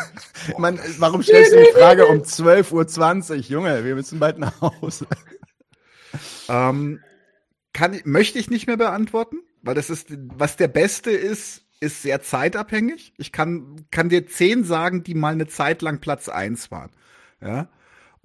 Mann, 0.58 0.80
warum 0.98 1.22
stellst 1.22 1.52
du 1.52 1.58
die 1.58 1.72
Frage 1.78 2.06
um 2.06 2.22
12.20 2.22 3.30
Uhr? 3.30 3.36
Junge, 3.36 3.84
wir 3.84 3.94
müssen 3.94 4.18
bald 4.18 4.38
nach 4.38 4.58
Hause. 4.62 5.06
Ähm, 6.48 6.98
kann, 7.74 7.92
ich- 7.92 8.06
möchte 8.06 8.38
ich 8.38 8.48
nicht 8.48 8.66
mehr 8.66 8.78
beantworten, 8.78 9.36
weil 9.60 9.74
das 9.74 9.90
ist, 9.90 10.06
was 10.38 10.56
der 10.56 10.68
Beste 10.68 11.10
ist, 11.10 11.62
ist 11.80 12.00
sehr 12.00 12.22
zeitabhängig. 12.22 13.12
Ich 13.18 13.32
kann, 13.32 13.84
kann 13.90 14.08
dir 14.08 14.26
zehn 14.26 14.64
sagen, 14.64 15.02
die 15.02 15.14
mal 15.14 15.34
eine 15.34 15.46
Zeit 15.46 15.82
lang 15.82 16.00
Platz 16.00 16.30
eins 16.30 16.70
waren. 16.70 16.90
Ja. 17.42 17.68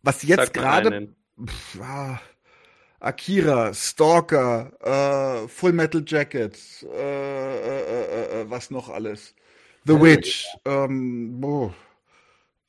Was 0.03 0.23
jetzt 0.23 0.53
gerade, 0.53 1.09
ah, 1.81 2.18
Akira, 3.01 3.73
Stalker, 3.73 5.43
äh, 5.43 5.47
Full 5.49 5.73
Metal 5.73 6.03
Jacket, 6.07 6.57
äh, 6.84 7.57
äh, 7.57 7.81
äh, 7.81 8.41
äh, 8.41 8.49
was 8.49 8.72
noch 8.72 8.88
alles? 8.88 9.35
The 9.88 10.01
Witch, 10.01 10.45
ähm, 10.65 11.39
boah, 11.39 11.73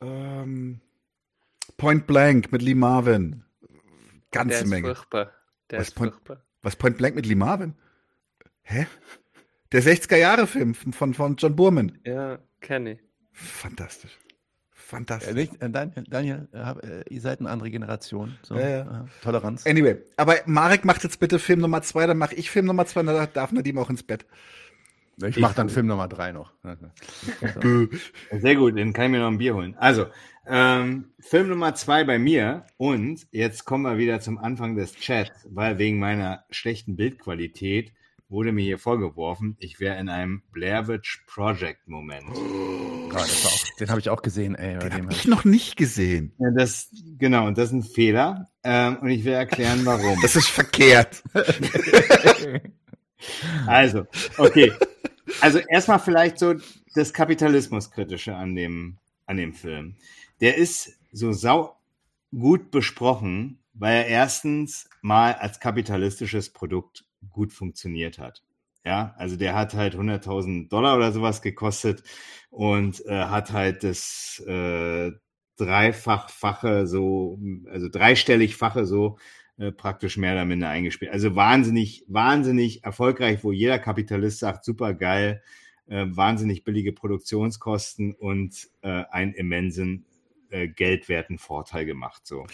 ähm, 0.01 0.81
Point 1.77 2.07
Blank 2.07 2.53
mit 2.53 2.63
Lee 2.63 2.75
Marvin. 2.75 3.45
Ganze 4.31 4.51
Der 4.51 4.63
ist 4.63 4.69
Menge. 4.71 4.87
furchtbar. 4.95 5.33
Der 5.71 5.81
Was 5.81 5.89
ist 5.89 5.95
Point- 5.95 6.13
furchtbar. 6.13 6.43
Was 6.63 6.77
Point 6.77 6.99
Blank 6.99 7.15
mit 7.17 7.27
Lee 7.27 7.35
Marvin? 7.35 7.75
Hä? 8.63 8.87
Der 9.73 9.83
60er-Jahre-Film 9.83 10.75
von, 10.75 11.15
von 11.15 11.37
John 11.37 11.57
Burman. 11.57 11.99
Ja, 12.05 12.39
kenne 12.61 12.93
ich. 12.93 12.99
Fantastisch. 13.33 14.11
Äh, 14.13 14.29
Fantastisch. 14.73 15.35
nicht, 15.35 15.61
äh, 15.63 15.69
Daniel, 15.71 16.05
Daniel 16.09 16.49
äh, 16.53 16.59
hab- 16.59 16.83
äh, 16.85 17.05
ihr 17.11 17.21
seid 17.21 17.41
eine 17.41 17.51
andere 17.51 17.71
Generation. 17.71 18.39
So, 18.43 18.55
Ja, 18.57 18.69
ja. 18.69 18.81
äh, 19.05 19.23
Toleranz. 19.23 19.67
Anyway, 19.67 19.99
aber 20.17 20.37
Marek 20.47 20.85
macht 20.85 21.05
jetzt 21.05 21.21
bitte 21.21 21.39
Film 21.39 21.61
Nummer 21.61 21.83
zwei, 21.83 22.07
dann 22.07 22.17
mache 22.19 22.35
ich 22.35 22.51
Film 22.51 22.67
Nummer 22.67 22.87
zwei, 22.87 23.03
dann 23.03 23.29
darf 23.35 23.53
Nadim 23.53 23.77
auch 23.79 23.91
ins 23.91 24.03
Bett. 24.03 24.25
Ich 25.27 25.39
mach 25.39 25.55
dann 25.55 25.69
Film 25.69 25.87
Nummer 25.87 26.09
drei 26.09 26.33
noch. 26.33 26.53
sehr 28.31 28.57
gut, 28.57 28.79
dann 28.79 28.93
kann 28.93 29.07
ich 29.07 29.11
mir 29.11 29.19
noch 29.19 29.29
ein 29.29 29.39
Bier 29.39 29.55
holen. 29.55 29.75
Also, 29.77 30.07
ähm, 30.47 31.13
Film 31.19 31.49
Nummer 31.49 31.75
zwei 31.75 32.05
bei 32.05 32.19
mir 32.19 32.65
und 32.77 33.27
jetzt 33.33 33.65
kommen 33.65 33.83
wir 33.85 33.99
wieder 33.99 34.21
zum 34.21 34.39
Anfang 34.39 34.77
des 34.77 34.95
Chats, 34.95 35.47
weil 35.51 35.79
wegen 35.79 35.99
meiner 35.99 36.45
schlechten 36.51 36.97
Bildqualität 36.97 37.93
wurde 38.29 38.53
mir 38.53 38.63
hier 38.63 38.79
vorgeworfen, 38.79 39.57
ich 39.59 39.81
wäre 39.81 39.99
in 39.99 40.09
einem 40.09 40.43
Blair 40.53 40.87
Witch 40.87 41.25
Project 41.27 41.89
Moment. 41.89 42.29
War 42.29 43.23
auch, 43.23 43.77
den 43.81 43.89
habe 43.89 44.01
ich 44.01 44.11
auch 44.11 44.23
gesehen, 44.23 44.55
ey. 44.55 44.75
Bei 44.75 44.89
Den 44.89 44.91
dem 44.91 45.05
habe 45.05 45.15
ich 45.15 45.27
noch 45.27 45.45
nicht 45.45 45.77
gesehen. 45.77 46.35
Ja, 46.39 46.51
das, 46.51 46.91
genau, 47.19 47.47
und 47.47 47.57
das 47.57 47.69
ist 47.69 47.73
ein 47.73 47.83
Fehler. 47.83 48.51
Ähm, 48.63 48.99
und 49.01 49.09
ich 49.09 49.25
will 49.25 49.33
erklären, 49.33 49.81
warum. 49.85 50.19
Das 50.21 50.37
ist 50.37 50.49
verkehrt. 50.49 51.23
Also, 53.67 54.07
okay. 54.37 54.73
Also 55.41 55.59
erstmal 55.59 55.99
vielleicht 55.99 56.39
so 56.39 56.55
das 56.95 57.13
Kapitalismuskritische 57.13 58.35
an 58.35 58.55
dem, 58.55 58.99
an 59.27 59.37
dem 59.37 59.53
Film. 59.53 59.97
Der 60.41 60.57
ist 60.57 60.99
so 61.13 61.33
sau 61.33 61.77
gut 62.31 62.71
besprochen, 62.71 63.59
weil 63.75 63.97
er 63.97 64.07
erstens 64.07 64.89
mal 65.03 65.35
als 65.35 65.61
kapitalistisches 65.61 66.51
Produkt 66.51 67.05
gut 67.31 67.53
funktioniert 67.53 68.19
hat. 68.19 68.43
Ja, 68.85 69.15
also 69.19 69.37
der 69.37 69.55
hat 69.55 69.75
halt 69.75 69.95
100.000 69.95 70.69
Dollar 70.69 70.97
oder 70.97 71.13
sowas 71.13 71.43
gekostet 71.43 72.03
und 72.51 73.05
äh, 73.07 73.25
hat 73.25 73.53
halt 73.53 73.85
das 73.85 74.43
äh, 74.47 75.13
dreifachfache 75.57 76.87
so, 76.87 77.39
also 77.71 77.89
dreistelligfache 77.89 78.87
so 78.87 79.19
äh, 79.59 79.73
praktisch 79.73 80.17
mehr 80.17 80.33
oder 80.33 80.45
minder 80.45 80.69
eingespielt. 80.69 81.11
Also 81.11 81.35
wahnsinnig, 81.35 82.05
wahnsinnig 82.07 82.85
erfolgreich, 82.85 83.43
wo 83.43 83.53
jeder 83.53 83.79
Kapitalist 83.79 84.39
sagt, 84.39 84.65
super 84.65 84.95
geil, 84.95 85.43
äh, 85.89 86.07
wahnsinnig 86.09 86.65
billige 86.65 86.93
Produktionskosten 86.93 88.15
und 88.15 88.69
äh, 88.83 89.05
einen 89.11 89.35
immensen 89.35 90.05
äh, 90.51 90.69
geldwerten 90.69 91.39
Vorteil 91.39 91.87
gemacht. 91.87 92.27
So, 92.27 92.47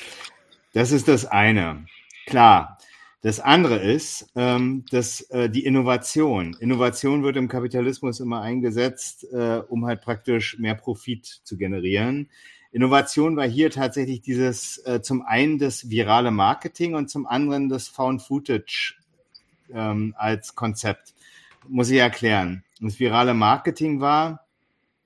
das 0.72 0.93
ist 0.93 1.09
das 1.09 1.26
eine. 1.26 1.86
Klar. 2.26 2.78
Das 3.20 3.40
andere 3.40 3.78
ist, 3.78 4.31
ähm, 4.36 4.85
dass 4.90 5.22
äh, 5.31 5.48
die 5.48 5.64
Innovation. 5.64 6.55
Innovation 6.60 7.22
wird 7.22 7.39
im 7.39 7.48
Kapitalismus 7.48 8.20
immer 8.20 8.43
eingesetzt, 8.43 9.26
äh, 9.32 9.62
um 9.66 9.86
halt 9.86 10.02
praktisch 10.02 10.59
mehr 10.59 10.74
Profit 10.74 11.24
zu 11.24 11.56
generieren. 11.56 12.28
Innovation 12.75 13.37
war 13.37 13.47
hier 13.47 13.71
tatsächlich 13.71 14.21
dieses 14.21 14.79
äh, 14.79 15.01
zum 15.01 15.23
einen 15.23 15.61
das 15.61 15.91
virale 15.91 16.33
Marketing 16.33 16.97
und 16.97 17.09
zum 17.09 17.25
anderen 17.25 17.69
das 17.69 17.87
Found 17.87 18.21
Footage 18.21 18.97
ähm, 19.73 20.13
als 20.19 20.57
Konzept. 20.57 21.15
Muss 21.69 21.91
ich 21.91 21.99
erklären. 21.99 22.65
Das 22.81 22.99
virale 22.99 23.33
Marketing 23.33 24.01
war, 24.01 24.49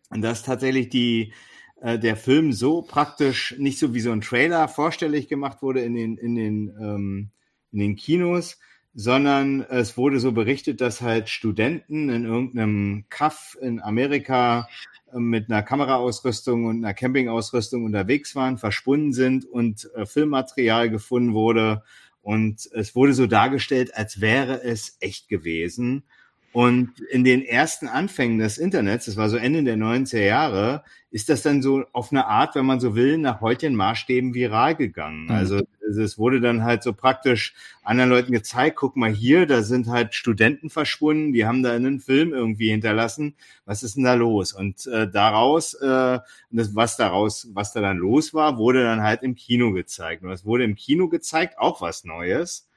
dass 0.09 0.43
tatsächlich 0.43 0.89
die 0.89 1.35
äh, 1.83 1.99
der 1.99 2.17
Film 2.17 2.55
so 2.55 2.81
praktisch 2.81 3.55
nicht 3.59 3.79
so 3.79 3.93
wie 3.93 4.01
so 4.01 4.13
ein 4.13 4.23
Trailer 4.23 4.67
vorstellig 4.69 5.29
gemacht 5.29 5.61
wurde 5.61 5.83
in 5.83 5.95
den 5.95 6.17
in 6.17 6.37
den 6.37 6.69
ähm, 6.81 7.31
in 7.71 7.81
den 7.81 7.97
Kinos, 7.97 8.59
sondern 8.95 9.61
es 9.61 9.99
wurde 9.99 10.21
so 10.21 10.33
berichtet, 10.33 10.81
dass 10.81 11.03
halt 11.03 11.29
Studenten 11.29 12.09
in 12.09 12.25
irgendeinem 12.25 13.05
Kaff 13.11 13.59
in 13.61 13.79
Amerika 13.83 14.71
mit 15.15 15.51
einer 15.51 15.63
Kameraausrüstung 15.63 16.67
und 16.67 16.85
einer 16.85 16.95
Campingausrüstung 16.95 17.85
unterwegs 17.85 18.35
waren, 18.35 18.59
verschwunden 18.59 19.13
sind 19.13 19.45
und 19.45 19.89
äh, 19.95 20.07
Filmmaterial 20.07 20.91
gefunden 20.91 21.35
wurde. 21.35 21.83
Und 22.23 22.69
es 22.73 22.95
wurde 22.95 23.15
so 23.15 23.27
dargestellt, 23.27 23.95
als 23.95 24.21
wäre 24.21 24.63
es 24.63 24.97
echt 25.01 25.29
gewesen. 25.29 26.05
Und 26.53 27.01
in 27.11 27.25
den 27.25 27.43
ersten 27.43 27.89
Anfängen 27.89 28.39
des 28.39 28.59
Internets, 28.59 29.05
das 29.05 29.17
war 29.17 29.29
so 29.29 29.37
Ende 29.37 29.63
der 29.63 29.77
90er 29.77 30.25
Jahre, 30.25 30.83
ist 31.11 31.29
das 31.29 31.43
dann 31.43 31.63
so 31.63 31.85
auf 31.93 32.13
eine 32.13 32.27
Art, 32.27 32.55
wenn 32.55 32.67
man 32.67 32.81
so 32.81 32.95
will, 32.95 33.17
nach 33.19 33.41
heutigen 33.41 33.75
Maßstäben 33.75 34.35
viral 34.35 34.75
gegangen. 34.75 35.25
Mhm. 35.25 35.31
Also 35.31 35.63
es 35.81 36.19
wurde 36.19 36.41
dann 36.41 36.65
halt 36.65 36.83
so 36.83 36.93
praktisch 36.93 37.55
anderen 37.83 38.11
Leuten 38.11 38.33
gezeigt, 38.33 38.77
guck 38.77 38.97
mal 38.97 39.11
hier, 39.11 39.47
da 39.47 39.63
sind 39.63 39.89
halt 39.89 40.15
Studenten 40.15 40.69
verschwunden, 40.69 41.33
die 41.33 41.47
haben 41.47 41.63
da 41.63 41.73
einen 41.73 42.01
Film 42.01 42.35
irgendwie 42.35 42.71
hinterlassen. 42.71 43.37
Was 43.65 43.83
ist 43.83 43.97
denn 43.97 44.05
da 44.05 44.15
los? 44.15 44.53
Und 44.53 44.87
äh, 44.87 45.11
daraus, 45.11 45.75
äh, 45.75 46.19
das, 46.51 46.75
was 46.75 46.97
daraus, 46.97 47.49
was 47.55 47.73
da 47.73 47.81
dann 47.81 47.97
los 47.97 48.35
war, 48.35 48.59
wurde 48.59 48.83
dann 48.83 49.03
halt 49.03 49.23
im 49.23 49.35
Kino 49.35 49.73
gezeigt. 49.73 50.23
Und 50.23 50.29
was 50.29 50.45
wurde 50.45 50.65
im 50.65 50.75
Kino 50.75 51.09
gezeigt? 51.09 51.59
Auch 51.59 51.81
was 51.81 52.05
Neues 52.05 52.68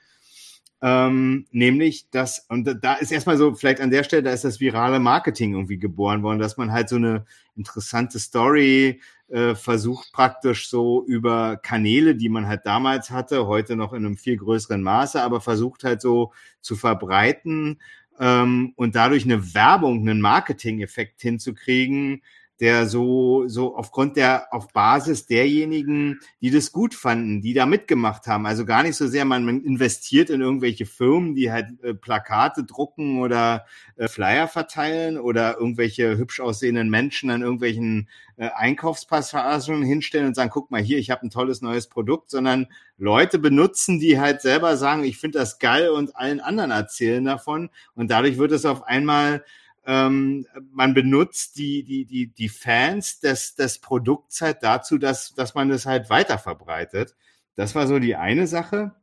ähm, 0.84 1.46
nämlich 1.52 2.10
das, 2.10 2.46
und 2.50 2.80
da 2.82 2.96
ist 2.96 3.12
erstmal 3.12 3.38
so, 3.38 3.54
vielleicht 3.54 3.82
an 3.82 3.92
der 3.92 4.04
Stelle, 4.04 4.24
da 4.24 4.32
ist 4.32 4.44
das 4.44 4.60
virale 4.60 5.00
Marketing 5.00 5.54
irgendwie 5.54 5.78
geboren 5.78 6.24
worden, 6.24 6.40
dass 6.40 6.58
man 6.58 6.72
halt 6.72 6.90
so 6.90 6.96
eine 6.96 7.26
interessante 7.56 8.18
Story 8.18 9.00
äh, 9.28 9.54
versucht 9.54 10.12
praktisch 10.12 10.70
so 10.70 11.06
über 11.06 11.58
Kanäle, 11.58 12.16
die 12.16 12.30
man 12.30 12.48
halt 12.48 12.66
damals 12.66 13.12
hatte, 13.12 13.46
heute 13.46 13.76
noch 13.76 13.94
in 13.94 14.06
einem 14.06 14.18
viel 14.18 14.38
größeren 14.38 14.82
Maße, 14.82 15.22
aber 15.22 15.40
versucht 15.40 15.84
halt 15.84 16.02
so 16.02 16.34
zu 16.62 16.76
verbreiten 16.76 17.80
ähm, 18.20 18.74
und 18.76 18.96
dadurch 18.96 19.24
eine 19.24 19.54
Werbung, 19.54 20.00
einen 20.00 20.20
Marketing-Effekt 20.20 21.22
hinzukriegen, 21.22 22.24
der 22.62 22.86
so, 22.86 23.48
so 23.48 23.76
aufgrund 23.76 24.18
der, 24.18 24.54
auf 24.54 24.68
Basis 24.72 25.26
derjenigen, 25.26 26.20
die 26.42 26.52
das 26.52 26.72
gut 26.72 26.94
fanden, 26.94 27.42
die 27.42 27.56
da 27.56 27.66
mitgemacht 27.66 28.28
haben. 28.28 28.46
Also 28.46 28.66
gar 28.66 28.84
nicht 28.84 28.96
so 28.96 29.08
sehr, 29.08 29.26
man 29.26 29.48
investiert 29.64 30.30
in 30.30 30.42
irgendwelche 30.42 30.86
Firmen, 30.86 31.34
die 31.34 31.52
halt 31.52 31.84
äh, 31.84 31.96
Plakate 31.96 32.64
drucken 32.64 33.20
oder 33.20 33.66
äh, 33.96 34.08
Flyer 34.08 34.48
verteilen 34.48 35.18
oder 35.18 35.58
irgendwelche 35.58 36.20
hübsch 36.20 36.40
aussehenden 36.40 36.92
Menschen 36.92 37.32
an 37.32 37.42
irgendwelchen 37.42 38.08
äh, 38.38 38.50
Einkaufspassagen 38.56 39.82
hinstellen 39.82 40.28
und 40.28 40.36
sagen, 40.36 40.52
guck 40.54 40.70
mal 40.70 40.82
hier, 40.82 41.00
ich 41.00 41.10
habe 41.10 41.26
ein 41.26 41.32
tolles 41.32 41.64
neues 41.64 41.88
Produkt, 41.88 42.30
sondern 42.30 42.68
Leute 43.00 43.40
benutzen, 43.40 44.00
die 44.00 44.20
halt 44.20 44.42
selber 44.42 44.78
sagen, 44.78 45.04
ich 45.04 45.18
finde 45.18 45.40
das 45.40 45.58
geil 45.58 45.90
und 45.90 46.16
allen 46.16 46.40
anderen 46.40 46.70
erzählen 46.70 47.26
davon. 47.26 47.72
Und 47.96 48.12
dadurch 48.12 48.38
wird 48.38 48.52
es 48.52 48.66
auf 48.66 48.84
einmal 48.84 49.44
ähm, 49.86 50.46
man 50.72 50.94
benutzt 50.94 51.58
die, 51.58 51.84
die, 51.84 52.06
die, 52.06 52.28
die 52.28 52.50
Fans 52.50 53.20
des, 53.20 53.56
des 53.56 53.80
Produkts 53.80 54.42
halt 54.42 54.58
dazu, 54.62 54.98
dass, 54.98 55.34
dass 55.34 55.56
man 55.56 55.72
es 55.72 55.86
halt 55.86 56.10
weiter 56.10 56.38
verbreitet. 56.38 57.16
Das 57.56 57.76
war 57.76 57.88
so 57.88 58.00
die 58.00 58.16
eine 58.16 58.48
Sache. 58.48 58.94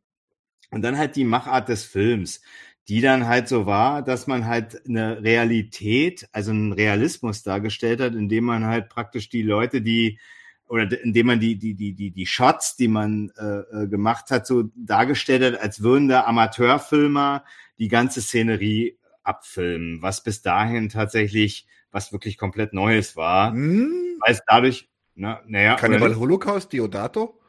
Und 0.71 0.83
dann 0.83 0.99
halt 0.99 1.17
die 1.17 1.25
Machart 1.25 1.69
des 1.69 1.85
Films, 1.85 2.43
die 2.89 3.01
dann 3.01 3.27
halt 3.27 3.49
so 3.49 3.67
war, 3.67 4.03
dass 4.03 4.27
man 4.27 4.47
halt 4.47 4.87
eine 4.87 5.23
Realität, 5.23 6.29
also 6.33 6.51
einen 6.51 6.73
Realismus 6.73 7.43
dargestellt 7.43 8.01
hat, 8.01 8.15
indem 8.15 8.45
man 8.45 8.67
halt 8.67 8.89
praktisch 8.89 9.29
die 9.29 9.43
Leute, 9.43 9.83
die 9.83 10.19
oder 10.67 11.03
indem 11.03 11.27
man 11.29 11.41
die 11.41 11.57
die 11.57 11.75
die 11.75 11.95
die 11.95 12.11
die 12.11 12.27
Shots, 12.27 12.77
die 12.77 12.89
man 12.89 13.31
äh, 13.39 13.85
äh 13.85 13.89
gemacht 13.89 14.31
hat, 14.31 14.47
so 14.47 14.65
dargestellt 14.77 15.43
hat, 15.43 15.61
als 15.61 15.83
würden 15.83 16.09
da 16.09 16.25
Amateurfilmer 16.25 17.45
die 17.79 17.89
ganze 17.89 18.21
Szenerie 18.21 18.99
abfilmen, 19.29 20.03
was 20.03 20.23
bis 20.23 20.43
dahin 20.43 20.89
tatsächlich 20.89 21.67
was 21.91 22.13
wirklich 22.13 22.37
komplett 22.37 22.73
Neues 22.73 23.17
war. 23.17 23.53
Hm. 23.53 24.19
Weil 24.21 24.33
es 24.33 24.43
dadurch, 24.47 24.89
na, 25.15 25.41
naja. 25.47 25.77
Kannibal 25.77 26.17
Holocaust, 26.17 26.73
Diodato? 26.73 27.41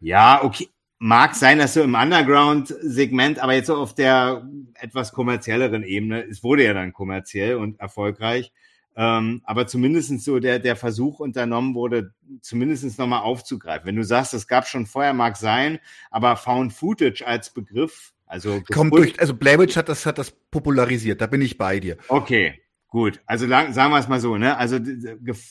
Ja, 0.00 0.42
okay. 0.42 0.68
Mag 1.00 1.36
sein, 1.36 1.58
dass 1.58 1.74
so 1.74 1.82
im 1.82 1.94
Underground-Segment, 1.94 3.38
aber 3.38 3.54
jetzt 3.54 3.68
so 3.68 3.76
auf 3.76 3.94
der 3.94 4.48
etwas 4.74 5.12
kommerzielleren 5.12 5.84
Ebene, 5.84 6.24
es 6.24 6.42
wurde 6.42 6.64
ja 6.64 6.74
dann 6.74 6.92
kommerziell 6.92 7.54
und 7.54 7.78
erfolgreich, 7.78 8.52
ähm, 8.96 9.40
aber 9.44 9.68
zumindestens 9.68 10.24
so 10.24 10.40
der, 10.40 10.58
der 10.58 10.74
Versuch 10.74 11.20
unternommen 11.20 11.76
wurde, 11.76 12.14
zumindestens 12.40 12.98
nochmal 12.98 13.20
aufzugreifen. 13.20 13.86
Wenn 13.86 13.94
du 13.94 14.02
sagst, 14.02 14.34
es 14.34 14.48
gab 14.48 14.66
schon 14.66 14.86
vorher, 14.86 15.12
mag 15.12 15.36
sein, 15.36 15.78
aber 16.10 16.34
Found 16.34 16.72
Footage 16.72 17.24
als 17.24 17.50
Begriff 17.50 18.12
also 18.28 18.62
kommt 18.70 18.92
durch, 18.92 19.18
also 19.18 19.34
Blair 19.34 19.58
hat 19.58 19.88
das, 19.88 20.04
hat 20.04 20.18
das 20.18 20.30
popularisiert, 20.30 21.20
da 21.20 21.26
bin 21.26 21.40
ich 21.40 21.56
bei 21.56 21.80
dir. 21.80 21.96
Okay, 22.08 22.60
gut. 22.88 23.20
Also 23.26 23.46
lang, 23.46 23.72
sagen 23.72 23.92
wir 23.92 23.98
es 23.98 24.08
mal 24.08 24.20
so, 24.20 24.36
ne? 24.36 24.56
Also 24.56 24.78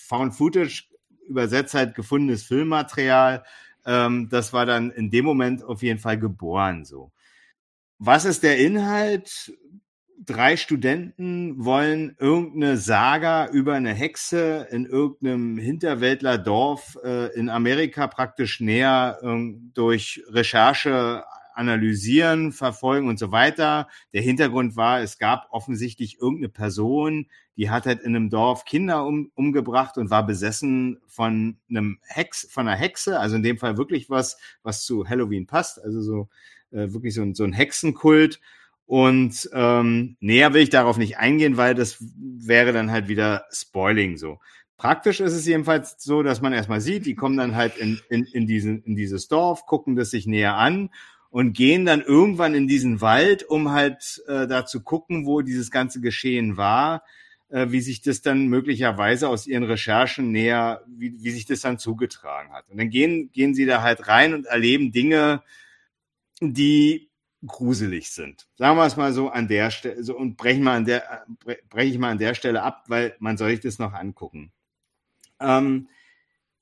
Found 0.08 0.36
Footage 0.36 0.84
übersetzt 1.28 1.74
halt 1.74 1.96
gefundenes 1.96 2.44
Filmmaterial. 2.44 3.44
Ähm, 3.86 4.30
das 4.30 4.54
war 4.54 4.66
dann 4.66 4.92
in 4.92 5.10
dem 5.10 5.26
Moment 5.26 5.64
auf 5.64 5.82
jeden 5.82 6.00
Fall 6.00 6.20
geboren 6.20 6.86
so. 6.86 7.12
Was 8.00 8.26
ist 8.26 8.44
der 8.44 8.60
Inhalt? 8.60 9.54
Drei 10.20 10.58
Studenten 10.58 11.64
wollen 11.64 12.16
irgendeine 12.20 12.78
Saga 12.78 13.48
über 13.50 13.76
eine 13.76 13.94
Hexe 13.94 14.68
in 14.72 14.86
irgendeinem 14.86 15.58
Hinterwäldlerdorf 15.58 16.98
äh, 17.04 17.34
in 17.36 17.50
Amerika 17.50 18.08
praktisch 18.08 18.60
näher 18.60 19.20
äh, 19.22 19.54
durch 19.74 20.24
Recherche 20.30 21.24
analysieren, 21.58 22.52
verfolgen 22.52 23.08
und 23.10 23.20
so 23.20 23.32
weiter. 23.32 23.88
Der 24.14 24.22
Hintergrund 24.22 24.76
war, 24.76 25.02
es 25.02 25.18
gab 25.18 25.48
offensichtlich 25.52 26.20
irgendeine 26.20 26.50
Person, 26.50 27.28
die 27.58 27.70
hat 27.70 27.88
halt 27.88 28.02
in 28.02 28.16
einem 28.16 28.30
Dorf 28.30 28.66
Kinder 28.66 29.06
um, 29.06 29.32
umgebracht 29.34 29.98
und 29.98 30.10
war 30.10 30.26
besessen 30.26 31.00
von 31.08 31.58
einem 31.70 32.00
Hex, 32.04 32.48
von 32.50 32.68
einer 32.68 32.78
Hexe, 32.78 33.20
also 33.20 33.36
in 33.36 33.44
dem 33.44 33.58
Fall 33.58 33.78
wirklich 33.78 34.10
was, 34.10 34.38
was 34.62 34.86
zu 34.86 35.08
Halloween 35.10 35.48
passt, 35.48 35.84
also 35.84 36.02
so 36.02 36.30
äh, 36.72 36.94
wirklich 36.94 37.16
so 37.16 37.24
ein, 37.24 37.34
so 37.34 37.44
ein 37.44 37.54
Hexenkult. 37.54 38.40
Und 38.86 39.50
ähm, 39.52 40.16
näher 40.22 40.54
will 40.54 40.62
ich 40.62 40.70
darauf 40.70 40.98
nicht 40.98 41.18
eingehen, 41.18 41.58
weil 41.58 41.76
das 41.76 41.98
wäre 42.00 42.72
dann 42.72 42.92
halt 42.92 43.10
wieder 43.10 43.46
Spoiling 43.52 44.16
so. 44.16 44.40
Praktisch 44.78 45.20
ist 45.20 45.34
es 45.34 45.48
jedenfalls 45.48 45.96
so, 45.98 46.22
dass 46.22 46.40
man 46.40 46.54
erstmal 46.54 46.82
sieht, 46.82 47.08
die 47.08 47.16
kommen 47.16 47.36
dann 47.36 47.56
halt 47.56 47.76
in, 47.78 48.00
in, 48.10 48.26
in, 48.26 48.46
diesen, 48.46 48.84
in 48.84 48.96
dieses 48.96 49.28
Dorf, 49.28 49.66
gucken 49.66 49.96
das 49.96 50.12
sich 50.12 50.28
näher 50.28 50.56
an 50.56 50.92
und 51.30 51.54
gehen 51.54 51.86
dann 51.86 52.02
irgendwann 52.02 52.56
in 52.56 52.68
diesen 52.68 53.02
Wald, 53.02 53.44
um 53.44 53.72
halt 53.72 54.22
äh, 54.28 54.48
da 54.48 54.66
zu 54.66 54.82
gucken, 54.82 55.26
wo 55.26 55.42
dieses 55.42 55.72
ganze 55.72 56.02
Geschehen 56.02 56.58
war, 56.58 57.04
äh, 57.50 57.68
wie 57.70 57.82
sich 57.82 58.02
das 58.02 58.22
dann 58.22 58.48
möglicherweise 58.48 59.30
aus 59.30 59.48
ihren 59.48 59.64
Recherchen 59.64 60.32
näher, 60.32 60.84
wie, 60.88 61.22
wie 61.24 61.32
sich 61.32 61.46
das 61.46 61.62
dann 61.62 61.80
zugetragen 61.80 62.52
hat. 62.54 62.70
Und 62.70 62.78
dann 62.78 62.90
gehen, 62.90 63.32
gehen 63.32 63.54
sie 63.54 63.66
da 63.66 63.82
halt 63.82 64.08
rein 64.08 64.34
und 64.34 64.46
erleben 64.46 64.92
Dinge, 64.92 65.44
die 66.40 67.10
gruselig 67.46 68.12
sind. 68.12 68.48
Sagen 68.56 68.78
wir 68.78 68.86
es 68.86 68.98
mal 68.98 69.14
so 69.14 69.30
an 69.30 69.48
der 69.48 69.72
Stelle, 69.72 70.04
so 70.04 70.18
und 70.18 70.38
brechen 70.38 70.64
mal 70.64 70.78
an 70.78 70.86
der, 70.86 71.26
breche 71.70 71.92
ich 71.92 71.98
mal 71.98 72.12
an 72.12 72.18
der 72.18 72.34
Stelle 72.34 72.64
ab, 72.64 72.86
weil 72.88 73.16
man 73.20 73.38
soll 73.38 73.52
sich 73.52 73.60
das 73.60 73.80
noch 73.80 73.94
angucken. 73.94 74.52
Ähm, 75.40 75.88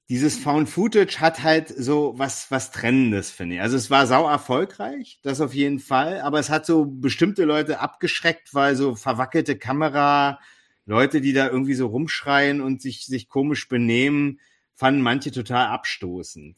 dieses 0.09 0.37
Found 0.39 0.69
Footage 0.69 1.19
hat 1.19 1.41
halt 1.41 1.69
so 1.69 2.13
was, 2.17 2.51
was 2.51 2.71
Trennendes, 2.71 3.31
finde 3.31 3.55
ich. 3.55 3.61
Also 3.61 3.75
es 3.75 3.89
war 3.89 4.05
sau 4.05 4.29
erfolgreich, 4.29 5.19
das 5.23 5.41
auf 5.41 5.53
jeden 5.53 5.79
Fall, 5.79 6.21
aber 6.21 6.39
es 6.39 6.49
hat 6.49 6.65
so 6.65 6.85
bestimmte 6.85 7.43
Leute 7.43 7.79
abgeschreckt, 7.79 8.53
weil 8.53 8.75
so 8.75 8.95
verwackelte 8.95 9.57
Kamera, 9.57 10.39
Leute, 10.85 11.21
die 11.21 11.33
da 11.33 11.49
irgendwie 11.49 11.73
so 11.73 11.87
rumschreien 11.87 12.61
und 12.61 12.81
sich, 12.81 13.05
sich 13.05 13.27
komisch 13.27 13.67
benehmen, 13.67 14.39
fanden 14.75 15.01
manche 15.01 15.31
total 15.31 15.67
abstoßend. 15.67 16.57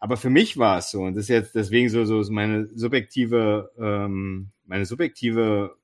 Aber 0.00 0.16
für 0.16 0.30
mich 0.30 0.56
war 0.56 0.78
es 0.78 0.90
so, 0.90 1.02
und 1.02 1.14
das 1.14 1.24
ist 1.24 1.28
jetzt 1.28 1.54
deswegen 1.54 1.90
so, 1.90 2.04
so 2.04 2.32
meine 2.32 2.66
subjektive, 2.74 3.70
ähm, 3.78 4.50
meine 4.66 4.86
subjektive 4.86 5.76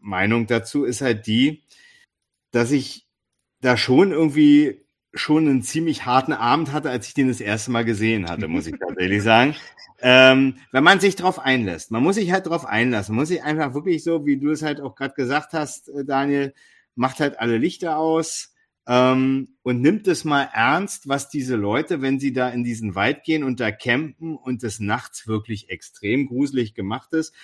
Meinung 0.00 0.46
dazu 0.46 0.84
ist 0.84 1.02
halt 1.02 1.26
die, 1.26 1.62
dass 2.50 2.72
ich 2.72 3.06
da 3.60 3.76
schon 3.76 4.10
irgendwie 4.10 4.82
schon 5.12 5.48
einen 5.48 5.62
ziemlich 5.62 6.06
harten 6.06 6.32
Abend 6.32 6.72
hatte, 6.72 6.90
als 6.90 7.08
ich 7.08 7.14
den 7.14 7.28
das 7.28 7.40
erste 7.40 7.70
Mal 7.70 7.84
gesehen 7.84 8.28
hatte, 8.28 8.48
muss 8.48 8.66
ich 8.66 8.78
tatsächlich 8.78 9.22
sagen. 9.22 9.54
Ähm, 10.02 10.56
wenn 10.72 10.82
man 10.82 10.98
sich 10.98 11.14
darauf 11.14 11.38
einlässt. 11.38 11.90
Man 11.90 12.02
muss 12.02 12.14
sich 12.14 12.32
halt 12.32 12.46
darauf 12.46 12.64
einlassen. 12.64 13.14
Man 13.14 13.20
muss 13.20 13.28
sich 13.28 13.42
einfach 13.42 13.74
wirklich 13.74 14.02
so, 14.02 14.24
wie 14.24 14.38
du 14.38 14.50
es 14.50 14.62
halt 14.62 14.80
auch 14.80 14.94
gerade 14.94 15.12
gesagt 15.12 15.52
hast, 15.52 15.90
äh, 15.90 16.06
Daniel, 16.06 16.54
macht 16.94 17.20
halt 17.20 17.38
alle 17.38 17.58
Lichter 17.58 17.98
aus 17.98 18.54
ähm, 18.86 19.56
und 19.62 19.82
nimmt 19.82 20.08
es 20.08 20.24
mal 20.24 20.48
ernst, 20.52 21.08
was 21.08 21.28
diese 21.28 21.56
Leute, 21.56 22.00
wenn 22.00 22.18
sie 22.18 22.32
da 22.32 22.48
in 22.48 22.64
diesen 22.64 22.94
Wald 22.94 23.24
gehen 23.24 23.44
und 23.44 23.60
da 23.60 23.70
campen 23.70 24.36
und 24.36 24.64
es 24.64 24.80
nachts 24.80 25.26
wirklich 25.26 25.68
extrem 25.68 26.28
gruselig 26.28 26.74
gemacht 26.74 27.12
ist, 27.12 27.34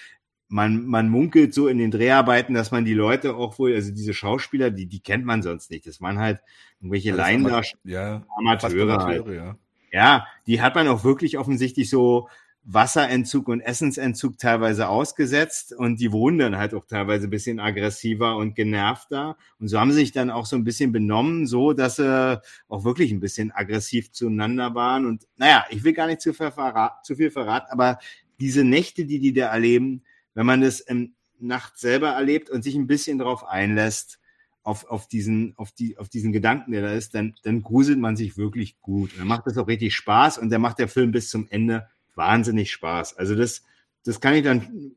man, 0.49 0.87
man 0.87 1.09
munkelt 1.09 1.55
so 1.55 1.69
in 1.69 1.79
den 1.79 1.91
Dreharbeiten, 1.91 2.55
dass 2.55 2.71
man 2.71 2.85
die 2.85 2.95
Leute 2.95 3.35
auch 3.35 3.59
wohl, 3.59 3.75
also 3.75 3.93
diese 3.93 4.15
Schauspieler, 4.15 4.71
die, 4.71 4.87
die 4.87 5.01
kennt 5.01 5.25
man 5.25 5.43
sonst 5.43 5.71
nicht. 5.71 5.87
Das 5.87 6.01
waren 6.01 6.19
halt 6.19 6.41
irgendwelche 6.81 7.13
Laiendarsteller, 7.13 7.83
ja, 7.85 8.27
Amateure. 8.37 8.95
Amateure 8.95 9.05
halt. 9.05 9.27
ja. 9.35 9.59
ja, 9.91 10.27
die 10.47 10.61
hat 10.61 10.75
man 10.75 10.89
auch 10.89 11.05
wirklich 11.05 11.39
offensichtlich 11.39 11.91
so 11.91 12.29
Wasserentzug 12.69 13.47
und 13.47 13.61
Essensentzug 13.61 14.39
teilweise 14.39 14.89
ausgesetzt 14.89 15.73
und 15.73 16.01
die 16.01 16.11
wurden 16.11 16.39
dann 16.39 16.59
halt 16.59 16.75
auch 16.75 16.85
teilweise 16.85 17.29
ein 17.29 17.31
bisschen 17.31 17.61
aggressiver 17.61 18.37
und 18.37 18.57
genervter. 18.57 19.37
Und 19.61 19.69
so 19.69 19.79
haben 19.79 19.93
sie 19.93 20.01
sich 20.01 20.11
dann 20.11 20.31
auch 20.31 20.47
so 20.47 20.57
ein 20.57 20.65
bisschen 20.65 20.91
benommen, 20.91 21.47
so 21.47 21.73
dass 21.73 21.97
sie 21.97 22.43
auch 22.69 22.85
wirklich 22.85 23.13
ein 23.13 23.21
bisschen 23.21 23.53
aggressiv 23.53 24.11
zueinander 24.11 24.75
waren. 24.75 25.07
Und 25.07 25.29
naja, 25.37 25.65
ich 25.71 25.85
will 25.85 25.93
gar 25.93 26.09
nicht 26.09 26.21
zu 26.21 26.35
viel, 26.35 26.51
verrat, 26.51 27.07
zu 27.07 27.15
viel 27.15 27.31
verraten, 27.31 27.71
aber 27.71 28.01
diese 28.41 28.65
Nächte, 28.65 29.05
die 29.05 29.21
die 29.21 29.33
da 29.33 29.47
erleben, 29.47 30.03
wenn 30.37 30.47
man 30.47 30.61
das 30.61 30.81
im 30.81 31.15
Nacht 31.41 31.79
selber 31.79 32.11
erlebt 32.11 32.51
und 32.51 32.63
sich 32.63 32.77
ein 32.77 32.87
bisschen 32.87 33.19
darauf 33.19 33.45
einlässt, 33.45 34.21
auf, 34.63 34.85
auf, 34.85 35.09
diesen, 35.09 35.55
auf, 35.57 35.73
die, 35.73 35.97
auf 35.97 36.09
diesen 36.09 36.33
Gedanken, 36.33 36.73
der 36.73 36.83
da 36.83 36.93
ist, 36.93 37.15
dann, 37.15 37.35
dann 37.43 37.63
gruselt 37.63 37.99
man 37.99 38.17
sich 38.17 38.37
wirklich 38.37 38.81
gut. 38.81 39.13
Und 39.13 39.21
dann 39.21 39.29
macht 39.29 39.47
das 39.47 39.57
auch 39.57 39.67
richtig 39.67 39.95
Spaß 39.95 40.39
und 40.39 40.51
dann 40.51 40.61
macht 40.61 40.79
der 40.79 40.89
Film 40.89 41.11
bis 41.11 41.31
zum 41.31 41.47
Ende 41.49 41.89
wahnsinnig 42.15 42.71
Spaß. 42.71 43.17
Also 43.17 43.35
das, 43.35 43.63
das 44.05 44.21
kann 44.21 44.35
ich 44.35 44.43
dann, 44.43 44.93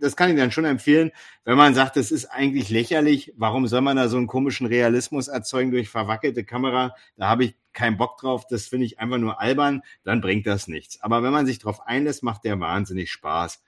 das 0.00 0.16
kann 0.16 0.30
ich 0.30 0.36
dann 0.36 0.50
schon 0.50 0.64
empfehlen, 0.64 1.12
wenn 1.44 1.56
man 1.56 1.74
sagt, 1.74 1.96
das 1.96 2.10
ist 2.10 2.26
eigentlich 2.26 2.68
lächerlich. 2.68 3.32
Warum 3.36 3.68
soll 3.68 3.82
man 3.82 3.96
da 3.96 4.08
so 4.08 4.16
einen 4.16 4.26
komischen 4.26 4.66
Realismus 4.66 5.28
erzeugen 5.28 5.70
durch 5.70 5.90
verwackelte 5.90 6.42
Kamera? 6.42 6.96
Da 7.16 7.28
habe 7.28 7.44
ich 7.44 7.54
keinen 7.72 7.98
Bock 7.98 8.18
drauf. 8.18 8.46
Das 8.48 8.66
finde 8.66 8.86
ich 8.86 8.98
einfach 8.98 9.18
nur 9.18 9.40
albern. 9.40 9.82
Dann 10.02 10.20
bringt 10.20 10.46
das 10.46 10.66
nichts. 10.66 11.00
Aber 11.02 11.22
wenn 11.22 11.32
man 11.32 11.46
sich 11.46 11.60
darauf 11.60 11.86
einlässt, 11.86 12.24
macht 12.24 12.44
der 12.44 12.58
wahnsinnig 12.58 13.12
Spaß. 13.12 13.62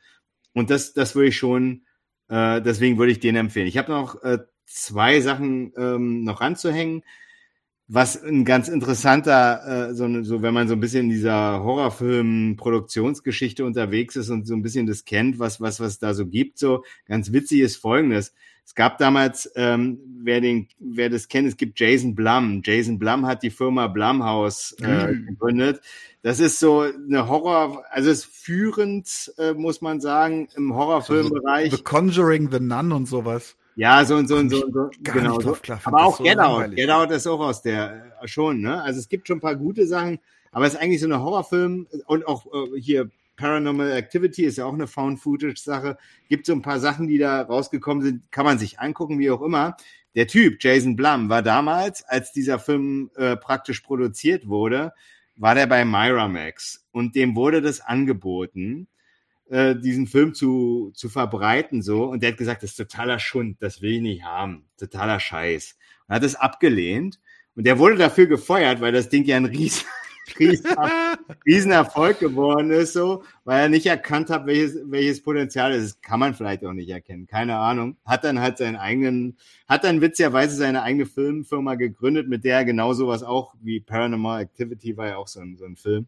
Und 0.55 0.71
das, 0.71 0.95
das 0.95 1.15
würde 1.15 1.29
ich 1.29 1.37
schon, 1.37 1.83
äh, 2.29 2.63
deswegen 2.63 2.99
würde 2.99 3.13
ich 3.13 3.21
den 3.21 3.37
empfehlen. 3.37 3.67
Ich 3.67 3.79
habe 3.79 3.93
noch 3.93 4.23
äh, 4.23 4.39
zwei 4.67 5.21
Sachen 5.21 5.73
ähm, 5.77 6.25
noch 6.25 6.41
ranzuhängen. 6.41 7.03
Was 7.87 8.23
ein 8.23 8.47
ganz 8.47 8.69
interessanter, 8.69 9.91
äh, 9.91 9.95
so, 9.95 10.23
so 10.23 10.41
wenn 10.41 10.55
man 10.55 10.69
so 10.69 10.75
ein 10.75 10.81
bisschen 10.81 11.05
in 11.05 11.11
dieser 11.11 11.63
Horrorfilm-Produktionsgeschichte 11.63 13.63
unterwegs 13.65 14.17
ist 14.17 14.31
und 14.31 14.47
so 14.47 14.55
ein 14.55 14.63
bisschen 14.63 14.87
das 14.87 15.05
kennt, 15.05 15.39
was 15.39 15.61
was 15.61 15.81
was 15.81 15.99
da 15.99 16.15
so 16.15 16.27
gibt, 16.27 16.59
so 16.59 16.83
ganz 17.07 17.31
witzig 17.33 17.61
ist 17.61 17.77
Folgendes: 17.77 18.33
Es 18.67 18.75
gab 18.75 18.99
damals, 18.99 19.51
ähm, 19.57 20.01
wer 20.23 20.41
den, 20.41 20.69
wer 20.79 21.11
das 21.11 21.29
kennt, 21.29 21.47
es 21.49 21.57
gibt 21.57 21.79
Jason 21.79 22.15
Blum. 22.15 22.63
Jason 22.65 22.99
Blum 22.99 23.27
hat 23.27 23.43
die 23.43 23.51
Firma 23.51 23.87
Blumhouse 23.87 24.75
äh, 24.83 25.13
mhm. 25.13 25.27
gegründet. 25.27 25.81
Das 26.23 26.41
ist 26.41 26.59
so 26.59 26.81
eine 26.81 27.29
Horror, 27.29 27.85
also 27.91 28.11
ist 28.11 28.25
führend, 28.25 29.33
äh, 29.37 29.53
muss 29.53 29.83
man 29.83 30.01
sagen, 30.01 30.49
im 30.57 30.75
Horrorfilmbereich. 30.75 31.73
The 31.77 31.83
Conjuring, 31.83 32.51
The 32.51 32.61
Nun 32.61 32.93
und 32.93 33.07
sowas. 33.07 33.57
Ja, 33.77 34.05
so 34.05 34.17
und 34.17 34.29
so 34.29 34.37
und 34.37 34.51
so, 34.51 34.61
so 34.73 34.91
genau. 35.03 35.41
So. 35.41 35.57
Aber 35.85 36.05
auch 36.05 36.17
so 36.17 36.25
Get 36.25 36.39
Out. 36.39 36.75
Get 36.77 36.91
Out 36.91 37.11
ist 37.11 37.27
auch 37.27 37.41
aus 37.41 37.61
der 37.61 38.13
äh, 38.21 38.29
schon, 38.29 38.61
ne? 38.61 38.81
Also 38.83 39.01
es 39.01 39.09
gibt 39.09 39.27
schon 39.27 39.39
ein 39.39 39.43
paar 39.43 39.57
gute 39.57 39.87
Sachen, 39.87 40.21
aber 40.53 40.67
es 40.67 40.75
ist 40.75 40.81
eigentlich 40.81 41.01
so 41.01 41.07
eine 41.07 41.21
Horrorfilm 41.21 41.87
und 42.07 42.27
auch 42.27 42.47
äh, 42.47 42.81
hier 42.81 43.11
Paranormal 43.37 43.93
Activity 43.93 44.45
ist 44.45 44.59
ja 44.59 44.67
auch 44.67 44.73
eine 44.73 44.87
Found 44.87 45.21
Footage 45.21 45.61
Sache. 45.61 45.97
Gibt 46.29 46.47
so 46.47 46.53
ein 46.53 46.63
paar 46.63 46.81
Sachen, 46.81 47.09
die 47.09 47.19
da 47.19 47.43
rausgekommen 47.43 48.03
sind, 48.03 48.33
kann 48.33 48.45
man 48.45 48.59
sich 48.59 48.79
angucken, 48.79 49.19
wie 49.19 49.31
auch 49.31 49.43
immer. 49.43 49.77
Der 50.15 50.29
Typ 50.29 50.63
Jason 50.63 50.95
Blum 50.95 51.29
war 51.29 51.43
damals, 51.43 52.05
als 52.05 52.33
dieser 52.33 52.59
Film 52.59 53.11
äh, 53.17 53.37
praktisch 53.37 53.81
produziert 53.81 54.47
wurde, 54.47 54.93
war 55.37 55.55
der 55.57 55.67
bei 55.67 55.85
Miramax 55.85 56.87
und 56.93 57.17
dem 57.17 57.35
wurde 57.35 57.61
das 57.61 57.81
angeboten, 57.81 58.87
äh, 59.51 59.75
diesen 59.75 60.07
Film 60.07 60.33
zu, 60.33 60.93
zu 60.95 61.09
verbreiten 61.09 61.83
so 61.83 62.05
und 62.05 62.23
der 62.23 62.31
hat 62.31 62.39
gesagt, 62.39 62.63
das 62.63 62.71
ist 62.71 62.77
totaler 62.77 63.19
Schund, 63.19 63.57
das 63.61 63.83
will 63.83 63.95
ich 63.95 64.01
nicht 64.01 64.25
haben, 64.25 64.67
totaler 64.79 65.19
Scheiß. 65.19 65.77
Und 66.07 66.15
hat 66.15 66.23
es 66.23 66.37
abgelehnt 66.37 67.19
und 67.57 67.67
der 67.67 67.81
wurde 67.81 67.97
dafür 67.97 68.27
gefeuert, 68.27 68.81
weil 68.81 68.93
das 68.93 69.09
Ding 69.09 69.25
ja 69.25 69.37
ein 69.37 69.47
riesen, 69.47 69.85
Riesenerfolg 71.47 72.19
geworden 72.19 72.71
ist, 72.71 72.95
so, 72.95 73.25
weil 73.45 73.63
er 73.63 73.69
nicht 73.69 73.87
erkannt 73.87 74.31
hat, 74.31 74.47
welches, 74.47 74.79
welches 74.87 75.23
Potenzial 75.23 75.73
ist. 75.73 75.85
Das 75.85 76.01
kann 76.01 76.21
man 76.21 76.35
vielleicht 76.35 76.65
auch 76.65 76.73
nicht 76.73 76.89
erkennen, 76.89 77.27
keine 77.27 77.57
Ahnung. 77.57 77.97
Hat 78.05 78.25
dann 78.25 78.41
halt 78.41 78.59
seinen 78.59 78.77
eigenen, 78.77 79.37
hat 79.69 79.85
dann 79.85 80.01
witzigerweise 80.01 80.57
seine 80.57 80.83
eigene 80.83 81.07
Filmfirma 81.07 81.75
gegründet, 81.75 82.29
mit 82.29 82.45
der 82.45 82.59
er 82.59 82.65
genau 82.65 82.95
sowas 82.95 83.23
auch 83.23 83.55
wie 83.61 83.81
Paranormal 83.81 84.43
Activity 84.43 84.97
war 84.97 85.09
ja 85.09 85.17
auch 85.17 85.29
so 85.29 85.41
ein, 85.41 85.57
so 85.57 85.65
ein 85.67 85.77
Film, 85.77 86.07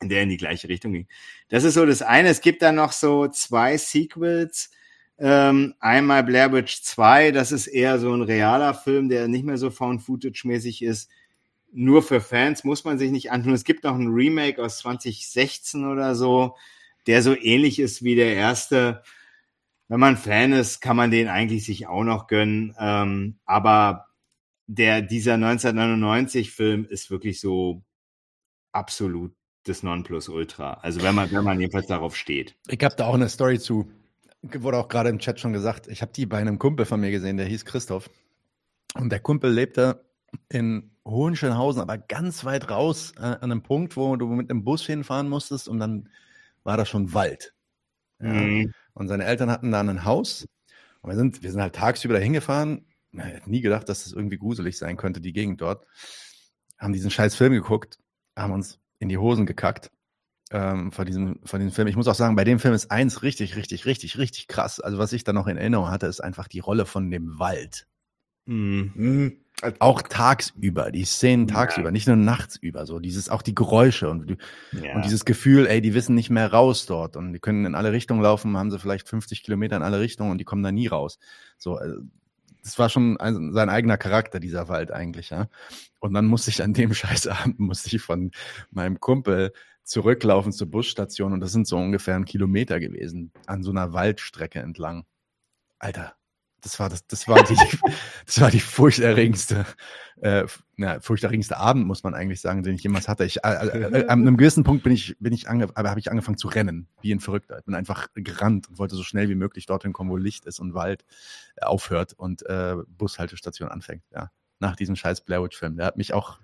in 0.00 0.08
der 0.08 0.22
in 0.22 0.30
die 0.30 0.36
gleiche 0.36 0.68
Richtung 0.68 0.92
ging. 0.92 1.06
Das 1.48 1.64
ist 1.64 1.74
so 1.74 1.86
das 1.86 2.02
eine. 2.02 2.28
Es 2.28 2.40
gibt 2.40 2.62
dann 2.62 2.74
noch 2.76 2.92
so 2.92 3.28
zwei 3.28 3.76
Sequels. 3.76 4.70
Ähm, 5.18 5.74
einmal 5.78 6.24
Blair 6.24 6.52
Witch 6.52 6.82
2, 6.82 7.30
das 7.30 7.52
ist 7.52 7.68
eher 7.68 8.00
so 8.00 8.12
ein 8.12 8.22
realer 8.22 8.74
Film, 8.74 9.08
der 9.08 9.28
nicht 9.28 9.44
mehr 9.44 9.58
so 9.58 9.70
Found-Footage-mäßig 9.70 10.82
ist 10.82 11.08
nur 11.72 12.02
für 12.02 12.20
Fans 12.20 12.64
muss 12.64 12.84
man 12.84 12.98
sich 12.98 13.10
nicht 13.10 13.32
antun. 13.32 13.54
Es 13.54 13.64
gibt 13.64 13.84
noch 13.84 13.94
ein 13.94 14.08
Remake 14.08 14.62
aus 14.62 14.78
2016 14.78 15.86
oder 15.86 16.14
so, 16.14 16.56
der 17.06 17.22
so 17.22 17.34
ähnlich 17.34 17.78
ist 17.78 18.04
wie 18.04 18.14
der 18.14 18.34
erste. 18.34 19.02
Wenn 19.88 20.00
man 20.00 20.16
Fan 20.16 20.52
ist, 20.52 20.80
kann 20.80 20.96
man 20.96 21.10
den 21.10 21.28
eigentlich 21.28 21.64
sich 21.64 21.86
auch 21.86 22.04
noch 22.04 22.26
gönnen. 22.26 22.74
Ähm, 22.78 23.38
aber 23.44 24.06
der, 24.66 25.02
dieser 25.02 25.34
1999-Film 25.34 26.86
ist 26.88 27.10
wirklich 27.10 27.40
so 27.40 27.82
absolut 28.72 29.34
das 29.64 29.82
Nonplusultra. 29.82 30.74
Also 30.74 31.02
wenn 31.02 31.14
man, 31.14 31.30
wenn 31.30 31.44
man 31.44 31.60
jedenfalls 31.60 31.86
darauf 31.86 32.16
steht. 32.16 32.56
Ich 32.68 32.82
habe 32.82 32.96
da 32.96 33.06
auch 33.06 33.14
eine 33.14 33.28
Story 33.28 33.58
zu. 33.58 33.90
Wurde 34.42 34.78
auch 34.78 34.88
gerade 34.88 35.08
im 35.08 35.20
Chat 35.20 35.38
schon 35.40 35.52
gesagt. 35.52 35.86
Ich 35.88 36.02
habe 36.02 36.12
die 36.12 36.26
bei 36.26 36.38
einem 36.38 36.58
Kumpel 36.58 36.84
von 36.84 37.00
mir 37.00 37.10
gesehen, 37.10 37.36
der 37.36 37.46
hieß 37.46 37.64
Christoph. 37.64 38.10
Und 38.94 39.10
der 39.10 39.20
Kumpel 39.20 39.52
lebte 39.52 40.04
in 40.48 40.90
Hohenschönhausen, 41.06 41.82
aber 41.82 41.98
ganz 41.98 42.44
weit 42.44 42.70
raus 42.70 43.12
äh, 43.16 43.22
an 43.22 43.50
einem 43.50 43.62
Punkt, 43.62 43.96
wo 43.96 44.16
du 44.16 44.26
mit 44.28 44.50
einem 44.50 44.64
Bus 44.64 44.86
hinfahren 44.86 45.28
musstest 45.28 45.68
und 45.68 45.78
dann 45.78 46.08
war 46.64 46.76
da 46.76 46.86
schon 46.86 47.12
Wald. 47.14 47.54
Ja. 48.20 48.28
Mhm. 48.28 48.72
Und 48.94 49.08
seine 49.08 49.24
Eltern 49.24 49.50
hatten 49.50 49.70
da 49.72 49.80
ein 49.80 50.04
Haus 50.04 50.46
und 51.00 51.10
wir 51.10 51.16
sind, 51.16 51.42
wir 51.42 51.50
sind 51.50 51.60
halt 51.60 51.74
tagsüber 51.74 52.14
da 52.14 52.20
hingefahren. 52.20 52.86
Ich 53.12 53.20
hätte 53.20 53.50
nie 53.50 53.60
gedacht, 53.60 53.88
dass 53.88 54.04
das 54.04 54.12
irgendwie 54.12 54.38
gruselig 54.38 54.78
sein 54.78 54.96
könnte, 54.96 55.20
die 55.20 55.32
Gegend 55.32 55.60
dort. 55.60 55.86
Haben 56.78 56.92
diesen 56.92 57.10
scheiß 57.10 57.34
Film 57.34 57.52
geguckt, 57.52 57.98
haben 58.36 58.52
uns 58.52 58.78
in 58.98 59.08
die 59.08 59.18
Hosen 59.18 59.44
gekackt 59.46 59.90
ähm, 60.50 60.92
von, 60.92 61.06
diesem, 61.06 61.40
von 61.44 61.60
diesem 61.60 61.74
Film. 61.74 61.88
Ich 61.88 61.96
muss 61.96 62.08
auch 62.08 62.14
sagen, 62.14 62.36
bei 62.36 62.44
dem 62.44 62.58
Film 62.58 62.74
ist 62.74 62.90
eins 62.90 63.22
richtig, 63.22 63.56
richtig, 63.56 63.86
richtig, 63.86 64.18
richtig 64.18 64.48
krass. 64.48 64.80
Also 64.80 64.98
was 64.98 65.12
ich 65.12 65.24
da 65.24 65.32
noch 65.32 65.46
in 65.46 65.56
Erinnerung 65.56 65.90
hatte, 65.90 66.06
ist 66.06 66.20
einfach 66.20 66.48
die 66.48 66.60
Rolle 66.60 66.86
von 66.86 67.10
dem 67.10 67.38
Wald. 67.38 67.86
Mhm. 68.46 69.38
Auch 69.78 70.02
tagsüber, 70.02 70.90
die 70.90 71.04
Szenen 71.04 71.46
tagsüber, 71.46 71.88
ja. 71.88 71.92
nicht 71.92 72.08
nur 72.08 72.16
nachtsüber, 72.16 72.84
so 72.84 72.98
dieses, 72.98 73.28
auch 73.28 73.42
die 73.42 73.54
Geräusche 73.54 74.10
und, 74.10 74.36
ja. 74.72 74.96
und 74.96 75.04
dieses 75.04 75.24
Gefühl, 75.24 75.66
ey, 75.66 75.80
die 75.80 75.94
wissen 75.94 76.16
nicht 76.16 76.30
mehr 76.30 76.52
raus 76.52 76.84
dort 76.86 77.16
und 77.16 77.32
die 77.32 77.38
können 77.38 77.64
in 77.64 77.76
alle 77.76 77.92
Richtungen 77.92 78.22
laufen, 78.22 78.56
haben 78.56 78.72
sie 78.72 78.80
vielleicht 78.80 79.08
50 79.08 79.44
Kilometer 79.44 79.76
in 79.76 79.82
alle 79.82 80.00
Richtungen 80.00 80.32
und 80.32 80.38
die 80.38 80.44
kommen 80.44 80.64
da 80.64 80.72
nie 80.72 80.88
raus. 80.88 81.20
So, 81.58 81.78
äh, 81.78 81.94
das 82.64 82.76
war 82.78 82.88
schon 82.88 83.18
ein, 83.18 83.52
sein 83.52 83.68
eigener 83.68 83.98
Charakter, 83.98 84.40
dieser 84.40 84.68
Wald 84.68 84.90
eigentlich, 84.90 85.30
ja. 85.30 85.48
Und 86.00 86.14
dann 86.14 86.26
musste 86.26 86.50
ich 86.50 86.62
an 86.62 86.72
dem 86.72 86.92
Scheißabend, 86.94 87.60
musste 87.60 87.94
ich 87.94 88.02
von 88.02 88.32
meinem 88.72 88.98
Kumpel 88.98 89.52
zurücklaufen 89.84 90.52
zur 90.52 90.70
Busstation 90.70 91.32
und 91.32 91.40
das 91.40 91.52
sind 91.52 91.66
so 91.68 91.76
ungefähr 91.76 92.16
ein 92.16 92.24
Kilometer 92.24 92.80
gewesen, 92.80 93.32
an 93.46 93.62
so 93.62 93.70
einer 93.70 93.92
Waldstrecke 93.92 94.60
entlang. 94.60 95.04
Alter, 95.78 96.14
das 96.62 96.78
war 96.80 96.88
das, 96.88 97.06
das 97.06 97.28
war 97.28 97.42
die, 97.44 97.56
das 98.26 98.40
war 98.40 98.50
die 98.50 98.60
furchterregendste, 98.60 99.66
äh, 100.20 100.44
na, 100.76 101.00
furchterregendste 101.00 101.56
Abend, 101.56 101.86
muss 101.86 102.02
man 102.02 102.14
eigentlich 102.14 102.40
sagen, 102.40 102.62
den 102.62 102.74
ich 102.74 102.82
jemals 102.82 103.08
hatte. 103.08 103.24
Ich, 103.24 103.44
äh, 103.44 103.48
äh, 103.48 104.06
an 104.06 104.20
einem 104.20 104.36
gewissen 104.36 104.64
Punkt 104.64 104.82
bin 104.82 104.92
ich, 104.92 105.16
bin 105.18 105.32
ich 105.32 105.48
ange, 105.48 105.68
habe 105.74 106.00
ich 106.00 106.10
angefangen 106.10 106.38
zu 106.38 106.48
rennen, 106.48 106.88
wie 107.02 107.12
ein 107.12 107.20
Verrückter. 107.20 107.58
Ich 107.58 107.64
bin 107.64 107.74
einfach 107.74 108.08
gerannt 108.14 108.68
und 108.68 108.78
wollte 108.78 108.96
so 108.96 109.02
schnell 109.02 109.28
wie 109.28 109.34
möglich 109.34 109.66
dorthin 109.66 109.92
kommen, 109.92 110.10
wo 110.10 110.16
Licht 110.16 110.46
ist 110.46 110.60
und 110.60 110.74
Wald 110.74 111.04
äh, 111.56 111.64
aufhört 111.64 112.14
und 112.14 112.46
äh, 112.46 112.76
Bushaltestation 112.88 113.68
anfängt. 113.68 114.04
Ja, 114.12 114.30
nach 114.60 114.76
diesem 114.76 114.96
scheiß 114.96 115.22
Blair 115.22 115.42
Witch 115.42 115.58
Film. 115.58 115.76
Der 115.76 115.86
hat 115.86 115.96
mich 115.96 116.14
auch 116.14 116.38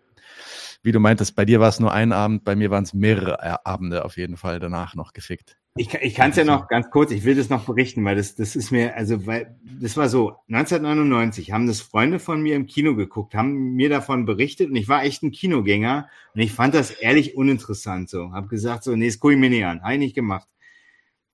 wie 0.83 0.93
du 0.93 1.01
meintest, 1.01 1.35
bei 1.35 1.45
dir 1.45 1.61
war 1.61 1.69
es 1.69 1.81
nur 1.81 1.93
ein 1.93 2.13
Abend, 2.13 2.45
bei 2.45 2.55
mir 2.55 2.71
waren 2.71 2.85
es 2.85 2.93
mehrere 2.93 3.65
Abende 3.67 4.05
auf 4.05 4.17
jeden 4.17 4.37
Fall 4.37 4.61
danach 4.61 4.95
noch 4.95 5.13
gefickt. 5.13 5.57
Ich, 5.79 5.95
ich 5.95 6.15
kann 6.15 6.31
es 6.31 6.37
ja 6.37 6.45
noch 6.45 6.67
ganz 6.67 6.91
kurz, 6.91 7.13
ich 7.13 7.25
will 7.25 7.37
das 7.37 7.51
noch 7.51 7.65
berichten, 7.65 8.05
weil 8.05 8.17
das, 8.17 8.35
das 8.35 8.57
ist 8.57 8.73
mir, 8.73 8.97
also, 8.97 9.27
weil, 9.27 9.57
das 9.81 9.97
war 9.97 10.09
so, 10.09 10.37
1999 10.49 11.53
haben 11.53 11.69
das 11.69 11.81
Freunde 11.81 12.19
von 12.19 12.43
mir 12.43 12.57
im 12.57 12.67
Kino 12.67 12.97
geguckt, 12.97 13.35
haben 13.37 13.75
mir 13.75 13.89
davon 13.89 14.27
berichtet 14.27 14.71
und 14.71 14.77
ich 14.77 14.89
war 14.89 15.05
echt 15.05 15.23
ein 15.23 15.31
Kinogänger 15.31 16.09
und 16.35 16.41
ich 16.41 16.53
fand 16.53 16.75
das 16.75 16.91
ehrlich 16.91 17.37
uninteressant 17.37 18.11
so. 18.11 18.33
Hab 18.33 18.49
gesagt 18.49 18.83
so, 18.83 18.97
nee, 18.97 19.07
das 19.07 19.21
gucke 19.21 19.35
ich 19.35 19.39
mir 19.39 19.51
nicht 19.51 19.65
an, 19.65 19.83
habe 19.83 19.95
ich 19.95 19.99
nicht 20.01 20.15
gemacht. 20.17 20.49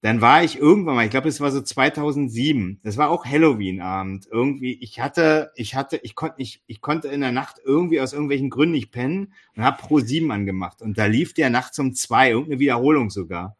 Dann 0.03 0.21
war 0.21 0.45
ich 0.45 0.59
irgendwann 0.59 0.97
mal, 0.97 1.07
ich 1.07 1.11
glaube, 1.11 1.31
es 1.31 1.41
war 1.41 1.51
so 1.51 1.63
2007. 1.63 2.81
Das 2.83 2.99
war 2.99 3.09
auch 3.09 3.25
Halloween-Abend. 3.25 4.29
Irgendwie, 4.31 4.75
ich 4.83 5.01
hatte, 5.01 5.53
ich 5.55 5.75
hatte, 5.75 5.97
ich 6.03 6.15
konnte 6.15 6.37
nicht, 6.41 6.63
ich 6.67 6.83
konnte 6.83 7.09
in 7.09 7.23
der 7.23 7.33
Nacht 7.33 7.57
irgendwie 7.65 8.03
aus 8.03 8.13
irgendwelchen 8.13 8.51
Gründen 8.51 8.75
nicht 8.75 8.93
pennen 8.93 9.33
und 9.57 9.65
habe 9.65 9.81
Pro 9.81 10.01
7 10.01 10.31
angemacht. 10.31 10.83
Und 10.83 10.99
da 10.99 11.07
lief 11.07 11.33
der 11.33 11.49
nachts 11.49 11.79
um 11.79 11.95
zwei, 11.95 12.33
irgendeine 12.33 12.61
Wiederholung 12.61 13.09
sogar. 13.09 13.57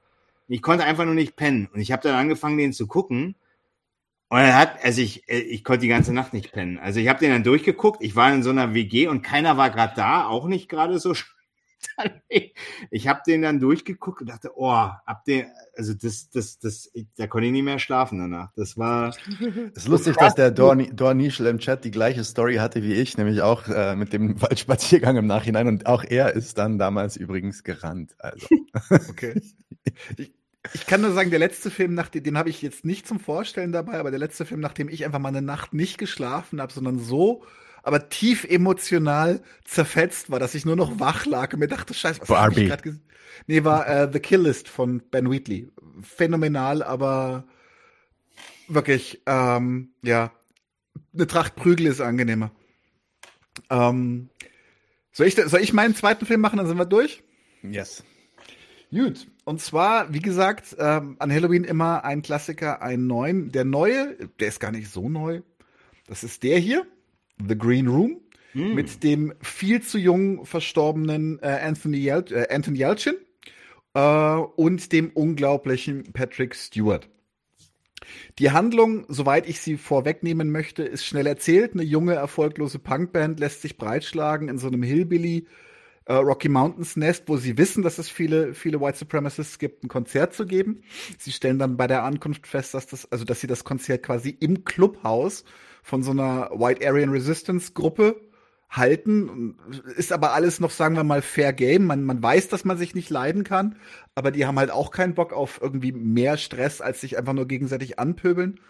Ich 0.49 0.63
konnte 0.63 0.85
einfach 0.85 1.05
nur 1.05 1.15
nicht 1.15 1.37
pennen. 1.37 1.69
Und 1.73 1.81
ich 1.81 1.93
habe 1.93 2.03
dann 2.03 2.15
angefangen, 2.17 2.59
den 2.59 2.73
zu 2.73 2.87
gucken. 2.87 3.35
Und 4.29 4.39
er 4.39 4.59
hat, 4.59 4.85
also 4.85 5.01
ich, 5.01 5.29
ich 5.29 5.65
konnte 5.65 5.83
die 5.83 5.89
ganze 5.89 6.13
Nacht 6.13 6.33
nicht 6.33 6.53
pennen. 6.53 6.79
Also 6.79 7.01
ich 7.01 7.09
habe 7.09 7.21
den 7.21 7.31
dann 7.31 7.45
durchgeguckt. 7.45 8.03
Ich 8.03 8.17
war 8.17 8.33
in 8.33 8.43
so 8.43 8.51
einer 8.51 8.75
WG 8.75 9.07
und 9.09 9.23
keiner 9.23 9.57
war 9.57 9.71
gerade 9.71 9.95
da, 9.97 10.27
auch 10.27 10.47
nicht 10.47 10.69
gerade 10.69 10.99
so 10.99 11.15
ich 12.91 13.09
habe 13.09 13.21
den 13.27 13.43
dann 13.43 13.61
durchgeguckt 13.61 14.21
und 14.21 14.31
dachte, 14.31 14.51
oh, 14.57 14.73
ab 14.73 15.25
der, 15.27 15.47
also 15.77 15.95
das, 15.95 16.31
das, 16.31 16.59
das, 16.59 16.91
da 17.17 17.27
konnte 17.27 17.47
ich 17.47 17.53
nicht 17.53 17.65
mehr 17.65 17.79
schlafen 17.79 18.19
danach. 18.19 18.51
Das 18.57 18.77
war. 18.77 19.11
Es 19.75 19.83
ist 19.83 19.89
lustig, 19.89 20.17
dass 20.17 20.35
der 20.35 20.51
Dornischl 20.51 21.47
im 21.47 21.59
Chat 21.59 21.85
die 21.85 21.91
gleiche 21.91 22.25
Story 22.25 22.57
hatte 22.57 22.83
wie 22.83 22.95
ich, 22.95 23.17
nämlich 23.17 23.43
auch 23.43 23.69
äh, 23.69 23.97
mit 23.97 24.13
dem 24.13 24.41
Waldspaziergang 24.43 25.17
im 25.17 25.27
Nachhinein 25.27 25.69
und 25.69 25.87
auch 25.87 26.05
er 26.05 26.35
ist 26.35 26.59
dann 26.59 26.79
damals 26.79 27.17
übrigens 27.17 27.63
gerannt. 27.63 28.15
Also. 28.19 28.47
Okay. 29.09 29.41
Ich, 30.17 30.33
ich 30.73 30.87
kann 30.87 31.03
nur 31.03 31.13
sagen, 31.13 31.31
der 31.31 31.39
letzte 31.39 31.71
Film, 31.71 31.95
nach 31.95 32.09
den, 32.09 32.25
den 32.25 32.39
habe 32.39 32.49
ich 32.49 32.63
jetzt 32.63 32.85
nicht 32.85 33.07
zum 33.07 33.21
Vorstellen 33.21 33.73
dabei, 33.73 33.99
aber 33.99 34.11
der 34.11 34.21
letzte 34.21 34.47
Film, 34.47 34.61
nachdem 34.61 34.89
ich 34.89 35.05
einfach 35.05 35.19
mal 35.19 35.29
eine 35.29 35.43
Nacht 35.43 35.75
nicht 35.75 35.99
geschlafen 35.99 36.61
habe, 36.61 36.73
sondern 36.73 36.99
so 36.99 37.45
aber 37.85 38.09
tief 38.09 38.45
emotional 38.45 39.43
zerfetzt 39.65 40.31
war, 40.31 40.41
dass 40.41 40.55
ich 40.55 40.65
nur 40.65 40.75
noch 40.75 40.99
wach 40.99 41.27
lag 41.27 41.53
und 41.53 41.61
mir 41.61 41.69
dachte, 41.69 41.95
scheiße, 41.95 42.23
was 42.23 42.29
habe 42.31 42.61
ich 42.61 42.69
gerade 42.69 42.83
gesehen? 42.83 43.05
Nee, 43.47 43.63
war 43.65 43.87
äh, 43.87 44.11
The 44.11 44.21
Kill 44.21 44.41
List 44.41 44.69
von 44.69 45.03
Ben 45.11 45.31
Wheatley. 45.31 45.71
Phänomenal, 46.01 46.83
aber 46.83 47.45
wirklich, 48.69 49.23
ähm, 49.27 49.91
ja, 50.03 50.33
eine 51.13 51.27
Tracht 51.27 51.57
Prügel 51.57 51.87
ist 51.87 52.01
angenehmer. 52.01 52.53
Ähm, 53.69 54.31
soll, 55.13 55.27
ich, 55.27 55.35
soll 55.35 55.61
ich 55.61 55.73
meinen 55.73 55.95
zweiten 55.95 56.27
Film 56.27 56.41
machen, 56.41 56.57
dann 56.57 56.67
sind 56.67 56.79
wir 56.79 56.87
durch? 56.87 57.23
Yes. 57.63 58.03
Gut. 58.95 59.27
Und 59.45 59.61
zwar, 59.61 60.13
wie 60.15 60.21
gesagt, 60.21 60.77
ähm, 60.79 61.17
an 61.19 61.33
Halloween 61.33 61.65
immer 61.65 62.05
ein 62.05 62.23
Klassiker, 62.23 62.81
einen 62.81 63.07
neuen. 63.07 63.51
Der 63.51 63.65
neue, 63.65 64.17
der 64.39 64.49
ist 64.49 64.61
gar 64.61 64.71
nicht 64.71 64.89
so 64.89 65.09
neu. 65.09 65.43
Das 66.07 66.23
ist 66.23 66.43
der 66.43 66.59
hier. 66.59 66.87
The 67.47 67.59
Green 67.59 67.89
Room 67.89 68.21
mm. 68.55 68.75
mit 68.75 69.03
dem 69.03 69.35
viel 69.43 69.83
zu 69.83 69.99
jung 69.99 70.47
verstorbenen 70.47 71.41
äh, 71.43 71.49
Anthony, 71.63 71.99
Yel 71.99 72.25
äh, 72.31 72.55
Anthony 72.55 72.79
Yelchin 72.79 73.17
äh, 73.95 74.01
und 74.01 74.93
dem 74.93 75.11
unglaublichen 75.11 76.13
Patrick 76.13 76.55
Stewart. 76.55 77.09
Die 78.39 78.53
Handlung, 78.53 79.07
soweit 79.09 79.49
ich 79.49 79.61
sie 79.61 79.77
vorwegnehmen 79.77 80.53
möchte, 80.53 80.85
ist 80.85 81.05
schnell 81.05 81.27
erzählt. 81.27 81.73
Eine 81.73 81.83
junge, 81.83 82.15
erfolglose 82.15 82.79
Punkband 82.79 83.41
lässt 83.41 83.63
sich 83.63 83.77
breitschlagen 83.77 84.49
in 84.49 84.59
so 84.59 84.69
einem 84.69 84.83
Hillbilly 84.83 85.47
äh, 86.07 86.15
Rocky 86.15 86.49
Mountains 86.49 86.97
Nest, 86.97 87.25
wo 87.27 87.37
sie 87.37 87.57
wissen, 87.59 87.83
dass 87.83 87.99
es 87.99 88.09
viele, 88.09 88.55
viele 88.55 88.81
White 88.81 88.99
Supremacists 88.99 89.59
gibt, 89.59 89.85
ein 89.85 89.89
Konzert 89.89 90.35
zu 90.35 90.47
geben. 90.47 90.83
Sie 91.19 91.33
stellen 91.33 91.59
dann 91.59 91.77
bei 91.77 91.87
der 91.87 92.05
Ankunft 92.05 92.47
fest, 92.47 92.75
dass 92.75 92.87
das, 92.87 93.11
also 93.11 93.25
dass 93.25 93.41
sie 93.41 93.47
das 93.47 93.65
Konzert 93.65 94.03
quasi 94.03 94.37
im 94.41 94.65
Clubhaus 94.65 95.45
von 95.83 96.03
so 96.03 96.11
einer 96.11 96.51
White 96.51 96.87
Aryan 96.87 97.11
Resistance 97.11 97.73
Gruppe 97.73 98.21
halten. 98.71 99.57
Ist 99.97 100.13
aber 100.13 100.33
alles 100.33 100.61
noch, 100.61 100.71
sagen 100.71 100.97
wir 100.97 101.05
mal, 101.05 101.23
fair 101.23 101.53
game. 101.53 101.87
Man, 101.87 102.05
man 102.05 102.23
weiß, 102.23 102.49
dass 102.49 102.65
man 102.65 102.77
sich 102.77 102.95
nicht 102.95 103.11
leiden 103.11 103.45
kann, 103.45 103.77
aber 104.15 104.31
die 104.31 104.47
haben 104.47 104.59
halt 104.59 104.71
auch 104.71 104.91
keinen 104.91 105.15
Bock 105.15 105.33
auf 105.33 105.61
irgendwie 105.63 105.93
mehr 105.93 106.37
Stress, 106.37 106.81
als 106.81 107.01
sich 107.01 107.17
einfach 107.17 107.35
nur 107.35 107.47
gegenseitig 107.47 107.99
anpöbeln. 107.99 108.61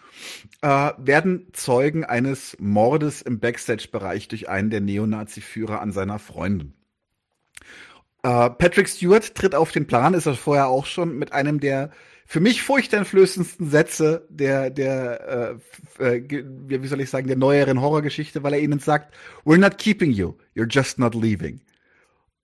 Äh, 0.61 0.91
werden 0.97 1.47
Zeugen 1.53 2.03
eines 2.03 2.55
Mordes 2.59 3.21
im 3.21 3.39
Backstage-Bereich 3.39 4.27
durch 4.27 4.47
einen 4.49 4.69
der 4.69 4.81
Neonazi-Führer 4.81 5.81
an 5.81 5.91
seiner 5.91 6.19
Freundin. 6.19 6.73
Äh, 8.25 8.49
Patrick 8.49 8.89
Stewart 8.89 9.35
tritt 9.35 9.53
auf 9.53 9.71
den 9.71 9.85
Plan, 9.85 10.15
ist 10.15 10.25
er 10.25 10.33
vorher 10.33 10.67
auch 10.67 10.87
schon, 10.87 11.15
mit 11.19 11.31
einem 11.31 11.59
der 11.59 11.91
für 12.25 12.39
mich 12.39 12.63
furchteinflößendsten 12.63 13.69
Sätze 13.69 14.25
der, 14.29 14.71
der 14.71 15.59
äh, 15.99 16.17
äh, 16.17 16.43
wie 16.65 16.87
soll 16.87 17.01
ich 17.01 17.11
sagen, 17.11 17.27
der 17.27 17.37
neueren 17.37 17.79
Horrorgeschichte, 17.79 18.41
weil 18.41 18.53
er 18.53 18.61
ihnen 18.61 18.79
sagt, 18.79 19.13
We're 19.45 19.59
not 19.59 19.77
keeping 19.77 20.11
you, 20.11 20.33
you're 20.55 20.67
just 20.67 20.97
not 20.97 21.13
leaving. 21.13 21.61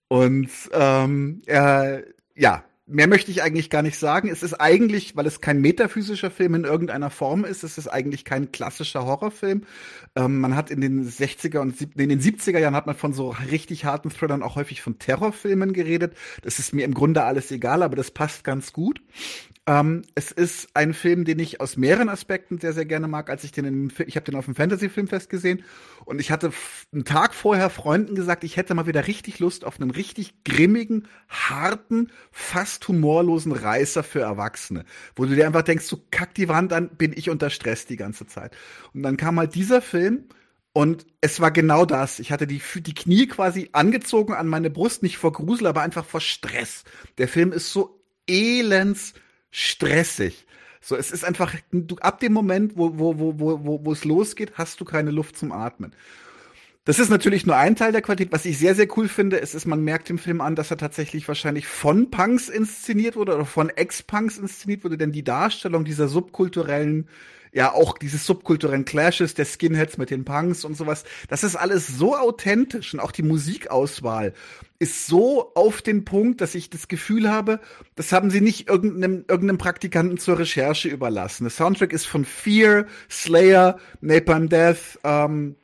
Und 0.06 0.50
ähm, 0.72 1.42
er, 1.46 2.04
ja, 2.36 2.62
mehr 2.92 3.08
möchte 3.08 3.30
ich 3.30 3.42
eigentlich 3.42 3.70
gar 3.70 3.82
nicht 3.82 3.98
sagen. 3.98 4.28
Es 4.28 4.42
ist 4.42 4.54
eigentlich, 4.54 5.16
weil 5.16 5.26
es 5.26 5.40
kein 5.40 5.60
metaphysischer 5.60 6.30
Film 6.30 6.54
in 6.54 6.64
irgendeiner 6.64 7.10
Form 7.10 7.44
ist, 7.44 7.64
es 7.64 7.78
ist 7.78 7.88
eigentlich 7.88 8.24
kein 8.24 8.52
klassischer 8.52 9.04
Horrorfilm. 9.04 9.62
Ähm, 10.14 10.40
man 10.40 10.54
hat 10.54 10.70
in 10.70 10.80
den 10.80 11.08
60er 11.08 11.58
und 11.58 11.80
in 11.80 12.08
den 12.08 12.20
70er 12.20 12.58
Jahren 12.58 12.76
hat 12.76 12.86
man 12.86 12.96
von 12.96 13.12
so 13.12 13.34
richtig 13.50 13.84
harten 13.84 14.10
Thrillern 14.10 14.42
auch 14.42 14.56
häufig 14.56 14.82
von 14.82 14.98
Terrorfilmen 14.98 15.72
geredet. 15.72 16.14
Das 16.42 16.58
ist 16.58 16.72
mir 16.72 16.84
im 16.84 16.94
Grunde 16.94 17.24
alles 17.24 17.50
egal, 17.50 17.82
aber 17.82 17.96
das 17.96 18.10
passt 18.10 18.44
ganz 18.44 18.72
gut. 18.72 19.00
Ähm, 19.64 20.02
es 20.16 20.32
ist 20.32 20.70
ein 20.74 20.92
Film, 20.92 21.24
den 21.24 21.38
ich 21.38 21.60
aus 21.60 21.76
mehreren 21.76 22.08
Aspekten 22.08 22.58
sehr, 22.58 22.72
sehr 22.72 22.84
gerne 22.84 23.06
mag. 23.06 23.30
Als 23.30 23.44
ich 23.44 23.52
den, 23.52 23.64
in, 23.64 23.92
ich 24.06 24.16
habe 24.16 24.24
den 24.24 24.34
auf 24.34 24.46
dem 24.46 24.56
Fantasy 24.56 24.88
Filmfest 24.88 25.30
gesehen 25.30 25.62
und 26.04 26.20
ich 26.20 26.32
hatte 26.32 26.52
einen 26.92 27.04
Tag 27.04 27.32
vorher 27.32 27.70
Freunden 27.70 28.16
gesagt, 28.16 28.42
ich 28.42 28.56
hätte 28.56 28.74
mal 28.74 28.88
wieder 28.88 29.06
richtig 29.06 29.38
Lust 29.38 29.64
auf 29.64 29.80
einen 29.80 29.92
richtig 29.92 30.42
grimmigen, 30.42 31.06
harten, 31.28 32.10
fast 32.32 32.88
humorlosen 32.88 33.52
Reißer 33.52 34.02
für 34.02 34.20
Erwachsene, 34.20 34.84
wo 35.14 35.26
du 35.26 35.36
dir 35.36 35.46
einfach 35.46 35.62
denkst, 35.62 35.84
so 35.84 36.02
kack 36.10 36.34
die 36.34 36.48
Wand 36.48 36.72
an, 36.72 36.88
bin 36.96 37.12
ich 37.14 37.30
unter 37.30 37.48
Stress 37.48 37.86
die 37.86 37.96
ganze 37.96 38.26
Zeit. 38.26 38.56
Und 38.94 39.04
dann 39.04 39.16
kam 39.16 39.38
halt 39.38 39.54
dieser 39.54 39.80
Film 39.80 40.24
und 40.72 41.06
es 41.20 41.38
war 41.38 41.52
genau 41.52 41.84
das. 41.84 42.18
Ich 42.18 42.32
hatte 42.32 42.48
die, 42.48 42.60
die 42.76 42.94
Knie 42.94 43.28
quasi 43.28 43.68
angezogen 43.70 44.34
an 44.34 44.48
meine 44.48 44.70
Brust, 44.70 45.04
nicht 45.04 45.18
vor 45.18 45.30
Grusel, 45.32 45.68
aber 45.68 45.82
einfach 45.82 46.04
vor 46.04 46.20
Stress. 46.20 46.82
Der 47.18 47.28
Film 47.28 47.52
ist 47.52 47.72
so 47.72 48.02
elends 48.26 49.14
stressig. 49.52 50.46
So, 50.80 50.96
es 50.96 51.12
ist 51.12 51.24
einfach, 51.24 51.54
du, 51.70 51.94
ab 51.98 52.18
dem 52.18 52.32
Moment, 52.32 52.76
wo, 52.76 52.98
wo, 52.98 53.18
wo, 53.20 53.38
wo, 53.38 53.84
wo 53.84 53.92
es 53.92 54.04
losgeht, 54.04 54.54
hast 54.54 54.80
du 54.80 54.84
keine 54.84 55.12
Luft 55.12 55.36
zum 55.38 55.52
Atmen. 55.52 55.94
Das 56.84 56.98
ist 56.98 57.10
natürlich 57.10 57.46
nur 57.46 57.56
ein 57.56 57.76
Teil 57.76 57.92
der 57.92 58.02
Qualität. 58.02 58.32
Was 58.32 58.44
ich 58.44 58.58
sehr, 58.58 58.74
sehr 58.74 58.88
cool 58.96 59.06
finde, 59.06 59.36
ist, 59.36 59.54
ist, 59.54 59.66
man 59.66 59.84
merkt 59.84 60.10
im 60.10 60.18
Film 60.18 60.40
an, 60.40 60.56
dass 60.56 60.72
er 60.72 60.78
tatsächlich 60.78 61.28
wahrscheinlich 61.28 61.68
von 61.68 62.10
Punks 62.10 62.48
inszeniert 62.48 63.14
wurde 63.14 63.36
oder 63.36 63.44
von 63.44 63.68
Ex-Punks 63.68 64.38
inszeniert 64.38 64.82
wurde, 64.82 64.98
denn 64.98 65.12
die 65.12 65.22
Darstellung 65.22 65.84
dieser 65.84 66.08
subkulturellen 66.08 67.06
ja 67.52 67.72
auch 67.72 67.98
dieses 67.98 68.24
subkulturellen 68.26 68.84
Clashes 68.84 69.34
der 69.34 69.44
Skinheads 69.44 69.98
mit 69.98 70.10
den 70.10 70.24
Punks 70.24 70.64
und 70.64 70.76
sowas. 70.76 71.04
Das 71.28 71.44
ist 71.44 71.56
alles 71.56 71.86
so 71.86 72.16
authentisch 72.16 72.94
und 72.94 73.00
auch 73.00 73.12
die 73.12 73.22
Musikauswahl 73.22 74.32
ist 74.78 75.06
so 75.06 75.54
auf 75.54 75.80
den 75.80 76.04
Punkt, 76.04 76.40
dass 76.40 76.56
ich 76.56 76.68
das 76.68 76.88
Gefühl 76.88 77.30
habe, 77.30 77.60
das 77.94 78.10
haben 78.10 78.30
sie 78.30 78.40
nicht 78.40 78.68
irgendeinem, 78.68 79.24
irgendeinem 79.28 79.58
Praktikanten 79.58 80.18
zur 80.18 80.40
Recherche 80.40 80.88
überlassen. 80.88 81.44
Der 81.44 81.52
Soundtrack 81.52 81.92
ist 81.92 82.06
von 82.06 82.24
Fear, 82.24 82.86
Slayer, 83.08 83.78
Napalm 84.00 84.48
Death, 84.48 84.98
ähm, 85.04 85.54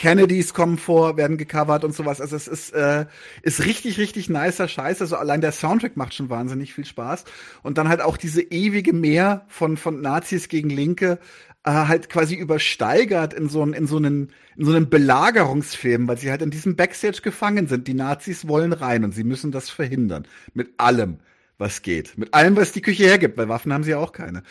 Kennedys 0.00 0.54
kommen 0.54 0.78
vor, 0.78 1.18
werden 1.18 1.36
gecovert 1.36 1.84
und 1.84 1.94
sowas. 1.94 2.22
Also 2.22 2.34
es 2.34 2.48
ist, 2.48 2.70
äh, 2.72 3.04
ist 3.42 3.66
richtig, 3.66 3.98
richtig 3.98 4.30
nicer 4.30 4.66
Scheiß. 4.66 5.02
Also 5.02 5.16
allein 5.16 5.42
der 5.42 5.52
Soundtrack 5.52 5.94
macht 5.98 6.14
schon 6.14 6.30
wahnsinnig 6.30 6.72
viel 6.72 6.86
Spaß. 6.86 7.24
Und 7.62 7.76
dann 7.76 7.90
halt 7.90 8.00
auch 8.00 8.16
diese 8.16 8.40
ewige 8.40 8.94
Meer 8.94 9.44
von, 9.48 9.76
von 9.76 10.00
Nazis 10.00 10.48
gegen 10.48 10.70
Linke 10.70 11.18
äh, 11.64 11.70
halt 11.70 12.08
quasi 12.08 12.34
übersteigert 12.34 13.34
in 13.34 13.50
so, 13.50 13.62
in 13.62 13.86
so 13.86 13.98
einen, 13.98 14.32
in 14.56 14.64
so 14.64 14.74
einen 14.74 14.88
Belagerungsfilm, 14.88 16.08
weil 16.08 16.16
sie 16.16 16.30
halt 16.30 16.40
in 16.40 16.50
diesem 16.50 16.76
Backstage 16.76 17.20
gefangen 17.22 17.66
sind. 17.66 17.86
Die 17.86 17.92
Nazis 17.92 18.48
wollen 18.48 18.72
rein 18.72 19.04
und 19.04 19.14
sie 19.14 19.24
müssen 19.24 19.52
das 19.52 19.68
verhindern. 19.68 20.26
Mit 20.54 20.70
allem, 20.78 21.18
was 21.58 21.82
geht. 21.82 22.16
Mit 22.16 22.32
allem, 22.32 22.56
was 22.56 22.72
die 22.72 22.80
Küche 22.80 23.04
hergibt, 23.04 23.36
weil 23.36 23.50
Waffen 23.50 23.70
haben 23.70 23.84
sie 23.84 23.90
ja 23.90 23.98
auch 23.98 24.12
keine. 24.12 24.44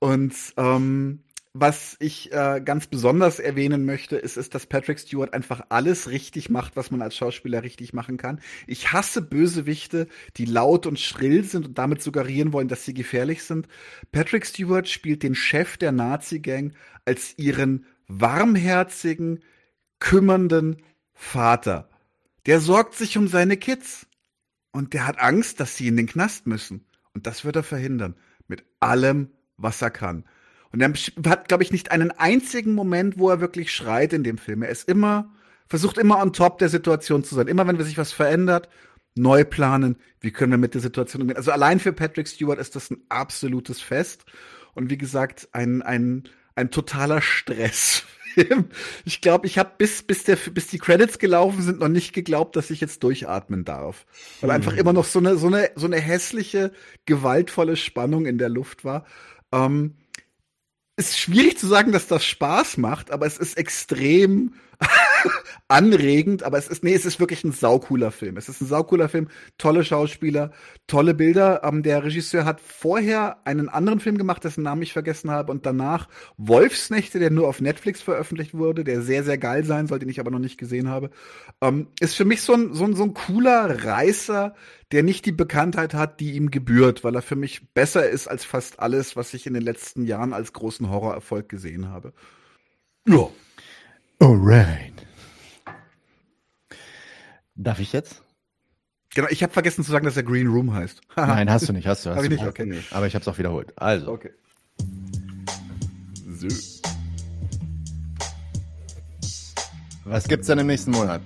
Und 0.00 0.34
ähm, 0.56 1.20
was 1.54 1.96
ich 1.98 2.32
äh, 2.32 2.60
ganz 2.64 2.86
besonders 2.86 3.38
erwähnen 3.38 3.84
möchte, 3.84 4.16
ist, 4.16 4.36
ist, 4.36 4.54
dass 4.54 4.66
Patrick 4.66 4.98
Stewart 4.98 5.32
einfach 5.32 5.62
alles 5.70 6.08
richtig 6.08 6.50
macht, 6.50 6.76
was 6.76 6.90
man 6.90 7.02
als 7.02 7.16
Schauspieler 7.16 7.62
richtig 7.62 7.92
machen 7.92 8.16
kann. 8.16 8.40
Ich 8.66 8.92
hasse 8.92 9.22
Bösewichte, 9.22 10.08
die 10.36 10.44
laut 10.44 10.86
und 10.86 11.00
schrill 11.00 11.44
sind 11.44 11.66
und 11.66 11.78
damit 11.78 12.02
suggerieren 12.02 12.52
wollen, 12.52 12.68
dass 12.68 12.84
sie 12.84 12.94
gefährlich 12.94 13.42
sind. 13.44 13.66
Patrick 14.12 14.46
Stewart 14.46 14.88
spielt 14.88 15.22
den 15.22 15.34
Chef 15.34 15.76
der 15.76 15.92
Nazi-Gang 15.92 16.74
als 17.04 17.34
ihren 17.38 17.86
warmherzigen, 18.08 19.42
kümmernden 19.98 20.76
Vater. 21.12 21.88
Der 22.46 22.60
sorgt 22.60 22.94
sich 22.94 23.18
um 23.18 23.28
seine 23.28 23.56
Kids. 23.56 24.06
Und 24.70 24.92
der 24.94 25.06
hat 25.06 25.18
Angst, 25.18 25.60
dass 25.60 25.76
sie 25.76 25.88
in 25.88 25.96
den 25.96 26.06
Knast 26.06 26.46
müssen. 26.46 26.84
Und 27.14 27.26
das 27.26 27.44
wird 27.44 27.56
er 27.56 27.62
verhindern. 27.62 28.14
Mit 28.46 28.64
allem, 28.80 29.30
was 29.56 29.82
er 29.82 29.90
kann. 29.90 30.24
Und 30.72 30.80
er 30.80 30.92
hat, 31.30 31.48
glaube 31.48 31.62
ich, 31.62 31.72
nicht 31.72 31.90
einen 31.90 32.10
einzigen 32.10 32.74
Moment, 32.74 33.18
wo 33.18 33.30
er 33.30 33.40
wirklich 33.40 33.72
schreit 33.72 34.12
in 34.12 34.22
dem 34.22 34.38
Film. 34.38 34.62
Er 34.62 34.68
ist 34.68 34.88
immer, 34.88 35.30
versucht 35.66 35.98
immer 35.98 36.20
on 36.20 36.32
top 36.32 36.58
der 36.58 36.68
Situation 36.68 37.24
zu 37.24 37.34
sein. 37.34 37.48
Immer 37.48 37.66
wenn 37.66 37.80
sich 37.82 37.98
was 37.98 38.12
verändert, 38.12 38.68
neu 39.14 39.44
planen, 39.44 39.96
wie 40.20 40.30
können 40.30 40.52
wir 40.52 40.58
mit 40.58 40.74
der 40.74 40.80
Situation 40.80 41.22
umgehen. 41.22 41.36
Also 41.36 41.50
allein 41.50 41.80
für 41.80 41.92
Patrick 41.92 42.28
Stewart 42.28 42.58
ist 42.58 42.76
das 42.76 42.90
ein 42.90 43.02
absolutes 43.08 43.80
Fest. 43.80 44.24
Und 44.74 44.90
wie 44.90 44.98
gesagt, 44.98 45.48
ein, 45.52 45.82
ein, 45.82 46.24
ein 46.54 46.70
totaler 46.70 47.20
Stress. 47.20 48.04
Ich 49.04 49.20
glaube, 49.20 49.48
ich 49.48 49.58
habe 49.58 49.72
bis, 49.78 50.02
bis, 50.04 50.22
der, 50.22 50.36
bis 50.36 50.68
die 50.68 50.78
Credits 50.78 51.18
gelaufen 51.18 51.60
sind, 51.60 51.80
noch 51.80 51.88
nicht 51.88 52.12
geglaubt, 52.12 52.54
dass 52.54 52.70
ich 52.70 52.80
jetzt 52.80 53.02
durchatmen 53.02 53.64
darf. 53.64 54.06
Weil 54.40 54.50
mhm. 54.50 54.54
einfach 54.54 54.76
immer 54.76 54.92
noch 54.92 55.06
so 55.06 55.18
eine, 55.18 55.36
so 55.36 55.48
eine, 55.48 55.70
so 55.74 55.86
eine 55.86 55.96
hässliche, 55.96 56.70
gewaltvolle 57.04 57.74
Spannung 57.74 58.26
in 58.26 58.38
der 58.38 58.48
Luft 58.48 58.84
war. 58.84 59.06
Ähm, 59.50 59.94
ist 60.98 61.18
schwierig 61.18 61.58
zu 61.58 61.66
sagen, 61.66 61.92
dass 61.92 62.08
das 62.08 62.24
Spaß 62.24 62.76
macht, 62.76 63.10
aber 63.10 63.24
es 63.24 63.38
ist 63.38 63.56
extrem 63.56 64.52
anregend, 65.68 66.42
aber 66.42 66.58
es 66.58 66.68
ist, 66.68 66.82
nee, 66.82 66.94
es 66.94 67.04
ist 67.04 67.20
wirklich 67.20 67.44
ein 67.44 67.52
saucooler 67.52 68.10
Film. 68.10 68.36
Es 68.36 68.48
ist 68.48 68.60
ein 68.60 68.66
saucooler 68.66 69.08
Film, 69.08 69.28
tolle 69.58 69.84
Schauspieler, 69.84 70.50
tolle 70.86 71.14
Bilder. 71.14 71.62
Ähm, 71.64 71.82
der 71.82 72.04
Regisseur 72.04 72.44
hat 72.44 72.60
vorher 72.60 73.38
einen 73.46 73.68
anderen 73.68 74.00
Film 74.00 74.16
gemacht, 74.18 74.44
dessen 74.44 74.62
Namen 74.62 74.82
ich 74.82 74.92
vergessen 74.92 75.30
habe, 75.30 75.52
und 75.52 75.66
danach 75.66 76.08
Wolfsnächte, 76.36 77.18
der 77.18 77.30
nur 77.30 77.48
auf 77.48 77.60
Netflix 77.60 78.00
veröffentlicht 78.02 78.54
wurde, 78.54 78.84
der 78.84 79.02
sehr, 79.02 79.24
sehr 79.24 79.38
geil 79.38 79.64
sein 79.64 79.86
soll, 79.86 79.98
den 79.98 80.08
ich 80.08 80.20
aber 80.20 80.30
noch 80.30 80.38
nicht 80.38 80.58
gesehen 80.58 80.88
habe. 80.88 81.10
Ähm, 81.60 81.88
ist 82.00 82.14
für 82.14 82.24
mich 82.24 82.42
so 82.42 82.54
ein, 82.54 82.74
so 82.74 82.84
ein, 82.84 82.94
so 82.94 83.04
ein 83.04 83.14
cooler 83.14 83.84
Reißer, 83.84 84.54
der 84.92 85.02
nicht 85.02 85.26
die 85.26 85.32
Bekanntheit 85.32 85.94
hat, 85.94 86.20
die 86.20 86.32
ihm 86.32 86.50
gebührt, 86.50 87.04
weil 87.04 87.14
er 87.14 87.22
für 87.22 87.36
mich 87.36 87.72
besser 87.74 88.08
ist 88.08 88.26
als 88.26 88.44
fast 88.44 88.80
alles, 88.80 89.16
was 89.16 89.34
ich 89.34 89.46
in 89.46 89.54
den 89.54 89.62
letzten 89.62 90.04
Jahren 90.04 90.32
als 90.32 90.52
großen 90.52 90.88
Horrorerfolg 90.88 91.48
gesehen 91.48 91.88
habe. 91.88 92.12
Ja. 93.06 93.28
Alright. 94.20 95.07
Darf 97.58 97.80
ich 97.80 97.92
jetzt? 97.92 98.22
Genau, 99.14 99.26
ich 99.30 99.42
habe 99.42 99.52
vergessen 99.52 99.84
zu 99.84 99.90
sagen, 99.90 100.04
dass 100.04 100.16
er 100.16 100.22
Green 100.22 100.46
Room 100.46 100.72
heißt. 100.72 101.00
Nein, 101.16 101.50
hast 101.50 101.68
du 101.68 101.72
nicht, 101.72 101.88
hast 101.88 102.06
du. 102.06 102.10
Hast 102.10 102.16
Hab 102.18 102.24
du 102.24 102.30
ich 102.32 102.40
nicht, 102.40 102.48
okay. 102.48 102.82
Aber 102.92 103.06
ich 103.08 103.14
habe 103.14 103.22
es 103.22 103.28
auch 103.28 103.36
wiederholt. 103.36 103.72
Also. 103.76 104.12
Okay. 104.12 104.30
So. 106.36 106.48
Was 110.04 110.28
gibt's 110.28 110.46
denn 110.46 110.60
im 110.60 110.68
nächsten 110.68 110.92
Monat? 110.92 111.20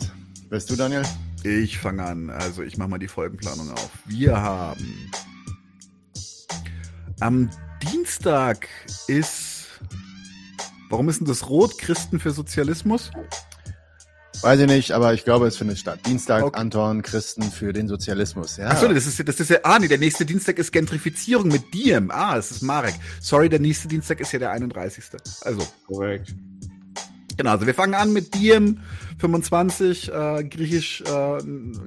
Bist 0.49 0.71
du, 0.71 0.77
Daniel? 0.77 1.03
Ich 1.45 1.79
fange 1.79 2.03
an. 2.03 2.31
Also 2.31 2.63
ich 2.63 2.79
mache 2.79 2.89
mal 2.89 2.99
die 2.99 3.09
Folgenplanung 3.09 3.71
auf. 3.71 3.91
Wir 4.07 4.41
haben 4.41 5.11
am 7.21 7.51
Dienstag 7.83 8.69
ist 9.07 9.53
Warum 10.93 11.09
ist 11.09 11.21
denn 11.21 11.27
das 11.27 11.49
rot? 11.49 11.79
Christen 11.79 12.21
für 12.21 12.33
Sozialismus? 12.33 13.11
Weiß 14.43 14.59
ich 14.59 14.67
nicht, 14.67 14.93
aber 14.93 15.15
ich 15.15 15.25
glaube, 15.25 15.47
es 15.47 15.57
findet 15.57 15.79
statt. 15.79 16.01
Dienstag, 16.07 16.43
okay. 16.43 16.59
Anton, 16.59 17.03
Christen 17.03 17.43
für 17.45 17.73
den 17.73 17.87
Sozialismus. 17.87 18.57
Ja. 18.57 18.69
Achso, 18.69 18.89
das 18.89 19.07
ist, 19.07 19.27
das 19.27 19.39
ist 19.39 19.51
ja, 19.51 19.59
ah, 19.63 19.79
nee, 19.79 19.89
der 19.89 19.99
nächste 19.99 20.27
Dienstag 20.27 20.59
ist 20.59 20.73
Gentrifizierung 20.73 21.49
mit 21.49 21.73
Diem. 21.73 22.11
Ah, 22.11 22.35
das 22.35 22.51
ist 22.51 22.63
Marek. 22.63 22.95
Sorry, 23.21 23.49
der 23.49 23.61
nächste 23.61 23.87
Dienstag 23.87 24.21
ist 24.21 24.33
ja 24.33 24.41
der 24.41 24.51
31. 24.51 25.05
Also. 25.43 25.67
Korrekt. 25.87 26.35
Genau, 27.37 27.53
also 27.53 27.67
wir 27.67 27.75
fangen 27.75 27.95
an 27.95 28.13
mit 28.13 28.35
Diem 28.35 28.81
25, 29.23 30.13
äh, 30.13 30.43
griechisch, 30.43 31.01
äh, 31.03 31.39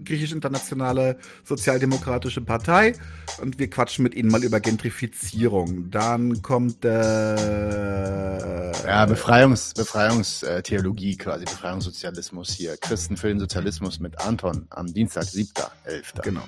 griechisch-internationale 0.05 1.17
sozialdemokratische 1.43 2.39
Partei 2.39 2.93
und 3.41 3.59
wir 3.59 3.69
quatschen 3.69 4.03
mit 4.03 4.15
ihnen 4.15 4.31
mal 4.31 4.41
über 4.41 4.61
Gentrifizierung. 4.61 5.91
Dann 5.91 6.41
kommt 6.41 6.85
der 6.85 8.71
äh, 8.73 8.87
ja, 8.87 9.05
Befreiungs, 9.05 9.73
Befreiungstheologie 9.73 11.17
quasi, 11.17 11.43
Befreiungssozialismus 11.43 12.51
hier. 12.51 12.77
Christen 12.77 13.17
für 13.17 13.27
den 13.27 13.41
Sozialismus 13.41 13.99
mit 13.99 14.21
Anton 14.21 14.67
am 14.69 14.93
Dienstag, 14.93 15.23
7.11. 15.23 16.21
Genau. 16.23 16.43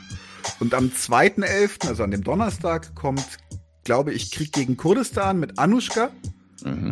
Und 0.61 0.73
am 0.73 0.85
2.11., 0.85 1.89
also 1.89 2.03
an 2.03 2.11
dem 2.11 2.23
Donnerstag, 2.23 2.95
kommt, 2.95 3.25
glaube 3.83 4.13
ich, 4.13 4.31
Krieg 4.31 4.53
gegen 4.53 4.77
Kurdistan 4.77 5.37
mit 5.37 5.59
Anushka. 5.59 6.11
Mhm. 6.63 6.91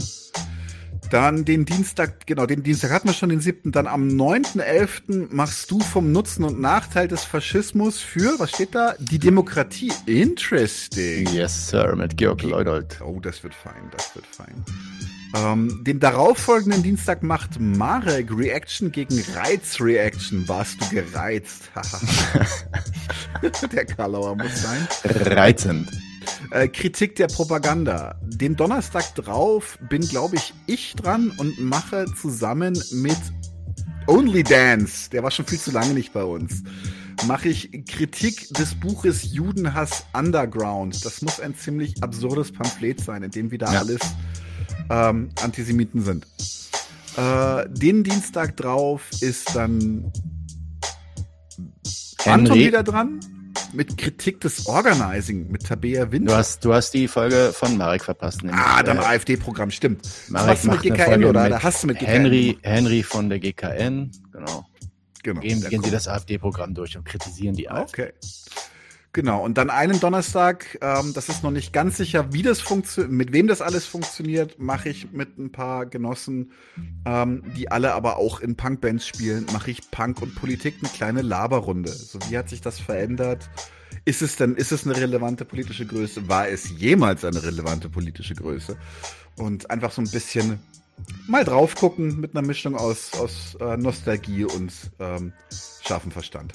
Dann 1.09 1.45
den 1.45 1.65
Dienstag, 1.65 2.25
genau, 2.25 2.45
den 2.45 2.63
Dienstag 2.63 2.91
hatten 2.91 3.07
wir 3.07 3.13
schon, 3.13 3.29
den 3.29 3.39
siebten. 3.39 3.71
Dann 3.71 3.87
am 3.87 4.07
9.11. 4.07 5.33
machst 5.33 5.69
du 5.71 5.79
vom 5.79 6.11
Nutzen 6.11 6.43
und 6.43 6.59
Nachteil 6.59 7.07
des 7.07 7.23
Faschismus 7.23 7.99
für, 7.99 8.39
was 8.39 8.51
steht 8.51 8.75
da? 8.75 8.95
Die 8.99 9.19
Demokratie. 9.19 9.91
Interesting. 10.05 11.27
Yes, 11.33 11.69
Sir, 11.69 11.95
mit 11.95 12.17
Georg 12.17 12.41
Leudold. 12.43 12.99
Oh, 13.01 13.19
das 13.19 13.43
wird 13.43 13.53
fein, 13.53 13.89
das 13.95 14.15
wird 14.15 14.25
fein. 14.25 14.63
Ähm, 15.35 15.83
den 15.83 15.99
darauffolgenden 15.99 16.81
Dienstag 16.81 17.21
macht 17.23 17.59
Marek 17.59 18.29
Reaction 18.35 18.91
gegen 18.91 19.21
Reiz-Reaction. 19.35 20.47
Warst 20.47 20.79
du 20.81 20.89
gereizt? 20.89 21.69
Der 23.71 23.85
Karlauer 23.85 24.35
muss 24.35 24.61
sein. 24.61 24.87
Reizend. 25.03 25.89
Äh, 26.51 26.67
Kritik 26.67 27.15
der 27.15 27.27
Propaganda. 27.27 28.19
Den 28.23 28.55
Donnerstag 28.55 29.15
drauf 29.15 29.77
bin, 29.89 30.01
glaube 30.01 30.35
ich, 30.35 30.53
ich 30.67 30.93
dran 30.95 31.31
und 31.37 31.59
mache 31.59 32.05
zusammen 32.19 32.79
mit 32.91 33.17
Only 34.07 34.43
Dance, 34.43 35.09
der 35.09 35.23
war 35.23 35.31
schon 35.31 35.45
viel 35.45 35.59
zu 35.59 35.71
lange 35.71 35.93
nicht 35.93 36.13
bei 36.13 36.23
uns, 36.23 36.63
mache 37.25 37.49
ich 37.49 37.85
Kritik 37.87 38.53
des 38.53 38.75
Buches 38.75 39.33
Judenhass 39.33 40.05
Underground. 40.13 41.03
Das 41.03 41.21
muss 41.23 41.39
ein 41.39 41.55
ziemlich 41.55 42.03
absurdes 42.03 42.51
Pamphlet 42.51 43.01
sein, 43.01 43.23
in 43.23 43.31
dem 43.31 43.51
wieder 43.51 43.71
ja. 43.73 43.79
alles 43.79 44.01
ähm, 44.91 45.29
Antisemiten 45.41 46.03
sind. 46.03 46.27
Äh, 47.17 47.67
den 47.69 48.03
Dienstag 48.03 48.57
drauf 48.57 49.09
ist 49.21 49.55
dann 49.55 50.11
Henry. 52.19 52.41
Anton 52.41 52.55
wieder 52.59 52.83
dran 52.83 53.19
mit 53.75 53.97
Kritik 53.97 54.41
des 54.41 54.67
Organizing 54.67 55.49
mit 55.51 55.65
Tabea 55.65 56.11
Winter. 56.11 56.31
Du 56.31 56.37
hast, 56.37 56.65
du 56.65 56.73
hast 56.73 56.93
die 56.93 57.07
Folge 57.07 57.51
von 57.53 57.77
Marek 57.77 58.03
verpasst. 58.03 58.43
Nämlich, 58.43 58.59
ah, 58.59 58.81
beim 58.81 58.97
äh, 58.97 59.01
AfD-Programm, 59.01 59.71
stimmt. 59.71 60.07
Marek 60.29 60.49
hast 60.49 60.65
du 60.65 60.71
mit 60.71 60.81
GKN 60.81 61.25
oder? 61.25 61.49
Mit 61.49 61.63
hast 61.63 61.83
du 61.83 61.87
mit 61.87 61.99
GKN? 61.99 62.11
Henry, 62.11 62.57
Henry 62.61 63.03
von 63.03 63.29
der 63.29 63.39
GKN, 63.39 64.11
genau. 64.31 64.65
Genau. 65.23 65.41
Gehen, 65.41 65.67
gehen 65.67 65.83
Sie 65.83 65.89
das 65.89 66.07
AfD-Programm 66.07 66.75
durch 66.75 66.95
und 66.95 67.03
kritisieren 67.03 67.55
die 67.55 67.69
AfD. 67.69 68.03
Okay. 68.03 68.13
Genau, 69.15 69.41
und 69.41 69.57
dann 69.57 69.69
einen 69.69 70.01
Donnerstag, 70.01 70.77
ähm, 70.81 71.13
das 71.13 71.29
ist 71.29 71.41
noch 71.41 71.51
nicht 71.51 71.71
ganz 71.71 71.95
sicher, 71.95 72.33
wie 72.33 72.41
das 72.41 72.59
funktioniert, 72.59 73.13
mit 73.13 73.31
wem 73.31 73.47
das 73.47 73.61
alles 73.61 73.85
funktioniert, 73.85 74.59
mache 74.59 74.89
ich 74.89 75.13
mit 75.13 75.37
ein 75.37 75.53
paar 75.53 75.85
Genossen, 75.85 76.51
ähm, 77.05 77.41
die 77.55 77.71
alle 77.71 77.93
aber 77.93 78.17
auch 78.17 78.41
in 78.41 78.57
Punkbands 78.57 79.07
spielen, 79.07 79.45
mache 79.53 79.71
ich 79.71 79.89
Punk 79.89 80.21
und 80.21 80.35
Politik 80.35 80.75
eine 80.81 80.89
kleine 80.89 81.21
Laberrunde. 81.21 81.93
So, 81.93 82.19
wie 82.27 82.37
hat 82.37 82.49
sich 82.49 82.59
das 82.59 82.77
verändert? 82.77 83.49
Ist 84.03 84.21
es 84.21 84.35
denn, 84.35 84.55
ist 84.55 84.73
es 84.73 84.85
eine 84.85 84.97
relevante 84.97 85.45
politische 85.45 85.85
Größe? 85.85 86.27
War 86.27 86.49
es 86.49 86.69
jemals 86.77 87.23
eine 87.23 87.41
relevante 87.41 87.87
politische 87.87 88.35
Größe? 88.35 88.75
Und 89.37 89.71
einfach 89.71 89.93
so 89.93 90.01
ein 90.01 90.11
bisschen 90.11 90.59
mal 91.25 91.45
drauf 91.45 91.75
gucken 91.75 92.19
mit 92.19 92.35
einer 92.35 92.45
Mischung 92.45 92.75
aus, 92.75 93.13
aus 93.13 93.55
äh, 93.61 93.77
Nostalgie 93.77 94.43
und 94.43 94.73
ähm, 94.99 95.31
scharfem 95.81 96.11
Verstand. 96.11 96.51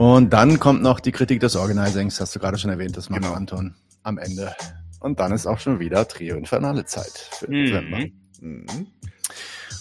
Und 0.00 0.30
dann 0.30 0.58
kommt 0.58 0.80
noch 0.80 0.98
die 0.98 1.12
Kritik 1.12 1.40
des 1.40 1.56
Organizings, 1.56 2.22
hast 2.22 2.34
du 2.34 2.38
gerade 2.38 2.56
schon 2.56 2.70
erwähnt, 2.70 2.96
das 2.96 3.10
macht 3.10 3.20
genau. 3.20 3.34
Anton 3.34 3.74
am 4.02 4.16
Ende. 4.16 4.56
Und 4.98 5.20
dann 5.20 5.30
ist 5.30 5.46
auch 5.46 5.58
schon 5.58 5.78
wieder 5.78 6.08
Trio 6.08 6.36
Infernale 6.36 6.86
Zeit 6.86 7.28
für 7.32 7.50
mhm. 7.50 7.64
November. 7.64 7.98
Mhm. 8.40 8.86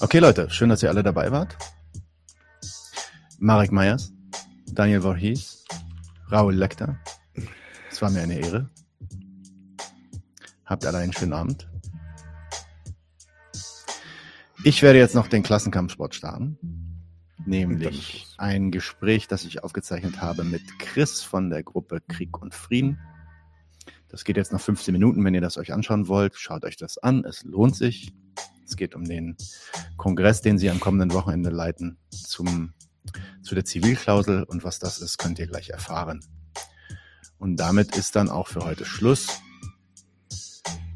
Okay, 0.02 0.20
Leute, 0.20 0.50
schön, 0.50 0.68
dass 0.68 0.84
ihr 0.84 0.90
alle 0.90 1.04
dabei 1.04 1.32
wart. 1.32 1.56
Marek 3.38 3.72
Meyers, 3.72 4.12
Daniel 4.74 5.04
Voorhees, 5.04 5.64
Raoul 6.28 6.54
Lecter. 6.54 7.00
Es 7.90 8.02
war 8.02 8.10
mir 8.10 8.22
eine 8.22 8.40
Ehre. 8.40 8.70
Habt 10.66 10.86
alle 10.86 10.98
einen 10.98 11.14
schönen 11.14 11.32
Abend. 11.32 11.70
Ich 14.66 14.82
werde 14.82 15.00
jetzt 15.00 15.16
noch 15.16 15.30
den 15.30 15.44
Klassenkampfsport 15.44 16.14
starten 16.14 16.89
nämlich 17.46 18.28
ein 18.38 18.72
Gespräch, 18.72 19.28
das 19.28 19.46
ich 19.46 19.64
aufgezeichnet 19.64 20.22
habe 20.22 20.44
mit 20.44 20.62
Chris 20.80 21.22
von 21.22 21.50
der 21.50 21.64
Gruppe 21.64 22.02
Krieg 22.08 22.42
und 22.42 22.54
Frieden. 22.54 23.00
Das 24.10 24.24
geht 24.24 24.38
jetzt 24.38 24.52
noch 24.52 24.62
15 24.62 24.92
Minuten. 24.92 25.24
Wenn 25.24 25.36
ihr 25.36 25.42
das 25.42 25.58
euch 25.58 25.72
anschauen 25.72 26.08
wollt, 26.08 26.36
schaut 26.36 26.66
euch 26.66 26.78
das 26.78 26.98
an. 26.98 27.24
Es 27.26 27.44
lohnt 27.44 27.76
sich. 27.76 28.14
Es 28.66 28.76
geht 28.76 28.96
um 28.96 29.04
den 29.04 29.36
Kongress, 29.98 30.42
den 30.42 30.58
Sie 30.58 30.70
am 30.70 30.80
kommenden 30.80 31.14
Wochenende 31.14 31.50
leiten, 31.50 31.98
zum, 32.12 32.74
zu 33.42 33.56
der 33.56 33.66
Zivilklausel. 33.66 34.44
Und 34.44 34.64
was 34.64 34.80
das 34.80 35.00
ist, 35.00 35.18
könnt 35.18 35.40
ihr 35.40 35.48
gleich 35.48 35.70
erfahren. 35.70 36.22
Und 37.38 37.58
damit 37.58 37.96
ist 37.96 38.16
dann 38.16 38.30
auch 38.30 38.48
für 38.48 38.66
heute 38.66 38.86
Schluss. 38.86 39.42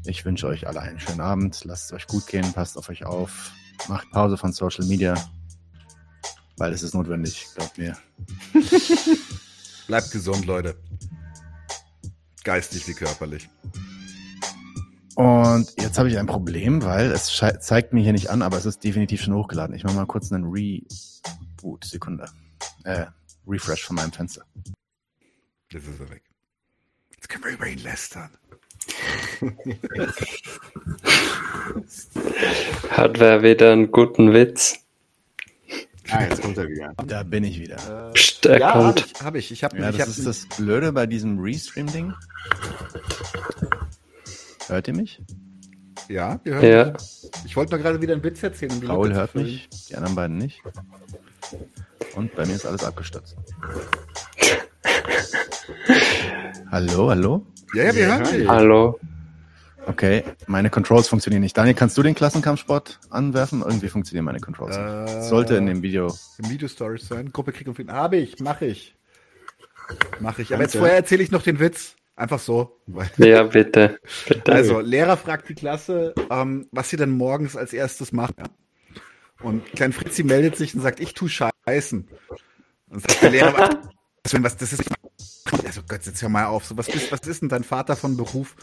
Ich 0.06 0.24
wünsche 0.24 0.46
euch 0.46 0.66
alle 0.66 0.80
einen 0.80 1.00
schönen 1.00 1.20
Abend. 1.20 1.64
Lasst 1.64 1.86
es 1.86 1.92
euch 1.92 2.06
gut 2.06 2.26
gehen, 2.26 2.52
passt 2.52 2.76
auf 2.76 2.88
euch 2.90 3.06
auf, 3.06 3.52
macht 3.88 4.10
Pause 4.10 4.36
von 4.36 4.52
Social 4.52 4.84
Media, 4.86 5.14
weil 6.56 6.72
es 6.72 6.82
ist 6.82 6.94
notwendig, 6.94 7.46
glaubt 7.54 7.78
mir. 7.78 7.96
Bleibt 9.86 10.10
gesund, 10.10 10.46
Leute. 10.46 10.76
Geistig 12.42 12.86
wie 12.88 12.94
körperlich. 12.94 13.48
Und 15.14 15.72
jetzt 15.80 15.98
habe 15.98 16.08
ich 16.08 16.18
ein 16.18 16.26
Problem, 16.26 16.82
weil 16.82 17.12
es 17.12 17.40
zeigt 17.60 17.92
mir 17.92 18.02
hier 18.02 18.12
nicht 18.12 18.30
an, 18.30 18.42
aber 18.42 18.58
es 18.58 18.66
ist 18.66 18.82
definitiv 18.82 19.22
schon 19.22 19.34
hochgeladen. 19.34 19.76
Ich 19.76 19.84
mache 19.84 19.94
mal 19.94 20.06
kurz 20.06 20.32
einen 20.32 20.44
Reboot. 20.44 21.84
Sekunde. 21.84 22.28
Äh, 22.84 23.06
Refresh 23.46 23.84
von 23.84 23.96
meinem 23.96 24.12
Fenster. 24.12 24.44
Jetzt 25.70 25.86
ist 25.86 26.00
er 26.00 26.10
weg. 26.10 26.22
Jetzt 27.14 27.28
können 27.28 27.44
wir 27.44 27.52
über 27.52 27.66
ihn 27.66 27.78
lästern. 27.78 28.30
Hat 32.90 33.18
wer 33.18 33.42
wieder 33.42 33.72
einen 33.72 33.90
guten 33.90 34.32
Witz? 34.32 34.83
Ah, 36.10 36.22
jetzt 36.24 36.42
kommt 36.42 36.58
er 36.58 36.68
wieder. 36.68 36.92
Da 37.06 37.22
bin 37.22 37.44
ich 37.44 37.58
wieder. 37.60 38.10
Psst, 38.14 38.44
er 38.46 38.58
ja, 38.60 38.72
kommt. 38.72 39.00
habe 39.00 39.00
ich. 39.00 39.24
Hab 39.24 39.36
ich. 39.36 39.50
ich 39.52 39.64
hab, 39.64 39.72
Ja, 39.74 39.90
ich 39.90 39.96
das 39.96 40.08
hab, 40.08 40.18
ist 40.18 40.26
das 40.26 40.46
Blöde 40.58 40.92
bei 40.92 41.06
diesem 41.06 41.38
Restream-Ding. 41.40 42.12
Hört 44.68 44.88
ihr 44.88 44.94
mich? 44.94 45.20
Ja, 46.08 46.38
wir 46.44 46.54
hören. 46.54 46.64
Ja, 46.64 46.92
Ich 47.46 47.56
wollte 47.56 47.74
mal 47.76 47.82
gerade 47.82 48.00
wieder 48.02 48.12
einen 48.14 48.22
Witz 48.22 48.42
erzählen. 48.42 48.72
Um 48.72 48.80
Paul 48.82 49.12
hört 49.14 49.30
füllen. 49.30 49.46
mich, 49.46 49.68
die 49.88 49.96
anderen 49.96 50.14
beiden 50.14 50.36
nicht. 50.38 50.60
Und 52.14 52.34
bei 52.36 52.44
mir 52.46 52.54
ist 52.54 52.66
alles 52.66 52.84
abgestürzt. 52.84 53.36
hallo, 56.70 57.10
hallo? 57.10 57.46
Ja, 57.74 57.84
ja, 57.84 57.94
wir 57.94 58.06
hören 58.06 58.24
dich. 58.24 58.48
hallo. 58.48 58.98
Okay, 59.86 60.24
meine 60.46 60.70
Controls 60.70 61.08
funktionieren 61.08 61.42
nicht. 61.42 61.56
Daniel, 61.56 61.74
kannst 61.74 61.96
du 61.98 62.02
den 62.02 62.14
Klassenkampfsport 62.14 63.00
anwerfen? 63.10 63.62
Irgendwie 63.62 63.88
funktionieren 63.88 64.24
meine 64.24 64.40
Controls 64.40 64.76
Äh, 64.76 65.04
nicht. 65.04 65.22
Sollte 65.24 65.56
in 65.56 65.66
dem 65.66 65.82
Video. 65.82 66.14
Im 66.38 66.50
Video 66.50 66.68
Stories 66.68 67.06
sein. 67.06 67.32
Gruppe 67.32 67.52
Krieg 67.52 67.68
und 67.68 67.74
Frieden. 67.74 67.92
Habe 67.92 68.16
ich, 68.16 68.40
mache 68.40 68.66
ich. 68.66 68.94
Mache 70.20 70.42
ich. 70.42 70.48
Aber 70.48 70.58
Danke. 70.58 70.62
jetzt 70.64 70.76
vorher 70.76 70.96
erzähle 70.96 71.22
ich 71.22 71.30
noch 71.30 71.42
den 71.42 71.60
Witz. 71.60 71.96
Einfach 72.16 72.38
so. 72.38 72.80
Ja, 73.16 73.42
bitte. 73.42 73.98
bitte. 74.28 74.52
Also, 74.52 74.80
Lehrer 74.80 75.16
fragt 75.16 75.48
die 75.48 75.54
Klasse, 75.54 76.14
ähm, 76.30 76.68
was 76.70 76.88
sie 76.88 76.96
denn 76.96 77.10
morgens 77.10 77.56
als 77.56 77.72
erstes 77.72 78.12
macht. 78.12 78.34
Und 79.42 79.66
Klein 79.72 79.92
Fritzi 79.92 80.22
meldet 80.22 80.56
sich 80.56 80.74
und 80.74 80.80
sagt, 80.80 81.00
ich 81.00 81.12
tu 81.14 81.26
Scheißen. 81.28 82.08
Und 82.88 83.00
sagt 83.00 83.22
der 83.22 83.30
Lehrer, 83.30 83.52
was, 84.22 84.32
was, 84.32 84.42
was 84.42 84.56
das 84.56 84.72
ist. 84.74 84.84
Also 85.52 85.82
Gott, 85.86 86.06
jetzt 86.06 86.22
hör 86.22 86.30
mal 86.30 86.46
auf. 86.46 86.64
So, 86.64 86.76
was, 86.76 86.86
bist, 86.86 87.12
was 87.12 87.20
ist 87.26 87.42
denn 87.42 87.50
dein 87.50 87.64
Vater 87.64 87.96
von 87.96 88.16
Beruf? 88.16 88.56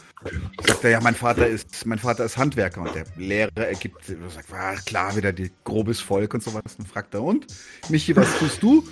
Sagt 0.66 0.82
er, 0.84 0.90
ja, 0.90 1.00
mein 1.00 1.14
Vater 1.14 1.46
ist, 1.46 1.86
mein 1.86 1.98
Vater 1.98 2.24
ist 2.24 2.36
Handwerker. 2.36 2.82
Und 2.82 2.94
der 2.94 3.04
Lehrer 3.16 3.68
ergibt, 3.68 4.04
sagt, 4.04 4.52
ah, 4.52 4.74
klar, 4.84 5.14
wieder 5.14 5.32
die 5.32 5.52
grobes 5.62 6.00
Volk 6.00 6.34
und 6.34 6.42
sowas. 6.42 6.62
Und 6.78 6.88
fragt 6.88 7.14
er, 7.14 7.22
und? 7.22 7.46
Michi, 7.88 8.16
was 8.16 8.36
tust 8.38 8.62
du? 8.62 8.84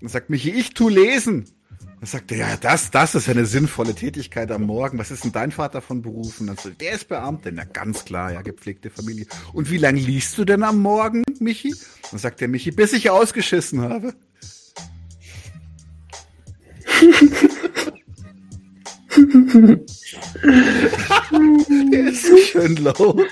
Und 0.00 0.08
sagt 0.08 0.30
Michi, 0.30 0.50
ich 0.50 0.74
tu 0.74 0.88
lesen. 0.88 1.44
Dann 2.00 2.06
sagt 2.06 2.32
er, 2.32 2.38
ja, 2.38 2.56
das, 2.56 2.90
das 2.90 3.14
ist 3.14 3.28
eine 3.28 3.46
sinnvolle 3.46 3.94
Tätigkeit 3.94 4.50
am 4.50 4.62
Morgen. 4.62 4.98
Was 4.98 5.10
ist 5.12 5.24
denn 5.24 5.32
dein 5.32 5.52
Vater 5.52 5.80
von 5.80 6.02
Berufen? 6.02 6.48
Dann 6.48 6.56
so, 6.56 6.70
der 6.70 6.92
ist 6.92 7.08
Beamter. 7.08 7.50
Na, 7.52 7.64
ganz 7.64 8.04
klar, 8.04 8.32
ja, 8.32 8.42
gepflegte 8.42 8.90
Familie. 8.90 9.26
Und 9.52 9.70
wie 9.70 9.78
lange 9.78 10.00
liest 10.00 10.38
du 10.38 10.44
denn 10.44 10.64
am 10.64 10.80
Morgen, 10.80 11.22
Michi? 11.38 11.74
Dann 12.10 12.18
sagt 12.18 12.40
der 12.40 12.48
Michi, 12.48 12.72
bis 12.72 12.92
ich 12.92 13.10
ausgeschissen 13.10 13.82
habe. 13.82 14.14
Der 21.92 22.08
ist 22.08 22.26
so 22.26 22.36
schön 22.36 22.76
low. 22.76 23.24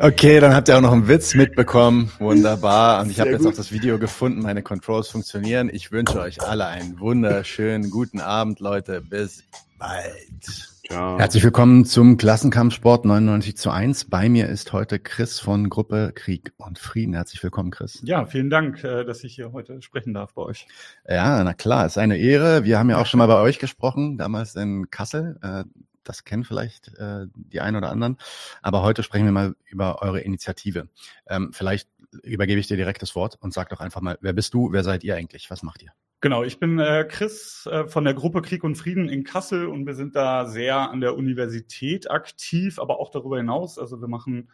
Okay, 0.00 0.38
dann 0.38 0.54
habt 0.54 0.68
ihr 0.68 0.76
auch 0.76 0.80
noch 0.80 0.92
einen 0.92 1.08
Witz 1.08 1.34
mitbekommen. 1.34 2.12
Wunderbar. 2.20 3.00
Und 3.02 3.10
ich 3.10 3.18
habe 3.18 3.30
jetzt 3.30 3.44
auch 3.44 3.54
das 3.54 3.72
Video 3.72 3.98
gefunden. 3.98 4.42
Meine 4.42 4.62
Controls 4.62 5.08
funktionieren. 5.08 5.68
Ich 5.72 5.90
wünsche 5.90 6.20
euch 6.20 6.40
alle 6.40 6.66
einen 6.66 7.00
wunderschönen 7.00 7.90
guten 7.90 8.20
Abend, 8.20 8.60
Leute. 8.60 9.00
Bis 9.00 9.42
bald. 9.76 10.77
Ciao. 10.88 11.18
Herzlich 11.18 11.44
willkommen 11.44 11.84
zum 11.84 12.16
Klassenkampfsport 12.16 13.04
99 13.04 13.58
zu 13.58 13.70
1. 13.70 14.06
Bei 14.06 14.30
mir 14.30 14.48
ist 14.48 14.72
heute 14.72 14.98
Chris 14.98 15.38
von 15.38 15.68
Gruppe 15.68 16.12
Krieg 16.14 16.54
und 16.56 16.78
Frieden. 16.78 17.12
Herzlich 17.12 17.42
willkommen, 17.42 17.70
Chris. 17.70 18.00
Ja, 18.04 18.24
vielen 18.24 18.48
Dank, 18.48 18.82
äh, 18.84 19.04
dass 19.04 19.22
ich 19.22 19.34
hier 19.34 19.52
heute 19.52 19.82
sprechen 19.82 20.14
darf 20.14 20.32
bei 20.32 20.40
euch. 20.42 20.66
Ja, 21.06 21.44
na 21.44 21.52
klar, 21.52 21.84
ist 21.84 21.98
eine 21.98 22.16
Ehre. 22.16 22.64
Wir 22.64 22.78
haben 22.78 22.88
ja 22.88 22.98
auch 22.98 23.04
schon 23.04 23.18
mal 23.18 23.26
bei 23.26 23.38
euch 23.38 23.58
gesprochen, 23.58 24.16
damals 24.16 24.54
in 24.54 24.90
Kassel. 24.90 25.38
Äh, 25.42 25.64
Das 26.04 26.24
kennen 26.24 26.44
vielleicht 26.44 26.88
äh, 26.96 27.26
die 27.34 27.60
einen 27.60 27.76
oder 27.76 27.90
anderen. 27.90 28.16
Aber 28.62 28.80
heute 28.80 29.02
sprechen 29.02 29.26
wir 29.26 29.32
mal 29.32 29.54
über 29.66 30.00
eure 30.00 30.20
Initiative. 30.20 30.88
Ähm, 31.26 31.50
vielleicht 31.52 31.90
übergebe 32.22 32.58
ich 32.60 32.66
dir 32.66 32.78
direkt 32.78 33.02
das 33.02 33.14
Wort 33.14 33.36
und 33.40 33.52
sag 33.52 33.68
doch 33.68 33.80
einfach 33.80 34.00
mal, 34.00 34.16
wer 34.22 34.32
bist 34.32 34.54
du, 34.54 34.72
wer 34.72 34.84
seid 34.84 35.04
ihr 35.04 35.16
eigentlich, 35.16 35.50
was 35.50 35.62
macht 35.62 35.82
ihr? 35.82 35.92
Genau, 36.20 36.42
ich 36.42 36.58
bin 36.58 36.80
äh, 36.80 37.06
Chris 37.08 37.66
äh, 37.70 37.86
von 37.86 38.02
der 38.02 38.12
Gruppe 38.12 38.42
Krieg 38.42 38.64
und 38.64 38.74
Frieden 38.74 39.08
in 39.08 39.22
Kassel 39.22 39.66
und 39.66 39.86
wir 39.86 39.94
sind 39.94 40.16
da 40.16 40.46
sehr 40.46 40.90
an 40.90 41.00
der 41.00 41.16
Universität 41.16 42.10
aktiv, 42.10 42.80
aber 42.80 42.98
auch 42.98 43.10
darüber 43.10 43.36
hinaus. 43.36 43.78
Also 43.78 44.00
wir 44.00 44.08
machen 44.08 44.50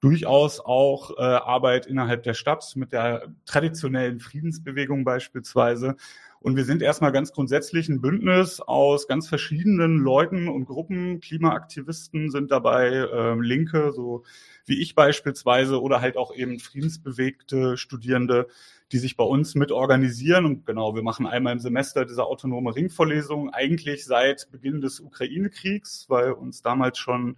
durchaus 0.00 0.58
auch 0.58 1.10
äh, 1.18 1.22
Arbeit 1.22 1.84
innerhalb 1.84 2.22
der 2.22 2.32
Stadt 2.32 2.64
mit 2.76 2.92
der 2.92 3.28
traditionellen 3.44 4.20
Friedensbewegung 4.20 5.04
beispielsweise. 5.04 5.96
Und 6.42 6.56
wir 6.56 6.64
sind 6.64 6.82
erstmal 6.82 7.12
ganz 7.12 7.32
grundsätzlich 7.32 7.88
ein 7.88 8.00
Bündnis 8.00 8.60
aus 8.60 9.06
ganz 9.06 9.28
verschiedenen 9.28 9.98
Leuten 9.98 10.48
und 10.48 10.64
Gruppen. 10.64 11.20
Klimaaktivisten 11.20 12.30
sind 12.30 12.50
dabei, 12.50 12.88
äh, 12.88 13.34
Linke, 13.40 13.92
so 13.92 14.24
wie 14.66 14.82
ich 14.82 14.96
beispielsweise, 14.96 15.80
oder 15.80 16.00
halt 16.00 16.16
auch 16.16 16.34
eben 16.34 16.58
friedensbewegte 16.58 17.76
Studierende, 17.76 18.48
die 18.90 18.98
sich 18.98 19.16
bei 19.16 19.22
uns 19.22 19.54
mit 19.54 19.70
organisieren. 19.70 20.44
Und 20.44 20.66
genau, 20.66 20.96
wir 20.96 21.04
machen 21.04 21.26
einmal 21.26 21.52
im 21.52 21.60
Semester 21.60 22.04
diese 22.04 22.24
autonome 22.24 22.74
Ringvorlesung, 22.74 23.50
eigentlich 23.50 24.04
seit 24.04 24.50
Beginn 24.50 24.80
des 24.80 24.98
Ukraine-Kriegs, 24.98 26.06
weil 26.08 26.32
uns 26.32 26.60
damals 26.60 26.98
schon 26.98 27.36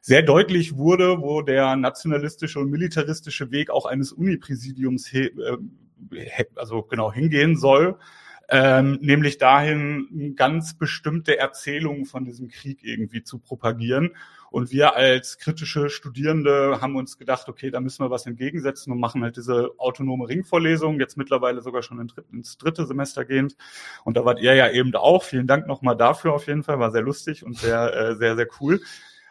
sehr 0.00 0.22
deutlich 0.22 0.76
wurde, 0.76 1.20
wo 1.20 1.42
der 1.42 1.74
nationalistische 1.74 2.60
und 2.60 2.70
militaristische 2.70 3.50
Weg 3.50 3.70
auch 3.70 3.84
eines 3.84 4.12
Unipräsidiums 4.12 5.12
äh, 5.12 5.30
also 6.54 6.82
genau 6.82 7.12
hingehen 7.12 7.56
soll. 7.56 7.98
Ähm, 8.50 8.98
nämlich 9.02 9.36
dahin, 9.36 10.34
ganz 10.34 10.78
bestimmte 10.78 11.38
Erzählungen 11.38 12.06
von 12.06 12.24
diesem 12.24 12.48
Krieg 12.48 12.82
irgendwie 12.82 13.22
zu 13.22 13.38
propagieren. 13.38 14.12
Und 14.50 14.70
wir 14.70 14.96
als 14.96 15.36
kritische 15.38 15.90
Studierende 15.90 16.78
haben 16.80 16.96
uns 16.96 17.18
gedacht, 17.18 17.50
okay, 17.50 17.70
da 17.70 17.80
müssen 17.80 18.02
wir 18.02 18.10
was 18.10 18.24
entgegensetzen 18.24 18.90
und 18.90 19.00
machen 19.00 19.22
halt 19.22 19.36
diese 19.36 19.72
autonome 19.76 20.28
Ringvorlesung, 20.28 20.98
jetzt 20.98 21.18
mittlerweile 21.18 21.60
sogar 21.60 21.82
schon 21.82 22.10
ins 22.32 22.56
dritte 22.56 22.86
Semester 22.86 23.26
gehend. 23.26 23.56
Und 24.04 24.16
da 24.16 24.24
wart 24.24 24.40
ihr 24.40 24.54
ja 24.54 24.70
eben 24.70 24.94
auch. 24.94 25.22
Vielen 25.22 25.46
Dank 25.46 25.66
nochmal 25.66 25.96
dafür 25.96 26.32
auf 26.32 26.46
jeden 26.46 26.62
Fall, 26.62 26.78
war 26.78 26.90
sehr 26.90 27.02
lustig 27.02 27.44
und 27.44 27.58
sehr, 27.58 27.94
äh, 27.94 28.16
sehr, 28.16 28.36
sehr 28.36 28.48
cool. 28.60 28.80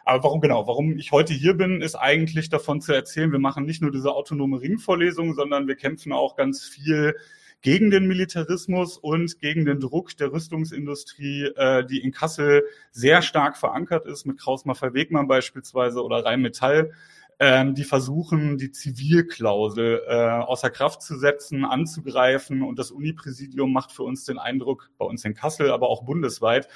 Aber 0.04 0.22
warum 0.22 0.40
genau? 0.40 0.66
Warum 0.68 0.96
ich 0.96 1.10
heute 1.10 1.34
hier 1.34 1.54
bin, 1.54 1.82
ist 1.82 1.96
eigentlich 1.96 2.48
davon 2.48 2.80
zu 2.80 2.94
erzählen, 2.94 3.32
wir 3.32 3.40
machen 3.40 3.66
nicht 3.66 3.82
nur 3.82 3.90
diese 3.90 4.12
autonome 4.12 4.60
Ringvorlesung, 4.60 5.34
sondern 5.34 5.66
wir 5.66 5.74
kämpfen 5.74 6.12
auch 6.12 6.36
ganz 6.36 6.64
viel 6.64 7.16
gegen 7.60 7.90
den 7.90 8.06
Militarismus 8.06 8.96
und 8.96 9.40
gegen 9.40 9.64
den 9.64 9.80
Druck 9.80 10.16
der 10.16 10.32
Rüstungsindustrie, 10.32 11.44
äh, 11.56 11.84
die 11.84 12.00
in 12.00 12.12
Kassel 12.12 12.64
sehr 12.92 13.22
stark 13.22 13.56
verankert 13.56 14.06
ist, 14.06 14.26
mit 14.26 14.38
Kraus-Maffei-Wegmann 14.38 15.26
beispielsweise 15.26 16.02
oder 16.02 16.24
Rheinmetall, 16.24 16.92
ähm, 17.40 17.74
die 17.74 17.84
versuchen, 17.84 18.58
die 18.58 18.72
Zivilklausel 18.72 20.02
äh, 20.08 20.14
außer 20.14 20.70
Kraft 20.70 21.02
zu 21.02 21.16
setzen, 21.16 21.64
anzugreifen. 21.64 22.62
Und 22.62 22.78
das 22.78 22.90
Unipräsidium 22.90 23.72
macht 23.72 23.92
für 23.92 24.02
uns 24.02 24.24
den 24.24 24.38
Eindruck, 24.38 24.90
bei 24.98 25.04
uns 25.04 25.24
in 25.24 25.34
Kassel, 25.34 25.70
aber 25.70 25.88
auch 25.88 26.04
bundesweit, 26.04 26.68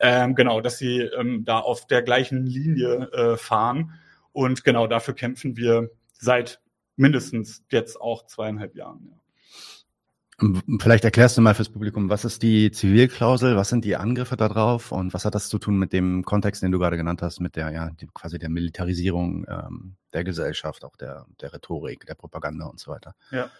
ähm, 0.00 0.34
genau, 0.34 0.60
dass 0.60 0.78
sie 0.78 1.00
ähm, 1.00 1.44
da 1.44 1.58
auf 1.60 1.86
der 1.86 2.02
gleichen 2.02 2.44
Linie 2.46 3.10
äh, 3.12 3.36
fahren. 3.36 3.94
Und 4.32 4.64
genau 4.64 4.86
dafür 4.86 5.14
kämpfen 5.14 5.56
wir 5.56 5.90
seit 6.12 6.60
mindestens 6.96 7.64
jetzt 7.70 8.00
auch 8.00 8.26
zweieinhalb 8.26 8.76
Jahren. 8.76 9.08
Ja. 9.10 9.21
Vielleicht 10.80 11.04
erklärst 11.04 11.36
du 11.36 11.40
mal 11.42 11.54
fürs 11.54 11.68
Publikum, 11.68 12.08
was 12.08 12.24
ist 12.24 12.42
die 12.42 12.70
Zivilklausel, 12.70 13.56
was 13.56 13.68
sind 13.68 13.84
die 13.84 13.96
Angriffe 13.96 14.36
darauf 14.36 14.90
und 14.90 15.14
was 15.14 15.24
hat 15.24 15.34
das 15.34 15.48
zu 15.48 15.58
tun 15.58 15.78
mit 15.78 15.92
dem 15.92 16.24
Kontext, 16.24 16.62
den 16.62 16.72
du 16.72 16.78
gerade 16.78 16.96
genannt 16.96 17.22
hast, 17.22 17.40
mit 17.40 17.54
der 17.56 17.70
ja 17.70 17.90
quasi 18.12 18.38
der 18.38 18.48
Militarisierung 18.48 19.46
ähm, 19.48 19.96
der 20.12 20.24
Gesellschaft, 20.24 20.84
auch 20.84 20.96
der, 20.96 21.26
der 21.40 21.52
Rhetorik, 21.52 22.06
der 22.06 22.14
Propaganda 22.14 22.66
und 22.66 22.80
so 22.80 22.90
weiter. 22.90 23.14
Ja. 23.30 23.50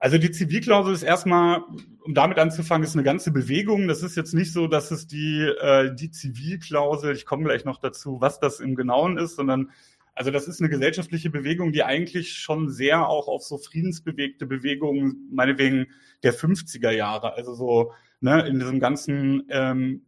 Also 0.00 0.16
die 0.18 0.30
Zivilklausel 0.30 0.94
ist 0.94 1.02
erstmal, 1.02 1.62
um 2.04 2.14
damit 2.14 2.38
anzufangen, 2.38 2.86
ist 2.86 2.94
eine 2.94 3.02
ganze 3.02 3.32
Bewegung. 3.32 3.88
Das 3.88 4.04
ist 4.04 4.16
jetzt 4.16 4.32
nicht 4.32 4.52
so, 4.52 4.68
dass 4.68 4.92
es 4.92 5.08
die, 5.08 5.40
äh, 5.40 5.92
die 5.92 6.12
Zivilklausel, 6.12 7.14
ich 7.14 7.26
komme 7.26 7.44
gleich 7.44 7.64
noch 7.64 7.80
dazu, 7.80 8.20
was 8.20 8.38
das 8.38 8.60
im 8.60 8.76
Genauen 8.76 9.18
ist, 9.18 9.34
sondern 9.34 9.70
also 10.18 10.32
das 10.32 10.48
ist 10.48 10.60
eine 10.60 10.68
gesellschaftliche 10.68 11.30
Bewegung, 11.30 11.70
die 11.70 11.84
eigentlich 11.84 12.32
schon 12.34 12.68
sehr 12.68 13.08
auch 13.08 13.28
auf 13.28 13.44
so 13.44 13.56
friedensbewegte 13.56 14.46
Bewegungen, 14.46 15.28
meinetwegen 15.30 15.86
der 16.24 16.34
50er 16.34 16.90
Jahre, 16.90 17.34
also 17.34 17.54
so 17.54 17.92
ne, 18.20 18.44
in 18.48 18.58
diesem 18.58 18.80
ganzen 18.80 19.46
ähm, 19.48 20.02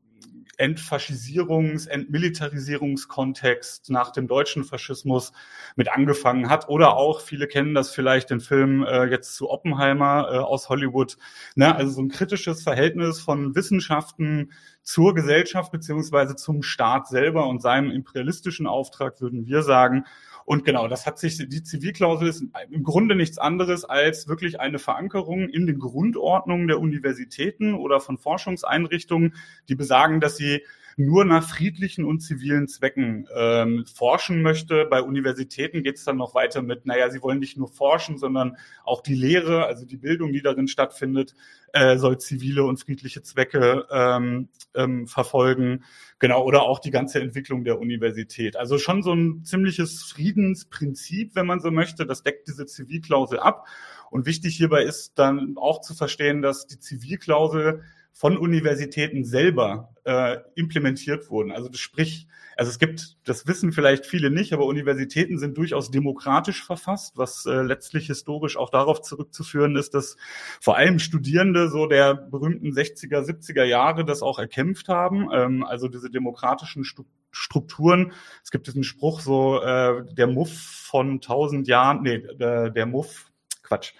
Entfaschisierungs-, 0.60 1.88
Entmilitarisierungskontext 1.88 3.90
nach 3.90 4.12
dem 4.12 4.28
deutschen 4.28 4.64
Faschismus 4.64 5.32
mit 5.74 5.90
angefangen 5.90 6.50
hat. 6.50 6.68
Oder 6.68 6.96
auch, 6.96 7.20
viele 7.20 7.46
kennen 7.46 7.74
das 7.74 7.90
vielleicht, 7.90 8.30
den 8.30 8.40
Film 8.40 8.84
äh, 8.84 9.06
jetzt 9.06 9.34
zu 9.34 9.50
Oppenheimer 9.50 10.28
äh, 10.30 10.38
aus 10.38 10.68
Hollywood. 10.68 11.16
Ne? 11.54 11.74
Also 11.74 11.92
so 11.92 12.02
ein 12.02 12.08
kritisches 12.08 12.62
Verhältnis 12.62 13.20
von 13.20 13.54
Wissenschaften 13.54 14.52
zur 14.82 15.14
Gesellschaft 15.14 15.72
beziehungsweise 15.72 16.36
zum 16.36 16.62
Staat 16.62 17.08
selber 17.08 17.46
und 17.46 17.62
seinem 17.62 17.90
imperialistischen 17.90 18.66
Auftrag, 18.66 19.20
würden 19.20 19.46
wir 19.46 19.62
sagen. 19.62 20.04
Und 20.44 20.64
genau, 20.64 20.88
das 20.88 21.06
hat 21.06 21.18
sich, 21.18 21.36
die 21.48 21.62
Zivilklausel 21.62 22.28
ist 22.28 22.44
im 22.70 22.82
Grunde 22.82 23.14
nichts 23.14 23.38
anderes 23.38 23.84
als 23.84 24.28
wirklich 24.28 24.60
eine 24.60 24.78
Verankerung 24.78 25.48
in 25.48 25.66
den 25.66 25.78
Grundordnungen 25.78 26.68
der 26.68 26.80
Universitäten 26.80 27.74
oder 27.74 28.00
von 28.00 28.18
Forschungseinrichtungen, 28.18 29.34
die 29.68 29.74
besagen, 29.74 30.20
dass 30.20 30.36
sie 30.36 30.62
nur 30.96 31.24
nach 31.24 31.48
friedlichen 31.48 32.04
und 32.04 32.20
zivilen 32.20 32.68
Zwecken 32.68 33.28
ähm, 33.34 33.84
forschen 33.86 34.42
möchte. 34.42 34.86
Bei 34.86 35.02
Universitäten 35.02 35.82
geht 35.82 35.96
es 35.96 36.04
dann 36.04 36.16
noch 36.16 36.34
weiter 36.34 36.62
mit, 36.62 36.86
naja, 36.86 37.10
sie 37.10 37.22
wollen 37.22 37.38
nicht 37.38 37.56
nur 37.56 37.68
forschen, 37.68 38.18
sondern 38.18 38.56
auch 38.84 39.02
die 39.02 39.14
Lehre, 39.14 39.66
also 39.66 39.84
die 39.84 39.96
Bildung, 39.96 40.32
die 40.32 40.42
darin 40.42 40.68
stattfindet, 40.68 41.34
äh, 41.72 41.96
soll 41.98 42.18
zivile 42.18 42.64
und 42.64 42.78
friedliche 42.78 43.22
Zwecke 43.22 43.86
ähm, 43.90 44.48
ähm, 44.74 45.06
verfolgen. 45.06 45.84
Genau, 46.18 46.44
oder 46.44 46.62
auch 46.62 46.80
die 46.80 46.90
ganze 46.90 47.20
Entwicklung 47.20 47.64
der 47.64 47.78
Universität. 47.78 48.56
Also 48.56 48.78
schon 48.78 49.02
so 49.02 49.12
ein 49.12 49.44
ziemliches 49.44 50.02
Friedensprinzip, 50.02 51.34
wenn 51.34 51.46
man 51.46 51.60
so 51.60 51.70
möchte. 51.70 52.06
Das 52.06 52.22
deckt 52.22 52.48
diese 52.48 52.66
Zivilklausel 52.66 53.38
ab. 53.38 53.66
Und 54.10 54.26
wichtig 54.26 54.56
hierbei 54.56 54.82
ist 54.82 55.18
dann 55.18 55.56
auch 55.56 55.80
zu 55.80 55.94
verstehen, 55.94 56.42
dass 56.42 56.66
die 56.66 56.78
Zivilklausel 56.78 57.82
von 58.12 58.36
Universitäten 58.36 59.24
selber 59.24 59.94
äh, 60.04 60.38
implementiert 60.54 61.30
wurden. 61.30 61.52
Also 61.52 61.70
sprich, 61.72 62.26
also 62.56 62.70
es 62.70 62.78
gibt, 62.78 63.16
das 63.24 63.46
wissen 63.46 63.72
vielleicht 63.72 64.04
viele 64.04 64.30
nicht, 64.30 64.52
aber 64.52 64.66
Universitäten 64.66 65.38
sind 65.38 65.56
durchaus 65.56 65.90
demokratisch 65.90 66.62
verfasst, 66.64 67.16
was 67.16 67.46
äh, 67.46 67.62
letztlich 67.62 68.06
historisch 68.08 68.56
auch 68.56 68.70
darauf 68.70 69.00
zurückzuführen 69.00 69.76
ist, 69.76 69.94
dass 69.94 70.16
vor 70.60 70.76
allem 70.76 70.98
Studierende 70.98 71.68
so 71.68 71.86
der 71.86 72.14
berühmten 72.14 72.72
60er, 72.72 73.24
70er 73.24 73.64
Jahre 73.64 74.04
das 74.04 74.22
auch 74.22 74.38
erkämpft 74.38 74.88
haben. 74.88 75.28
Ähm, 75.32 75.64
also 75.64 75.88
diese 75.88 76.10
demokratischen 76.10 76.84
Strukturen. 77.30 78.12
Es 78.42 78.50
gibt 78.50 78.66
diesen 78.66 78.84
Spruch 78.84 79.20
so, 79.20 79.62
äh, 79.62 80.04
der 80.12 80.26
Muff 80.26 80.52
von 80.52 81.20
tausend 81.20 81.68
Jahren, 81.68 82.02
nee, 82.02 82.18
der, 82.18 82.70
der 82.70 82.86
Muff, 82.86 83.30
Quatsch, 83.62 83.92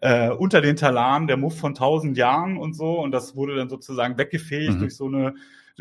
äh, 0.00 0.30
unter 0.30 0.60
den 0.60 0.76
Talaren 0.76 1.26
der 1.26 1.36
Muff 1.36 1.58
von 1.58 1.74
tausend 1.74 2.16
Jahren 2.16 2.56
und 2.56 2.74
so. 2.74 3.00
Und 3.00 3.12
das 3.12 3.36
wurde 3.36 3.56
dann 3.56 3.68
sozusagen 3.68 4.18
weggefähigt 4.18 4.74
mhm. 4.74 4.80
durch 4.80 4.96
so 4.96 5.06
eine 5.06 5.34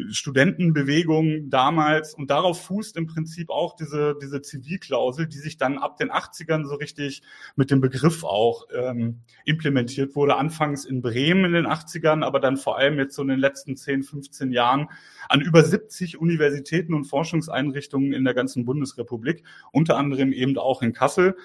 Studentenbewegung 0.10 1.50
damals. 1.50 2.14
Und 2.14 2.30
darauf 2.30 2.62
fußt 2.62 2.98
im 2.98 3.08
Prinzip 3.08 3.50
auch 3.50 3.76
diese, 3.76 4.16
diese 4.22 4.42
Zivilklausel, 4.42 5.28
die 5.28 5.38
sich 5.38 5.58
dann 5.58 5.78
ab 5.78 5.98
den 5.98 6.12
80ern 6.12 6.66
so 6.66 6.76
richtig 6.76 7.24
mit 7.56 7.72
dem 7.72 7.82
Begriff 7.82 8.24
auch 8.24 8.68
ähm, 8.74 9.22
implementiert 9.46 10.16
wurde. 10.16 10.36
Anfangs 10.36 10.86
in 10.86 11.02
Bremen 11.02 11.46
in 11.46 11.54
den 11.54 11.68
80ern, 11.68 12.24
aber 12.24 12.40
dann 12.40 12.58
vor 12.58 12.78
allem 12.78 12.98
jetzt 13.00 13.16
so 13.16 13.22
in 13.24 13.30
den 13.30 13.40
letzten 13.40 13.76
10, 13.76 14.04
15 14.04 14.52
Jahren 14.52 14.90
an 15.30 15.42
über 15.42 15.64
70 15.64 16.20
Universitäten 16.20 16.94
und 16.94 17.06
Forschungseinrichtungen 17.06 18.14
in 18.14 18.24
der 18.24 18.34
ganzen 18.34 18.66
Bundesrepublik, 18.66 19.44
unter 19.72 19.98
anderem 19.98 20.32
eben 20.32 20.58
auch 20.58 20.82
in 20.82 20.94
Kassel. 20.94 21.36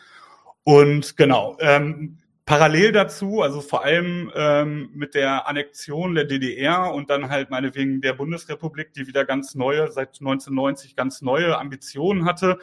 Und 0.64 1.16
genau, 1.16 1.56
ähm, 1.60 2.18
Parallel 2.44 2.92
dazu, 2.92 3.40
also 3.40 3.60
vor 3.60 3.84
allem 3.84 4.30
ähm, 4.34 4.90
mit 4.94 5.14
der 5.14 5.46
Annexion 5.46 6.14
der 6.14 6.24
DDR 6.24 6.92
und 6.92 7.08
dann 7.08 7.28
halt 7.30 7.50
meinetwegen 7.50 8.00
der 8.00 8.14
Bundesrepublik, 8.14 8.92
die 8.92 9.06
wieder 9.06 9.24
ganz 9.24 9.54
neue, 9.54 9.92
seit 9.92 10.20
1990 10.20 10.96
ganz 10.96 11.22
neue 11.22 11.56
Ambitionen 11.56 12.24
hatte, 12.24 12.58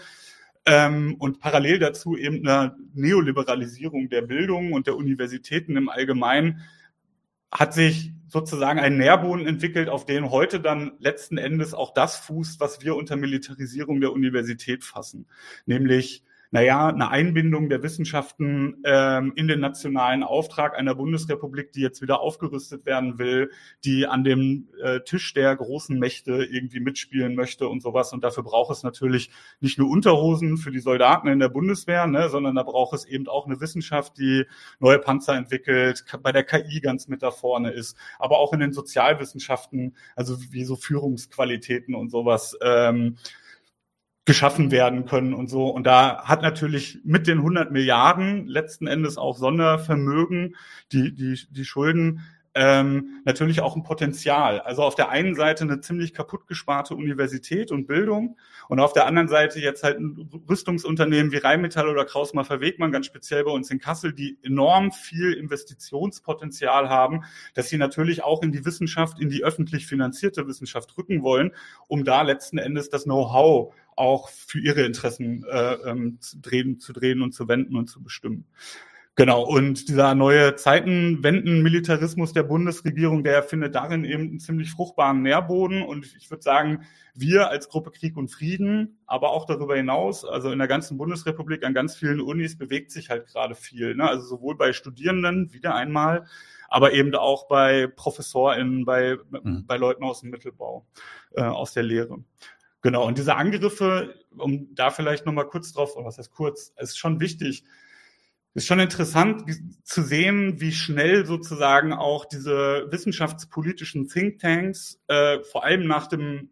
ähm, 0.66 1.16
und 1.20 1.40
parallel 1.40 1.80
dazu 1.80 2.18
eben 2.18 2.48
eine 2.48 2.76
Neoliberalisierung 2.94 4.10
der 4.10 4.22
Bildung 4.22 4.74
und 4.74 4.88
der 4.88 4.98
Universitäten 4.98 5.78
im 5.78 5.90
Allgemeinen, 5.90 6.62
hat 7.52 7.74
sich 7.74 8.14
sozusagen 8.28 8.80
ein 8.80 8.98
Nährboden 8.98 9.48
entwickelt, 9.48 9.90
auf 9.90 10.06
den 10.06 10.30
heute 10.30 10.60
dann 10.60 10.92
letzten 11.00 11.38
Endes 11.38 11.74
auch 11.74 11.94
das 11.94 12.18
fußt, 12.18 12.60
was 12.60 12.84
wir 12.84 12.96
unter 12.96 13.16
Militarisierung 13.16 14.02
der 14.02 14.12
Universität 14.12 14.84
fassen, 14.84 15.26
nämlich 15.66 16.24
naja, 16.52 16.88
eine 16.88 17.10
Einbindung 17.10 17.70
der 17.70 17.84
Wissenschaften 17.84 18.82
ähm, 18.84 19.34
in 19.36 19.48
den 19.48 19.60
nationalen 19.60 20.24
Auftrag 20.24 20.76
einer 20.76 20.96
Bundesrepublik, 20.96 21.72
die 21.74 21.82
jetzt 21.82 22.02
wieder 22.02 22.22
aufgerüstet 22.22 22.86
werden 22.86 23.20
will, 23.20 23.52
die 23.86 24.08
an 24.08 24.24
dem 24.24 24.68
äh, 24.82 25.02
Tisch 25.02 25.34
der 25.34 25.56
großen 25.56 26.00
Mächte 26.00 26.44
irgendwie 26.44 26.80
mitspielen 26.80 27.36
möchte 27.36 27.68
und 27.68 27.82
sowas. 27.82 28.14
Und 28.14 28.24
dafür 28.24 28.44
braucht 28.44 28.72
es 28.72 28.82
natürlich 28.82 29.30
nicht 29.60 29.78
nur 29.78 29.90
Unterhosen 29.90 30.58
für 30.58 30.72
die 30.72 30.80
Soldaten 30.80 31.28
in 31.28 31.40
der 31.40 31.50
Bundeswehr, 31.50 32.08
ne, 32.08 32.30
sondern 32.30 32.56
da 32.56 32.64
braucht 32.64 32.96
es 32.96 33.06
eben 33.06 33.28
auch 33.28 33.46
eine 33.46 33.62
Wissenschaft, 33.62 34.18
die 34.18 34.46
neue 34.80 34.98
Panzer 35.00 35.36
entwickelt, 35.36 36.04
bei 36.24 36.32
der 36.32 36.44
KI 36.44 36.80
ganz 36.82 37.08
mit 37.08 37.22
da 37.22 37.30
vorne 37.30 37.72
ist, 37.72 37.96
aber 38.18 38.40
auch 38.40 38.54
in 38.54 38.60
den 38.60 38.74
Sozialwissenschaften, 38.74 39.96
also 40.16 40.38
wie 40.52 40.64
so 40.64 40.76
Führungsqualitäten 40.76 41.94
und 41.94 42.10
sowas. 42.10 42.58
Ähm, 42.62 43.18
geschaffen 44.30 44.70
werden 44.70 45.08
können 45.08 45.34
und 45.34 45.50
so. 45.50 45.70
Und 45.70 45.88
da 45.88 46.24
hat 46.24 46.44
natürlich 46.44 47.00
mit 47.04 47.26
den 47.26 47.40
100 47.40 47.72
Milliarden 47.72 48.46
letzten 48.46 48.86
Endes 48.86 49.18
auch 49.18 49.36
Sondervermögen, 49.36 50.56
die, 50.92 51.16
die, 51.16 51.40
die 51.50 51.66
Schulden 51.66 52.22
ähm, 52.54 53.22
natürlich 53.26 53.62
auch 53.62 53.76
ein 53.76 53.82
Potenzial. 53.82 54.60
Also 54.60 54.84
auf 54.84 54.94
der 54.94 55.10
einen 55.10 55.34
Seite 55.34 55.64
eine 55.64 55.82
ziemlich 55.82 56.14
kaputt 56.14 56.46
gesparte 56.46 56.94
Universität 56.94 57.72
und 57.72 57.88
Bildung 57.88 58.38
und 58.68 58.80
auf 58.80 58.94
der 58.94 59.08
anderen 59.08 59.30
Seite 59.30 59.60
jetzt 59.60 59.84
halt 59.84 60.00
ein 60.00 60.30
Rüstungsunternehmen 60.48 61.32
wie 61.32 61.38
Rheinmetall 61.38 61.88
oder 61.88 62.06
Kraus-Maffei-Wegmann, 62.06 62.92
ganz 62.92 63.06
speziell 63.06 63.44
bei 63.46 63.52
uns 63.52 63.72
in 63.72 63.80
Kassel, 63.80 64.14
die 64.14 64.38
enorm 64.44 64.92
viel 64.92 65.34
Investitionspotenzial 65.34 66.90
haben, 66.90 67.24
dass 67.54 67.70
sie 67.70 67.78
natürlich 67.78 68.24
auch 68.24 68.44
in 68.44 68.52
die 68.52 68.66
Wissenschaft, 68.66 69.20
in 69.20 69.30
die 69.30 69.44
öffentlich 69.44 69.88
finanzierte 69.88 70.48
Wissenschaft 70.48 70.98
rücken 70.98 71.24
wollen, 71.24 71.52
um 71.88 72.04
da 72.04 72.22
letzten 72.24 72.58
Endes 72.58 72.90
das 72.90 73.06
Know-how 73.06 73.74
auch 74.00 74.30
für 74.30 74.60
ihre 74.60 74.84
Interessen 74.84 75.46
äh, 75.50 75.74
ähm, 75.86 76.18
zu, 76.22 76.40
drehen, 76.40 76.80
zu 76.80 76.94
drehen 76.94 77.22
und 77.22 77.34
zu 77.34 77.48
wenden 77.48 77.76
und 77.76 77.88
zu 77.88 78.02
bestimmen. 78.02 78.46
Genau, 79.20 79.44
und 79.44 79.90
dieser 79.90 80.16
neue 80.16 80.56
Zeitenwenden-Militarismus 80.56 82.32
der 82.32 82.44
Bundesregierung, 82.44 83.22
der 83.26 83.44
findet 83.44 83.76
darin 83.76 84.06
eben 84.06 84.30
einen 84.30 84.40
ziemlich 84.40 84.72
fruchtbaren 84.72 85.22
Nährboden. 85.22 85.82
Und 85.82 86.06
ich 86.18 86.32
würde 86.32 86.42
sagen, 86.42 86.86
wir 87.14 87.50
als 87.50 87.68
Gruppe 87.68 87.92
Krieg 87.92 88.16
und 88.16 88.30
Frieden, 88.30 89.02
aber 89.06 89.32
auch 89.32 89.46
darüber 89.46 89.76
hinaus, 89.76 90.24
also 90.24 90.52
in 90.52 90.60
der 90.60 90.70
ganzen 90.70 90.98
Bundesrepublik, 90.98 91.66
an 91.66 91.74
ganz 91.74 91.98
vielen 91.98 92.22
Unis 92.22 92.58
bewegt 92.58 92.92
sich 92.92 93.10
halt 93.10 93.28
gerade 93.28 93.56
viel. 93.56 93.94
Ne? 93.94 94.08
Also 94.08 94.26
sowohl 94.26 94.56
bei 94.56 94.72
Studierenden, 94.72 95.52
wieder 95.52 95.76
einmal, 95.76 96.26
aber 96.70 96.94
eben 96.94 97.14
auch 97.14 97.50
bei 97.50 97.88
ProfessorInnen, 97.88 98.86
bei, 98.86 99.18
mhm. 99.32 99.66
bei 99.68 99.76
Leuten 99.76 100.06
aus 100.06 100.22
dem 100.22 100.30
Mittelbau, 100.30 100.86
äh, 101.34 101.42
aus 101.42 101.74
der 101.74 101.84
Lehre. 101.84 102.24
Genau, 102.82 103.06
und 103.06 103.18
diese 103.18 103.36
Angriffe, 103.36 104.16
um 104.38 104.74
da 104.74 104.90
vielleicht 104.90 105.26
nochmal 105.26 105.48
kurz 105.48 105.74
drauf, 105.74 105.96
was 105.98 106.18
heißt 106.18 106.32
kurz, 106.32 106.74
ist 106.78 106.98
schon 106.98 107.20
wichtig. 107.20 107.64
Ist 108.54 108.68
schon 108.68 108.80
interessant 108.80 109.44
zu 109.84 110.02
sehen, 110.02 110.60
wie 110.60 110.72
schnell 110.72 111.26
sozusagen 111.26 111.94
auch 111.94 112.26
diese 112.26 112.88
wissenschaftspolitischen 112.90 114.08
Thinktanks, 114.08 115.00
äh, 115.08 115.40
vor 115.44 115.64
allem 115.64 115.86
nach 115.88 116.08
dem, 116.08 116.50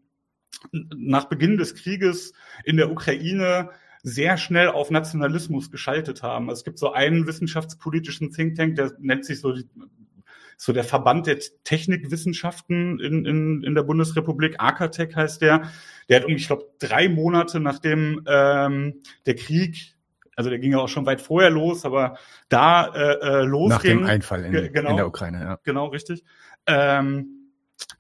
nach 0.72 1.26
Beginn 1.26 1.58
des 1.58 1.76
Krieges 1.76 2.34
in 2.64 2.78
der 2.78 2.92
Ukraine, 2.92 3.72
sehr 4.04 4.38
schnell 4.38 4.70
auf 4.70 4.92
Nationalismus 4.92 5.72
geschaltet 5.72 6.24
haben. 6.24 6.50
Also 6.50 6.60
es 6.60 6.64
gibt 6.66 6.78
so 6.78 6.94
einen 6.94 7.26
wissenschaftspolitischen 7.26 8.32
Think 8.32 8.56
Tank, 8.56 8.76
der 8.76 8.94
nennt 9.00 9.26
sich 9.26 9.40
so 9.40 9.54
die 9.54 9.68
so 10.58 10.74
der 10.74 10.84
Verband 10.84 11.28
der 11.28 11.38
Technikwissenschaften 11.64 13.00
in, 13.00 13.26
in, 13.26 13.64
in 13.64 13.76
der 13.76 13.84
Bundesrepublik, 13.84 14.56
Akatech 14.58 15.16
heißt 15.16 15.42
der. 15.42 15.70
Der 16.10 16.22
hat, 16.22 16.30
ich 16.30 16.48
glaube, 16.48 16.66
drei 16.80 17.08
Monate 17.08 17.60
nachdem 17.60 18.24
ähm, 18.28 19.02
der 19.26 19.36
Krieg 19.36 19.94
also 20.36 20.52
der 20.52 20.60
ging 20.60 20.72
ja 20.72 20.78
auch 20.78 20.88
schon 20.88 21.08
weit 21.08 21.20
vorher 21.20 21.50
los, 21.50 21.84
aber 21.84 22.16
da 22.48 22.94
äh, 22.94 23.40
äh, 23.40 23.42
losging. 23.42 23.70
Nach 23.70 23.82
dem 23.82 24.04
Einfall 24.06 24.46
in, 24.46 24.72
genau, 24.72 24.92
in 24.92 24.96
der 24.96 25.08
Ukraine, 25.08 25.40
ja. 25.40 25.60
Genau, 25.64 25.88
richtig. 25.88 26.24
Ähm, 26.68 27.38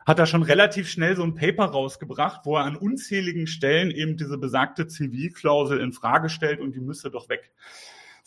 hat 0.05 0.19
er 0.19 0.27
schon 0.27 0.43
relativ 0.43 0.87
schnell 0.87 1.15
so 1.15 1.23
ein 1.23 1.33
Paper 1.33 1.65
rausgebracht, 1.65 2.41
wo 2.45 2.55
er 2.55 2.63
an 2.63 2.75
unzähligen 2.75 3.47
Stellen 3.47 3.89
eben 3.89 4.17
diese 4.17 4.37
besagte 4.37 4.87
Zivilklausel 4.87 5.79
in 5.79 5.93
Frage 5.93 6.29
stellt 6.29 6.59
und 6.59 6.75
die 6.75 6.79
müsste 6.79 7.09
doch 7.09 7.27
weg. 7.27 7.51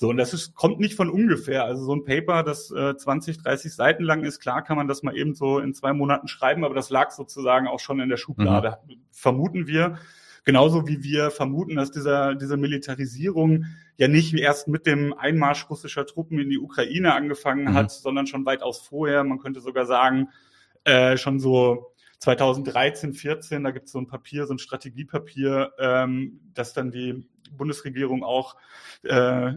So, 0.01 0.09
und 0.09 0.16
das 0.16 0.32
ist, 0.32 0.55
kommt 0.55 0.81
nicht 0.81 0.94
von 0.94 1.10
ungefähr. 1.10 1.64
Also 1.64 1.85
so 1.85 1.94
ein 1.94 2.05
Paper, 2.06 2.43
das 2.43 2.70
äh, 2.70 2.97
20, 2.97 3.43
30 3.43 3.74
Seiten 3.74 4.02
lang 4.02 4.24
ist, 4.24 4.40
klar 4.40 4.64
kann 4.64 4.78
man 4.78 4.89
das 4.89 5.02
mal 5.02 5.14
eben 5.14 5.35
so 5.35 5.59
in 5.59 5.74
zwei 5.74 5.93
Monaten 5.93 6.27
schreiben, 6.27 6.64
aber 6.64 6.74
das 6.74 6.89
lag 6.89 7.10
sozusagen 7.10 7.68
auch 7.68 7.81
schon 7.81 8.01
in 8.01 8.09
der 8.09 8.16
Schublade, 8.16 8.78
mhm. 8.89 9.02
vermuten 9.10 9.66
wir. 9.66 9.98
Genauso 10.44 10.89
wie 10.89 11.02
wir 11.02 11.31
vermuten, 11.31 11.77
dass 11.77 11.90
dieser, 11.90 12.35
diese 12.35 12.56
Militarisierung 12.56 13.66
ja 13.98 14.09
nicht 14.09 14.32
erst 14.32 14.68
mit 14.68 14.86
dem 14.86 15.12
Einmarsch 15.12 15.68
russischer 15.68 16.06
Truppen 16.06 16.39
in 16.39 16.48
die 16.48 16.59
Ukraine 16.59 17.12
angefangen 17.12 17.64
mhm. 17.64 17.74
hat, 17.74 17.90
sondern 17.90 18.27
schon 18.27 18.47
weitaus 18.47 18.78
vorher. 18.81 19.22
Man 19.22 19.39
könnte 19.39 19.60
sogar 19.60 19.85
sagen, 19.85 20.31
äh, 20.85 21.18
schon 21.18 21.40
so 21.40 21.93
2013, 22.20 23.12
14, 23.12 23.64
da 23.64 23.70
gibt 23.70 23.85
es 23.85 23.93
so 23.93 23.98
ein 23.98 24.06
Papier, 24.06 24.47
so 24.47 24.55
ein 24.55 24.59
Strategiepapier, 24.59 25.72
ähm, 25.78 26.40
das 26.55 26.72
dann 26.72 26.90
die 26.90 27.28
Bundesregierung 27.52 28.24
auch 28.24 28.56
äh, 29.02 29.52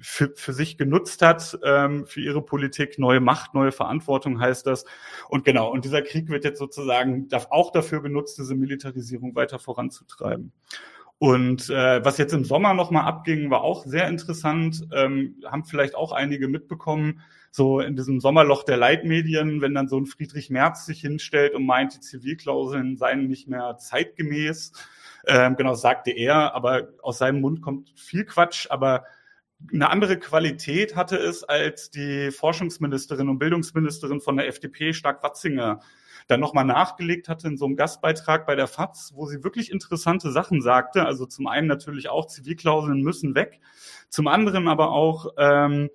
für, 0.00 0.32
für 0.36 0.52
sich 0.52 0.78
genutzt 0.78 1.22
hat, 1.22 1.58
ähm, 1.64 2.06
für 2.06 2.20
ihre 2.20 2.42
Politik. 2.42 2.98
Neue 2.98 3.20
Macht, 3.20 3.54
neue 3.54 3.72
Verantwortung 3.72 4.40
heißt 4.40 4.66
das. 4.66 4.84
Und 5.28 5.44
genau, 5.44 5.70
und 5.70 5.84
dieser 5.84 6.02
Krieg 6.02 6.28
wird 6.28 6.44
jetzt 6.44 6.58
sozusagen 6.58 7.28
auch 7.50 7.72
dafür 7.72 8.02
genutzt, 8.02 8.38
diese 8.38 8.54
Militarisierung 8.54 9.34
weiter 9.34 9.58
voranzutreiben. 9.58 10.52
Und 11.18 11.68
äh, 11.68 12.02
was 12.02 12.16
jetzt 12.16 12.32
im 12.32 12.44
Sommer 12.44 12.72
nochmal 12.72 13.04
abging, 13.04 13.50
war 13.50 13.62
auch 13.62 13.84
sehr 13.84 14.08
interessant. 14.08 14.86
Ähm, 14.90 15.36
haben 15.44 15.64
vielleicht 15.64 15.94
auch 15.94 16.12
einige 16.12 16.48
mitbekommen, 16.48 17.20
so 17.50 17.80
in 17.80 17.94
diesem 17.94 18.20
Sommerloch 18.20 18.62
der 18.62 18.78
Leitmedien, 18.78 19.60
wenn 19.60 19.74
dann 19.74 19.88
so 19.88 19.98
ein 19.98 20.06
Friedrich 20.06 20.48
Merz 20.48 20.86
sich 20.86 21.00
hinstellt 21.00 21.54
und 21.54 21.66
meint, 21.66 21.94
die 21.94 22.00
Zivilklauseln 22.00 22.96
seien 22.96 23.26
nicht 23.26 23.48
mehr 23.48 23.76
zeitgemäß. 23.76 24.72
Ähm, 25.26 25.56
genau, 25.56 25.74
sagte 25.74 26.10
er, 26.10 26.54
aber 26.54 26.88
aus 27.02 27.18
seinem 27.18 27.42
Mund 27.42 27.60
kommt 27.60 27.92
viel 27.96 28.24
Quatsch, 28.24 28.68
aber 28.70 29.04
eine 29.72 29.90
andere 29.90 30.18
Qualität 30.18 30.96
hatte 30.96 31.16
es, 31.16 31.44
als 31.44 31.90
die 31.90 32.30
Forschungsministerin 32.30 33.28
und 33.28 33.38
Bildungsministerin 33.38 34.20
von 34.20 34.36
der 34.36 34.48
FDP, 34.48 34.92
Stark-Watzinger, 34.92 35.80
dann 36.28 36.40
nochmal 36.40 36.64
nachgelegt 36.64 37.28
hatte 37.28 37.48
in 37.48 37.56
so 37.56 37.66
einem 37.66 37.76
Gastbeitrag 37.76 38.46
bei 38.46 38.54
der 38.54 38.68
FAZ, 38.68 39.12
wo 39.14 39.26
sie 39.26 39.42
wirklich 39.42 39.70
interessante 39.70 40.30
Sachen 40.30 40.62
sagte. 40.62 41.04
Also 41.04 41.26
zum 41.26 41.46
einen 41.46 41.66
natürlich 41.66 42.08
auch, 42.08 42.26
Zivilklauseln 42.26 43.02
müssen 43.02 43.34
weg, 43.34 43.60
zum 44.08 44.28
anderen 44.28 44.68
aber 44.68 44.92
auch, 44.92 45.32
ähm, 45.38 45.90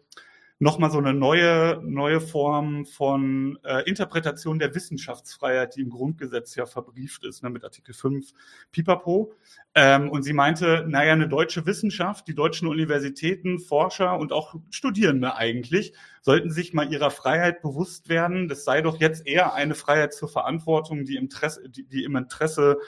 nochmal 0.66 0.90
so 0.90 0.98
eine 0.98 1.14
neue, 1.14 1.80
neue 1.84 2.20
Form 2.20 2.88
von 2.88 3.60
äh, 3.64 3.88
Interpretation 3.88 4.58
der 4.58 4.74
Wissenschaftsfreiheit, 4.74 5.76
die 5.76 5.82
im 5.82 5.92
Grundgesetz 5.92 6.56
ja 6.56 6.66
verbrieft 6.66 7.24
ist, 7.24 7.44
ne, 7.44 7.52
mit 7.52 7.64
Artikel 7.64 7.94
5 7.94 8.32
Pipapo. 8.72 9.32
Ähm, 9.76 10.10
und 10.10 10.24
sie 10.24 10.34
meinte, 10.34 10.84
naja, 10.88 11.14
eine 11.14 11.28
deutsche 11.28 11.68
Wissenschaft, 11.68 12.28
die 12.28 12.34
deutschen 12.34 12.68
Universitäten, 12.68 13.60
Forscher 13.60 14.18
und 14.18 14.34
auch 14.34 14.56
Studierende 14.72 15.36
eigentlich, 15.36 15.94
sollten 16.22 16.50
sich 16.50 16.74
mal 16.74 16.92
ihrer 16.92 17.12
Freiheit 17.12 17.62
bewusst 17.62 18.10
werden. 18.10 18.48
Das 18.48 18.64
sei 18.64 18.82
doch 18.82 19.00
jetzt 19.00 19.28
eher 19.28 19.54
eine 19.54 19.76
Freiheit 19.76 20.16
zur 20.16 20.30
Verantwortung, 20.30 21.06
die, 21.06 21.18
Interesse, 21.18 21.70
die, 21.70 21.84
die 21.84 22.04
im 22.04 22.16
Interesse 22.16 22.80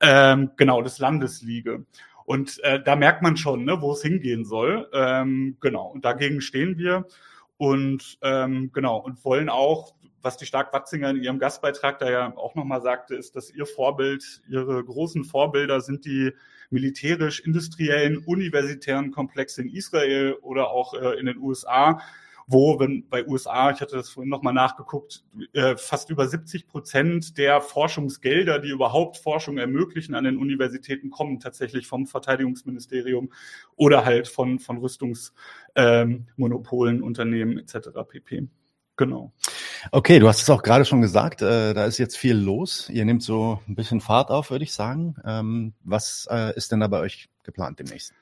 ähm, 0.00 0.52
genau 0.56 0.80
des 0.80 0.98
Landes 0.98 1.42
liege. 1.42 1.84
Und 2.28 2.62
äh, 2.62 2.78
da 2.82 2.94
merkt 2.94 3.22
man 3.22 3.38
schon, 3.38 3.64
ne, 3.64 3.80
wo 3.80 3.92
es 3.92 4.02
hingehen 4.02 4.44
soll. 4.44 4.86
Ähm, 4.92 5.56
genau, 5.60 5.86
und 5.86 6.04
dagegen 6.04 6.42
stehen 6.42 6.76
wir. 6.76 7.06
Und 7.56 8.18
ähm, 8.20 8.70
genau. 8.74 8.98
Und 8.98 9.24
wollen 9.24 9.48
auch, 9.48 9.94
was 10.20 10.36
die 10.36 10.44
Stark-Watzinger 10.44 11.08
in 11.08 11.22
ihrem 11.22 11.38
Gastbeitrag 11.38 11.98
da 12.00 12.10
ja 12.10 12.36
auch 12.36 12.54
nochmal 12.54 12.82
sagte, 12.82 13.14
ist, 13.14 13.34
dass 13.34 13.50
ihr 13.50 13.64
Vorbild, 13.64 14.42
ihre 14.46 14.84
großen 14.84 15.24
Vorbilder 15.24 15.80
sind 15.80 16.04
die 16.04 16.32
militärisch-industriellen 16.68 18.18
universitären 18.18 19.10
Komplexe 19.10 19.62
in 19.62 19.70
Israel 19.70 20.34
oder 20.42 20.68
auch 20.68 20.92
äh, 20.92 21.18
in 21.18 21.24
den 21.24 21.38
USA, 21.38 22.02
wo, 22.50 22.80
wenn 22.80 23.06
bei 23.08 23.26
USA, 23.26 23.70
ich 23.70 23.82
hatte 23.82 23.96
das 23.96 24.08
vorhin 24.08 24.30
nochmal 24.30 24.54
nachgeguckt, 24.54 25.22
äh, 25.52 25.76
fast 25.76 26.08
über 26.08 26.26
70 26.26 26.66
Prozent 26.66 27.36
der 27.36 27.60
Forschungsgelder, 27.60 28.58
die 28.58 28.70
überhaupt 28.70 29.18
Forschung 29.18 29.58
ermöglichen 29.58 30.14
an 30.14 30.24
den 30.24 30.38
Universitäten, 30.38 31.10
kommen 31.10 31.40
tatsächlich 31.40 31.86
vom 31.86 32.06
Verteidigungsministerium 32.06 33.30
oder 33.76 34.06
halt 34.06 34.28
von, 34.28 34.58
von 34.58 34.78
Rüstungsmonopolen, 34.78 36.96
ähm, 36.96 37.02
Unternehmen 37.02 37.58
etc. 37.58 37.90
pp. 38.08 38.48
Genau. 38.96 39.34
Okay, 39.92 40.18
du 40.18 40.26
hast 40.26 40.40
es 40.40 40.50
auch 40.50 40.62
gerade 40.62 40.86
schon 40.86 41.02
gesagt, 41.02 41.42
äh, 41.42 41.74
da 41.74 41.84
ist 41.84 41.98
jetzt 41.98 42.16
viel 42.16 42.34
los. 42.34 42.88
Ihr 42.88 43.04
nehmt 43.04 43.22
so 43.22 43.60
ein 43.68 43.74
bisschen 43.74 44.00
Fahrt 44.00 44.30
auf, 44.30 44.50
würde 44.50 44.64
ich 44.64 44.72
sagen. 44.72 45.16
Ähm, 45.24 45.74
was 45.84 46.26
äh, 46.30 46.56
ist 46.56 46.72
denn 46.72 46.80
da 46.80 46.88
bei 46.88 47.00
euch 47.00 47.28
geplant 47.44 47.78
demnächst? 47.78 48.14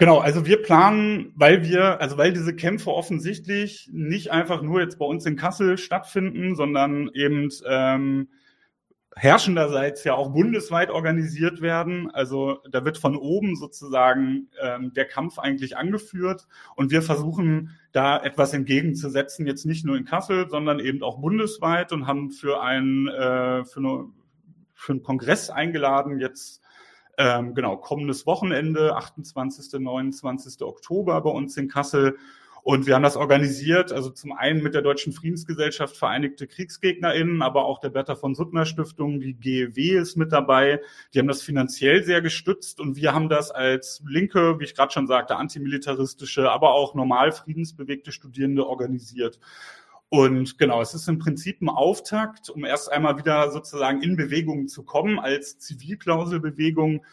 Genau, 0.00 0.16
also 0.16 0.46
wir 0.46 0.62
planen, 0.62 1.30
weil 1.36 1.62
wir, 1.62 2.00
also 2.00 2.16
weil 2.16 2.32
diese 2.32 2.56
Kämpfe 2.56 2.90
offensichtlich 2.90 3.90
nicht 3.92 4.30
einfach 4.32 4.62
nur 4.62 4.80
jetzt 4.80 4.98
bei 4.98 5.04
uns 5.04 5.26
in 5.26 5.36
Kassel 5.36 5.76
stattfinden, 5.76 6.56
sondern 6.56 7.10
eben 7.12 7.50
ähm, 7.66 8.30
herrschenderseits 9.14 10.02
ja 10.04 10.14
auch 10.14 10.32
bundesweit 10.32 10.88
organisiert 10.88 11.60
werden. 11.60 12.10
Also 12.12 12.60
da 12.70 12.82
wird 12.86 12.96
von 12.96 13.14
oben 13.14 13.56
sozusagen 13.56 14.48
ähm, 14.62 14.94
der 14.94 15.04
Kampf 15.04 15.38
eigentlich 15.38 15.76
angeführt 15.76 16.48
und 16.76 16.90
wir 16.90 17.02
versuchen 17.02 17.76
da 17.92 18.22
etwas 18.22 18.54
entgegenzusetzen, 18.54 19.46
jetzt 19.46 19.66
nicht 19.66 19.84
nur 19.84 19.98
in 19.98 20.06
Kassel, 20.06 20.48
sondern 20.48 20.80
eben 20.80 21.02
auch 21.02 21.20
bundesweit 21.20 21.92
und 21.92 22.06
haben 22.06 22.30
für 22.30 22.62
einen, 22.62 23.06
äh, 23.08 23.66
für, 23.66 23.80
eine, 23.80 24.06
für 24.72 24.92
einen 24.92 25.02
Kongress 25.02 25.50
eingeladen 25.50 26.20
jetzt 26.20 26.59
ähm, 27.20 27.54
genau, 27.54 27.76
kommendes 27.76 28.26
Wochenende, 28.26 28.96
28., 28.96 29.78
29. 29.78 30.62
Oktober 30.62 31.20
bei 31.20 31.28
uns 31.28 31.54
in 31.58 31.68
Kassel. 31.68 32.16
Und 32.62 32.86
wir 32.86 32.94
haben 32.94 33.02
das 33.02 33.16
organisiert, 33.16 33.92
also 33.92 34.08
zum 34.08 34.32
einen 34.32 34.62
mit 34.62 34.72
der 34.72 34.80
Deutschen 34.80 35.12
Friedensgesellschaft 35.12 35.96
Vereinigte 35.96 36.46
KriegsgegnerInnen, 36.46 37.42
aber 37.42 37.66
auch 37.66 37.78
der 37.78 37.90
Bertha 37.90 38.14
von 38.14 38.34
Suttner 38.34 38.64
Stiftung, 38.64 39.20
die 39.20 39.34
GEW 39.34 39.98
ist 39.98 40.16
mit 40.16 40.32
dabei. 40.32 40.80
Die 41.12 41.18
haben 41.18 41.28
das 41.28 41.42
finanziell 41.42 42.04
sehr 42.04 42.22
gestützt 42.22 42.80
und 42.80 42.96
wir 42.96 43.12
haben 43.12 43.28
das 43.28 43.50
als 43.50 44.02
linke, 44.06 44.58
wie 44.58 44.64
ich 44.64 44.74
gerade 44.74 44.92
schon 44.92 45.06
sagte, 45.06 45.36
antimilitaristische, 45.36 46.50
aber 46.50 46.72
auch 46.72 46.94
normal 46.94 47.32
friedensbewegte 47.32 48.12
Studierende 48.12 48.66
organisiert. 48.66 49.38
Und 50.10 50.58
genau, 50.58 50.82
es 50.82 50.92
ist 50.92 51.08
im 51.08 51.20
Prinzip 51.20 51.62
ein 51.62 51.68
Auftakt, 51.68 52.50
um 52.50 52.64
erst 52.64 52.90
einmal 52.90 53.16
wieder 53.16 53.52
sozusagen 53.52 54.02
in 54.02 54.16
Bewegung 54.16 54.66
zu 54.66 54.82
kommen 54.82 55.20
als 55.20 55.58
Zivilklauselbewegung 55.58 57.04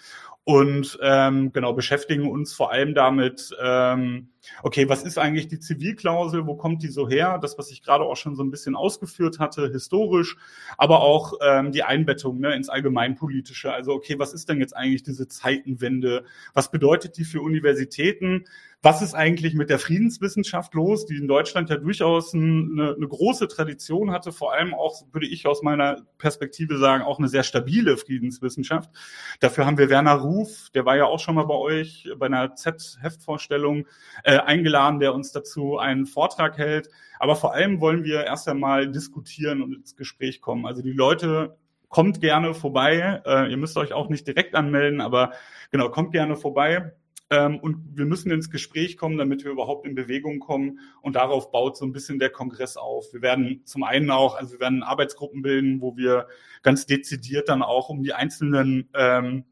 und 0.47 0.97
ähm, 1.01 1.51
genau 1.51 1.73
beschäftigen 1.73 2.31
uns 2.31 2.53
vor 2.53 2.71
allem 2.71 2.93
damit, 2.93 3.53
ähm, 3.61 4.29
okay, 4.63 4.87
was 4.87 5.03
ist 5.03 5.17
eigentlich 5.17 5.49
die 5.49 5.59
Zivilklausel, 5.59 6.47
wo 6.47 6.55
kommt 6.55 6.83
die 6.83 6.87
so 6.87 7.09
her? 7.09 7.37
Das, 7.37 7.57
was 7.57 7.69
ich 7.69 7.83
gerade 7.83 8.05
auch 8.05 8.15
schon 8.15 8.37
so 8.37 8.43
ein 8.43 8.49
bisschen 8.49 8.73
ausgeführt 8.73 9.39
hatte, 9.39 9.67
historisch, 9.69 10.37
aber 10.77 11.01
auch 11.01 11.33
ähm, 11.45 11.73
die 11.73 11.83
Einbettung 11.83 12.39
ne, 12.39 12.55
ins 12.55 12.69
Allgemeinpolitische. 12.69 13.73
Also 13.73 13.91
okay, 13.91 14.19
was 14.19 14.33
ist 14.33 14.47
denn 14.47 14.61
jetzt 14.61 14.73
eigentlich 14.73 15.03
diese 15.03 15.27
Zeitenwende? 15.27 16.23
Was 16.53 16.71
bedeutet 16.71 17.17
die 17.17 17.25
für 17.25 17.41
Universitäten? 17.41 18.45
was 18.83 19.01
ist 19.01 19.15
eigentlich 19.15 19.55
mit 19.55 19.69
der 19.69 19.79
Friedenswissenschaft 19.79 20.73
los, 20.75 21.05
die 21.05 21.15
in 21.15 21.27
Deutschland 21.27 21.69
ja 21.69 21.77
durchaus 21.77 22.33
eine, 22.33 22.95
eine, 22.95 23.07
große 23.07 23.47
Tradition 23.47 24.11
hatte, 24.11 24.31
vor 24.31 24.53
allem 24.53 24.73
auch, 24.75 25.01
würde 25.11 25.25
ich 25.25 25.47
aus 25.47 25.63
meiner 25.63 26.03
Perspektive 26.19 26.77
sagen, 26.77 27.03
auch 27.03 27.17
eine 27.17 27.27
sehr 27.27 27.43
stabile 27.43 27.97
Friedenswissenschaft. 27.97 28.91
Dafür 29.39 29.65
haben 29.65 29.79
wir 29.79 29.89
Werner 29.89 30.13
Ruf, 30.37 30.69
der 30.73 30.85
war 30.85 30.95
ja 30.95 31.05
auch 31.05 31.19
schon 31.19 31.35
mal 31.35 31.45
bei 31.45 31.55
euch 31.55 32.07
bei 32.17 32.27
einer 32.27 32.55
Z-Heftvorstellung 32.55 33.87
äh, 34.23 34.37
eingeladen, 34.37 34.99
der 34.99 35.13
uns 35.13 35.31
dazu 35.31 35.77
einen 35.77 36.05
Vortrag 36.05 36.57
hält. 36.57 36.89
Aber 37.19 37.35
vor 37.35 37.53
allem 37.53 37.81
wollen 37.81 38.03
wir 38.03 38.25
erst 38.25 38.47
einmal 38.47 38.91
diskutieren 38.91 39.61
und 39.61 39.73
ins 39.73 39.95
Gespräch 39.95 40.41
kommen. 40.41 40.65
Also 40.65 40.81
die 40.81 40.91
Leute 40.93 41.57
kommt 41.89 42.21
gerne 42.21 42.53
vorbei. 42.53 43.21
Äh, 43.25 43.49
ihr 43.49 43.57
müsst 43.57 43.77
euch 43.77 43.93
auch 43.93 44.09
nicht 44.09 44.27
direkt 44.27 44.55
anmelden, 44.55 45.01
aber 45.01 45.31
genau, 45.71 45.89
kommt 45.89 46.11
gerne 46.11 46.35
vorbei. 46.35 46.93
Ähm, 47.29 47.59
und 47.59 47.97
wir 47.97 48.05
müssen 48.05 48.31
ins 48.31 48.49
Gespräch 48.49 48.95
kommen, 48.95 49.17
damit 49.17 49.43
wir 49.43 49.51
überhaupt 49.51 49.85
in 49.85 49.95
Bewegung 49.95 50.39
kommen. 50.39 50.79
Und 51.01 51.15
darauf 51.15 51.51
baut 51.51 51.77
so 51.77 51.85
ein 51.85 51.91
bisschen 51.91 52.19
der 52.19 52.29
Kongress 52.29 52.77
auf. 52.77 53.11
Wir 53.11 53.21
werden 53.21 53.61
zum 53.65 53.83
einen 53.83 54.11
auch, 54.11 54.35
also 54.35 54.53
wir 54.53 54.59
werden 54.59 54.83
Arbeitsgruppen 54.83 55.41
bilden, 55.41 55.81
wo 55.81 55.97
wir 55.97 56.27
ganz 56.61 56.85
dezidiert 56.85 57.49
dann 57.49 57.63
auch 57.63 57.89
um 57.89 58.03
die 58.03 58.13
einzelnen 58.13 58.89
ähm, 58.93 59.45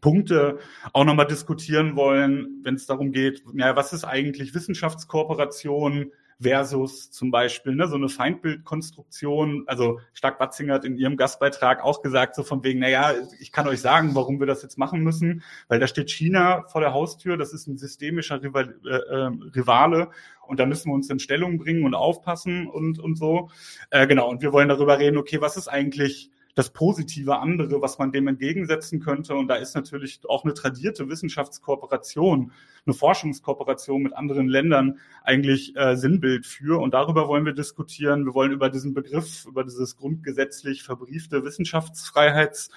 Punkte 0.00 0.58
auch 0.92 1.04
nochmal 1.04 1.26
diskutieren 1.26 1.96
wollen, 1.96 2.60
wenn 2.62 2.74
es 2.74 2.86
darum 2.86 3.12
geht, 3.12 3.42
ja, 3.54 3.74
was 3.74 3.92
ist 3.92 4.04
eigentlich 4.04 4.54
Wissenschaftskooperation? 4.54 6.12
versus 6.40 7.10
zum 7.10 7.30
Beispiel 7.30 7.74
ne, 7.74 7.88
so 7.88 7.96
eine 7.96 8.08
Feindbildkonstruktion. 8.08 9.64
Also 9.66 10.00
Stark-Watzinger 10.12 10.74
hat 10.74 10.84
in 10.84 10.96
ihrem 10.96 11.16
Gastbeitrag 11.16 11.82
auch 11.82 12.02
gesagt, 12.02 12.36
so 12.36 12.44
von 12.44 12.62
wegen, 12.62 12.78
naja, 12.78 13.12
ich 13.40 13.50
kann 13.50 13.66
euch 13.66 13.80
sagen, 13.80 14.14
warum 14.14 14.38
wir 14.38 14.46
das 14.46 14.62
jetzt 14.62 14.78
machen 14.78 15.02
müssen, 15.02 15.42
weil 15.66 15.80
da 15.80 15.86
steht 15.86 16.10
China 16.10 16.64
vor 16.68 16.80
der 16.80 16.92
Haustür, 16.92 17.36
das 17.36 17.52
ist 17.52 17.66
ein 17.66 17.76
systemischer 17.76 18.42
Rival, 18.42 18.76
äh, 18.84 18.88
äh, 18.88 19.30
Rivale 19.56 20.10
und 20.46 20.60
da 20.60 20.66
müssen 20.66 20.90
wir 20.90 20.94
uns 20.94 21.10
in 21.10 21.18
Stellung 21.18 21.58
bringen 21.58 21.84
und 21.84 21.94
aufpassen 21.94 22.68
und, 22.68 22.98
und 22.98 23.18
so. 23.18 23.50
Äh, 23.90 24.06
genau, 24.06 24.28
und 24.30 24.40
wir 24.40 24.52
wollen 24.52 24.68
darüber 24.68 24.98
reden, 24.98 25.18
okay, 25.18 25.40
was 25.40 25.56
ist 25.56 25.68
eigentlich 25.68 26.30
das 26.58 26.70
positive 26.70 27.38
andere, 27.38 27.80
was 27.80 28.00
man 28.00 28.10
dem 28.10 28.26
entgegensetzen 28.26 28.98
könnte. 28.98 29.36
Und 29.36 29.46
da 29.46 29.54
ist 29.54 29.76
natürlich 29.76 30.18
auch 30.28 30.42
eine 30.42 30.54
tradierte 30.54 31.08
Wissenschaftskooperation, 31.08 32.50
eine 32.84 32.94
Forschungskooperation 32.94 34.02
mit 34.02 34.12
anderen 34.12 34.48
Ländern 34.48 34.98
eigentlich 35.22 35.76
äh, 35.76 35.94
Sinnbild 35.94 36.46
für. 36.46 36.80
Und 36.80 36.94
darüber 36.94 37.28
wollen 37.28 37.46
wir 37.46 37.52
diskutieren. 37.52 38.26
Wir 38.26 38.34
wollen 38.34 38.50
über 38.50 38.70
diesen 38.70 38.92
Begriff, 38.92 39.46
über 39.46 39.62
dieses 39.62 39.96
grundgesetzlich 39.96 40.82
verbriefte 40.82 41.44
Wissenschaftsfreiheits 41.44 42.70